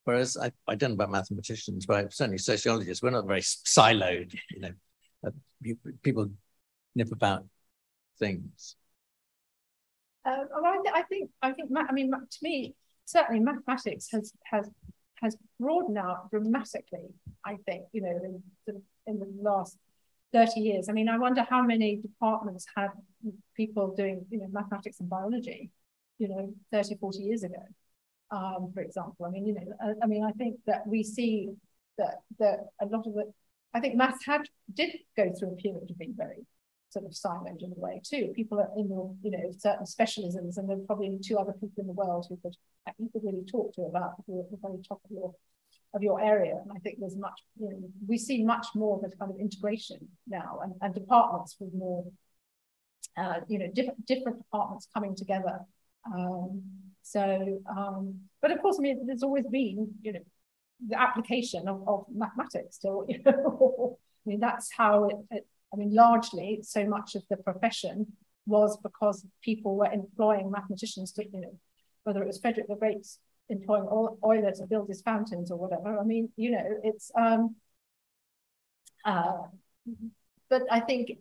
whereas 0.04 0.38
I, 0.38 0.52
I 0.68 0.76
don't 0.76 0.92
know 0.92 0.96
about 0.96 1.12
mathematicians, 1.12 1.86
but 1.86 2.14
certainly 2.14 2.38
sociologists, 2.38 3.04
we're 3.04 3.12
not 3.12 3.28
very 3.28 3.42
siloed, 3.42 4.36
you 4.52 4.62
know, 4.62 4.72
uh, 5.26 5.32
people 6.04 6.30
nip 6.96 7.12
about 7.12 7.46
things. 8.20 8.76
Uh, 10.26 10.46
well, 10.60 10.66
I, 10.66 10.78
th- 10.82 10.96
I 10.96 11.02
think 11.04 11.30
I 11.42 11.52
think 11.52 11.70
I 11.78 11.94
mean 11.94 12.12
to 12.12 12.38
me 12.42 12.76
certainly 13.06 13.40
mathematics 13.40 14.08
has 14.12 14.34
has 14.52 14.70
has 15.22 15.38
broadened 15.60 15.98
out 15.98 16.30
dramatically. 16.32 17.14
I 17.46 17.58
think 17.66 17.84
you 17.92 18.02
know 18.02 18.10
in 18.10 18.44
the, 18.66 18.82
in 19.06 19.20
the 19.20 19.32
last 19.42 19.78
thirty 20.34 20.62
years. 20.62 20.90
I 20.90 20.94
mean, 20.94 21.10
I 21.10 21.18
wonder 21.18 21.46
how 21.48 21.62
many 21.62 21.98
departments 21.98 22.66
had 22.76 22.90
people 23.56 23.94
doing 23.96 24.26
you 24.32 24.40
know 24.40 24.48
mathematics 24.52 25.00
and 25.00 25.10
biology, 25.10 25.70
you 26.18 26.28
know, 26.28 26.54
30, 26.72 26.96
40 26.96 27.20
years 27.20 27.44
ago, 27.44 27.64
um, 28.32 28.72
for 28.74 28.82
example. 28.82 29.26
I 29.26 29.30
mean, 29.30 29.46
you 29.46 29.54
know, 29.54 29.74
I, 29.82 29.94
I 30.04 30.08
mean, 30.08 30.24
I 30.24 30.32
think 30.32 30.56
that 30.66 30.88
we 30.88 31.04
see 31.04 31.50
that 31.98 32.22
that 32.40 32.68
a 32.82 32.86
lot 32.88 33.06
of 33.06 33.14
it. 33.18 33.34
I 33.76 33.80
think 33.80 33.96
maths 33.96 34.26
had 34.26 34.42
did 34.74 34.92
go 35.18 35.32
through 35.38 35.52
a 35.52 35.56
period 35.56 35.90
of 35.90 35.98
being 35.98 36.16
very 36.18 36.46
sort 36.90 37.06
of 37.06 37.12
siloed 37.12 37.62
in 37.62 37.72
a 37.72 37.80
way 37.80 38.02
too. 38.04 38.32
People 38.36 38.60
are 38.60 38.70
in 38.78 38.90
the, 38.90 39.16
you 39.22 39.32
know, 39.32 39.52
certain 39.58 39.86
specialisms, 39.86 40.58
and 40.58 40.70
there 40.70 40.78
are 40.78 40.88
probably 40.88 41.20
two 41.24 41.38
other 41.38 41.54
people 41.54 41.82
in 41.82 41.88
the 41.88 41.94
world 41.94 42.26
who 42.30 42.38
could 42.38 42.56
you 43.00 43.10
could 43.12 43.24
really 43.24 43.44
talk 43.50 43.74
to 43.74 43.82
about 43.82 44.14
at 44.20 44.26
the 44.28 44.58
very 44.62 44.78
top 44.88 45.02
of 45.04 45.12
your 45.12 45.34
of 45.94 46.04
your 46.04 46.22
area. 46.22 46.56
And 46.62 46.72
I 46.76 46.80
think 46.80 47.00
there's 47.00 47.18
much, 47.18 47.42
you 47.60 47.70
know, 47.70 47.80
we 48.08 48.18
see 48.18 48.44
much 48.44 48.68
more 48.76 48.98
of 48.98 49.04
a 49.04 49.16
kind 49.16 49.32
of 49.32 49.40
integration 49.40 50.08
now, 50.28 50.60
and, 50.64 50.74
and 50.82 50.94
departments 50.94 51.56
with 51.60 51.74
more, 51.74 52.06
uh, 53.18 53.40
you 53.48 53.60
know, 53.60 53.68
different 53.74 54.06
different 54.06 54.38
departments 54.38 54.88
coming 54.94 55.16
together. 55.16 55.60
Um, 56.14 56.62
so, 57.02 57.62
um, 57.70 58.16
but 58.42 58.52
of 58.52 58.62
course, 58.62 58.78
I 58.80 58.82
mean, 58.82 59.06
there's 59.06 59.24
always 59.24 59.46
been, 59.48 59.94
you 60.02 60.14
know, 60.14 60.20
the 60.88 61.00
application 61.00 61.68
of, 61.68 61.88
of 61.88 62.06
mathematics. 62.14 62.80
So, 62.82 63.06
you 63.10 63.22
know, 63.24 63.98
I 64.26 64.30
mean, 64.30 64.40
that's 64.40 64.72
how 64.76 65.06
it, 65.06 65.16
it 65.32 65.48
I 65.74 65.78
mean, 65.78 65.94
largely 65.94 66.60
so 66.64 66.86
much 66.86 67.16
of 67.16 67.24
the 67.30 67.38
profession 67.38 68.14
was 68.46 68.78
because 68.78 69.26
people 69.42 69.76
were 69.76 69.92
employing 69.92 70.52
mathematicians 70.52 71.12
to, 71.14 71.26
you 71.26 71.42
know, 71.42 71.60
whether 72.04 72.22
it 72.22 72.28
was 72.28 72.40
Frederick 72.40 72.68
the 72.68 72.76
Great's 72.76 73.20
employing 73.50 73.88
Euler 74.24 74.52
to 74.52 74.68
build 74.68 74.88
his 74.88 75.02
fountains 75.02 75.52
or 75.52 75.58
whatever. 75.58 76.00
I 76.00 76.04
mean, 76.04 76.30
you 76.36 76.52
know, 76.52 76.64
it's, 76.84 77.12
um, 77.18 77.56
uh, 79.04 79.44
but 80.50 80.64
I 80.72 80.80
think 80.80 81.20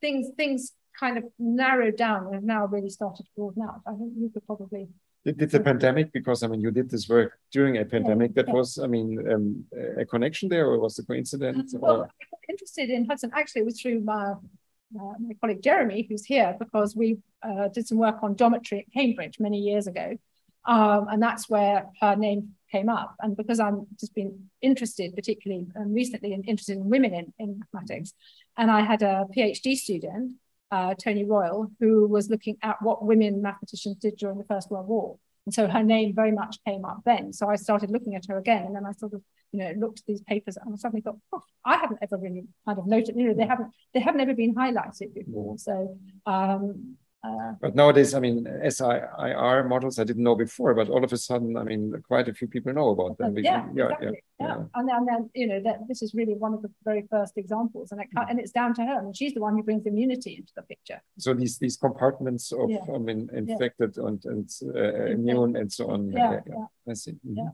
things, 0.00 0.28
things 0.36 0.72
kind 0.98 1.18
of 1.18 1.24
narrowed 1.38 1.96
down 1.96 2.26
and 2.26 2.34
have 2.34 2.44
now 2.44 2.66
really 2.66 2.90
started 2.90 3.24
to 3.24 3.30
broaden 3.36 3.62
out. 3.62 3.80
I 3.86 3.92
think 3.92 4.12
you 4.16 4.30
could 4.30 4.46
probably 4.46 4.88
Did, 5.36 5.50
the 5.50 5.60
pandemic, 5.60 6.12
because 6.12 6.42
I 6.42 6.46
mean, 6.46 6.60
you 6.60 6.70
did 6.70 6.88
this 6.90 7.08
work 7.08 7.38
during 7.52 7.78
a 7.78 7.84
pandemic, 7.84 8.34
that 8.34 8.48
was, 8.48 8.78
I 8.78 8.86
mean, 8.86 9.08
um, 9.32 9.64
a 9.98 10.04
connection 10.04 10.48
there 10.48 10.66
or 10.66 10.78
was 10.78 10.98
it 10.98 11.02
a 11.02 11.06
coincidence? 11.06 11.74
Well, 11.76 12.00
Or, 12.02 12.10
interested 12.48 12.90
in 12.90 13.04
Hudson, 13.04 13.30
actually, 13.34 13.62
it 13.62 13.64
was 13.66 13.80
through 13.80 14.00
my, 14.00 14.32
uh, 14.32 15.14
my 15.18 15.34
colleague 15.40 15.62
Jeremy, 15.62 16.06
who's 16.08 16.24
here, 16.24 16.56
because 16.58 16.96
we 16.96 17.18
uh, 17.42 17.68
did 17.68 17.86
some 17.86 17.98
work 17.98 18.22
on 18.22 18.36
geometry 18.36 18.80
at 18.80 18.92
Cambridge 18.92 19.38
many 19.38 19.58
years 19.58 19.86
ago. 19.86 20.16
Um, 20.64 21.08
and 21.08 21.22
that's 21.22 21.48
where 21.48 21.86
her 22.00 22.14
name 22.16 22.54
came 22.70 22.88
up. 22.88 23.16
And 23.20 23.36
because 23.36 23.58
I'm 23.60 23.86
just 23.98 24.14
been 24.14 24.50
interested, 24.60 25.14
particularly 25.14 25.66
um, 25.76 25.94
recently, 25.94 26.32
in, 26.32 26.42
interested 26.44 26.76
in 26.76 26.90
women 26.90 27.14
in, 27.14 27.32
in 27.38 27.60
mathematics, 27.72 28.12
and 28.56 28.70
I 28.70 28.82
had 28.82 29.02
a 29.02 29.26
PhD 29.34 29.76
student, 29.76 30.32
uh, 30.70 30.94
Tony 30.94 31.24
Royle, 31.24 31.70
who 31.80 32.06
was 32.06 32.30
looking 32.30 32.56
at 32.62 32.80
what 32.82 33.04
women 33.04 33.42
mathematicians 33.42 33.96
did 33.96 34.16
during 34.16 34.38
the 34.38 34.44
First 34.44 34.70
World 34.70 34.88
War. 34.88 35.18
And 35.46 35.54
so 35.54 35.66
her 35.66 35.82
name 35.82 36.14
very 36.14 36.32
much 36.32 36.58
came 36.66 36.84
up 36.84 37.00
then. 37.06 37.32
So 37.32 37.48
I 37.48 37.56
started 37.56 37.90
looking 37.90 38.14
at 38.14 38.26
her 38.28 38.36
again, 38.36 38.66
and 38.66 38.76
then 38.76 38.84
I 38.84 38.92
sort 38.92 39.14
of, 39.14 39.22
you 39.52 39.60
know, 39.60 39.72
looked 39.78 40.00
at 40.00 40.06
these 40.06 40.20
papers, 40.20 40.58
and 40.58 40.74
I 40.74 40.76
suddenly 40.76 41.00
thought, 41.00 41.16
oh, 41.32 41.42
I 41.64 41.76
haven't 41.76 42.00
ever 42.02 42.18
really 42.18 42.44
kind 42.66 42.78
of 42.78 42.86
noted, 42.86 43.16
you 43.16 43.28
know, 43.28 43.34
they 43.34 43.46
haven't 43.46 43.70
they 43.94 44.00
haven't 44.00 44.20
ever 44.20 44.34
been 44.34 44.54
highlighted 44.54 45.14
before. 45.14 45.56
So 45.56 45.98
um, 46.26 46.96
uh, 47.24 47.52
but 47.60 47.74
nowadays, 47.74 48.14
I 48.14 48.20
mean, 48.20 48.46
SIR 48.68 49.64
models 49.68 49.98
I 49.98 50.04
didn't 50.04 50.22
know 50.22 50.36
before, 50.36 50.72
but 50.74 50.88
all 50.88 51.02
of 51.02 51.12
a 51.12 51.16
sudden, 51.16 51.56
I 51.56 51.64
mean, 51.64 51.92
quite 52.06 52.28
a 52.28 52.34
few 52.34 52.46
people 52.46 52.72
know 52.72 52.90
about 52.90 53.18
them. 53.18 53.36
Yeah, 53.36 53.66
yeah, 53.74 53.84
exactly. 53.86 54.22
yeah, 54.38 54.46
yeah. 54.46 54.64
And, 54.74 54.88
and 54.88 55.08
then 55.08 55.30
you 55.34 55.48
know 55.48 55.60
that 55.64 55.88
this 55.88 56.00
is 56.00 56.14
really 56.14 56.34
one 56.34 56.54
of 56.54 56.62
the 56.62 56.70
very 56.84 57.08
first 57.10 57.36
examples, 57.36 57.90
and 57.90 58.00
it 58.00 58.08
mm. 58.16 58.24
and 58.30 58.38
it's 58.38 58.52
down 58.52 58.72
to 58.74 58.82
her, 58.82 58.94
I 58.94 58.98
and 58.98 59.16
she's 59.16 59.34
the 59.34 59.40
one 59.40 59.56
who 59.56 59.64
brings 59.64 59.84
immunity 59.84 60.36
into 60.36 60.52
the 60.54 60.62
picture. 60.62 61.02
So 61.18 61.34
these 61.34 61.58
these 61.58 61.76
compartments 61.76 62.52
of 62.52 62.70
yeah. 62.70 62.84
I 62.94 62.98
mean, 62.98 63.28
infected 63.34 63.94
yeah. 63.96 64.06
and 64.06 64.24
and 64.24 64.50
uh, 64.76 65.06
immune 65.06 65.56
and 65.56 65.72
so 65.72 65.90
on. 65.90 66.12
Yeah, 66.12 66.40
yeah. 66.46 66.66
I 66.88 66.94
see. 66.94 67.12
Mm 67.12 67.18
-hmm. 67.24 67.36
Yeah. 67.36 67.50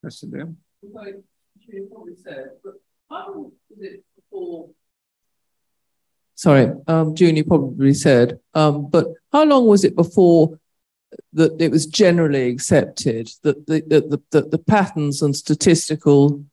Question 0.00 0.30
there. 0.30 0.54
Like 0.82 1.18
you 1.66 1.88
probably 1.90 2.16
said, 2.16 2.50
but 2.62 2.74
how 3.10 3.52
is 3.70 3.80
it 3.80 4.04
before 4.14 4.70
sorry, 6.36 6.72
um, 6.86 7.14
June, 7.16 7.36
you 7.36 7.44
probably 7.44 7.94
said, 7.94 8.38
um, 8.54 8.88
but 8.88 9.08
how 9.32 9.44
long 9.44 9.66
was 9.66 9.84
it 9.84 9.96
before 9.96 10.58
that 11.32 11.60
it 11.60 11.70
was 11.70 11.86
generally 11.86 12.48
accepted 12.48 13.30
that 13.42 13.66
the, 13.66 13.82
the, 13.86 14.22
the, 14.30 14.48
the 14.48 14.58
patterns 14.58 15.22
and 15.22 15.34
statistical 15.34 16.44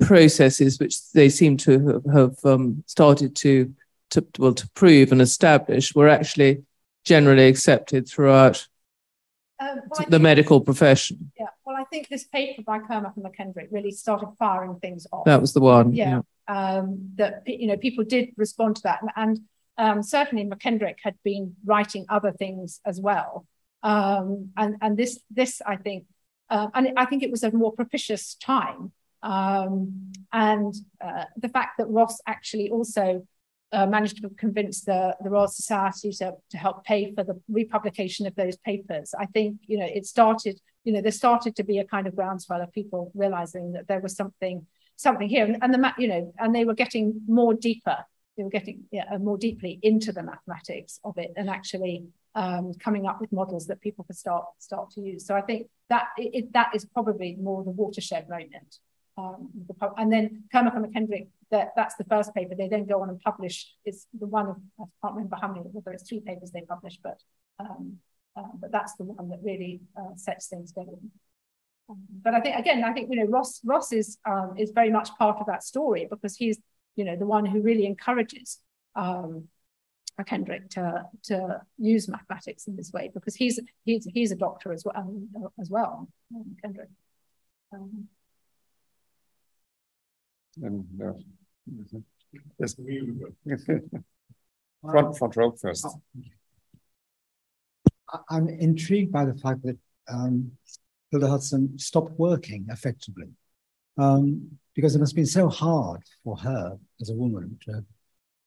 processes 0.00 0.78
which 0.78 1.10
they 1.12 1.28
seem 1.28 1.56
to 1.56 1.86
have, 1.86 2.04
have 2.12 2.44
um, 2.44 2.82
started 2.86 3.34
to, 3.36 3.74
to, 4.10 4.26
well, 4.38 4.54
to 4.54 4.68
prove 4.70 5.12
and 5.12 5.22
establish 5.22 5.94
were 5.94 6.08
actually 6.08 6.64
generally 7.04 7.48
accepted 7.48 8.08
throughout 8.08 8.66
well, 9.60 10.06
the 10.08 10.18
medical 10.18 10.60
profession. 10.60 11.32
Yeah, 11.38 11.46
think 11.90 12.08
this 12.08 12.24
paper 12.24 12.62
by 12.62 12.78
Kermack 12.78 13.14
and 13.16 13.24
McKendrick 13.24 13.68
really 13.70 13.90
started 13.90 14.28
firing 14.38 14.78
things 14.80 15.06
off. 15.12 15.24
That 15.24 15.40
was 15.40 15.52
the 15.52 15.60
one. 15.60 15.94
Yeah, 15.94 16.10
yeah 16.10 16.20
um, 16.48 17.12
that 17.16 17.42
you 17.46 17.66
know 17.66 17.76
people 17.76 18.04
did 18.04 18.30
respond 18.36 18.76
to 18.76 18.82
that, 18.84 19.00
and, 19.02 19.10
and 19.16 19.40
um, 19.76 20.02
certainly 20.02 20.44
McKendrick 20.44 20.96
had 21.02 21.14
been 21.22 21.54
writing 21.64 22.06
other 22.08 22.32
things 22.32 22.80
as 22.84 23.00
well, 23.00 23.46
um, 23.82 24.50
and 24.56 24.76
and 24.80 24.96
this 24.96 25.20
this 25.30 25.60
I 25.64 25.76
think, 25.76 26.06
uh, 26.50 26.68
and 26.74 26.94
I 26.96 27.04
think 27.04 27.22
it 27.22 27.30
was 27.30 27.44
a 27.44 27.52
more 27.52 27.72
propitious 27.72 28.34
time, 28.34 28.92
um, 29.22 30.12
and 30.32 30.74
uh, 31.04 31.24
the 31.36 31.48
fact 31.48 31.78
that 31.78 31.86
Ross 31.86 32.18
actually 32.26 32.70
also. 32.70 33.26
Uh, 33.70 33.84
managed 33.84 34.22
to 34.22 34.30
convince 34.30 34.80
the, 34.80 35.14
the 35.22 35.28
Royal 35.28 35.46
Society 35.46 36.10
to, 36.10 36.32
to 36.48 36.56
help 36.56 36.86
pay 36.86 37.12
for 37.14 37.22
the 37.22 37.38
republication 37.50 38.26
of 38.26 38.34
those 38.34 38.56
papers. 38.56 39.12
I 39.20 39.26
think, 39.26 39.58
you 39.66 39.76
know, 39.76 39.84
it 39.84 40.06
started, 40.06 40.58
you 40.88 40.94
know, 40.94 41.02
there 41.02 41.12
started 41.12 41.54
to 41.56 41.64
be 41.64 41.80
a 41.80 41.84
kind 41.84 42.06
of 42.06 42.16
groundswell 42.16 42.62
of 42.62 42.72
people 42.72 43.12
realizing 43.14 43.72
that 43.72 43.86
there 43.88 44.00
was 44.00 44.16
something 44.16 44.66
something 44.96 45.28
here. 45.28 45.44
And, 45.44 45.58
and 45.60 45.74
the 45.74 45.92
you 45.98 46.08
know, 46.08 46.32
and 46.38 46.54
they 46.54 46.64
were 46.64 46.72
getting 46.74 47.20
more 47.28 47.52
deeper. 47.52 47.98
They 48.38 48.42
were 48.42 48.48
getting 48.48 48.84
yeah, 48.90 49.04
uh, 49.12 49.18
more 49.18 49.36
deeply 49.36 49.78
into 49.82 50.12
the 50.12 50.22
mathematics 50.22 50.98
of 51.04 51.18
it 51.18 51.34
and 51.36 51.50
actually 51.50 52.06
um, 52.34 52.72
coming 52.72 53.06
up 53.06 53.20
with 53.20 53.32
models 53.32 53.66
that 53.66 53.82
people 53.82 54.06
could 54.06 54.16
start 54.16 54.46
start 54.56 54.90
to 54.92 55.02
use. 55.02 55.26
So 55.26 55.36
I 55.36 55.42
think 55.42 55.66
that 55.90 56.06
it, 56.16 56.54
that 56.54 56.70
is 56.74 56.86
probably 56.86 57.36
more 57.38 57.62
the 57.62 57.70
watershed 57.70 58.26
moment. 58.30 58.78
Um, 59.18 59.50
the, 59.68 59.74
and 59.98 60.10
then 60.10 60.44
Kermack 60.54 60.74
and 60.74 60.86
McKendrick, 60.86 61.26
that, 61.50 61.72
that's 61.76 61.96
the 61.96 62.04
first 62.04 62.34
paper. 62.34 62.54
They 62.56 62.68
then 62.68 62.86
go 62.86 63.02
on 63.02 63.10
and 63.10 63.20
publish. 63.20 63.74
It's 63.84 64.06
the 64.18 64.26
one 64.26 64.46
of 64.46 64.56
I 64.80 64.84
can't 65.02 65.16
remember 65.16 65.36
how 65.38 65.48
many, 65.48 65.60
whether 65.60 65.92
it's 65.92 66.08
three 66.08 66.20
papers 66.20 66.50
they 66.50 66.62
publish, 66.62 66.98
but 67.02 67.20
um, 67.58 67.98
uh, 68.36 68.42
but 68.60 68.70
that's 68.70 68.94
the 68.94 69.04
one 69.04 69.28
that 69.28 69.38
really 69.42 69.80
uh, 69.96 70.14
sets 70.16 70.46
things 70.48 70.72
going 70.72 71.10
but 72.22 72.34
I 72.34 72.40
think 72.40 72.56
again, 72.56 72.84
I 72.84 72.92
think 72.92 73.08
you 73.10 73.16
know 73.16 73.24
Ross 73.30 73.60
Ross 73.64 73.92
is 73.92 74.18
um, 74.26 74.54
is 74.58 74.72
very 74.72 74.90
much 74.90 75.10
part 75.16 75.38
of 75.40 75.46
that 75.46 75.62
story 75.62 76.06
because 76.10 76.36
he's 76.36 76.58
you 76.96 77.04
know 77.04 77.16
the 77.16 77.26
one 77.26 77.46
who 77.46 77.62
really 77.62 77.86
encourages 77.86 78.58
um, 78.94 79.48
Kendrick 80.26 80.68
to 80.70 81.04
to 81.24 81.60
use 81.78 82.08
mathematics 82.08 82.66
in 82.66 82.76
this 82.76 82.92
way 82.92 83.10
because 83.12 83.34
he's 83.34 83.58
he's 83.84 84.06
he's 84.12 84.32
a 84.32 84.36
doctor 84.36 84.72
as 84.72 84.84
well 84.84 84.96
um, 84.96 85.28
as 85.60 85.70
well 85.70 86.08
um, 86.34 86.56
Kendrick. 86.60 86.90
Um, 87.72 88.08
and, 90.60 90.84
uh, 91.00 91.12
yes. 92.58 92.74
front 94.82 95.16
front 95.16 95.36
row 95.36 95.52
first. 95.52 95.86
I'm 98.30 98.48
intrigued 98.48 99.12
by 99.12 99.24
the 99.24 99.34
fact 99.34 99.62
that 99.64 99.78
um, 100.08 100.52
Hilda 101.10 101.28
Hudson 101.28 101.78
stopped 101.78 102.18
working 102.18 102.66
effectively. 102.70 103.28
Um, 103.96 104.58
because 104.74 104.94
it 104.94 105.00
must 105.00 105.10
have 105.10 105.16
been 105.16 105.26
so 105.26 105.48
hard 105.48 106.00
for 106.22 106.36
her 106.36 106.78
as 107.00 107.10
a 107.10 107.14
woman 107.14 107.58
to 107.64 107.72
have 107.72 107.84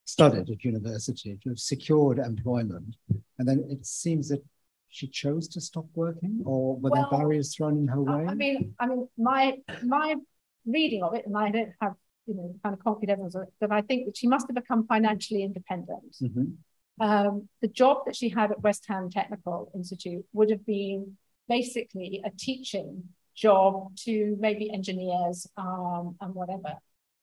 studied 0.05 0.49
at 0.49 0.63
university, 0.63 1.37
to 1.43 1.49
have 1.49 1.59
secured 1.59 2.19
employment. 2.19 2.95
And 3.37 3.45
then 3.45 3.65
it 3.69 3.85
seems 3.85 4.29
that 4.29 4.41
she 4.87 5.07
chose 5.07 5.49
to 5.49 5.59
stop 5.59 5.85
working 5.93 6.41
or 6.45 6.77
were 6.77 6.89
well, 6.89 7.09
there 7.09 7.19
barriers 7.19 7.53
thrown 7.53 7.77
in 7.77 7.87
her 7.87 8.01
way? 8.01 8.25
I 8.27 8.33
mean, 8.33 8.73
I 8.79 8.87
mean, 8.87 9.07
my 9.17 9.57
my 9.83 10.15
reading 10.65 11.03
of 11.03 11.15
it, 11.15 11.25
and 11.25 11.37
I 11.37 11.49
don't 11.49 11.73
have 11.81 11.95
you 12.27 12.35
know 12.35 12.55
kind 12.63 12.73
of 12.73 12.83
concrete 12.83 13.09
evidence 13.09 13.35
of 13.35 13.43
it, 13.43 13.53
but 13.59 13.71
I 13.71 13.81
think 13.81 14.05
that 14.05 14.15
she 14.15 14.27
must 14.27 14.47
have 14.47 14.55
become 14.55 14.85
financially 14.87 15.43
independent. 15.43 16.15
Mm-hmm. 16.21 16.45
Um, 17.01 17.49
the 17.63 17.67
job 17.67 18.05
that 18.05 18.15
she 18.15 18.29
had 18.29 18.51
at 18.51 18.61
West 18.61 18.85
Ham 18.87 19.09
Technical 19.09 19.71
Institute 19.73 20.23
would 20.33 20.51
have 20.51 20.63
been 20.67 21.17
basically 21.49 22.21
a 22.23 22.29
teaching 22.29 23.05
job 23.35 23.95
to 24.05 24.37
maybe 24.39 24.71
engineers 24.71 25.47
um, 25.57 26.15
and 26.21 26.35
whatever. 26.35 26.75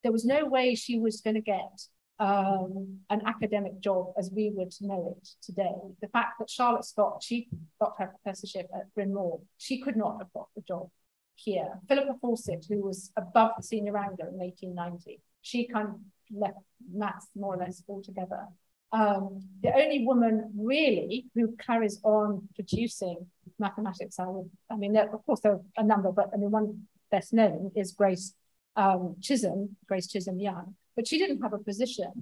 There 0.03 0.11
was 0.11 0.25
no 0.25 0.47
way 0.47 0.75
she 0.75 0.99
was 0.99 1.21
going 1.21 1.37
to 1.37 1.41
get 1.41 1.81
um, 2.19 2.99
an 3.09 3.23
academic 3.25 3.79
job 3.79 4.15
as 4.19 4.33
we 4.35 4.51
would 4.53 4.73
know 4.81 5.17
it 5.17 5.29
today. 5.43 5.77
The 6.03 6.09
fact 6.09 6.41
that 6.41 6.51
Charlotte 6.51 6.85
Scott, 6.85 7.23
she 7.23 7.49
got 7.81 7.95
her 7.99 8.09
professorship 8.09 8.67
at 8.75 8.93
Bryn 8.97 9.15
Mawr, 9.15 9.39
she 9.59 9.81
could 9.81 9.97
not 9.97 10.19
have 10.19 10.33
got 10.33 10.49
the 10.57 10.63
job 10.63 10.89
here. 11.37 11.79
Philippa 11.87 12.15
Fawcett, 12.21 12.67
who 12.69 12.83
was 12.83 13.13
above 13.17 13.53
the 13.57 13.63
senior 13.63 13.93
wrangler 13.93 14.27
in 14.27 14.39
1890, 14.39 15.21
she 15.43 15.69
kind 15.69 15.89
of 15.91 15.95
left 16.33 16.59
maths 16.93 17.29
more 17.37 17.55
or 17.55 17.59
less 17.59 17.85
altogether. 17.89 18.49
Um, 18.90 19.43
the 19.62 19.74
only 19.74 20.06
woman 20.06 20.52
really 20.56 21.27
who 21.35 21.55
carries 21.56 22.01
on 22.02 22.48
producing 22.55 23.27
mathematics, 23.59 24.19
I 24.19 24.27
would, 24.27 24.51
I 24.70 24.77
mean, 24.77 24.93
there, 24.94 25.12
of 25.12 25.24
course, 25.27 25.40
there 25.40 25.52
are 25.52 25.60
a 25.77 25.85
number, 25.85 26.10
but 26.10 26.31
I 26.32 26.36
mean, 26.36 26.51
one 26.51 26.86
best 27.10 27.32
known 27.32 27.70
is 27.77 27.93
Grace 27.93 28.35
um, 28.77 29.16
Chisholm, 29.20 29.77
Grace 29.86 30.06
Chisholm 30.06 30.39
Young, 30.39 30.74
but 30.97 31.06
she 31.06 31.19
didn't 31.19 31.43
have 31.43 31.52
a 31.52 31.59
position. 31.59 32.12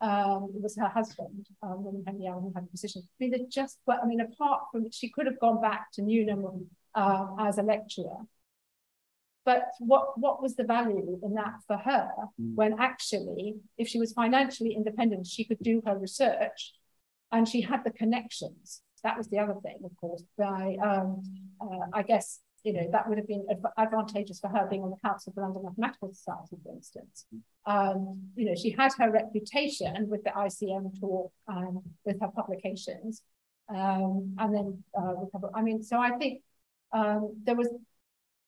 Um, 0.00 0.52
it 0.54 0.62
was 0.62 0.76
her 0.76 0.88
husband, 0.88 1.46
um, 1.62 1.82
William 1.84 2.04
Henry 2.06 2.24
Young, 2.24 2.42
who 2.42 2.52
had 2.54 2.64
a 2.64 2.66
position. 2.66 3.02
I 3.04 3.08
mean, 3.18 3.30
they 3.32 3.44
just, 3.50 3.78
well, 3.86 3.98
I 4.02 4.06
mean, 4.06 4.20
apart 4.20 4.62
from, 4.70 4.90
she 4.90 5.10
could 5.10 5.26
have 5.26 5.40
gone 5.40 5.60
back 5.60 5.90
to 5.94 6.02
Newnham 6.02 6.66
uh, 6.94 7.26
as 7.40 7.58
a 7.58 7.62
lecturer, 7.62 8.18
but 9.46 9.70
what, 9.78 10.18
what 10.18 10.42
was 10.42 10.56
the 10.56 10.64
value 10.64 11.20
in 11.22 11.34
that 11.34 11.54
for 11.68 11.76
her 11.78 12.10
mm. 12.38 12.54
when 12.56 12.74
actually, 12.80 13.54
if 13.78 13.86
she 13.86 14.00
was 14.00 14.12
financially 14.12 14.74
independent, 14.74 15.26
she 15.26 15.44
could 15.44 15.60
do 15.60 15.80
her 15.86 15.96
research 15.96 16.74
and 17.30 17.48
she 17.48 17.60
had 17.60 17.84
the 17.84 17.92
connections. 17.92 18.82
That 19.04 19.16
was 19.16 19.28
the 19.28 19.38
other 19.38 19.54
thing, 19.62 19.78
of 19.84 19.92
course. 20.00 20.24
By, 20.36 20.76
um, 20.82 21.22
uh, 21.60 21.86
I 21.94 22.02
guess, 22.02 22.40
you 22.64 22.72
know, 22.72 22.88
that 22.90 23.08
would 23.08 23.18
have 23.18 23.28
been 23.28 23.46
adv 23.48 23.64
advantageous 23.78 24.40
for 24.40 24.48
her 24.48 24.66
being 24.68 24.82
on 24.82 24.90
the 24.90 24.96
Council 25.08 25.30
of 25.30 25.36
the 25.36 25.42
London 25.42 25.62
Mathematical 25.62 26.12
Society, 26.12 26.56
for 26.64 26.72
instance. 26.72 27.26
Um, 27.66 28.22
you 28.34 28.46
know, 28.46 28.56
she 28.56 28.70
had 28.70 28.90
her 28.98 29.12
reputation 29.12 30.08
with 30.08 30.24
the 30.24 30.30
ICM 30.30 30.98
talk 30.98 31.32
and 31.46 31.78
with 32.04 32.20
her 32.20 32.28
publications. 32.34 33.22
Um, 33.68 34.34
and 34.38 34.52
then, 34.52 34.84
uh, 34.98 35.12
with 35.14 35.30
her, 35.40 35.50
I 35.54 35.62
mean, 35.62 35.84
so 35.84 35.98
I 36.00 36.10
think 36.18 36.42
um, 36.92 37.36
there 37.44 37.54
was 37.54 37.68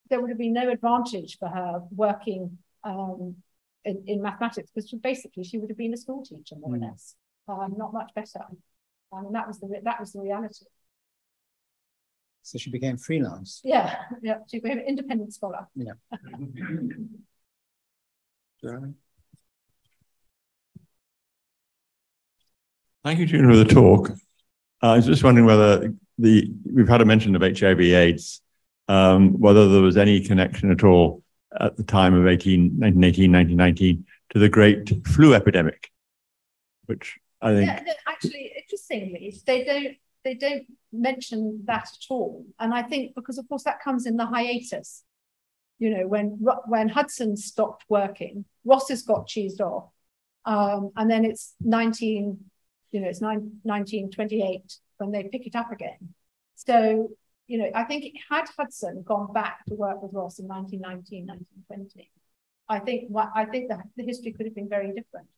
there 0.08 0.20
would 0.20 0.30
have 0.30 0.38
been 0.38 0.52
no 0.52 0.70
advantage 0.70 1.36
for 1.38 1.48
her 1.48 1.82
working 1.90 2.58
um, 2.84 3.36
in, 3.84 4.04
in, 4.06 4.22
mathematics 4.22 4.70
because 4.74 4.90
basically 5.02 5.44
she 5.44 5.58
would 5.58 5.70
have 5.70 5.78
been 5.78 5.94
a 5.94 5.96
school 5.96 6.24
teacher 6.24 6.56
more 6.56 6.70
mm. 6.70 6.74
or 6.74 6.78
hmm. 6.78 6.84
less, 6.84 7.14
um, 7.48 7.74
not 7.76 7.92
much 7.92 8.12
better. 8.14 8.40
Um, 8.48 8.56
I 9.12 9.22
mean, 9.22 9.32
that 9.32 9.46
was 9.46 9.60
the 9.60 9.68
that 9.84 10.00
was 10.00 10.12
the 10.12 10.20
reality. 10.20 10.64
So 12.42 12.58
she 12.58 12.70
became 12.70 12.96
freelance. 12.96 13.60
Yeah, 13.64 13.96
yeah, 14.22 14.38
she 14.50 14.60
became 14.60 14.78
an 14.78 14.86
independent 14.86 15.34
scholar. 15.34 15.66
Yeah. 15.74 15.92
Thank 23.04 23.20
you, 23.20 23.26
June, 23.26 23.48
for 23.48 23.56
the 23.56 23.64
talk. 23.64 24.10
Uh, 24.82 24.92
I 24.92 24.96
was 24.96 25.06
just 25.06 25.24
wondering 25.24 25.46
whether 25.46 25.94
the 26.18 26.52
we've 26.64 26.88
had 26.88 27.00
a 27.00 27.04
mention 27.04 27.36
of 27.36 27.42
HIV/AIDS 27.42 28.42
um, 28.88 29.38
whether 29.38 29.68
there 29.68 29.82
was 29.82 29.96
any 29.96 30.20
connection 30.20 30.70
at 30.70 30.84
all 30.84 31.22
at 31.60 31.76
the 31.76 31.82
time 31.82 32.14
of 32.14 32.26
18, 32.26 32.78
1918, 32.78 33.32
1919 33.32 34.06
to 34.30 34.38
the 34.38 34.48
great 34.48 35.06
flu 35.06 35.34
epidemic, 35.34 35.90
which 36.86 37.18
I 37.40 37.54
think. 37.54 37.66
Yeah, 37.66 37.94
actually, 38.06 38.52
interestingly, 38.56 39.34
they 39.46 39.64
don't 39.64 39.96
they 40.24 40.34
don't 40.34 40.66
mention 40.92 41.62
that 41.66 41.84
at 41.84 42.04
all, 42.10 42.44
and 42.58 42.74
I 42.74 42.82
think 42.82 43.14
because 43.14 43.38
of 43.38 43.48
course 43.48 43.64
that 43.64 43.82
comes 43.82 44.06
in 44.06 44.16
the 44.16 44.26
hiatus. 44.26 45.04
You 45.78 45.90
know, 45.90 46.08
when 46.08 46.38
when 46.66 46.88
Hudson 46.88 47.36
stopped 47.36 47.84
working, 47.88 48.44
Ross 48.64 48.88
has 48.88 49.02
got 49.02 49.28
cheesed 49.28 49.60
off, 49.60 49.90
um, 50.44 50.90
and 50.96 51.10
then 51.10 51.24
it's 51.24 51.54
19, 51.60 52.38
you 52.90 53.00
know, 53.00 53.08
it's 53.08 53.20
nine, 53.20 53.60
1928 53.62 54.78
when 54.96 55.12
they 55.12 55.24
pick 55.24 55.46
it 55.46 55.54
up 55.54 55.70
again. 55.70 56.14
So, 56.56 57.10
you 57.48 57.58
know, 57.58 57.70
I 57.74 57.84
think 57.84 58.14
had 58.30 58.44
Hudson 58.56 59.02
gone 59.02 59.32
back 59.32 59.64
to 59.66 59.74
work 59.74 60.02
with 60.02 60.12
Ross 60.12 60.38
in 60.38 60.46
1919, 60.46 61.26
1920, 61.26 62.10
I 62.68 62.78
think 62.78 63.10
I 63.34 63.46
think 63.46 63.68
the, 63.68 63.82
the 63.96 64.04
history 64.04 64.32
could 64.32 64.46
have 64.46 64.54
been 64.54 64.68
very 64.68 64.88
different. 64.88 65.28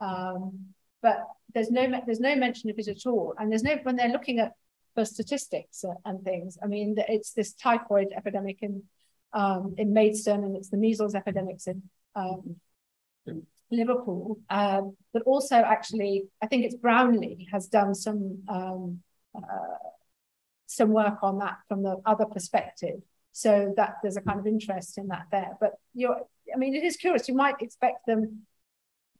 Um, 0.00 0.66
but 1.00 1.26
there's 1.54 1.70
no 1.70 1.90
there's 2.04 2.20
no 2.20 2.36
mention 2.36 2.70
of 2.70 2.78
it 2.78 2.88
at 2.88 3.06
all, 3.06 3.34
and 3.38 3.50
there's 3.50 3.62
no 3.62 3.76
when 3.82 3.96
they're 3.96 4.08
looking 4.08 4.38
at 4.38 4.52
the 4.94 5.06
statistics 5.06 5.84
and 6.04 6.22
things. 6.22 6.58
I 6.62 6.66
mean, 6.66 6.94
it's 7.08 7.32
this 7.32 7.54
typhoid 7.54 8.08
epidemic 8.14 8.58
in 8.62 8.82
um, 9.32 9.74
in 9.78 9.94
Maidstone, 9.94 10.44
and 10.44 10.56
it's 10.56 10.68
the 10.68 10.76
measles 10.76 11.14
epidemics 11.14 11.66
in 11.66 11.82
um, 12.14 12.56
Liverpool. 13.70 14.38
Um, 14.50 14.96
but 15.14 15.22
also, 15.22 15.56
actually, 15.56 16.24
I 16.42 16.46
think 16.46 16.66
it's 16.66 16.76
Brownlee 16.76 17.48
has 17.50 17.66
done 17.66 17.94
some 17.94 18.42
um, 18.48 19.00
uh, 19.34 19.78
some 20.66 20.90
work 20.90 21.18
on 21.22 21.38
that 21.38 21.58
from 21.68 21.82
the 21.82 22.00
other 22.06 22.26
perspective. 22.26 23.00
So 23.32 23.74
that 23.76 23.96
there's 24.02 24.16
a 24.16 24.20
kind 24.20 24.38
of 24.38 24.46
interest 24.46 24.96
in 24.96 25.08
that 25.08 25.26
there. 25.32 25.56
But 25.60 25.72
you're, 25.92 26.20
I 26.54 26.56
mean, 26.56 26.74
it 26.74 26.84
is 26.84 26.96
curious. 26.96 27.28
You 27.28 27.34
might 27.34 27.60
expect 27.60 28.06
them 28.06 28.46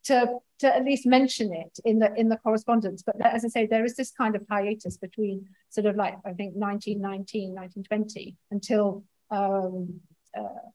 to 0.05 0.39
to 0.61 0.75
at 0.75 0.85
least 0.85 1.07
mention 1.07 1.53
it 1.53 1.79
in 1.85 1.99
the 1.99 2.15
in 2.15 2.29
the 2.29 2.37
correspondence. 2.37 3.03
But 3.03 3.17
as 3.21 3.45
I 3.45 3.49
say, 3.49 3.67
there 3.67 3.85
is 3.85 3.97
this 3.97 4.13
kind 4.13 4.37
of 4.37 4.45
hiatus 4.49 4.97
between 4.99 5.49
sort 5.71 5.87
of 5.87 5.97
like 5.97 6.15
I 6.25 6.33
think 6.33 6.55
1919, 6.55 7.55
1920 7.55 8.37
until 8.51 9.05
um, 9.31 10.01
uh, 10.37 10.71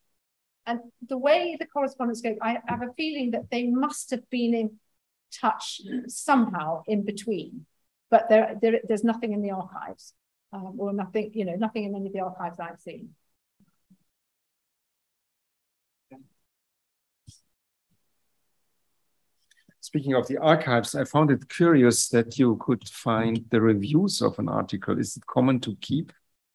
and 0.66 0.80
the 1.08 1.18
way 1.18 1.56
the 1.60 1.66
correspondence 1.66 2.22
goes, 2.22 2.38
I 2.42 2.60
have 2.68 2.82
a 2.82 2.94
feeling 2.98 3.32
that 3.32 3.50
they 3.50 3.68
must 3.68 4.12
have 4.12 4.30
been 4.30 4.54
in 4.54 4.78
touch 5.32 5.82
somehow 6.08 6.84
in 6.88 7.06
between, 7.06 7.66
but 8.12 8.30
there, 8.30 8.56
there 8.62 8.80
there's 8.88 9.04
nothing 9.04 9.34
in 9.34 9.42
the 9.42 9.52
archives 9.52 10.14
um, 10.52 10.76
or 10.78 10.94
nothing, 10.94 11.32
you 11.34 11.46
know, 11.46 11.56
nothing 11.56 11.84
in 11.84 11.96
any 11.96 12.08
of 12.08 12.14
the 12.14 12.20
archives 12.20 12.60
I've 12.60 12.80
seen. 12.80 13.10
Speaking 19.82 20.14
of 20.14 20.28
the 20.28 20.38
archives, 20.38 20.94
I 20.94 21.04
found 21.04 21.32
it 21.32 21.50
curious 21.50 22.10
that 22.10 22.38
you 22.38 22.58
could 22.58 22.88
find 22.88 23.44
the 23.50 23.62
reviews 23.62 24.22
of 24.22 24.38
an 24.38 24.48
article. 24.50 25.00
Is 25.00 25.18
it 25.18 25.26
common 25.26 25.60
to 25.62 25.76
keep 25.82 26.12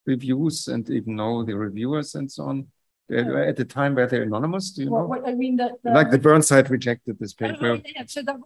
reviews 0.06 0.68
and 0.68 0.88
even 0.90 1.16
know 1.16 1.42
the 1.42 1.56
reviewers 1.56 2.14
and 2.14 2.30
so 2.30 2.44
on? 2.44 2.66
At 3.10 3.56
the 3.56 3.64
time 3.64 3.94
were 3.94 4.06
they 4.06 4.22
anonymous? 4.22 4.70
Do 4.70 4.84
you 4.84 4.90
well, 4.90 5.02
know? 5.02 5.08
What, 5.08 5.28
I 5.28 5.34
mean, 5.34 5.56
the, 5.56 5.72
the, 5.82 5.90
like 5.90 6.10
the 6.10 6.18
Burnside 6.18 6.70
rejected 6.70 7.18
this 7.18 7.34
oh, 7.40 7.48
paper. 7.48 7.80
Yeah, 7.84 8.04
so 8.06 8.22
the, 8.22 8.40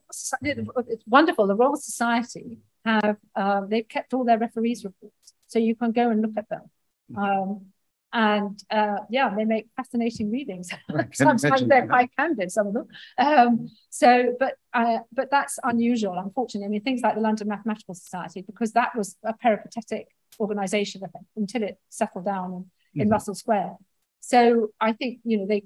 it's 0.88 1.04
wonderful. 1.06 1.46
The 1.46 1.54
Royal 1.54 1.76
Society 1.76 2.58
have 2.84 3.18
uh, 3.36 3.62
they've 3.66 3.86
kept 3.86 4.14
all 4.14 4.24
their 4.24 4.38
referees 4.38 4.84
reports, 4.84 5.34
so 5.48 5.58
you 5.58 5.74
can 5.74 5.92
go 5.92 6.10
and 6.10 6.22
look 6.22 6.36
at 6.36 6.48
them. 6.48 6.62
Mm-hmm. 7.10 7.18
Um, 7.18 7.66
and 8.12 8.62
uh, 8.70 8.98
yeah, 9.10 9.34
they 9.34 9.44
make 9.44 9.68
fascinating 9.76 10.30
readings. 10.30 10.70
Sometimes 11.12 11.66
they're 11.66 11.86
quite 11.86 12.10
candid, 12.16 12.50
some 12.50 12.68
of 12.68 12.72
them. 12.72 12.88
Um, 13.18 13.68
so, 13.90 14.34
but 14.38 14.54
uh, 14.72 15.00
but 15.12 15.30
that's 15.30 15.58
unusual, 15.62 16.18
unfortunately. 16.18 16.66
I 16.66 16.70
mean, 16.70 16.82
things 16.82 17.02
like 17.02 17.16
the 17.16 17.20
London 17.20 17.48
Mathematical 17.48 17.94
Society, 17.94 18.42
because 18.42 18.72
that 18.72 18.96
was 18.96 19.16
a 19.24 19.34
peripatetic 19.34 20.08
organisation 20.40 21.02
until 21.36 21.62
it 21.64 21.78
settled 21.90 22.24
down 22.24 22.52
in, 22.94 23.02
in 23.02 23.06
mm-hmm. 23.06 23.12
Russell 23.12 23.34
Square. 23.34 23.76
So 24.20 24.68
I 24.80 24.92
think 24.92 25.20
you 25.24 25.38
know 25.38 25.46
they, 25.46 25.64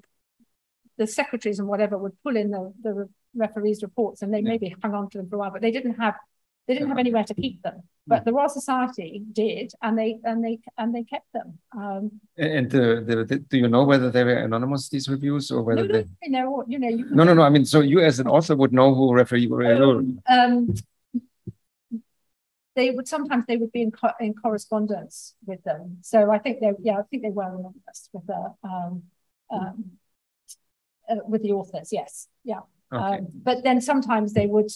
the 0.97 1.07
secretaries 1.07 1.59
and 1.59 1.67
whatever 1.67 1.97
would 1.97 2.21
pull 2.23 2.35
in 2.35 2.51
the 2.51 2.73
the 2.81 3.09
referees' 3.35 3.83
reports, 3.83 4.21
and 4.21 4.33
they 4.33 4.39
yeah. 4.39 4.49
maybe 4.49 4.75
hung 4.83 4.93
on 4.93 5.09
to 5.11 5.17
them 5.17 5.29
for 5.29 5.37
a 5.37 5.39
while, 5.39 5.51
but 5.51 5.61
they 5.61 5.71
didn't 5.71 5.95
have 5.95 6.15
they 6.67 6.75
didn't 6.75 6.89
have 6.89 6.97
anywhere 6.97 7.23
to 7.25 7.33
keep 7.33 7.61
them, 7.61 7.83
but 8.07 8.23
the 8.23 8.31
Royal 8.31 8.49
Society 8.49 9.23
did, 9.33 9.73
and 9.81 9.97
they 9.97 10.19
and 10.23 10.43
they 10.43 10.59
and 10.77 10.95
they 10.95 11.03
kept 11.03 11.31
them. 11.33 11.59
Um, 11.75 12.21
and 12.37 12.69
the, 12.69 13.03
the, 13.05 13.25
the, 13.25 13.39
do 13.39 13.57
you 13.57 13.67
know 13.67 13.83
whether 13.83 14.09
they 14.09 14.23
were 14.23 14.37
anonymous 14.37 14.89
these 14.89 15.09
reviews 15.09 15.51
or 15.51 15.61
whether 15.61 15.85
no, 15.85 15.87
no, 15.87 16.01
they? 16.01 16.07
You 16.21 16.31
know, 16.31 16.63
you 16.67 16.79
know, 16.79 16.87
you 16.87 17.05
no, 17.09 17.23
no, 17.23 17.33
no. 17.33 17.41
I 17.41 17.49
mean, 17.49 17.65
so 17.65 17.81
you 17.81 17.99
as 17.99 18.19
an 18.19 18.27
author 18.27 18.55
would 18.55 18.71
know 18.71 18.95
who 18.95 19.13
referee 19.13 19.47
were. 19.47 19.65
Um, 19.65 20.21
um, 20.29 20.73
they 22.75 22.91
would 22.91 23.07
sometimes 23.07 23.45
they 23.47 23.57
would 23.57 23.71
be 23.71 23.81
in, 23.81 23.91
co 23.91 24.11
in 24.19 24.33
correspondence 24.33 25.35
with 25.45 25.63
them. 25.63 25.97
So 26.01 26.31
I 26.31 26.39
think 26.39 26.59
they, 26.59 26.71
yeah, 26.81 26.97
I 26.97 27.03
think 27.03 27.23
they 27.23 27.29
were 27.29 27.43
anonymous 27.43 28.09
with 28.13 28.25
the 28.25 28.53
um, 28.63 29.03
um, 29.51 29.91
uh, 31.09 31.15
with 31.27 31.43
the 31.43 31.51
authors. 31.51 31.89
Yes, 31.91 32.27
yeah. 32.43 32.61
Okay. 32.91 33.17
Um, 33.17 33.27
but 33.33 33.63
then 33.63 33.81
sometimes 33.81 34.33
they 34.33 34.45
would 34.45 34.71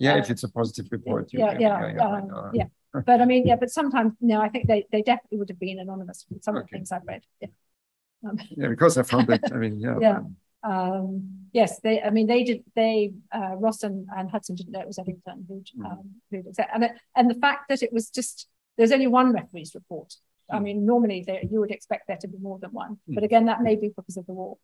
yeah, 0.00 0.16
if 0.16 0.30
it's 0.30 0.42
a 0.42 0.48
positive 0.48 0.86
report. 0.90 1.28
Yeah, 1.32 1.56
yeah, 1.58 1.92
yeah. 1.94 2.06
Um, 2.06 2.50
yeah. 2.54 2.64
But 2.92 3.20
I 3.20 3.24
mean, 3.24 3.46
yeah, 3.46 3.56
but 3.56 3.70
sometimes, 3.70 4.14
no, 4.20 4.40
I 4.40 4.48
think 4.48 4.66
they, 4.66 4.86
they 4.90 5.02
definitely 5.02 5.38
would 5.38 5.48
have 5.48 5.60
been 5.60 5.78
anonymous 5.78 6.26
with 6.28 6.42
some 6.42 6.56
okay. 6.56 6.62
of 6.62 6.68
the 6.68 6.76
things 6.76 6.90
I've 6.90 7.06
read. 7.06 7.22
Yeah. 7.40 7.48
Um, 8.28 8.38
yeah, 8.50 8.68
because 8.68 8.98
I 8.98 9.02
found 9.02 9.28
that, 9.28 9.52
I 9.52 9.56
mean, 9.56 9.78
yeah. 9.78 9.98
yeah. 10.00 10.20
Um, 10.62 11.48
yes, 11.52 11.80
they, 11.80 12.02
I 12.02 12.10
mean, 12.10 12.26
they 12.26 12.44
did, 12.44 12.64
they, 12.74 13.12
uh, 13.32 13.54
Ross 13.56 13.82
and, 13.82 14.06
and 14.16 14.30
Hudson 14.30 14.56
didn't 14.56 14.72
know 14.72 14.80
it 14.80 14.86
was 14.86 14.98
Eddington 14.98 15.46
who'd, 15.48 15.68
mm. 15.78 15.86
um, 15.90 16.10
who'd 16.30 16.46
accept, 16.46 16.70
and, 16.74 16.90
and 17.16 17.30
the 17.30 17.34
fact 17.34 17.68
that 17.68 17.82
it 17.82 17.92
was 17.92 18.10
just, 18.10 18.48
there's 18.76 18.92
only 18.92 19.06
one 19.06 19.32
referee's 19.32 19.74
report. 19.74 20.14
I 20.52 20.56
hmm. 20.56 20.64
mean, 20.64 20.86
normally 20.86 21.22
they, 21.24 21.46
you 21.50 21.60
would 21.60 21.70
expect 21.70 22.08
there 22.08 22.18
to 22.20 22.28
be 22.28 22.36
more 22.38 22.58
than 22.58 22.70
one, 22.72 22.98
mm. 23.08 23.14
but 23.14 23.22
again, 23.22 23.46
that 23.46 23.62
may 23.62 23.76
be 23.76 23.92
because 23.96 24.16
of 24.16 24.26
the 24.26 24.32
war. 24.32 24.58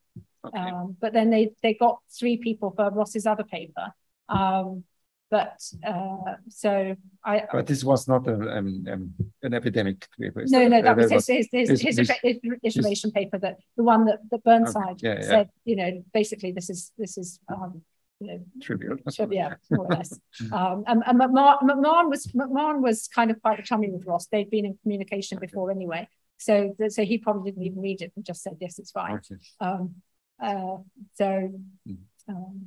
Okay. 0.45 0.59
Um, 0.59 0.97
but 1.01 1.13
then 1.13 1.31
they, 1.31 1.53
they 1.63 1.75
got 1.75 2.01
three 2.11 2.37
people 2.39 2.73
for 2.77 2.91
Ross's 2.91 3.25
other 3.25 3.45
paper. 3.45 3.93
Um, 4.29 4.85
but 5.31 5.61
uh, 5.87 6.35
so 6.49 6.95
I. 7.25 7.45
But 7.51 7.67
this 7.67 7.83
was 7.83 8.07
not 8.07 8.27
a, 8.29 8.35
um, 8.35 8.85
um, 8.91 9.15
an 9.43 9.55
epidemic 9.55 10.07
paper. 10.19 10.45
No, 10.47 10.69
no, 10.69 10.83
that 10.83 10.97
was 10.97 11.11
his, 11.11 11.27
his, 11.27 11.49
his, 11.53 11.81
his, 11.81 12.11
his 12.23 12.41
iteration 12.63 13.11
paper 13.11 13.39
that 13.39 13.59
the 13.77 13.83
one 13.83 14.05
that, 14.05 14.21
that 14.31 14.45
Burnside 14.45 15.03
okay. 15.05 15.17
yeah, 15.19 15.21
said, 15.23 15.51
yeah. 15.65 15.71
you 15.71 15.77
know, 15.77 16.05
basically 16.15 16.53
this 16.53 16.71
is 16.71 16.93
this 16.97 17.19
is 17.19 17.41
um, 17.49 17.83
you 18.21 18.29
know, 18.29 18.41
trivial. 18.63 18.97
Yeah, 19.31 19.55
more 19.71 19.87
or 19.87 19.89
less. 19.89 20.13
um, 20.53 20.85
and, 20.87 21.03
and 21.05 21.21
MacMahon, 21.21 22.09
was 22.09 22.27
MacMahon 22.29 22.81
was 22.81 23.09
kind 23.09 23.31
of 23.31 23.43
quite 23.43 23.65
chummy 23.65 23.91
with 23.91 24.07
Ross. 24.07 24.27
They'd 24.27 24.51
been 24.51 24.65
in 24.65 24.79
communication 24.83 25.39
before 25.41 25.73
anyway, 25.73 26.09
so 26.39 26.75
so 26.89 27.05
he 27.05 27.19
probably 27.19 27.51
didn't 27.51 27.67
even 27.67 27.81
read 27.81 28.01
it 28.01 28.13
and 28.15 28.25
just 28.25 28.43
said 28.43 28.59
yes, 28.61 28.79
it's 28.79 28.93
fine. 28.93 29.17
Okay. 29.17 29.41
Um, 29.61 29.97
uh, 30.41 30.77
so. 31.15 31.53
Mm. 31.89 31.99
Um, 32.29 32.67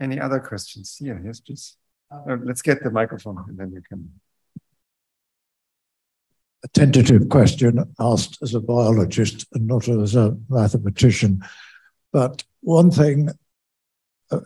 Any 0.00 0.20
other 0.20 0.40
questions? 0.40 0.98
Yeah, 1.00 1.18
yes, 1.24 1.40
please. 1.40 1.76
Uh, 2.10 2.36
let's 2.44 2.62
get 2.62 2.82
the 2.82 2.90
microphone 2.90 3.44
and 3.48 3.58
then 3.58 3.72
you 3.72 3.82
can. 3.88 4.10
A 6.64 6.68
tentative 6.68 7.28
question 7.28 7.94
asked 7.98 8.38
as 8.42 8.54
a 8.54 8.60
biologist 8.60 9.46
and 9.52 9.66
not 9.66 9.88
as 9.88 10.14
a 10.14 10.36
mathematician. 10.48 11.42
But 12.12 12.44
one 12.60 12.90
thing, 12.90 13.30
uh, 14.30 14.40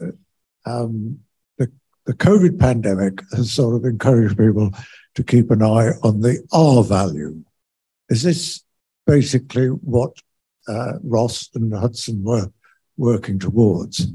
um, 0.66 1.20
the, 1.56 1.72
the 2.06 2.14
COVID 2.14 2.59
pandemic 2.59 3.22
has 3.32 3.52
sort 3.52 3.77
of 3.77 3.85
encouraged 3.85 4.36
people 4.36 4.72
to 5.14 5.24
keep 5.24 5.51
an 5.51 5.62
eye 5.62 5.93
on 6.02 6.20
the 6.20 6.47
R 6.52 6.85
value. 6.85 7.43
Is 8.09 8.22
this 8.22 8.62
basically 9.06 9.68
what 9.68 10.16
uh, 10.68 10.94
Ross 11.02 11.48
and 11.55 11.72
Hudson 11.74 12.22
were 12.22 12.52
working 12.97 13.39
towards? 13.39 14.06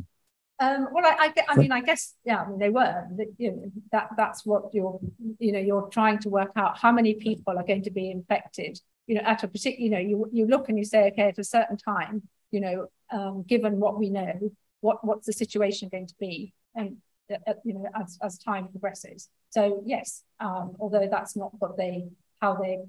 Um, 0.59 0.87
well, 0.91 1.05
I, 1.05 1.33
I, 1.35 1.43
I, 1.49 1.55
mean, 1.57 1.71
I 1.71 1.81
guess, 1.81 2.15
yeah, 2.23 2.41
I 2.41 2.49
mean, 2.49 2.59
they 2.59 2.69
were. 2.69 3.05
You 3.37 3.51
know, 3.51 3.71
that 3.91 4.09
that's 4.15 4.45
what 4.45 4.73
you're, 4.73 4.99
you 5.39 5.51
know, 5.51 5.59
you're 5.59 5.87
trying 5.89 6.19
to 6.19 6.29
work 6.29 6.51
out 6.55 6.77
how 6.77 6.91
many 6.91 7.13
people 7.13 7.57
are 7.57 7.63
going 7.63 7.83
to 7.83 7.91
be 7.91 8.09
infected. 8.09 8.79
You 9.07 9.15
know, 9.15 9.21
at 9.21 9.43
a 9.43 9.47
particular, 9.47 9.83
you 9.83 9.89
know, 9.89 9.99
you 9.99 10.29
you 10.31 10.47
look 10.47 10.69
and 10.69 10.77
you 10.77 10.85
say, 10.85 11.07
okay, 11.07 11.29
at 11.29 11.37
a 11.37 11.43
certain 11.43 11.77
time, 11.77 12.23
you 12.51 12.61
know, 12.61 12.87
um, 13.11 13.43
given 13.43 13.79
what 13.79 13.99
we 13.99 14.09
know, 14.09 14.51
what 14.79 15.05
what's 15.05 15.27
the 15.27 15.33
situation 15.33 15.89
going 15.89 16.07
to 16.07 16.15
be, 16.19 16.53
and 16.73 16.97
uh, 17.29 17.37
uh, 17.47 17.53
you 17.65 17.73
know, 17.73 17.85
as 17.93 18.17
as 18.23 18.37
time 18.37 18.69
progresses. 18.69 19.29
So 19.49 19.83
yes, 19.85 20.23
um, 20.39 20.75
although 20.79 21.07
that's 21.11 21.35
not 21.35 21.51
what 21.59 21.75
they 21.75 22.07
how 22.41 22.55
they 22.55 22.79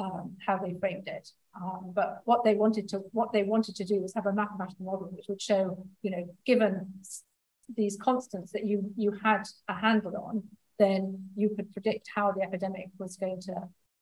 um, 0.00 0.36
how 0.44 0.56
they 0.56 0.74
framed 0.80 1.08
it. 1.08 1.30
Um, 1.54 1.92
but 1.94 2.22
what 2.24 2.42
they 2.44 2.54
wanted 2.54 2.88
to 2.90 2.98
what 3.12 3.32
they 3.32 3.42
wanted 3.42 3.76
to 3.76 3.84
do 3.84 4.00
was 4.00 4.14
have 4.14 4.26
a 4.26 4.32
mathematical 4.32 4.86
model 4.86 5.10
which 5.12 5.26
would 5.28 5.42
show, 5.42 5.86
you 6.02 6.10
know, 6.10 6.34
given 6.46 6.92
these 7.76 7.98
constants 8.00 8.52
that 8.52 8.64
you 8.64 8.92
you 8.96 9.12
had 9.22 9.42
a 9.68 9.74
handle 9.74 10.16
on, 10.16 10.42
then 10.78 11.28
you 11.36 11.50
could 11.54 11.72
predict 11.72 12.08
how 12.14 12.32
the 12.32 12.42
epidemic 12.42 12.88
was 12.98 13.16
going 13.16 13.40
to 13.42 13.54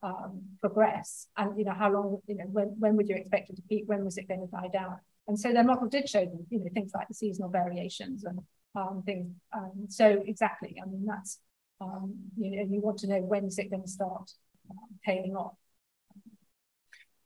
um, 0.02 0.42
progress, 0.60 1.26
and 1.36 1.58
you 1.58 1.64
know 1.64 1.74
how 1.74 1.90
long, 1.90 2.18
you 2.26 2.36
know, 2.36 2.44
when 2.44 2.68
when 2.78 2.96
would 2.96 3.08
you 3.08 3.16
expect 3.16 3.50
it 3.50 3.56
to 3.56 3.62
peak? 3.62 3.84
When 3.86 4.04
was 4.04 4.18
it 4.18 4.28
going 4.28 4.40
to 4.40 4.46
die 4.46 4.68
down? 4.72 4.98
And 5.26 5.38
so 5.38 5.52
their 5.52 5.64
model 5.64 5.88
did 5.88 6.08
show 6.08 6.24
them, 6.24 6.46
you 6.48 6.58
know, 6.60 6.70
things 6.72 6.92
like 6.94 7.08
the 7.08 7.14
seasonal 7.14 7.50
variations 7.50 8.24
and 8.24 8.38
um, 8.74 9.02
things. 9.04 9.34
Um, 9.54 9.86
so 9.88 10.22
exactly, 10.26 10.76
I 10.82 10.86
mean, 10.86 11.04
that's 11.06 11.40
um, 11.80 12.14
you 12.36 12.56
know, 12.56 12.66
you 12.70 12.80
want 12.80 12.98
to 12.98 13.08
know 13.08 13.20
when 13.20 13.44
is 13.46 13.58
it 13.58 13.70
going 13.70 13.82
to 13.82 13.88
start 13.88 14.30
tailing 15.04 15.34
off 15.34 15.54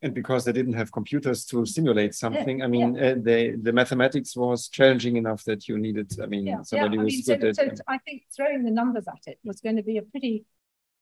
and 0.02 0.14
because 0.14 0.44
they 0.44 0.52
didn't 0.52 0.72
have 0.72 0.90
computers 0.92 1.44
to 1.44 1.64
simulate 1.64 2.14
something 2.14 2.62
i 2.62 2.66
mean 2.66 2.94
yeah. 2.94 3.10
uh, 3.10 3.14
they 3.18 3.50
the 3.50 3.72
mathematics 3.72 4.36
was 4.36 4.68
challenging 4.68 5.16
enough 5.16 5.44
that 5.44 5.68
you 5.68 5.78
needed 5.78 6.12
i 6.22 6.26
mean 6.26 6.46
yeah. 6.46 6.62
somebody 6.62 6.96
yeah, 6.96 7.02
I 7.02 7.04
mean, 7.04 7.22
good 7.24 7.56
so, 7.56 7.62
at 7.62 7.78
so 7.78 7.84
i 7.88 7.98
think 7.98 8.24
throwing 8.34 8.64
the 8.64 8.70
numbers 8.70 9.06
at 9.08 9.22
it 9.26 9.38
was 9.44 9.60
going 9.60 9.76
to 9.76 9.82
be 9.82 9.98
a 9.98 10.02
pretty 10.02 10.44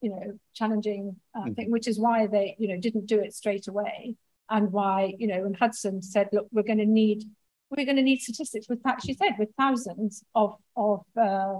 you 0.01 0.11
know 0.11 0.39
challenging 0.55 1.17
uh, 1.35 1.41
mm-hmm. 1.41 1.55
thing 1.55 1.71
which 1.71 1.89
is 1.89 1.99
why 1.99 2.27
they 2.27 2.57
you 2.59 2.69
know 2.69 2.79
didn't 2.79 3.07
do 3.07 3.21
it 3.21 3.35
straight 3.35 3.69
away 3.69 4.17
and 4.49 4.73
why 4.73 5.15
you 5.19 5.27
know 5.27 5.43
when 5.43 5.55
hudson 5.55 6.03
said 6.03 6.29
look 6.33 6.47
we're 6.53 6.63
going 6.63 6.79
to 6.79 6.87
need 6.87 7.25
we're 7.71 7.85
going 7.85 7.97
to 7.97 8.03
need 8.03 8.21
statistics 8.21 8.69
with 8.69 8.81
she 9.05 9.15
said 9.15 9.33
with 9.39 9.49
thousands 9.57 10.25
of 10.35 10.57
of 10.77 11.05
uh, 11.21 11.55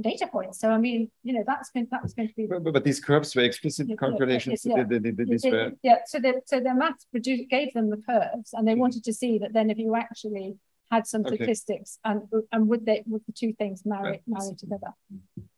data 0.00 0.26
points. 0.26 0.60
So 0.60 0.70
I 0.70 0.78
mean, 0.78 1.10
you 1.22 1.32
know, 1.32 1.44
that's 1.46 1.70
going 1.70 1.88
that 1.90 2.02
was 2.02 2.14
going 2.14 2.28
to 2.28 2.34
be. 2.34 2.46
But, 2.46 2.64
but 2.64 2.84
these 2.84 3.00
curves 3.00 3.34
were 3.34 3.42
explicit 3.42 3.88
yeah, 3.88 3.96
calculations. 3.96 4.64
Yeah, 4.64 4.84
they, 4.84 4.98
they, 4.98 5.10
they, 5.10 5.50
were... 5.50 5.72
yeah. 5.82 5.98
So 6.06 6.20
their 6.20 6.40
so 6.46 6.60
their 6.60 6.74
maths 6.74 7.06
produced, 7.10 7.50
gave 7.50 7.72
them 7.74 7.90
the 7.90 7.98
curves, 7.98 8.52
and 8.52 8.66
they 8.66 8.72
mm-hmm. 8.72 8.80
wanted 8.80 9.04
to 9.04 9.12
see 9.12 9.38
that 9.38 9.52
then 9.52 9.70
if 9.70 9.78
you 9.78 9.94
actually 9.96 10.56
had 10.90 11.06
some 11.06 11.24
okay. 11.26 11.36
statistics 11.36 11.98
and 12.04 12.22
and 12.52 12.68
would 12.68 12.86
they 12.86 13.02
would 13.06 13.22
the 13.26 13.32
two 13.32 13.52
things 13.54 13.84
marry 13.84 14.22
marry 14.26 14.54
together. 14.56 14.92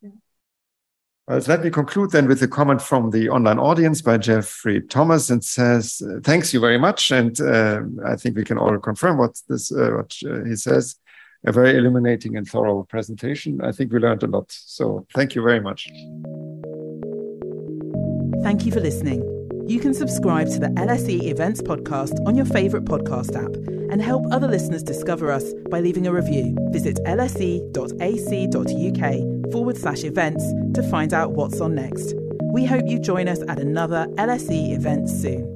Yeah. 0.03 0.11
Well, 1.29 1.41
let 1.47 1.63
me 1.63 1.71
conclude 1.71 2.11
then 2.11 2.27
with 2.27 2.43
a 2.43 2.49
comment 2.49 2.83
from 2.83 3.11
the 3.11 3.29
online 3.29 3.61
audience 3.61 4.03
by 4.03 4.19
Jeffrey 4.19 4.81
Thomas 4.81 5.31
and 5.31 5.45
says, 5.45 6.03
"Thanks 6.25 6.53
you 6.53 6.59
very 6.59 6.79
much." 6.79 7.13
And 7.13 7.41
uh, 7.41 7.83
I 8.05 8.17
think 8.17 8.37
we 8.37 8.45
can 8.45 8.59
all 8.59 8.79
confirm 8.79 9.19
what 9.19 9.41
this 9.49 9.71
uh, 9.71 9.91
what 9.93 10.13
uh, 10.27 10.45
he 10.45 10.57
says 10.57 10.97
a 11.47 11.53
very 11.53 11.77
illuminating 11.77 12.37
and 12.37 12.47
thorough 12.47 12.85
presentation. 12.85 13.61
I 13.63 13.73
think 13.73 13.93
we 13.93 13.99
learned 13.99 14.23
a 14.23 14.27
lot. 14.27 14.47
So 14.51 15.07
thank 15.15 15.35
you 15.35 15.43
very 15.43 15.61
much. 15.61 15.89
Thank 18.43 18.67
you 18.67 18.73
for 18.73 18.81
listening. 18.81 19.23
You 19.67 19.79
can 19.79 19.95
subscribe 19.95 20.49
to 20.49 20.59
the 20.59 20.69
LSE 20.69 21.31
Events 21.31 21.63
podcast 21.63 22.19
on 22.27 22.35
your 22.35 22.47
favourite 22.47 22.87
podcast 22.87 23.37
app 23.37 23.55
and 23.93 24.03
help 24.03 24.25
other 24.33 24.49
listeners 24.49 24.83
discover 24.83 25.31
us 25.31 25.53
by 25.71 25.81
leaving 25.81 26.07
a 26.07 26.13
review. 26.13 26.57
Visit 26.73 26.97
lse.ac.uk 27.07 27.83
forward 29.53 29.77
slash 29.77 30.05
events 30.05 30.45
to 30.75 30.83
find 30.91 31.13
out 31.13 31.33
what's 31.33 31.61
on 31.61 31.75
next. 31.75 32.15
We 32.53 32.65
hope 32.65 32.85
you 32.87 32.99
join 32.99 33.29
us 33.29 33.43
at 33.49 33.59
another 33.59 34.07
LSE 34.17 34.75
event 34.75 35.09
soon. 35.09 35.50